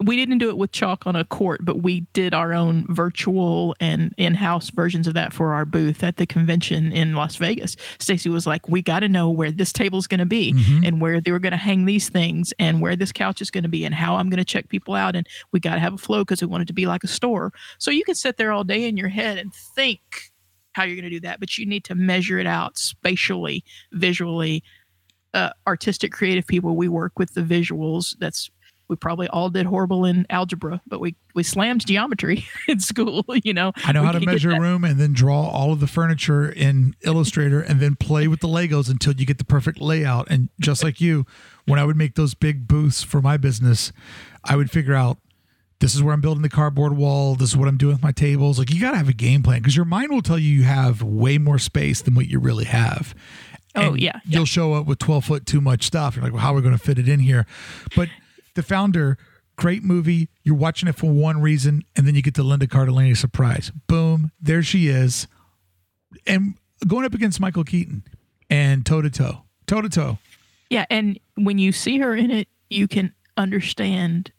We 0.00 0.14
didn't 0.14 0.38
do 0.38 0.48
it 0.48 0.56
with 0.56 0.70
chalk 0.70 1.08
on 1.08 1.16
a 1.16 1.24
court, 1.24 1.64
but 1.64 1.82
we 1.82 2.02
did 2.12 2.32
our 2.32 2.52
own 2.52 2.86
virtual 2.88 3.74
and 3.80 4.14
in-house 4.16 4.70
versions 4.70 5.08
of 5.08 5.14
that 5.14 5.32
for 5.32 5.52
our 5.52 5.64
booth 5.64 6.04
at 6.04 6.18
the 6.18 6.26
convention 6.26 6.92
in 6.92 7.14
Las 7.14 7.34
Vegas. 7.34 7.74
Stacy 7.98 8.28
was 8.28 8.46
like, 8.46 8.68
"We 8.68 8.80
got 8.80 9.00
to 9.00 9.08
know 9.08 9.28
where 9.28 9.50
this 9.50 9.72
table's 9.72 10.06
going 10.06 10.20
to 10.20 10.26
be, 10.26 10.54
and 10.84 11.00
where 11.00 11.20
they 11.20 11.32
were 11.32 11.40
going 11.40 11.50
to 11.50 11.56
hang 11.56 11.84
these 11.84 12.08
things, 12.08 12.52
and 12.60 12.80
where 12.80 12.94
this 12.94 13.10
couch 13.10 13.42
is 13.42 13.50
going 13.50 13.64
to 13.64 13.68
be, 13.68 13.84
and 13.84 13.92
how 13.92 14.14
I'm 14.14 14.30
going 14.30 14.38
to 14.38 14.44
check 14.44 14.68
people 14.68 14.94
out, 14.94 15.16
and 15.16 15.26
we 15.50 15.58
got 15.58 15.74
to 15.74 15.80
have 15.80 15.94
a 15.94 15.98
flow 15.98 16.20
because 16.20 16.40
we 16.40 16.46
want 16.46 16.62
it 16.62 16.66
to 16.66 16.72
be 16.72 16.86
like 16.86 17.02
a 17.02 17.08
store. 17.08 17.52
So 17.78 17.90
you 17.90 18.04
can 18.04 18.14
sit 18.14 18.36
there 18.36 18.52
all 18.52 18.62
day 18.62 18.88
in 18.88 18.96
your 18.96 19.08
head 19.08 19.36
and 19.36 19.52
think 19.52 20.00
how 20.72 20.84
you're 20.84 20.94
going 20.94 21.10
to 21.10 21.10
do 21.10 21.20
that, 21.20 21.40
but 21.40 21.58
you 21.58 21.66
need 21.66 21.82
to 21.84 21.96
measure 21.96 22.38
it 22.38 22.46
out 22.46 22.78
spatially, 22.78 23.64
visually." 23.92 24.62
Uh, 25.34 25.50
artistic, 25.66 26.10
creative 26.10 26.46
people, 26.46 26.74
we 26.74 26.88
work 26.88 27.18
with 27.18 27.34
the 27.34 27.42
visuals. 27.42 28.16
That's 28.18 28.50
we 28.88 28.96
probably 28.96 29.28
all 29.28 29.50
did 29.50 29.66
horrible 29.66 30.04
in 30.04 30.26
algebra, 30.30 30.80
but 30.86 31.00
we 31.00 31.14
we 31.34 31.42
slammed 31.42 31.86
geometry 31.86 32.46
in 32.68 32.80
school. 32.80 33.24
You 33.44 33.54
know, 33.54 33.72
I 33.84 33.92
know 33.92 34.00
We 34.00 34.06
how 34.06 34.12
to 34.12 34.20
measure 34.26 34.50
a 34.50 34.60
room 34.60 34.84
and 34.84 34.98
then 34.98 35.12
draw 35.12 35.46
all 35.48 35.72
of 35.72 35.80
the 35.80 35.86
furniture 35.86 36.50
in 36.50 36.96
Illustrator 37.02 37.60
and 37.60 37.80
then 37.80 37.94
play 37.94 38.26
with 38.26 38.40
the 38.40 38.48
Legos 38.48 38.90
until 38.90 39.14
you 39.14 39.24
get 39.24 39.38
the 39.38 39.44
perfect 39.44 39.80
layout. 39.80 40.26
And 40.28 40.48
just 40.60 40.82
like 40.82 41.00
you, 41.00 41.24
when 41.66 41.78
I 41.78 41.84
would 41.84 41.96
make 41.96 42.14
those 42.14 42.34
big 42.34 42.66
booths 42.66 43.02
for 43.02 43.22
my 43.22 43.36
business, 43.36 43.92
I 44.44 44.56
would 44.56 44.70
figure 44.70 44.94
out 44.94 45.18
this 45.80 45.94
is 45.94 46.02
where 46.02 46.12
I'm 46.12 46.20
building 46.20 46.42
the 46.42 46.48
cardboard 46.48 46.96
wall. 46.96 47.36
This 47.36 47.50
is 47.50 47.56
what 47.56 47.68
I'm 47.68 47.76
doing 47.78 47.94
with 47.94 48.02
my 48.02 48.12
tables. 48.12 48.58
Like 48.58 48.72
you 48.72 48.80
got 48.80 48.90
to 48.90 48.96
have 48.96 49.08
a 49.08 49.12
game 49.14 49.42
plan 49.42 49.60
because 49.60 49.76
your 49.76 49.84
mind 49.84 50.10
will 50.10 50.22
tell 50.22 50.38
you 50.38 50.48
you 50.52 50.64
have 50.64 51.02
way 51.02 51.38
more 51.38 51.58
space 51.58 52.02
than 52.02 52.14
what 52.14 52.26
you 52.26 52.40
really 52.40 52.64
have. 52.64 53.14
Oh, 53.76 53.92
And 53.92 54.00
yeah, 54.00 54.20
You'll 54.24 54.44
show 54.46 54.72
up 54.74 54.86
with 54.86 54.98
12 54.98 55.24
foot 55.24 55.46
too 55.46 55.60
much 55.60 55.84
stuff. 55.84 56.16
You're 56.16 56.24
like, 56.24 56.32
well, 56.32 56.42
how 56.42 56.52
are 56.52 56.56
we 56.56 56.62
going 56.62 56.76
to 56.76 56.82
fit 56.82 56.98
it 56.98 57.08
in 57.08 57.20
here? 57.20 57.46
But 57.94 58.08
the 58.58 58.62
founder, 58.62 59.16
great 59.56 59.82
movie. 59.82 60.28
You're 60.42 60.56
watching 60.56 60.88
it 60.88 60.96
for 60.96 61.10
one 61.10 61.40
reason, 61.40 61.84
and 61.96 62.06
then 62.06 62.14
you 62.14 62.22
get 62.22 62.34
the 62.34 62.42
Linda 62.42 62.66
Cardellini 62.66 63.16
surprise. 63.16 63.72
Boom, 63.86 64.32
there 64.40 64.62
she 64.62 64.88
is, 64.88 65.26
and 66.26 66.54
going 66.86 67.06
up 67.06 67.14
against 67.14 67.40
Michael 67.40 67.64
Keaton 67.64 68.02
and 68.50 68.84
toe 68.84 69.00
to 69.00 69.10
toe, 69.10 69.42
toe 69.66 69.80
to 69.80 69.88
toe. 69.88 70.18
Yeah, 70.70 70.84
and 70.90 71.18
when 71.36 71.58
you 71.58 71.72
see 71.72 71.98
her 71.98 72.14
in 72.14 72.30
it, 72.30 72.48
you 72.68 72.88
can 72.88 73.14
understand 73.36 74.32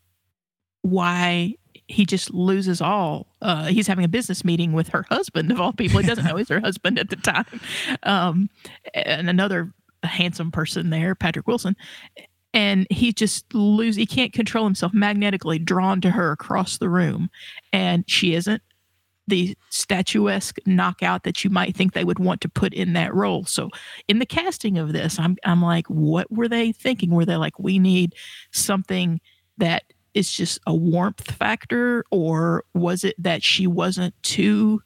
why 0.81 1.55
he 1.87 2.05
just 2.05 2.31
loses 2.33 2.81
all. 2.81 3.27
Uh, 3.41 3.65
he's 3.65 3.87
having 3.87 4.05
a 4.05 4.09
business 4.09 4.43
meeting 4.45 4.73
with 4.73 4.89
her 4.89 5.05
husband 5.09 5.51
of 5.51 5.59
all 5.59 5.73
people. 5.73 5.99
He 5.99 6.07
doesn't 6.07 6.25
know 6.27 6.35
he's 6.35 6.49
her 6.49 6.59
husband 6.59 6.99
at 6.99 7.09
the 7.09 7.15
time, 7.15 7.61
um, 8.03 8.49
and 8.93 9.29
another 9.29 9.73
handsome 10.03 10.51
person 10.51 10.89
there, 10.89 11.15
Patrick 11.15 11.47
Wilson. 11.47 11.75
And 12.59 12.87
he 12.89 13.13
just 13.13 13.53
lose. 13.53 13.95
He 13.95 14.05
can't 14.05 14.33
control 14.33 14.65
himself. 14.65 14.93
Magnetically 14.93 15.59
drawn 15.59 16.01
to 16.01 16.09
her 16.09 16.33
across 16.33 16.77
the 16.77 16.89
room, 16.89 17.29
and 17.71 18.03
she 18.05 18.33
isn't 18.33 18.61
the 19.27 19.55
statuesque 19.69 20.57
knockout 20.65 21.23
that 21.23 21.43
you 21.43 21.49
might 21.49 21.73
think 21.73 21.93
they 21.93 22.03
would 22.03 22.19
want 22.19 22.41
to 22.41 22.49
put 22.49 22.73
in 22.73 22.93
that 22.93 23.13
role. 23.13 23.45
So 23.45 23.69
in 24.09 24.19
the 24.19 24.25
casting 24.25 24.77
of 24.77 24.91
this, 24.91 25.17
I'm 25.19 25.37
I'm 25.45 25.61
like, 25.61 25.87
what 25.87 26.29
were 26.29 26.49
they 26.49 26.73
thinking? 26.73 27.11
Were 27.11 27.25
they 27.25 27.37
like, 27.37 27.57
we 27.59 27.79
need 27.79 28.13
something 28.51 29.21
that 29.57 29.83
is 30.13 30.33
just 30.33 30.59
a 30.67 30.75
warmth 30.75 31.31
factor, 31.31 32.03
or 32.11 32.65
was 32.73 33.05
it 33.05 33.15
that 33.23 33.41
she 33.41 33.67
wasn't 33.67 34.13
too 34.21 34.81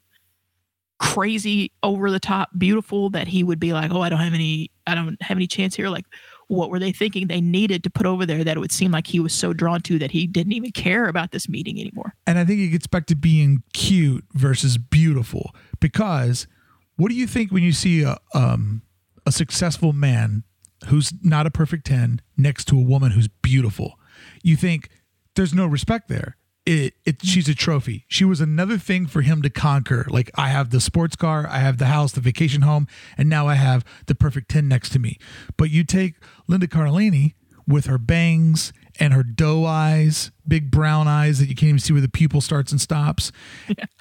crazy 1.00 1.72
over 1.82 2.12
the 2.12 2.20
top 2.20 2.50
beautiful 2.58 3.10
that 3.10 3.28
he 3.28 3.44
would 3.44 3.60
be 3.60 3.74
like, 3.74 3.92
oh, 3.92 4.02
I 4.02 4.10
don't 4.10 4.20
have 4.20 4.34
any, 4.34 4.70
I 4.86 4.96
don't 4.96 5.20
have 5.22 5.38
any 5.38 5.48
chance 5.48 5.76
here. 5.76 5.90
Like, 5.90 6.06
what 6.54 6.70
were 6.70 6.80
they 6.80 6.92
thinking 6.92 7.28
they 7.28 7.42
needed 7.42 7.84
to 7.84 7.90
put 7.90 8.06
over 8.06 8.26
there 8.26 8.44
that 8.44 8.58
it 8.58 8.60
would 8.60 8.72
seem 8.72 8.92
like 8.92 9.08
he 9.08 9.20
was 9.20 9.34
so 9.34 9.54
drawn 9.54 9.82
to 9.82 10.00
that 10.00 10.12
he 10.12 10.28
didn't 10.28 10.54
even 10.54 10.72
care 10.72 11.08
about 11.08 11.32
this 11.32 11.50
meeting 11.50 11.80
anymore? 11.80 12.16
And 12.26 12.40
I 12.40 12.46
think 12.46 12.60
it 12.60 12.70
gets 12.70 12.88
back 12.88 13.06
to 13.08 13.16
being 13.16 13.64
cute 13.74 14.26
versus 14.34 14.78
beautiful 14.78 15.54
because 15.80 16.48
what 16.96 17.10
do 17.10 17.16
you 17.16 17.28
think 17.28 17.52
when 17.52 17.64
you 17.64 17.74
see 17.74 18.04
a 18.04 18.18
um 18.34 18.82
a 19.26 19.32
successful 19.32 19.94
man 19.94 20.44
who's 20.88 21.14
not 21.24 21.48
a 21.48 21.52
perfect 21.52 21.86
10 21.86 22.22
next 22.36 22.66
to 22.66 22.78
a 22.78 22.82
woman 22.82 23.12
who's 23.12 23.28
beautiful? 23.28 24.00
you 24.42 24.56
think 24.56 24.90
there's 25.36 25.54
no 25.54 25.66
respect 25.66 26.08
there. 26.08 26.38
It, 26.66 26.94
it 27.04 27.26
she's 27.26 27.50
a 27.50 27.56
trophy. 27.56 28.06
She 28.08 28.24
was 28.24 28.40
another 28.40 28.78
thing 28.78 29.06
for 29.06 29.22
him 29.22 29.42
to 29.42 29.50
conquer. 29.50 30.06
Like 30.10 30.32
I 30.36 30.48
have 30.48 30.70
the 30.70 30.80
sports 30.80 31.16
car, 31.16 31.46
I 31.50 31.60
have 31.60 31.78
the 31.78 31.88
house, 31.88 32.14
the 32.14 32.22
vacation 32.22 32.62
home, 32.62 32.88
and 33.18 33.28
now 33.28 33.48
I 33.48 33.56
have 33.56 33.84
the 34.06 34.16
perfect 34.16 34.50
10 34.50 34.68
next 34.68 34.92
to 34.92 35.00
me. 35.00 35.18
But 35.58 35.72
you 35.72 35.84
take 35.84 36.16
Linda 36.48 36.68
Cardellini 36.68 37.34
with 37.68 37.86
her 37.86 37.98
bangs 37.98 38.72
and 39.00 39.14
her 39.14 39.24
doe 39.24 39.66
eyes, 39.66 40.32
big 40.48 40.72
brown 40.72 41.08
eyes 41.08 41.40
that 41.40 41.50
you 41.50 41.56
can't 41.56 41.70
even 41.70 41.80
see 41.80 41.94
where 41.94 42.02
the 42.02 42.10
pupil 42.10 42.42
starts 42.42 42.72
and 42.72 42.80
stops. 42.80 43.32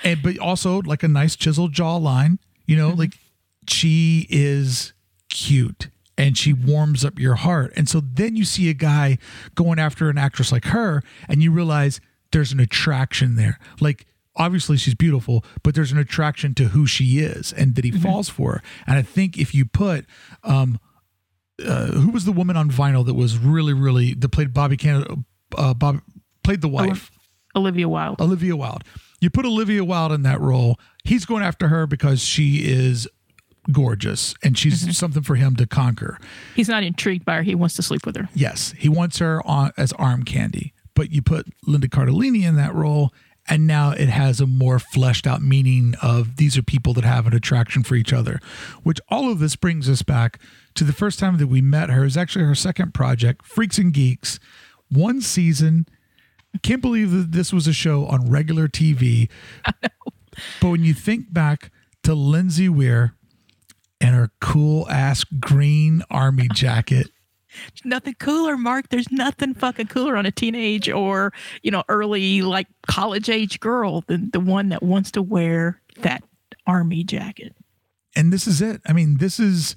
And 0.05 0.23
but 0.23 0.39
also 0.39 0.83
like 0.83 1.03
a 1.03 1.09
nice 1.09 1.37
chiseled 1.37 1.73
jawline, 1.73 2.39
you 2.67 2.77
know, 2.77 2.91
mm-hmm. 2.91 2.99
like 2.99 3.15
she 3.69 4.27
is 4.31 4.93
cute 5.31 5.89
and 6.19 6.37
she 6.37 6.53
warms 6.53 7.05
up 7.05 7.19
your 7.19 7.37
heart. 7.37 7.73
And 7.77 7.89
so 7.89 8.01
then 8.01 8.37
you 8.37 8.45
see 8.45 8.69
a 8.69 8.75
guy 8.75 9.19
going 9.55 9.79
after 9.79 10.11
an 10.11 10.19
actress 10.19 10.53
like 10.53 10.67
her 10.67 11.03
and 11.29 11.43
you 11.43 11.53
realize 11.53 12.01
there's 12.33 12.53
an 12.53 12.61
attraction 12.61 13.37
there. 13.37 13.59
Like 13.81 14.07
obviously 14.37 14.77
she's 14.77 14.95
beautiful, 14.95 15.45
but 15.63 15.75
there's 15.75 15.93
an 15.93 15.99
attraction 15.99 16.55
to 16.55 16.69
who 16.69 16.87
she 16.87 17.19
is 17.21 17.53
and 17.53 17.75
that 17.77 17.85
he 17.85 17.91
falls 17.91 18.29
for 18.29 18.53
her. 18.55 18.63
And 18.87 18.99
I 18.99 19.03
think 19.03 19.39
if 19.39 19.55
you 19.55 19.65
put 19.65 20.07
um 20.45 20.81
uh, 21.65 21.87
who 21.89 22.11
was 22.11 22.25
the 22.25 22.33
woman 22.33 22.57
on 22.57 22.71
vinyl 22.71 23.05
that 23.07 23.15
was 23.15 23.39
really 23.39 23.73
really 23.73 24.15
that 24.15 24.31
played 24.31 24.53
Bobby 24.53 24.77
Cannavale 24.77 25.25
uh, 25.57 25.75
Bob 25.75 26.01
played 26.43 26.61
the 26.61 26.69
wife 26.69 27.11
Olivia 27.55 27.89
Wilde. 27.89 28.21
Olivia 28.21 28.57
Wilde. 28.57 28.85
You 29.21 29.31
put 29.31 29.45
Olivia 29.45 29.85
Wilde 29.85 30.13
in 30.13 30.23
that 30.23 30.41
role, 30.41 30.79
he's 31.05 31.25
going 31.25 31.45
after 31.45 31.69
her 31.69 31.87
because 31.87 32.23
she 32.23 32.65
is 32.65 33.07
gorgeous 33.71 34.35
and 34.43 34.59
she's 34.59 34.97
something 34.97 35.23
for 35.23 35.37
him 35.37 35.55
to 35.57 35.67
conquer. 35.67 36.19
He's 36.57 36.69
not 36.69 36.83
intrigued 36.83 37.25
by 37.25 37.37
her. 37.37 37.43
He 37.43 37.55
wants 37.55 37.77
to 37.77 37.83
sleep 37.83 38.05
with 38.05 38.17
her. 38.17 38.29
Yes, 38.35 38.75
he 38.77 38.89
wants 38.89 39.19
her 39.19 39.47
on 39.47 39.73
as 39.77 39.93
arm 39.93 40.25
candy. 40.25 40.73
But 40.95 41.11
you 41.11 41.23
put 41.23 41.47
Linda 41.67 41.89
Cardellini 41.89 42.45
in 42.45 42.57
that 42.57 42.75
role, 42.75 43.13
and 43.49 43.67
now 43.67 43.91
it 43.91 44.09
has 44.09 44.41
a 44.41 44.47
more 44.47 44.79
fleshed 44.79 45.27
out 45.27 45.43
meaning 45.43 45.95
of 46.03 46.37
these 46.37 46.57
are 46.59 46.63
people 46.63 46.93
that 46.95 47.05
have 47.05 47.27
an 47.27 47.35
attraction 47.35 47.83
for 47.83 47.95
each 47.95 48.13
other. 48.13 48.41
Which 48.83 49.01
all 49.09 49.31
of 49.31 49.39
this 49.39 49.57
brings 49.57 49.89
us 49.89 50.03
back 50.03 50.41
to 50.75 50.85
the 50.85 50.93
first 50.93 51.19
time 51.19 51.39
that 51.39 51.47
we 51.49 51.61
met 51.61 51.91
her. 51.91 52.05
is 52.05 52.17
actually 52.17 52.45
her 52.45 52.55
second 52.55 52.95
project, 52.95 53.45
Freaks 53.45 53.79
and 53.79 53.93
Geeks, 53.93 54.39
one 54.91 55.21
season. 55.21 55.87
Can't 56.63 56.83
believe 56.83 57.11
that 57.13 57.33
this 57.33 57.53
was 57.53 57.67
a 57.67 57.73
show 57.73 58.07
on 58.07 58.31
regular 58.31 58.69
TV. 58.69 59.29
But 60.61 60.69
when 60.69 60.85
you 60.85 60.95
think 60.95 61.33
back 61.33 61.71
to 62.05 62.15
Lindsay 62.15 62.69
Weir 62.69 63.15
and 64.01 64.15
her 64.15 64.31
cool 64.41 64.89
ass 64.89 65.25
green 65.25 66.03
army 66.11 66.49
jacket, 66.53 67.11
Nothing 67.85 68.15
cooler, 68.15 68.57
Mark. 68.57 68.89
There's 68.89 69.11
nothing 69.11 69.55
fucking 69.55 69.89
cooler 69.89 70.17
on 70.17 70.27
a 70.27 70.31
teenage 70.33 70.89
or, 70.89 71.33
you 71.63 71.71
know, 71.71 71.85
early 71.89 72.43
like 72.43 72.67
college 72.87 73.29
age 73.29 73.61
girl 73.61 74.03
than 74.07 74.31
the 74.33 74.41
one 74.41 74.71
that 74.71 74.83
wants 74.83 75.11
to 75.13 75.23
wear 75.23 75.81
that 76.01 76.23
army 76.67 77.05
jacket. 77.05 77.55
and 78.15 78.33
this 78.33 78.47
is 78.47 78.61
it. 78.61 78.81
I 78.87 78.93
mean, 78.93 79.19
this 79.19 79.41
is 79.41 79.77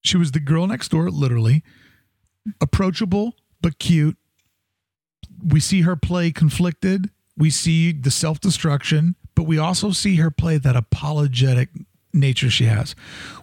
she 0.00 0.16
was 0.16 0.32
the 0.32 0.40
girl 0.40 0.66
next 0.66 0.88
door, 0.88 1.10
literally 1.10 1.62
approachable 2.60 3.34
but 3.60 3.78
cute. 3.78 4.16
We 5.46 5.60
see 5.60 5.82
her 5.82 5.96
play 5.96 6.30
conflicted. 6.30 7.10
We 7.36 7.50
see 7.50 7.92
the 7.92 8.10
self 8.10 8.40
destruction, 8.40 9.16
but 9.34 9.44
we 9.44 9.58
also 9.58 9.90
see 9.90 10.16
her 10.16 10.30
play 10.30 10.58
that 10.58 10.76
apologetic 10.76 11.68
nature 12.12 12.50
she 12.50 12.64
has, 12.64 12.94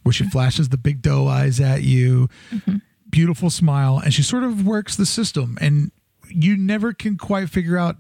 where 0.04 0.12
she 0.12 0.24
mm-hmm. 0.24 0.32
flashes 0.32 0.70
the 0.70 0.78
big 0.78 1.02
doe 1.02 1.28
eyes 1.28 1.60
at 1.60 1.84
you, 1.84 2.30
mm-hmm. 2.52 2.78
Beautiful 3.16 3.50
smile, 3.50 3.98
and 4.04 4.14
she 4.14 4.22
sort 4.22 4.44
of 4.44 4.68
works 4.68 4.98
the 4.98 5.06
system. 5.06 5.58
And 5.62 5.92
you 6.30 6.58
never 6.58 6.92
can 6.92 7.18
quite 7.18 7.50
figure 7.50 7.78
out 7.78 7.96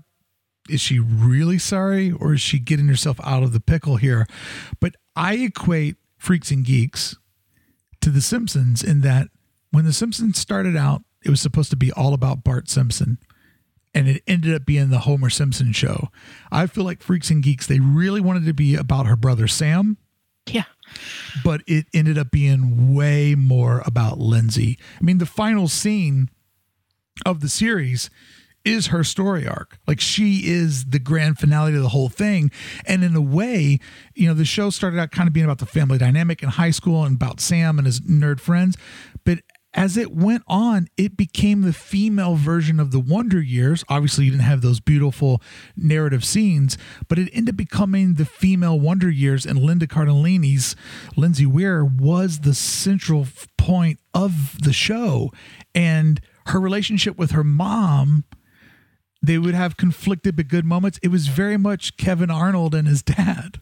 is 0.67 0.81
she 0.81 0.99
really 0.99 1.57
sorry 1.57 2.11
or 2.11 2.33
is 2.33 2.41
she 2.41 2.59
getting 2.59 2.87
herself 2.89 3.17
out 3.23 3.41
of 3.41 3.53
the 3.53 3.61
pickle 3.61 3.95
here? 3.95 4.27
But 4.81 4.95
I 5.15 5.35
equate 5.35 5.95
Freaks 6.17 6.51
and 6.51 6.65
Geeks 6.65 7.15
to 8.01 8.09
The 8.09 8.19
Simpsons 8.19 8.83
in 8.83 8.99
that 9.01 9.29
when 9.71 9.85
The 9.85 9.93
Simpsons 9.93 10.37
started 10.37 10.75
out, 10.75 11.03
it 11.23 11.29
was 11.29 11.39
supposed 11.39 11.69
to 11.69 11.77
be 11.77 11.91
all 11.93 12.13
about 12.13 12.43
Bart 12.43 12.67
Simpson. 12.67 13.19
And 13.93 14.09
it 14.09 14.21
ended 14.27 14.53
up 14.53 14.65
being 14.65 14.89
the 14.89 14.99
Homer 14.99 15.29
Simpson 15.29 15.71
show. 15.71 16.09
I 16.51 16.67
feel 16.67 16.83
like 16.83 17.01
Freaks 17.01 17.29
and 17.29 17.41
Geeks, 17.41 17.67
they 17.67 17.79
really 17.79 18.19
wanted 18.19 18.45
to 18.47 18.53
be 18.53 18.75
about 18.75 19.05
her 19.05 19.15
brother 19.15 19.47
Sam, 19.47 19.97
Yeah. 20.45 20.65
But 21.43 21.61
it 21.67 21.85
ended 21.93 22.17
up 22.17 22.31
being 22.31 22.93
way 22.93 23.35
more 23.35 23.81
about 23.85 24.19
Lindsay. 24.19 24.77
I 24.99 25.03
mean, 25.03 25.17
the 25.17 25.25
final 25.25 25.67
scene 25.67 26.29
of 27.25 27.41
the 27.41 27.49
series 27.49 28.09
is 28.65 28.87
her 28.87 29.03
story 29.03 29.47
arc. 29.47 29.77
Like 29.87 30.01
she 30.01 30.47
is 30.47 30.85
the 30.85 30.99
grand 30.99 31.37
finale 31.37 31.71
to 31.71 31.79
the 31.79 31.89
whole 31.89 32.09
thing. 32.09 32.51
And 32.85 33.03
in 33.03 33.15
a 33.15 33.21
way, 33.21 33.79
you 34.15 34.27
know, 34.27 34.33
the 34.33 34.43
show 34.43 34.71
started 34.71 34.99
out 34.99 35.11
kind 35.11 35.27
of 35.27 35.33
being 35.33 35.45
about 35.45 35.59
the 35.59 35.67
family 35.67 35.99
dynamic 35.99 36.41
in 36.41 36.49
high 36.49 36.71
school 36.71 37.03
and 37.03 37.15
about 37.15 37.39
Sam 37.39 37.77
and 37.77 37.85
his 37.85 38.01
nerd 38.01 38.39
friends. 38.39 38.75
But 39.23 39.39
as 39.75 39.97
it 39.97 40.11
went 40.11 40.43
on, 40.47 40.87
it 40.97 41.17
became 41.17 41.61
the 41.61 41.73
female 41.73 42.35
version 42.35 42.79
of 42.79 42.91
the 42.91 42.99
Wonder 42.99 43.41
Years. 43.41 43.83
Obviously, 43.89 44.25
you 44.25 44.31
didn't 44.31 44.43
have 44.43 44.61
those 44.61 44.79
beautiful 44.79 45.41
narrative 45.75 46.23
scenes, 46.23 46.77
but 47.09 47.19
it 47.19 47.29
ended 47.33 47.53
up 47.53 47.57
becoming 47.57 48.13
the 48.13 48.25
female 48.25 48.79
Wonder 48.79 49.09
Years. 49.09 49.45
And 49.45 49.59
Linda 49.59 49.85
Cardellini's 49.85 50.75
Lindsay 51.17 51.45
Weir 51.45 51.83
was 51.83 52.39
the 52.39 52.53
central 52.53 53.27
point 53.57 53.99
of 54.13 54.61
the 54.63 54.73
show. 54.73 55.31
And 55.75 56.21
her 56.47 56.59
relationship 56.59 57.17
with 57.17 57.31
her 57.31 57.43
mom 57.43 58.23
they 59.21 59.39
would 59.39 59.55
have 59.55 59.75
conflicted 59.75 60.35
but 60.35 60.47
good 60.47 60.65
moments. 60.65 60.99
It 61.01 61.07
was 61.07 61.27
very 61.27 61.57
much 61.57 61.97
Kevin 61.97 62.29
Arnold 62.29 62.75
and 62.75 62.87
his 62.87 63.01
dad. 63.01 63.59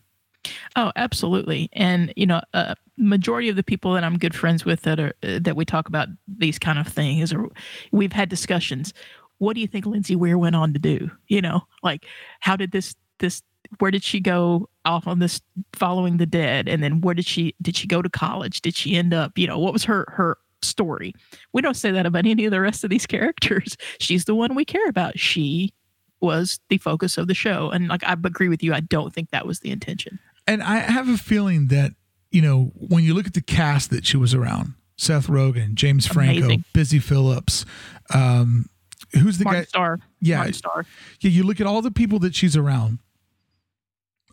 Oh, 0.75 0.91
absolutely. 0.95 1.69
And 1.73 2.13
you 2.15 2.25
know, 2.25 2.41
uh, 2.53 2.75
majority 2.97 3.49
of 3.49 3.55
the 3.55 3.63
people 3.63 3.93
that 3.93 4.03
I'm 4.03 4.17
good 4.17 4.35
friends 4.35 4.65
with 4.65 4.81
that 4.81 4.99
are 4.99 5.13
uh, 5.23 5.39
that 5.41 5.55
we 5.55 5.65
talk 5.65 5.87
about 5.87 6.09
these 6.27 6.59
kind 6.59 6.79
of 6.79 6.87
things, 6.87 7.33
or 7.33 7.49
we've 7.91 8.13
had 8.13 8.29
discussions. 8.29 8.93
What 9.39 9.55
do 9.55 9.61
you 9.61 9.67
think 9.67 9.85
Lindsay 9.85 10.15
Weir 10.15 10.37
went 10.37 10.55
on 10.55 10.73
to 10.73 10.79
do? 10.79 11.09
You 11.27 11.41
know, 11.41 11.61
like 11.81 12.05
how 12.39 12.55
did 12.55 12.71
this 12.71 12.95
this 13.19 13.41
where 13.79 13.91
did 13.91 14.03
she 14.03 14.19
go 14.19 14.69
off 14.85 15.07
on 15.07 15.19
this 15.19 15.41
following 15.73 16.17
the 16.17 16.25
dead, 16.25 16.67
and 16.67 16.83
then 16.83 17.01
where 17.01 17.15
did 17.15 17.25
she 17.25 17.55
did 17.61 17.75
she 17.75 17.87
go 17.87 18.01
to 18.01 18.09
college? 18.09 18.61
Did 18.61 18.75
she 18.75 18.95
end 18.95 19.13
up? 19.13 19.37
You 19.37 19.47
know, 19.47 19.59
what 19.59 19.73
was 19.73 19.83
her 19.85 20.05
her 20.09 20.37
story? 20.61 21.13
We 21.53 21.61
don't 21.61 21.75
say 21.75 21.91
that 21.91 22.05
about 22.05 22.25
any 22.25 22.45
of 22.45 22.51
the 22.51 22.61
rest 22.61 22.83
of 22.83 22.89
these 22.89 23.05
characters. 23.07 23.77
She's 23.99 24.25
the 24.25 24.35
one 24.35 24.55
we 24.55 24.65
care 24.65 24.87
about. 24.87 25.19
She 25.19 25.73
was 26.21 26.59
the 26.69 26.77
focus 26.77 27.17
of 27.17 27.27
the 27.27 27.33
show, 27.33 27.69
and 27.69 27.87
like 27.87 28.03
I 28.03 28.13
agree 28.13 28.49
with 28.49 28.63
you. 28.63 28.73
I 28.73 28.79
don't 28.81 29.13
think 29.13 29.29
that 29.31 29.47
was 29.47 29.59
the 29.59 29.71
intention. 29.71 30.19
And 30.47 30.61
I 30.61 30.77
have 30.77 31.07
a 31.07 31.17
feeling 31.17 31.67
that, 31.67 31.93
you 32.31 32.41
know, 32.41 32.71
when 32.75 33.03
you 33.03 33.13
look 33.13 33.27
at 33.27 33.33
the 33.33 33.41
cast 33.41 33.89
that 33.91 34.05
she 34.05 34.17
was 34.17 34.33
around, 34.33 34.73
Seth 34.97 35.27
Rogen, 35.27 35.73
James 35.73 36.05
Franco, 36.05 36.45
Amazing. 36.45 36.63
Busy 36.73 36.99
Phillips, 36.99 37.65
um, 38.13 38.69
who's 39.13 39.37
the 39.37 39.45
guy? 39.45 39.63
Starr. 39.63 39.99
Yeah. 40.21 40.49
Starr. 40.51 40.85
Yeah, 41.21 41.31
you 41.31 41.43
look 41.43 41.61
at 41.61 41.67
all 41.67 41.81
the 41.81 41.91
people 41.91 42.19
that 42.19 42.35
she's 42.35 42.57
around. 42.57 42.99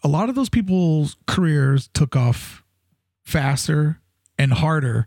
A 0.03 0.09
lot 0.09 0.29
of 0.29 0.35
those 0.35 0.49
people's 0.49 1.17
careers 1.27 1.89
took 1.93 2.17
off 2.17 2.65
faster 3.23 4.01
and 4.39 4.53
harder, 4.53 5.07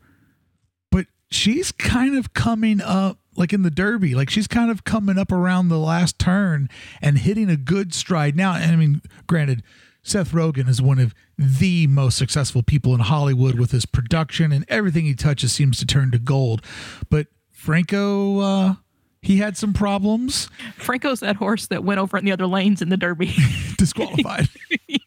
but 0.92 1.08
she's 1.32 1.72
kind 1.72 2.16
of 2.16 2.34
coming 2.34 2.80
up 2.80 3.18
like 3.36 3.52
in 3.52 3.64
the 3.64 3.72
derby 3.72 4.14
like 4.14 4.30
she's 4.30 4.46
kind 4.48 4.70
of 4.70 4.84
coming 4.84 5.18
up 5.18 5.32
around 5.32 5.68
the 5.68 5.80
last 5.80 6.20
turn 6.20 6.70
and 7.02 7.18
hitting 7.18 7.50
a 7.50 7.58
good 7.58 7.92
stride 7.92 8.36
now 8.36 8.54
and 8.54 8.72
i 8.72 8.76
mean 8.76 9.02
granted 9.26 9.64
seth 10.04 10.32
rogen 10.32 10.68
is 10.68 10.82
one 10.82 11.00
of 11.00 11.14
the 11.38 11.88
most 11.88 12.18
successful 12.18 12.62
people 12.62 12.94
in 12.94 13.00
hollywood 13.00 13.60
with 13.60 13.72
his 13.72 13.86
production 13.86 14.52
and 14.52 14.66
everything 14.68 15.06
he 15.06 15.16
touches 15.16 15.52
seems 15.52 15.78
to 15.80 15.86
turn 15.86 16.12
to 16.12 16.20
gold 16.20 16.62
but 17.10 17.28
franco 17.52 18.40
uh 18.40 18.76
he 19.24 19.38
had 19.38 19.56
some 19.56 19.72
problems 19.72 20.50
Franco's 20.76 21.22
that 21.22 21.38
horse 21.38 21.68
that 21.68 21.84
went 21.84 22.00
over 22.00 22.18
in 22.18 22.26
the 22.26 22.34
other 22.34 22.46
lanes 22.46 22.82
in 22.82 22.90
the 22.90 22.98
Derby. 22.98 23.34
disqualified. 23.78 24.50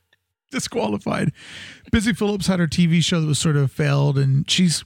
disqualified. 0.50 1.32
Busy 1.90 2.12
Phillips 2.12 2.46
had 2.46 2.60
her 2.60 2.66
TV 2.66 3.02
show 3.02 3.20
that 3.20 3.26
was 3.26 3.38
sort 3.38 3.56
of 3.56 3.72
failed, 3.72 4.18
and 4.18 4.48
she's. 4.48 4.84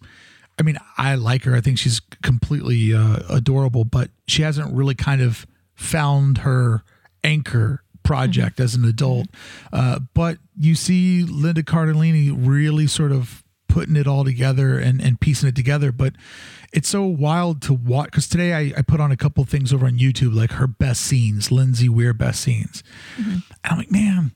I 0.59 0.63
mean, 0.63 0.77
I 0.99 1.15
like 1.15 1.45
her. 1.45 1.57
I 1.57 1.63
think 1.63 1.79
she's 1.79 2.01
completely 2.23 2.93
uh, 2.93 3.21
adorable, 3.31 3.85
but 3.85 4.11
she 4.29 4.43
hasn't 4.43 4.75
really 4.75 4.95
kind 4.95 5.23
of 5.23 5.47
found 5.75 6.39
her 6.39 6.83
anchor 7.25 7.83
project 8.03 8.61
as 8.61 8.75
an 8.75 8.85
adult. 8.85 9.29
Uh, 9.73 10.01
but 10.15 10.39
you 10.59 10.75
see 10.75 11.23
Linda 11.23 11.63
Cardellini 11.63 12.35
really 12.37 12.87
sort 12.87 13.13
of 13.13 13.43
putting 13.69 13.97
it 13.97 14.07
all 14.07 14.25
together 14.25 14.79
and, 14.79 15.01
and 15.01 15.21
piecing 15.21 15.49
it 15.49 15.57
together. 15.57 15.93
But 15.93 16.15
it's 16.73 16.89
so 16.89 17.05
wild 17.05 17.63
to 17.63 17.75
watch 17.75 18.07
because 18.07 18.29
today 18.29 18.53
I, 18.53 18.75
I 18.79 18.83
put 18.83 19.01
on 19.01 19.13
a 19.13 19.17
couple 19.17 19.45
things 19.45 19.73
over 19.73 19.87
on 19.87 19.99
YouTube, 19.99 20.35
like 20.35 20.53
her 20.53 20.67
best 20.67 21.03
scenes, 21.03 21.51
Lindsay 21.51 21.89
Weir 21.89 22.13
best 22.13 22.41
scenes. 22.41 22.83
And 23.17 23.73
I'm 23.73 23.79
like, 23.79 23.91
man, 23.91 24.33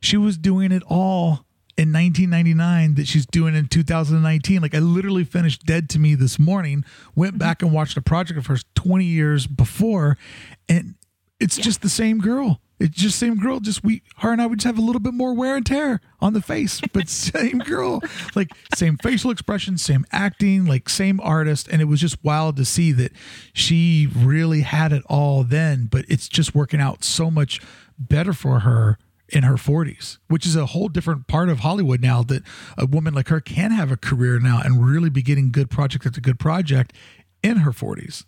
she 0.00 0.16
was 0.16 0.36
doing 0.36 0.72
it 0.72 0.82
all 0.86 1.46
in 1.76 1.92
1999 1.92 2.94
that 2.94 3.06
she's 3.06 3.26
doing 3.26 3.54
in 3.54 3.66
2019. 3.66 4.62
Like 4.62 4.74
I 4.74 4.78
literally 4.78 5.24
finished 5.24 5.64
Dead 5.66 5.88
to 5.90 5.98
Me 5.98 6.14
this 6.14 6.38
morning, 6.38 6.84
went 7.14 7.38
back 7.38 7.62
and 7.62 7.72
watched 7.72 7.96
a 7.96 8.02
project 8.02 8.38
of 8.38 8.46
hers 8.46 8.64
20 8.74 9.04
years 9.04 9.46
before, 9.46 10.16
and 10.68 10.94
it's 11.38 11.56
just 11.56 11.82
the 11.82 11.88
same 11.88 12.18
girl. 12.18 12.60
It's 12.78 12.96
just 12.96 13.18
same 13.18 13.36
girl. 13.36 13.60
Just 13.60 13.82
we, 13.82 14.02
her 14.18 14.32
and 14.32 14.42
I 14.42 14.46
would 14.46 14.58
just 14.58 14.66
have 14.66 14.78
a 14.78 14.84
little 14.84 15.00
bit 15.00 15.14
more 15.14 15.34
wear 15.34 15.56
and 15.56 15.64
tear 15.64 16.00
on 16.20 16.34
the 16.34 16.42
face, 16.42 16.80
but 16.92 17.08
same 17.08 17.58
girl. 17.58 18.02
Like 18.34 18.50
same 18.74 18.98
facial 18.98 19.30
expression, 19.30 19.78
same 19.78 20.04
acting, 20.12 20.66
like 20.66 20.88
same 20.88 21.20
artist, 21.20 21.68
and 21.68 21.80
it 21.80 21.86
was 21.86 22.00
just 22.00 22.22
wild 22.22 22.56
to 22.56 22.64
see 22.64 22.92
that 22.92 23.12
she 23.52 24.08
really 24.14 24.60
had 24.60 24.92
it 24.92 25.02
all 25.06 25.42
then. 25.42 25.88
But 25.90 26.04
it's 26.08 26.28
just 26.28 26.54
working 26.54 26.80
out 26.80 27.02
so 27.02 27.30
much 27.30 27.60
better 27.98 28.32
for 28.32 28.60
her 28.60 28.98
in 29.28 29.42
her 29.42 29.54
40s, 29.54 30.18
which 30.28 30.46
is 30.46 30.54
a 30.54 30.66
whole 30.66 30.88
different 30.88 31.26
part 31.26 31.48
of 31.48 31.60
Hollywood 31.60 32.00
now 32.00 32.22
that 32.24 32.42
a 32.78 32.86
woman 32.86 33.14
like 33.14 33.28
her 33.28 33.40
can 33.40 33.72
have 33.72 33.90
a 33.90 33.96
career 33.96 34.38
now 34.38 34.60
and 34.62 34.86
really 34.86 35.10
be 35.10 35.22
getting 35.22 35.50
good 35.50 35.70
project 35.70 36.06
after 36.06 36.20
good 36.20 36.38
project 36.38 36.92
in 37.42 37.58
her 37.58 37.72
40s. 37.72 38.24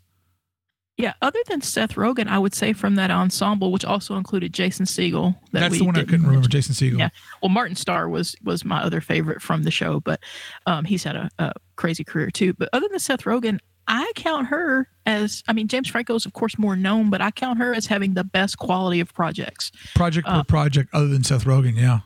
Yeah, 0.99 1.12
other 1.23 1.39
than 1.49 1.61
Seth 1.61 1.95
Rogen, 1.95 2.27
I 2.27 2.41
would 2.41 2.53
say 2.55 2.73
from 2.73 2.97
that 2.97 3.12
ensemble, 3.12 3.70
which 3.70 3.85
also 3.85 4.16
included 4.16 4.53
Jason 4.53 4.85
Segel. 4.85 5.37
That 5.53 5.61
That's 5.61 5.79
the 5.79 5.85
one 5.85 5.95
I 5.97 6.01
couldn't 6.01 6.23
remember, 6.23 6.41
mention. 6.41 6.51
Jason 6.51 6.75
Segel. 6.75 6.99
Yeah. 6.99 7.11
Well, 7.41 7.51
Martin 7.51 7.77
Starr 7.77 8.09
was 8.09 8.35
was 8.43 8.65
my 8.65 8.83
other 8.83 9.01
favorite 9.01 9.41
from 9.41 9.62
the 9.62 9.70
show, 9.70 10.01
but 10.01 10.19
um, 10.66 10.85
he's 10.85 11.05
had 11.05 11.15
a, 11.15 11.31
a 11.39 11.53
crazy 11.77 12.03
career 12.03 12.31
too. 12.33 12.53
But 12.53 12.69
other 12.73 12.89
than 12.89 12.99
Seth 12.99 13.23
Rogen, 13.23 13.61
I 13.87 14.11
count 14.16 14.49
her 14.49 14.89
as 15.07 15.45
I 15.47 15.53
mean 15.53 15.69
James 15.69 15.87
Franco 15.89 16.16
is 16.16 16.27
of 16.27 16.33
course 16.33 16.59
more 16.59 16.75
known, 16.75 17.11
but 17.11 17.20
I 17.20 17.31
count 17.31 17.61
her 17.61 17.73
as 17.73 17.87
having 17.87 18.15
the 18.15 18.25
best 18.25 18.59
quality 18.59 18.99
of 18.99 19.15
projects. 19.15 19.70
Project 19.95 20.27
Uh, 20.29 20.39
per 20.39 20.45
project, 20.45 20.91
other 20.93 21.07
than 21.07 21.23
Seth 21.23 21.45
Rogen. 21.45 21.77
Yeah. 21.77 22.01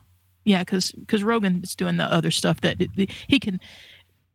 Yeah, 0.45 0.65
because 0.65 0.93
because 0.93 1.23
Rogen 1.23 1.65
is 1.65 1.75
doing 1.75 1.97
the 1.97 2.05
other 2.05 2.31
stuff 2.31 2.61
that 2.61 2.77
he 3.29 3.39
can 3.41 3.59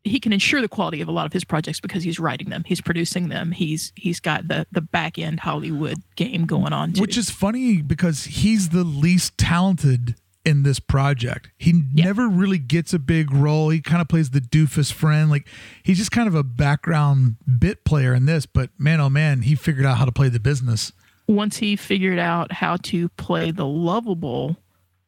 he 0.03 0.19
can 0.19 0.31
ensure 0.31 0.61
the 0.61 0.67
quality 0.69 1.01
of 1.01 1.07
a 1.07 1.11
lot 1.11 1.25
of 1.25 1.33
his 1.33 1.43
projects 1.43 1.79
because 1.79 2.03
he's 2.03 2.19
writing 2.19 2.49
them, 2.49 2.63
he's 2.65 2.81
producing 2.81 3.29
them, 3.29 3.51
he's 3.51 3.91
he's 3.95 4.19
got 4.19 4.47
the 4.47 4.65
the 4.71 4.81
back 4.81 5.19
end 5.19 5.39
Hollywood 5.41 5.97
game 6.15 6.45
going 6.45 6.73
on 6.73 6.93
too. 6.93 7.01
Which 7.01 7.17
is 7.17 7.29
funny 7.29 7.81
because 7.81 8.23
he's 8.25 8.69
the 8.69 8.83
least 8.83 9.37
talented 9.37 10.15
in 10.45 10.63
this 10.63 10.79
project. 10.79 11.49
He 11.57 11.83
Yeah. 11.93 12.05
never 12.05 12.29
really 12.29 12.57
gets 12.59 12.93
a 12.93 12.99
big 12.99 13.33
role. 13.33 13.67
He 13.69 13.81
kind 13.81 14.01
of 14.01 14.07
plays 14.07 14.29
the 14.29 14.39
doofus 14.39 14.93
friend. 14.93 15.29
Like 15.29 15.45
he's 15.83 15.97
just 15.97 16.11
kind 16.11 16.27
of 16.29 16.35
a 16.35 16.43
background 16.43 17.35
bit 17.59 17.83
player 17.83 18.13
in 18.13 18.25
this, 18.27 18.45
but 18.45 18.69
man 18.77 19.01
oh 19.01 19.09
man, 19.09 19.41
he 19.41 19.55
figured 19.55 19.85
out 19.85 19.97
how 19.97 20.05
to 20.05 20.11
play 20.13 20.29
the 20.29 20.39
business. 20.39 20.93
once 21.27 21.57
he 21.57 21.75
figured 21.75 22.17
out 22.19 22.53
how 22.53 22.77
to 22.77 23.09
play 23.09 23.51
the 23.51 23.65
lovable 23.65 24.55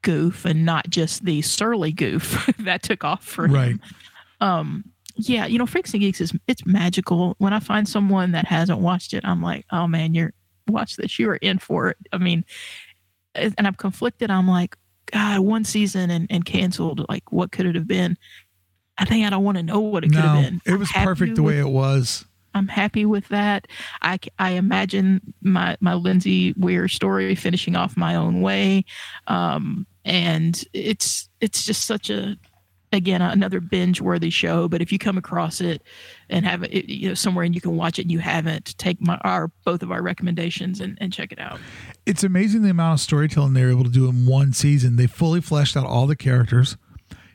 goof 0.02 0.44
and 0.46 0.66
not 0.66 0.90
just 0.90 1.24
the 1.26 1.42
surly 1.42 1.92
goof 1.94 2.50
that 2.60 2.84
took 2.84 3.04
off 3.06 3.24
for 3.24 3.48
Right. 3.48 3.78
Um 4.42 4.84
yeah 5.16 5.46
you 5.46 5.58
know 5.58 5.66
freaks 5.66 5.94
and 5.94 6.02
geeks 6.02 6.22
is 6.22 6.34
it's 6.48 6.66
magical. 6.66 7.36
When 7.40 7.54
i 7.54 7.60
find 7.60 7.88
someone 7.88 8.32
that 8.32 8.46
hasn't 8.46 8.80
watched 8.80 9.14
it 9.14 9.26
i'm 9.26 9.42
like 9.42 9.66
oh 9.72 9.88
man 9.88 10.14
you're 10.14 10.34
watch 10.68 10.98
this. 10.98 11.18
You 11.18 11.30
are 11.32 11.38
in 11.38 11.58
for 11.58 11.90
it. 11.90 11.98
I 12.14 12.18
mean 12.18 12.46
and 13.36 13.56
i'm 13.60 13.76
conflicted. 13.76 14.32
I'm 14.32 14.48
like 14.48 14.76
god 15.12 15.40
one 15.40 15.64
season 15.64 16.10
and, 16.10 16.28
and 16.30 16.46
canceled. 16.46 17.06
Like 17.10 17.32
what 17.32 17.52
could 17.52 17.66
it 17.66 17.76
have 17.76 17.88
been? 17.88 18.18
I 18.98 19.06
think 19.06 19.26
i 19.26 19.30
don't 19.30 19.44
want 19.44 19.58
to 19.58 19.64
know 19.64 19.80
what 19.80 20.04
it 20.04 20.10
could 20.12 20.20
have 20.20 20.44
been. 20.44 20.62
it 20.66 20.78
was 20.78 20.92
perfect 20.92 21.36
the 21.36 21.44
with 21.44 21.56
way 21.56 21.60
it 21.60 21.70
was. 21.70 22.26
I'm 22.54 22.68
happy 22.68 23.06
with 23.06 23.28
that. 23.30 23.68
I, 24.02 24.20
I 24.38 24.52
imagine 24.52 25.22
my 25.42 25.78
my 25.80 25.94
Lindsay 25.94 26.54
Weir 26.58 26.88
story 26.88 27.36
finishing 27.36 27.76
off 27.76 27.96
my 27.96 28.16
own 28.16 28.42
way, 28.42 28.86
um, 29.28 29.86
and 30.04 30.62
it's 30.74 31.30
it's 31.42 31.64
just 31.64 31.86
such 31.86 32.10
a 32.10 32.38
again 32.92 33.22
another 33.22 33.60
binge 33.60 34.02
worthy 34.02 34.30
show. 34.30 34.68
But 34.68 34.82
if 34.82 34.92
you 34.92 35.00
come 35.00 35.18
across 35.18 35.62
it 35.62 35.84
and 36.30 36.46
have 36.46 36.64
it 36.64 36.90
you 36.90 37.10
know 37.10 37.14
somewhere 37.14 37.46
and 37.46 37.54
you 37.54 37.62
can 37.62 37.76
watch 37.76 38.00
it 38.00 38.04
and 38.04 38.12
you 38.12 38.20
haven't, 38.20 38.78
take 38.78 39.02
my 39.02 39.18
our 39.22 39.52
both 39.64 39.84
of 39.84 39.92
our 39.92 40.02
recommendations 40.02 40.80
and, 40.80 40.98
and 41.02 41.14
check 41.14 41.32
it 41.32 41.40
out. 41.40 41.60
It's 42.06 42.24
amazing 42.24 42.64
the 42.64 42.70
amount 42.70 43.00
of 43.00 43.00
storytelling 43.02 43.54
they 43.54 43.64
were 43.64 43.72
able 43.72 43.84
to 43.84 43.90
do 43.90 44.10
in 44.10 44.26
one 44.26 44.54
season. 44.54 44.96
They 44.96 45.08
fully 45.08 45.42
fleshed 45.42 45.78
out 45.78 45.86
all 45.86 46.08
the 46.08 46.16
characters, 46.16 46.78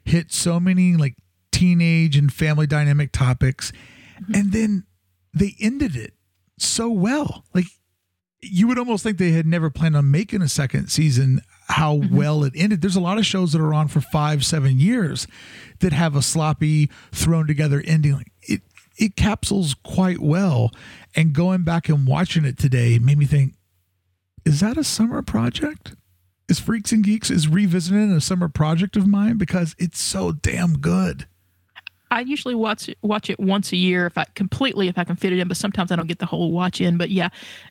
hit 0.04 0.32
so 0.32 0.58
many 0.58 0.96
like 0.96 1.14
teenage 1.52 2.16
and 2.16 2.32
family 2.32 2.66
dynamic 2.66 3.12
topics, 3.12 3.72
mm-hmm. 4.20 4.34
and 4.34 4.52
then 4.52 4.84
they 5.32 5.54
ended 5.60 5.96
it 5.96 6.14
so 6.58 6.90
well. 6.90 7.44
Like 7.54 7.66
you 8.40 8.68
would 8.68 8.78
almost 8.78 9.02
think 9.02 9.18
they 9.18 9.32
had 9.32 9.46
never 9.46 9.70
planned 9.70 9.96
on 9.96 10.10
making 10.10 10.42
a 10.42 10.48
second 10.48 10.88
season 10.88 11.40
how 11.68 11.96
mm-hmm. 11.96 12.16
well 12.16 12.44
it 12.44 12.52
ended. 12.56 12.80
There's 12.80 12.96
a 12.96 13.00
lot 13.00 13.18
of 13.18 13.26
shows 13.26 13.52
that 13.52 13.60
are 13.60 13.74
on 13.74 13.88
for 13.88 14.00
five, 14.00 14.44
seven 14.44 14.78
years 14.78 15.26
that 15.80 15.92
have 15.92 16.14
a 16.16 16.22
sloppy, 16.22 16.90
thrown 17.12 17.46
together 17.46 17.82
ending. 17.86 18.24
It 18.42 18.62
it 18.96 19.16
capsules 19.16 19.74
quite 19.82 20.20
well. 20.20 20.70
And 21.16 21.32
going 21.32 21.62
back 21.62 21.88
and 21.88 22.06
watching 22.06 22.44
it 22.44 22.58
today 22.58 22.98
made 22.98 23.18
me 23.18 23.26
think, 23.26 23.54
is 24.44 24.60
that 24.60 24.76
a 24.76 24.84
summer 24.84 25.22
project? 25.22 25.94
Is 26.48 26.60
Freaks 26.60 26.92
and 26.92 27.02
Geeks 27.02 27.30
is 27.30 27.48
revisiting 27.48 28.12
a 28.12 28.20
summer 28.20 28.48
project 28.48 28.96
of 28.96 29.06
mine 29.06 29.38
because 29.38 29.74
it's 29.78 29.98
so 29.98 30.32
damn 30.32 30.78
good. 30.78 31.26
I 32.10 32.20
usually 32.20 32.54
watch 32.54 32.88
it, 32.88 32.98
watch 33.02 33.30
it 33.30 33.40
once 33.40 33.72
a 33.72 33.76
year 33.76 34.06
if 34.06 34.16
I 34.16 34.24
completely 34.34 34.88
if 34.88 34.98
I 34.98 35.04
can 35.04 35.16
fit 35.16 35.32
it 35.32 35.38
in, 35.38 35.48
but 35.48 35.56
sometimes 35.56 35.90
I 35.90 35.96
don't 35.96 36.06
get 36.06 36.18
the 36.18 36.26
whole 36.26 36.52
watch 36.52 36.80
in. 36.80 36.98
But 36.98 37.10
yeah, 37.10 37.30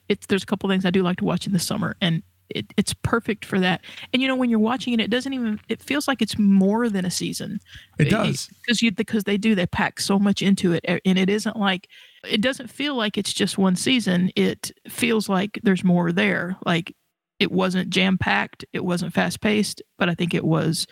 it's 0.10 0.26
there's 0.26 0.44
a 0.44 0.45
couple 0.45 0.68
things 0.70 0.86
I 0.86 0.90
do 0.90 1.03
like 1.03 1.18
to 1.18 1.26
watch 1.26 1.45
in 1.48 1.53
the 1.53 1.60
summer, 1.60 1.95
and 2.02 2.24
it, 2.53 2.73
it's 2.77 2.93
perfect 2.93 3.45
for 3.45 3.59
that. 3.59 3.81
And 4.11 4.21
you 4.21 4.27
know, 4.27 4.35
when 4.35 4.49
you're 4.49 4.59
watching 4.59 4.93
it, 4.93 4.99
it 4.99 5.09
doesn't 5.09 5.34
even 5.34 5.59
it 5.69 5.81
feels 5.81 6.07
like 6.07 6.21
it's 6.21 6.38
more 6.38 6.89
than 6.89 7.05
a 7.05 7.11
season. 7.11 7.59
It 7.99 8.07
eh, 8.07 8.09
does. 8.09 8.49
because 8.61 8.81
you 8.81 8.91
because 8.91 9.23
they 9.23 9.38
do 9.38 9.55
they 9.55 9.67
pack 9.67 9.99
so 9.99 10.19
much 10.19 10.41
into 10.41 10.73
it, 10.73 10.84
eh, 10.88 10.99
and 11.05 11.17
it 11.17 11.30
isn't 11.30 11.57
like 11.57 11.88
it 12.23 12.41
doesn't 12.41 12.69
feel 12.69 12.95
like 12.95 13.17
it's 13.17 13.34
just 13.34 13.57
one 13.57 13.75
season. 13.75 14.31
It 14.35 14.71
feels 14.88 15.27
like 15.30 15.59
there's 15.63 15.84
more 15.84 16.11
there. 16.11 16.57
Like 16.65 16.95
it 17.39 17.51
wasn't 17.51 17.89
jam 17.89 18.17
packed, 18.17 18.65
it 18.73 18.85
wasn't 18.85 19.13
fast 19.13 19.41
paced, 19.41 19.81
but 19.97 20.09
I 20.09 20.15
think 20.15 20.34
it 20.34 20.45
was 20.45 20.88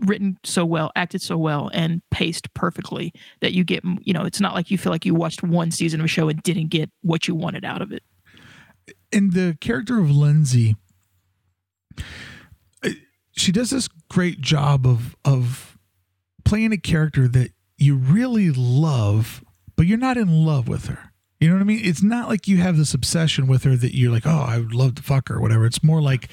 written 0.00 0.36
so 0.44 0.64
well, 0.64 0.90
acted 0.96 1.22
so 1.22 1.38
well, 1.38 1.70
and 1.72 2.02
paced 2.10 2.52
perfectly 2.54 3.12
that 3.40 3.52
you 3.52 3.64
get, 3.64 3.84
you 4.02 4.12
know, 4.12 4.24
it's 4.24 4.40
not 4.40 4.54
like 4.54 4.70
you 4.70 4.78
feel 4.78 4.92
like 4.92 5.06
you 5.06 5.14
watched 5.14 5.42
one 5.42 5.70
season 5.70 6.00
of 6.00 6.04
a 6.04 6.08
show 6.08 6.28
and 6.28 6.42
didn't 6.42 6.68
get 6.68 6.90
what 7.02 7.28
you 7.28 7.34
wanted 7.34 7.64
out 7.64 7.82
of 7.82 7.92
it. 7.92 8.02
And 9.12 9.32
the 9.32 9.56
character 9.60 9.98
of 9.98 10.10
Lindsay, 10.10 10.76
she 13.32 13.52
does 13.52 13.70
this 13.70 13.88
great 14.08 14.40
job 14.40 14.86
of 14.86 15.16
of 15.24 15.78
playing 16.44 16.72
a 16.72 16.76
character 16.76 17.28
that 17.28 17.52
you 17.78 17.96
really 17.96 18.50
love, 18.50 19.42
but 19.76 19.86
you're 19.86 19.98
not 19.98 20.16
in 20.16 20.44
love 20.44 20.68
with 20.68 20.86
her. 20.86 21.12
You 21.40 21.48
know 21.48 21.54
what 21.54 21.62
I 21.62 21.64
mean? 21.64 21.80
It's 21.82 22.02
not 22.02 22.28
like 22.28 22.46
you 22.46 22.58
have 22.58 22.76
this 22.76 22.94
obsession 22.94 23.48
with 23.48 23.64
her 23.64 23.74
that 23.74 23.96
you're 23.96 24.12
like, 24.12 24.26
oh, 24.26 24.44
I 24.46 24.58
would 24.58 24.74
love 24.74 24.94
to 24.96 25.02
fuck 25.02 25.28
her 25.28 25.36
or 25.36 25.40
whatever. 25.40 25.66
It's 25.66 25.82
more 25.82 26.00
like 26.00 26.28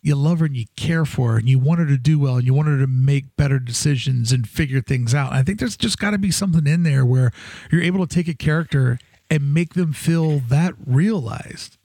you 0.00 0.14
love 0.14 0.38
her 0.38 0.46
and 0.46 0.56
you 0.56 0.64
care 0.76 1.04
for 1.04 1.32
her 1.32 1.38
and 1.38 1.48
you 1.48 1.58
want 1.58 1.80
her 1.80 1.86
to 1.86 1.98
do 1.98 2.18
well 2.18 2.36
and 2.36 2.46
you 2.46 2.54
want 2.54 2.68
her 2.68 2.78
to 2.78 2.86
make 2.86 3.36
better 3.36 3.58
decisions 3.58 4.32
and 4.32 4.48
figure 4.48 4.80
things 4.80 5.14
out. 5.14 5.32
I 5.32 5.42
think 5.42 5.58
there's 5.58 5.76
just 5.76 5.98
got 5.98 6.12
to 6.12 6.18
be 6.18 6.30
something 6.30 6.66
in 6.66 6.84
there 6.84 7.04
where 7.04 7.32
you're 7.70 7.82
able 7.82 8.06
to 8.06 8.14
take 8.14 8.28
a 8.28 8.34
character 8.34 8.98
and 9.28 9.52
make 9.52 9.74
them 9.74 9.92
feel 9.92 10.38
that 10.38 10.74
realized. 10.86 11.75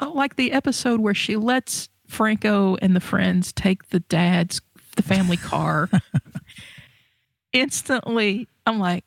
Oh, 0.00 0.12
like 0.14 0.36
the 0.36 0.52
episode 0.52 1.00
where 1.00 1.14
she 1.14 1.36
lets 1.36 1.88
Franco 2.08 2.76
and 2.82 2.96
the 2.96 3.00
friends 3.00 3.52
take 3.52 3.90
the 3.90 4.00
dad's 4.00 4.60
the 4.96 5.02
family 5.02 5.36
car. 5.38 5.88
Instantly, 7.52 8.48
I'm 8.66 8.78
like, 8.78 9.04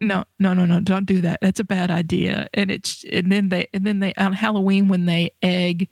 no, 0.00 0.24
no, 0.38 0.52
no, 0.54 0.66
no, 0.66 0.80
don't 0.80 1.06
do 1.06 1.20
that. 1.22 1.40
That's 1.40 1.58
a 1.60 1.64
bad 1.64 1.90
idea. 1.90 2.48
And 2.54 2.70
it's 2.70 3.04
and 3.10 3.32
then 3.32 3.48
they 3.48 3.68
and 3.72 3.84
then 3.84 4.00
they 4.00 4.12
on 4.14 4.32
Halloween 4.32 4.88
when 4.88 5.06
they 5.06 5.32
egg 5.42 5.88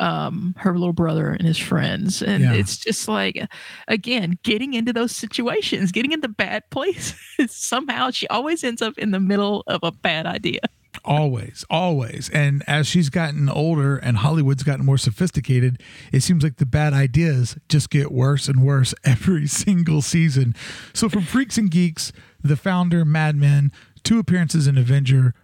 um 0.00 0.54
her 0.58 0.72
little 0.72 0.92
brother 0.92 1.28
and 1.30 1.46
his 1.46 1.56
friends 1.56 2.20
and 2.20 2.42
Yeah. 2.42 2.52
it's 2.54 2.78
just 2.78 3.06
like 3.06 3.46
again 3.86 4.36
getting 4.42 4.74
into 4.74 4.92
those 4.92 5.14
situations 5.14 5.92
getting 5.92 6.10
into 6.10 6.26
bad 6.26 6.64
places 6.70 7.14
somehow 7.52 8.10
she 8.10 8.26
always 8.26 8.64
ends 8.64 8.82
up 8.82 8.98
in 8.98 9.12
the 9.12 9.20
middle 9.20 9.62
of 9.68 9.78
a 9.84 9.92
bad 9.92 10.26
idea 10.26 10.58
Always, 11.04 11.66
always. 11.68 12.30
And 12.30 12.62
as 12.66 12.86
she's 12.86 13.10
gotten 13.10 13.50
older 13.50 13.98
and 13.98 14.16
Hollywood's 14.16 14.62
gotten 14.62 14.86
more 14.86 14.96
sophisticated, 14.96 15.82
it 16.12 16.22
seems 16.22 16.42
like 16.42 16.56
the 16.56 16.64
bad 16.64 16.94
ideas 16.94 17.58
just 17.68 17.90
get 17.90 18.10
worse 18.10 18.48
and 18.48 18.64
worse 18.64 18.94
every 19.04 19.46
single 19.46 20.00
season. 20.00 20.54
So, 20.94 21.10
from 21.10 21.22
Freaks 21.22 21.58
and 21.58 21.70
Geeks, 21.70 22.10
The 22.42 22.56
Founder, 22.56 23.04
Mad 23.04 23.36
Men, 23.36 23.70
two 24.02 24.18
appearances 24.18 24.66
in 24.66 24.78
Avenger, 24.78 25.34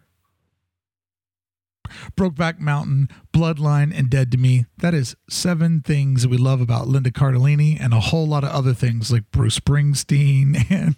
Brokeback 2.17 2.59
Mountain, 2.59 3.09
Bloodline, 3.33 3.93
and 3.97 4.09
Dead 4.09 4.31
to 4.33 4.39
Me. 4.39 4.67
That 4.79 4.95
is 4.95 5.17
seven 5.29 5.81
things 5.81 6.27
we 6.27 6.37
love 6.37 6.61
about 6.61 6.89
Linda 6.89 7.11
Cardellini 7.11 7.77
and 7.81 7.93
a 7.93 8.01
whole 8.01 8.27
lot 8.27 8.45
of 8.45 8.51
other 8.51 8.75
things 8.75 9.11
like 9.11 9.31
Bruce 9.31 9.59
Springsteen 9.59 10.71
and 10.71 10.97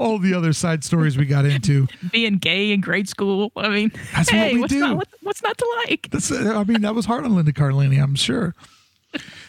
all 0.00 0.18
the 0.18 0.34
other 0.34 0.52
side 0.52 0.82
stories 0.82 1.16
we 1.18 1.26
got 1.26 1.44
into. 1.44 1.86
being 2.12 2.38
gay 2.38 2.72
in 2.72 2.80
grade 2.80 3.08
school 3.08 3.52
i 3.56 3.68
mean 3.68 3.92
That's 4.14 4.32
what 4.32 4.52
we 4.52 4.60
what's 4.60 4.72
do. 4.72 4.80
not 4.80 4.96
what, 4.96 5.08
what's 5.22 5.42
not 5.42 5.58
to 5.58 5.82
like 5.86 6.08
That's 6.10 6.32
I 6.32 6.64
mean 6.64 6.80
that 6.82 6.94
was 6.94 7.06
hard 7.06 7.24
on 7.24 7.36
Linda 7.36 7.52
Carlini, 7.52 8.02
I'm 8.02 8.14
sure. 8.14 8.54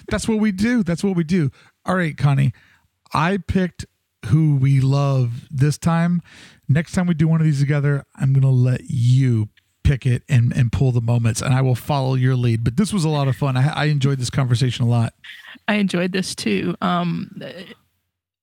That's 0.10 0.28
what 0.28 0.40
we 0.40 0.52
do. 0.52 0.84
That's 0.84 1.04
what 1.04 1.16
we 1.16 1.24
do. 1.24 1.52
All 1.86 1.96
right, 1.96 2.18
Connie. 2.18 2.52
I 3.14 3.38
picked 3.38 3.86
who 4.28 4.56
we 4.56 4.80
love 4.82 5.48
this 5.52 5.78
time. 5.78 6.22
Next 6.68 6.94
time 6.94 7.08
we 7.08 7.14
do 7.14 7.28
one 7.28 7.42
of 7.42 7.46
these 7.46 7.60
together, 7.60 8.06
I'm 8.16 8.34
going 8.34 8.42
to 8.44 8.50
let 8.50 8.82
you 8.90 9.50
pick 9.84 10.06
it 10.06 10.24
and, 10.30 10.52
and 10.56 10.72
pull 10.72 10.92
the 10.92 11.02
moments, 11.02 11.42
and 11.42 11.54
I 11.54 11.62
will 11.62 11.76
follow 11.76 12.16
your 12.16 12.36
lead. 12.36 12.64
But 12.64 12.78
this 12.78 12.92
was 12.94 13.04
a 13.04 13.10
lot 13.10 13.28
of 13.28 13.36
fun. 13.36 13.56
I, 13.58 13.68
I 13.70 13.86
enjoyed 13.86 14.20
this 14.20 14.30
conversation 14.30 14.86
a 14.86 14.88
lot. 14.90 15.14
I 15.68 15.76
enjoyed 15.76 16.12
this 16.12 16.34
too. 16.36 16.76
Um, 16.82 17.32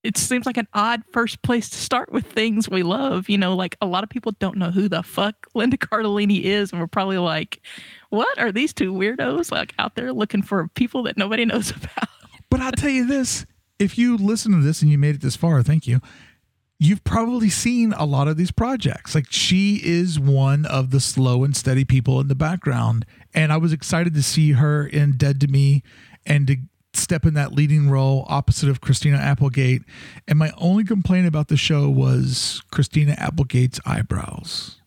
it 0.03 0.17
seems 0.17 0.45
like 0.45 0.57
an 0.57 0.67
odd 0.73 1.03
first 1.11 1.41
place 1.41 1.69
to 1.69 1.77
start 1.77 2.11
with 2.11 2.25
things 2.25 2.69
we 2.69 2.83
love. 2.83 3.29
You 3.29 3.37
know, 3.37 3.55
like 3.55 3.75
a 3.81 3.85
lot 3.85 4.03
of 4.03 4.09
people 4.09 4.33
don't 4.39 4.57
know 4.57 4.71
who 4.71 4.87
the 4.87 5.03
fuck 5.03 5.47
Linda 5.53 5.77
Cardellini 5.77 6.43
is, 6.43 6.71
and 6.71 6.79
we're 6.79 6.87
probably 6.87 7.17
like, 7.17 7.61
"What 8.09 8.39
are 8.39 8.51
these 8.51 8.73
two 8.73 8.93
weirdos 8.93 9.51
like 9.51 9.73
out 9.77 9.95
there 9.95 10.13
looking 10.13 10.41
for 10.41 10.67
people 10.69 11.03
that 11.03 11.17
nobody 11.17 11.45
knows 11.45 11.71
about?" 11.71 12.09
But 12.49 12.61
I'll 12.61 12.71
tell 12.71 12.89
you 12.89 13.05
this: 13.05 13.45
if 13.77 13.97
you 13.97 14.17
listen 14.17 14.53
to 14.53 14.59
this 14.59 14.81
and 14.81 14.89
you 14.89 14.97
made 14.97 15.15
it 15.15 15.21
this 15.21 15.35
far, 15.35 15.61
thank 15.63 15.85
you. 15.85 15.99
You've 16.81 17.03
probably 17.03 17.49
seen 17.49 17.91
a 17.91 18.05
lot 18.05 18.29
of 18.29 18.37
these 18.37 18.51
projects. 18.51 19.13
Like 19.13 19.25
she 19.29 19.81
is 19.83 20.17
one 20.17 20.65
of 20.65 20.91
the 20.91 21.01
slow 21.01 21.43
and 21.43 21.55
steady 21.55 21.83
people 21.83 22.21
in 22.21 22.29
the 22.29 22.35
background, 22.35 23.05
and 23.33 23.51
I 23.51 23.57
was 23.57 23.73
excited 23.73 24.13
to 24.13 24.23
see 24.23 24.53
her 24.53 24.87
in 24.87 25.17
Dead 25.17 25.41
to 25.41 25.47
Me 25.47 25.83
and 26.25 26.47
to 26.47 26.57
step 26.93 27.25
in 27.25 27.33
that 27.35 27.53
leading 27.53 27.89
role 27.89 28.25
opposite 28.29 28.69
of 28.69 28.81
Christina 28.81 29.17
Applegate. 29.17 29.83
And 30.27 30.39
my 30.39 30.51
only 30.57 30.83
complaint 30.83 31.27
about 31.27 31.47
the 31.47 31.57
show 31.57 31.89
was 31.89 32.61
Christina 32.71 33.13
Applegate's 33.17 33.79
eyebrows. 33.85 34.79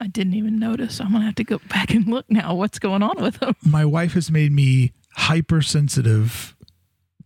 I 0.00 0.08
didn't 0.08 0.34
even 0.34 0.58
notice. 0.58 1.00
I'm 1.00 1.12
gonna 1.12 1.24
have 1.24 1.36
to 1.36 1.44
go 1.44 1.60
back 1.68 1.94
and 1.94 2.08
look 2.08 2.28
now. 2.28 2.54
What's 2.54 2.80
going 2.80 3.02
on 3.02 3.22
with 3.22 3.38
them? 3.38 3.54
My 3.64 3.84
wife 3.84 4.14
has 4.14 4.32
made 4.32 4.50
me 4.50 4.92
hypersensitive 5.14 6.56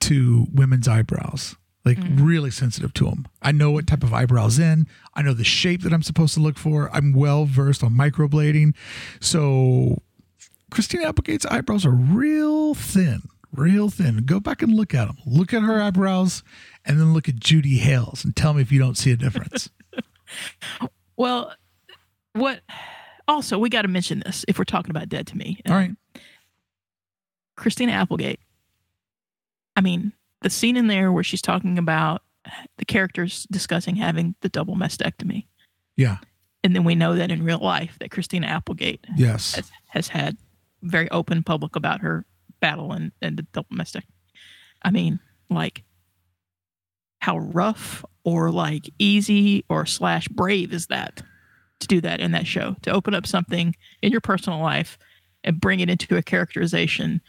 to 0.01 0.47
women's 0.53 0.87
eyebrows. 0.87 1.57
Like 1.87 1.99
mm. 1.99 2.27
really 2.27 2.51
sensitive 2.51 2.93
to 2.95 3.05
them. 3.05 3.29
I 3.41 3.53
know 3.53 3.71
what 3.71 3.87
type 3.87 4.03
of 4.03 4.13
eyebrows 4.13 4.59
in. 4.59 4.89
I 5.15 5.23
know 5.23 5.33
the 5.33 5.45
shape 5.45 5.83
that 5.83 5.93
I'm 5.93 6.03
supposed 6.03 6.35
to 6.35 6.41
look 6.41 6.59
for. 6.59 6.91
I'm 6.93 7.13
well 7.13 7.45
versed 7.47 7.85
on 7.85 7.93
microblading. 7.93 8.75
So 9.21 10.03
Christina 10.71 11.07
Applegate's 11.07 11.47
eyebrows 11.47 11.87
are 11.87 11.91
real 11.91 12.75
thin, 12.75 13.23
real 13.53 13.89
thin. 13.89 14.25
Go 14.27 14.41
back 14.41 14.63
and 14.63 14.75
look 14.75 14.95
at 14.95 15.07
them. 15.07 15.17
Look 15.25 15.55
at 15.55 15.63
her 15.63 15.81
eyebrows 15.81 16.43
and 16.85 17.01
then 17.01 17.13
look 17.13 17.29
at 17.29 17.37
Judy 17.37 17.79
Hale's 17.79 18.25
and 18.25 18.35
tell 18.35 18.55
me 18.55 18.63
if 18.63 18.73
you 18.73 18.79
don't 18.79 18.97
see 18.97 19.13
a 19.13 19.17
difference. 19.17 19.71
well, 21.17 21.53
what 22.33 22.61
also, 23.29 23.59
we 23.59 23.69
got 23.69 23.83
to 23.83 23.89
mention 23.89 24.23
this 24.25 24.45
if 24.49 24.59
we're 24.59 24.65
talking 24.65 24.91
about 24.91 25.09
Dead 25.09 25.27
to 25.29 25.37
Me. 25.37 25.61
All 25.69 25.75
right. 25.75 25.93
Christina 27.57 27.93
Applegate. 27.93 28.41
I 29.75 29.81
mean, 29.81 30.13
the 30.43 30.51
scene 30.51 30.77
in 30.77 30.87
there 30.87 31.11
where 31.11 31.25
she's 31.25 31.43
talking 31.43 31.79
about 31.79 32.23
the 32.79 32.85
characters 32.85 33.47
discussing 33.51 33.97
having 33.97 34.35
the 34.41 34.49
double 34.49 34.77
mastectomy. 34.77 35.47
Yeah. 35.97 36.19
And 36.63 36.75
then 36.75 36.85
we 36.85 36.95
know 36.95 37.17
that 37.17 37.31
in 37.31 37.45
real 37.45 37.59
life 37.59 37.97
that 38.01 38.11
Christina 38.11 38.47
Applegate 38.47 39.05
yes. 39.17 39.55
has, 39.55 39.71
has 39.89 40.09
had 40.09 40.37
very 40.87 41.11
open 41.11 41.43
public 41.43 41.77
about 41.77 42.01
her 42.01 42.25
battle 42.61 42.93
and, 42.93 43.13
and 43.21 43.47
domestic. 43.53 44.05
I 44.83 44.91
mean, 44.91 45.21
like 45.51 45.85
how 47.21 47.39
rough 47.39 48.05
or 48.25 48.51
like 48.51 48.91
easy 48.99 49.65
or 49.69 49.87
slash 49.87 50.29
brave 50.29 50.73
is 50.73 50.87
that 50.87 51.23
to 51.81 51.87
do 51.87 52.01
that 52.01 52.21
in 52.21 52.33
that 52.33 52.47
show 52.47 52.77
to 52.83 52.91
open 52.91 53.15
up 53.15 53.27
something 53.27 53.75
in 54.03 54.13
your 54.13 54.21
personal 54.21 54.61
life 54.61 54.99
and 55.45 55.61
bring 55.61 55.81
it 55.81 55.91
into 55.91 56.17
a 56.17 56.23
characterization 56.23 57.21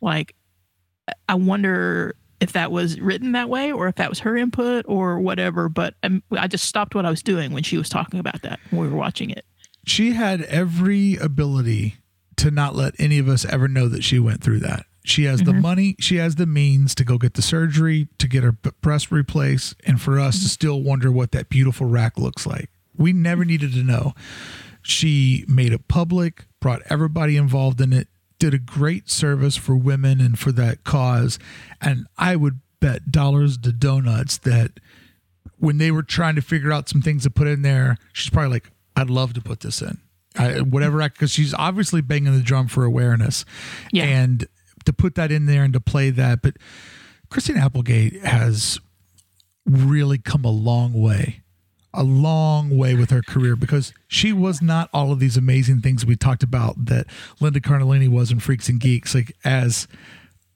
like 0.00 0.34
i 1.28 1.34
wonder 1.34 2.14
if 2.40 2.52
that 2.52 2.70
was 2.70 3.00
written 3.00 3.32
that 3.32 3.48
way 3.48 3.72
or 3.72 3.88
if 3.88 3.94
that 3.96 4.10
was 4.10 4.20
her 4.20 4.36
input 4.36 4.84
or 4.88 5.20
whatever 5.20 5.68
but 5.68 5.94
I'm, 6.02 6.22
i 6.32 6.46
just 6.46 6.66
stopped 6.66 6.94
what 6.94 7.06
i 7.06 7.10
was 7.10 7.22
doing 7.22 7.52
when 7.52 7.62
she 7.62 7.78
was 7.78 7.88
talking 7.88 8.20
about 8.20 8.42
that 8.42 8.60
when 8.70 8.82
we 8.82 8.88
were 8.88 8.98
watching 8.98 9.30
it 9.30 9.44
she 9.86 10.12
had 10.12 10.42
every 10.42 11.16
ability 11.16 11.96
to 12.36 12.50
not 12.50 12.74
let 12.74 12.94
any 12.98 13.18
of 13.18 13.28
us 13.28 13.44
ever 13.44 13.68
know 13.68 13.88
that 13.88 14.04
she 14.04 14.18
went 14.18 14.42
through 14.42 14.60
that. 14.60 14.86
She 15.04 15.24
has 15.24 15.40
mm-hmm. 15.40 15.56
the 15.56 15.60
money, 15.60 15.96
she 16.00 16.16
has 16.16 16.34
the 16.34 16.46
means 16.46 16.94
to 16.96 17.04
go 17.04 17.16
get 17.16 17.34
the 17.34 17.42
surgery, 17.42 18.08
to 18.18 18.26
get 18.26 18.42
her 18.42 18.52
breast 18.52 19.10
replaced, 19.12 19.76
and 19.86 20.00
for 20.00 20.18
us 20.18 20.36
mm-hmm. 20.36 20.42
to 20.44 20.48
still 20.48 20.82
wonder 20.82 21.12
what 21.12 21.32
that 21.32 21.48
beautiful 21.48 21.86
rack 21.86 22.18
looks 22.18 22.46
like. 22.46 22.70
We 22.96 23.12
never 23.12 23.44
needed 23.44 23.72
to 23.74 23.82
know. 23.82 24.14
She 24.82 25.44
made 25.48 25.72
it 25.72 25.88
public, 25.88 26.46
brought 26.60 26.82
everybody 26.90 27.36
involved 27.36 27.80
in 27.80 27.92
it, 27.92 28.08
did 28.38 28.52
a 28.52 28.58
great 28.58 29.08
service 29.08 29.56
for 29.56 29.76
women 29.76 30.20
and 30.20 30.38
for 30.38 30.52
that 30.52 30.84
cause. 30.84 31.38
And 31.80 32.06
I 32.18 32.36
would 32.36 32.60
bet 32.80 33.10
dollars 33.10 33.58
to 33.58 33.72
donuts 33.72 34.38
that 34.38 34.72
when 35.58 35.78
they 35.78 35.90
were 35.90 36.02
trying 36.02 36.34
to 36.34 36.42
figure 36.42 36.72
out 36.72 36.88
some 36.88 37.02
things 37.02 37.22
to 37.22 37.30
put 37.30 37.46
in 37.46 37.62
there, 37.62 37.96
she's 38.12 38.30
probably 38.30 38.50
like, 38.50 38.70
I'd 38.94 39.10
love 39.10 39.34
to 39.34 39.40
put 39.40 39.60
this 39.60 39.82
in. 39.82 39.98
I, 40.38 40.60
whatever 40.60 40.98
because 41.08 41.30
she's 41.30 41.54
obviously 41.54 42.00
banging 42.00 42.36
the 42.36 42.42
drum 42.42 42.68
for 42.68 42.84
awareness 42.84 43.44
yeah. 43.92 44.04
and 44.04 44.46
to 44.84 44.92
put 44.92 45.14
that 45.16 45.32
in 45.32 45.46
there 45.46 45.64
and 45.64 45.72
to 45.72 45.80
play 45.80 46.10
that 46.10 46.42
but 46.42 46.56
christine 47.30 47.56
applegate 47.56 48.22
has 48.22 48.78
really 49.64 50.18
come 50.18 50.44
a 50.44 50.50
long 50.50 50.92
way 50.92 51.42
a 51.92 52.04
long 52.04 52.76
way 52.76 52.94
with 52.94 53.10
her 53.10 53.22
career 53.22 53.56
because 53.56 53.92
she 54.06 54.32
was 54.32 54.60
not 54.60 54.90
all 54.92 55.12
of 55.12 55.18
these 55.18 55.36
amazing 55.36 55.80
things 55.80 56.04
we 56.04 56.14
talked 56.16 56.42
about 56.42 56.86
that 56.86 57.06
linda 57.40 57.60
cardellini 57.60 58.08
was 58.08 58.30
in 58.30 58.38
freaks 58.38 58.68
and 58.68 58.80
geeks 58.80 59.14
like 59.14 59.34
as 59.44 59.88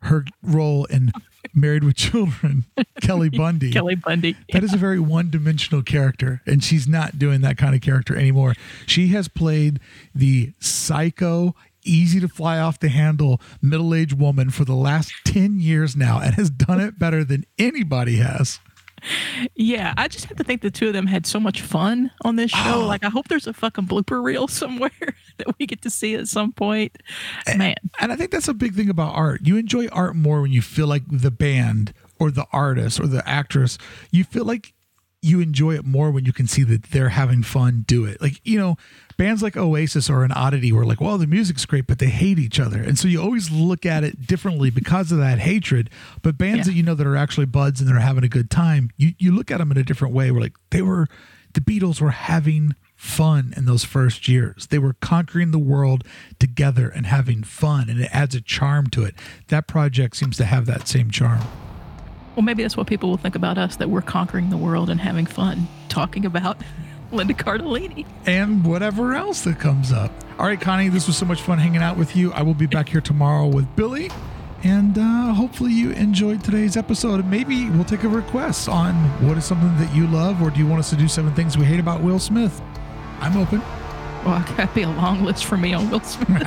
her 0.03 0.25
role 0.43 0.85
in 0.87 1.11
Married 1.55 1.85
with 1.85 1.97
Children, 1.97 2.65
Kelly 3.01 3.29
Bundy. 3.29 3.71
Kelly 3.71 3.95
Bundy. 3.95 4.37
That 4.53 4.65
is 4.65 4.73
a 4.75 4.77
very 4.77 5.01
one 5.01 5.31
dimensional 5.31 5.83
character, 5.83 6.43
and 6.47 6.63
she's 6.63 6.87
not 6.87 7.19
doing 7.19 7.41
that 7.43 7.59
kind 7.59 7.75
of 7.75 7.81
character 7.81 8.17
anymore. 8.17 8.55
She 8.87 9.09
has 9.09 9.29
played 9.29 9.81
the 10.15 10.53
psycho, 10.61 11.55
easy 11.85 12.21
to 12.21 12.29
fly 12.29 12.59
off 12.59 12.79
the 12.79 12.89
handle 12.89 13.41
middle 13.63 13.95
aged 13.95 14.19
woman 14.19 14.51
for 14.51 14.65
the 14.65 14.75
last 14.75 15.13
10 15.25 15.61
years 15.61 15.97
now 15.97 16.21
and 16.21 16.35
has 16.35 16.51
done 16.51 16.81
it 16.81 16.99
better 16.99 17.25
than 17.25 17.45
anybody 17.59 18.17
has 18.17 18.61
yeah, 19.55 19.95
I 19.97 20.09
just 20.09 20.27
have 20.27 20.37
to 20.39 20.45
think 20.45 20.63
the 20.63 20.71
two 20.71 20.89
of 20.89 20.93
them 20.93 21.07
had 21.07 21.27
so 21.27 21.41
much 21.41 21.63
fun 21.63 22.11
on 22.25 22.37
this 22.37 22.51
show. 22.51 22.83
Oh. 22.83 22.87
Like, 22.87 23.05
I 23.05 23.09
hope 23.09 23.29
there's 23.29 23.47
a 23.47 23.53
fucking 23.53 23.87
blooper 23.87 24.23
reel 24.23 24.49
somewhere 24.49 24.91
that 25.39 25.59
we 25.59 25.67
get 25.67 25.83
to 25.83 25.91
see 25.91 26.15
at 26.15 26.29
some 26.29 26.53
point. 26.53 26.97
Man. 27.47 27.61
And, 27.61 27.77
and 28.01 28.13
I 28.13 28.17
think 28.17 28.31
that's 28.31 28.49
a 28.49 28.55
big 28.55 28.75
thing 28.75 28.89
about 28.89 29.15
art. 29.15 29.41
You 29.45 29.57
enjoy 29.57 29.89
art 29.89 30.17
more 30.17 30.43
when 30.43 30.53
you 30.53 30.63
feel 30.63 30.87
like 30.87 31.03
the 31.09 31.31
band 31.31 31.93
or 32.19 32.31
the 32.31 32.47
artist 32.53 33.01
or 33.01 33.07
the 33.07 33.27
actress, 33.29 33.79
you 34.11 34.25
feel 34.25 34.45
like 34.45 34.75
you 35.23 35.41
enjoy 35.41 35.75
it 35.75 35.85
more 35.85 36.11
when 36.11 36.25
you 36.25 36.33
can 36.33 36.47
see 36.47 36.63
that 36.65 36.85
they're 36.85 37.11
having 37.11 37.43
fun 37.43 37.85
do 37.87 38.05
it. 38.05 38.21
Like, 38.21 38.41
you 38.45 38.59
know, 38.59 38.77
bands 39.21 39.43
like 39.43 39.55
Oasis 39.55 40.09
or 40.09 40.25
an 40.25 40.33
oddity 40.33 40.73
where 40.73 40.87
like, 40.87 40.99
well, 40.99 41.19
the 41.19 41.27
music's 41.27 41.67
great, 41.67 41.87
but 41.87 41.99
they 41.99 42.07
hate 42.07 42.39
each 42.39 42.59
other. 42.59 42.81
And 42.81 42.99
so 42.99 43.07
you 43.07 43.21
always 43.21 43.51
look 43.51 43.85
at 43.85 44.03
it 44.03 44.27
differently 44.27 44.71
because 44.71 45.13
of 45.13 45.19
that 45.19 45.39
hatred. 45.39 45.91
But 46.23 46.39
bands 46.39 46.61
yeah. 46.61 46.65
that 46.65 46.73
you 46.73 46.83
know 46.83 46.95
that 46.95 47.07
are 47.07 47.17
actually 47.17 47.45
buds 47.45 47.83
and 47.83 47.89
they're 47.91 48.01
having 48.01 48.25
a 48.25 48.31
good 48.31 48.51
time, 48.51 48.89
you, 48.97 49.13
you 49.19 49.37
look 49.37 49.51
at 49.51 49.59
them 49.59 49.71
in 49.73 49.77
a 49.77 49.83
different 49.83 50.15
way. 50.15 50.31
We're 50.31 50.41
like, 50.41 50.57
they 50.71 50.81
were, 50.81 51.07
the 51.53 51.61
Beatles 51.61 52.01
were 52.01 52.13
having 52.13 52.75
fun 52.97 53.53
in 53.59 53.67
those 53.67 53.85
first 53.85 54.27
years. 54.27 54.69
They 54.69 54.79
were 54.79 54.95
conquering 55.03 55.51
the 55.51 55.59
world 55.59 56.03
together 56.39 56.89
and 56.89 57.05
having 57.05 57.43
fun, 57.43 57.91
and 57.91 58.01
it 58.01 58.09
adds 58.15 58.35
a 58.35 58.41
charm 58.41 58.87
to 58.89 59.05
it. 59.05 59.15
That 59.49 59.67
project 59.67 60.17
seems 60.17 60.39
to 60.39 60.47
have 60.47 60.65
that 60.65 60.89
same 60.89 61.11
charm. 61.11 61.43
Well, 62.37 62.43
maybe 62.43 62.63
that's 62.63 62.77
what 62.79 62.87
people 62.87 63.11
will 63.11 63.19
think 63.19 63.35
about 63.35 63.59
us 63.59 63.77
that 63.77 63.91
we're 63.91 64.01
conquering 64.01 64.49
the 64.49 64.57
world 64.57 64.89
and 64.89 64.99
having 64.99 65.27
fun 65.27 65.69
talking 65.91 66.25
about 66.25 66.57
Linda 67.13 67.35
Cardellini. 67.35 68.07
And 68.27 68.65
whatever 68.65 69.15
else 69.15 69.43
that 69.43 69.59
comes 69.59 69.93
up. 69.93 70.13
All 70.39 70.47
right, 70.47 70.61
Connie, 70.61 70.89
this 70.89 71.07
was 71.07 71.17
so 71.17 71.27
much 71.27 71.43
fun 71.43 71.59
hanging 71.59 71.83
out 71.83 71.97
with 71.97 72.17
you. 72.17 72.33
I 72.33 72.43
will 72.43 72.55
be 72.55 72.67
back 72.67 72.89
here 72.89 73.01
tomorrow 73.01 73.47
with 73.47 73.75
Billy. 73.77 74.11
And 74.63 74.99
uh, 74.99 75.33
hopefully 75.33 75.73
you 75.73 75.91
enjoyed 75.93 76.45
today's 76.45 76.77
episode. 76.77 77.25
Maybe 77.27 77.71
we'll 77.71 77.85
take 77.85 78.05
a 78.05 78.09
request 78.09 78.69
on 78.69 78.95
what 79.27 79.39
is 79.39 79.45
something 79.45 79.75
that 79.79 79.95
you 79.95 80.07
love, 80.07 80.43
or 80.43 80.51
do 80.51 80.59
you 80.59 80.67
want 80.67 80.81
us 80.81 80.91
to 80.91 80.97
do 80.97 81.09
seven 81.09 81.35
things 81.35 81.57
we 81.57 81.65
hate 81.65 81.81
about 81.81 82.03
Will 82.03 82.19
Smith? 82.19 82.61
I'm 83.21 83.37
open. 83.39 83.61
Well, 84.25 84.41
that'd 84.57 84.75
be 84.75 84.83
a 84.83 84.91
long 84.91 85.25
list 85.25 85.47
for 85.47 85.57
me 85.57 85.73
on 85.73 85.91
Will 85.91 86.01
Smith. 86.01 86.43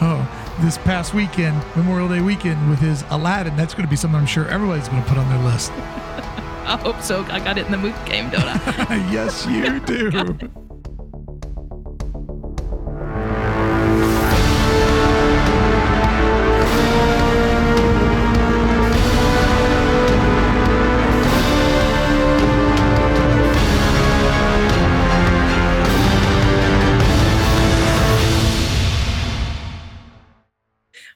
oh, 0.00 0.56
this 0.60 0.78
past 0.78 1.12
weekend, 1.12 1.62
Memorial 1.76 2.08
Day 2.08 2.22
weekend, 2.22 2.70
with 2.70 2.78
his 2.78 3.04
Aladdin, 3.10 3.56
that's 3.56 3.74
going 3.74 3.84
to 3.84 3.90
be 3.90 3.96
something 3.96 4.18
I'm 4.18 4.26
sure 4.26 4.48
everybody's 4.48 4.88
going 4.88 5.02
to 5.02 5.08
put 5.08 5.18
on 5.18 5.28
their 5.28 5.50
list. 5.50 5.70
I 6.64 6.76
hope 6.76 7.02
so. 7.02 7.24
I 7.24 7.40
got 7.40 7.58
it 7.58 7.66
in 7.66 7.72
the 7.72 7.78
movie 7.78 8.04
game, 8.08 8.30
don't 8.30 8.44
I? 8.44 9.08
yes, 9.12 9.46
you 9.46 9.80
do. 9.80 10.10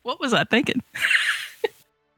What 0.02 0.20
was 0.20 0.32
I 0.32 0.44
thinking? 0.44 0.82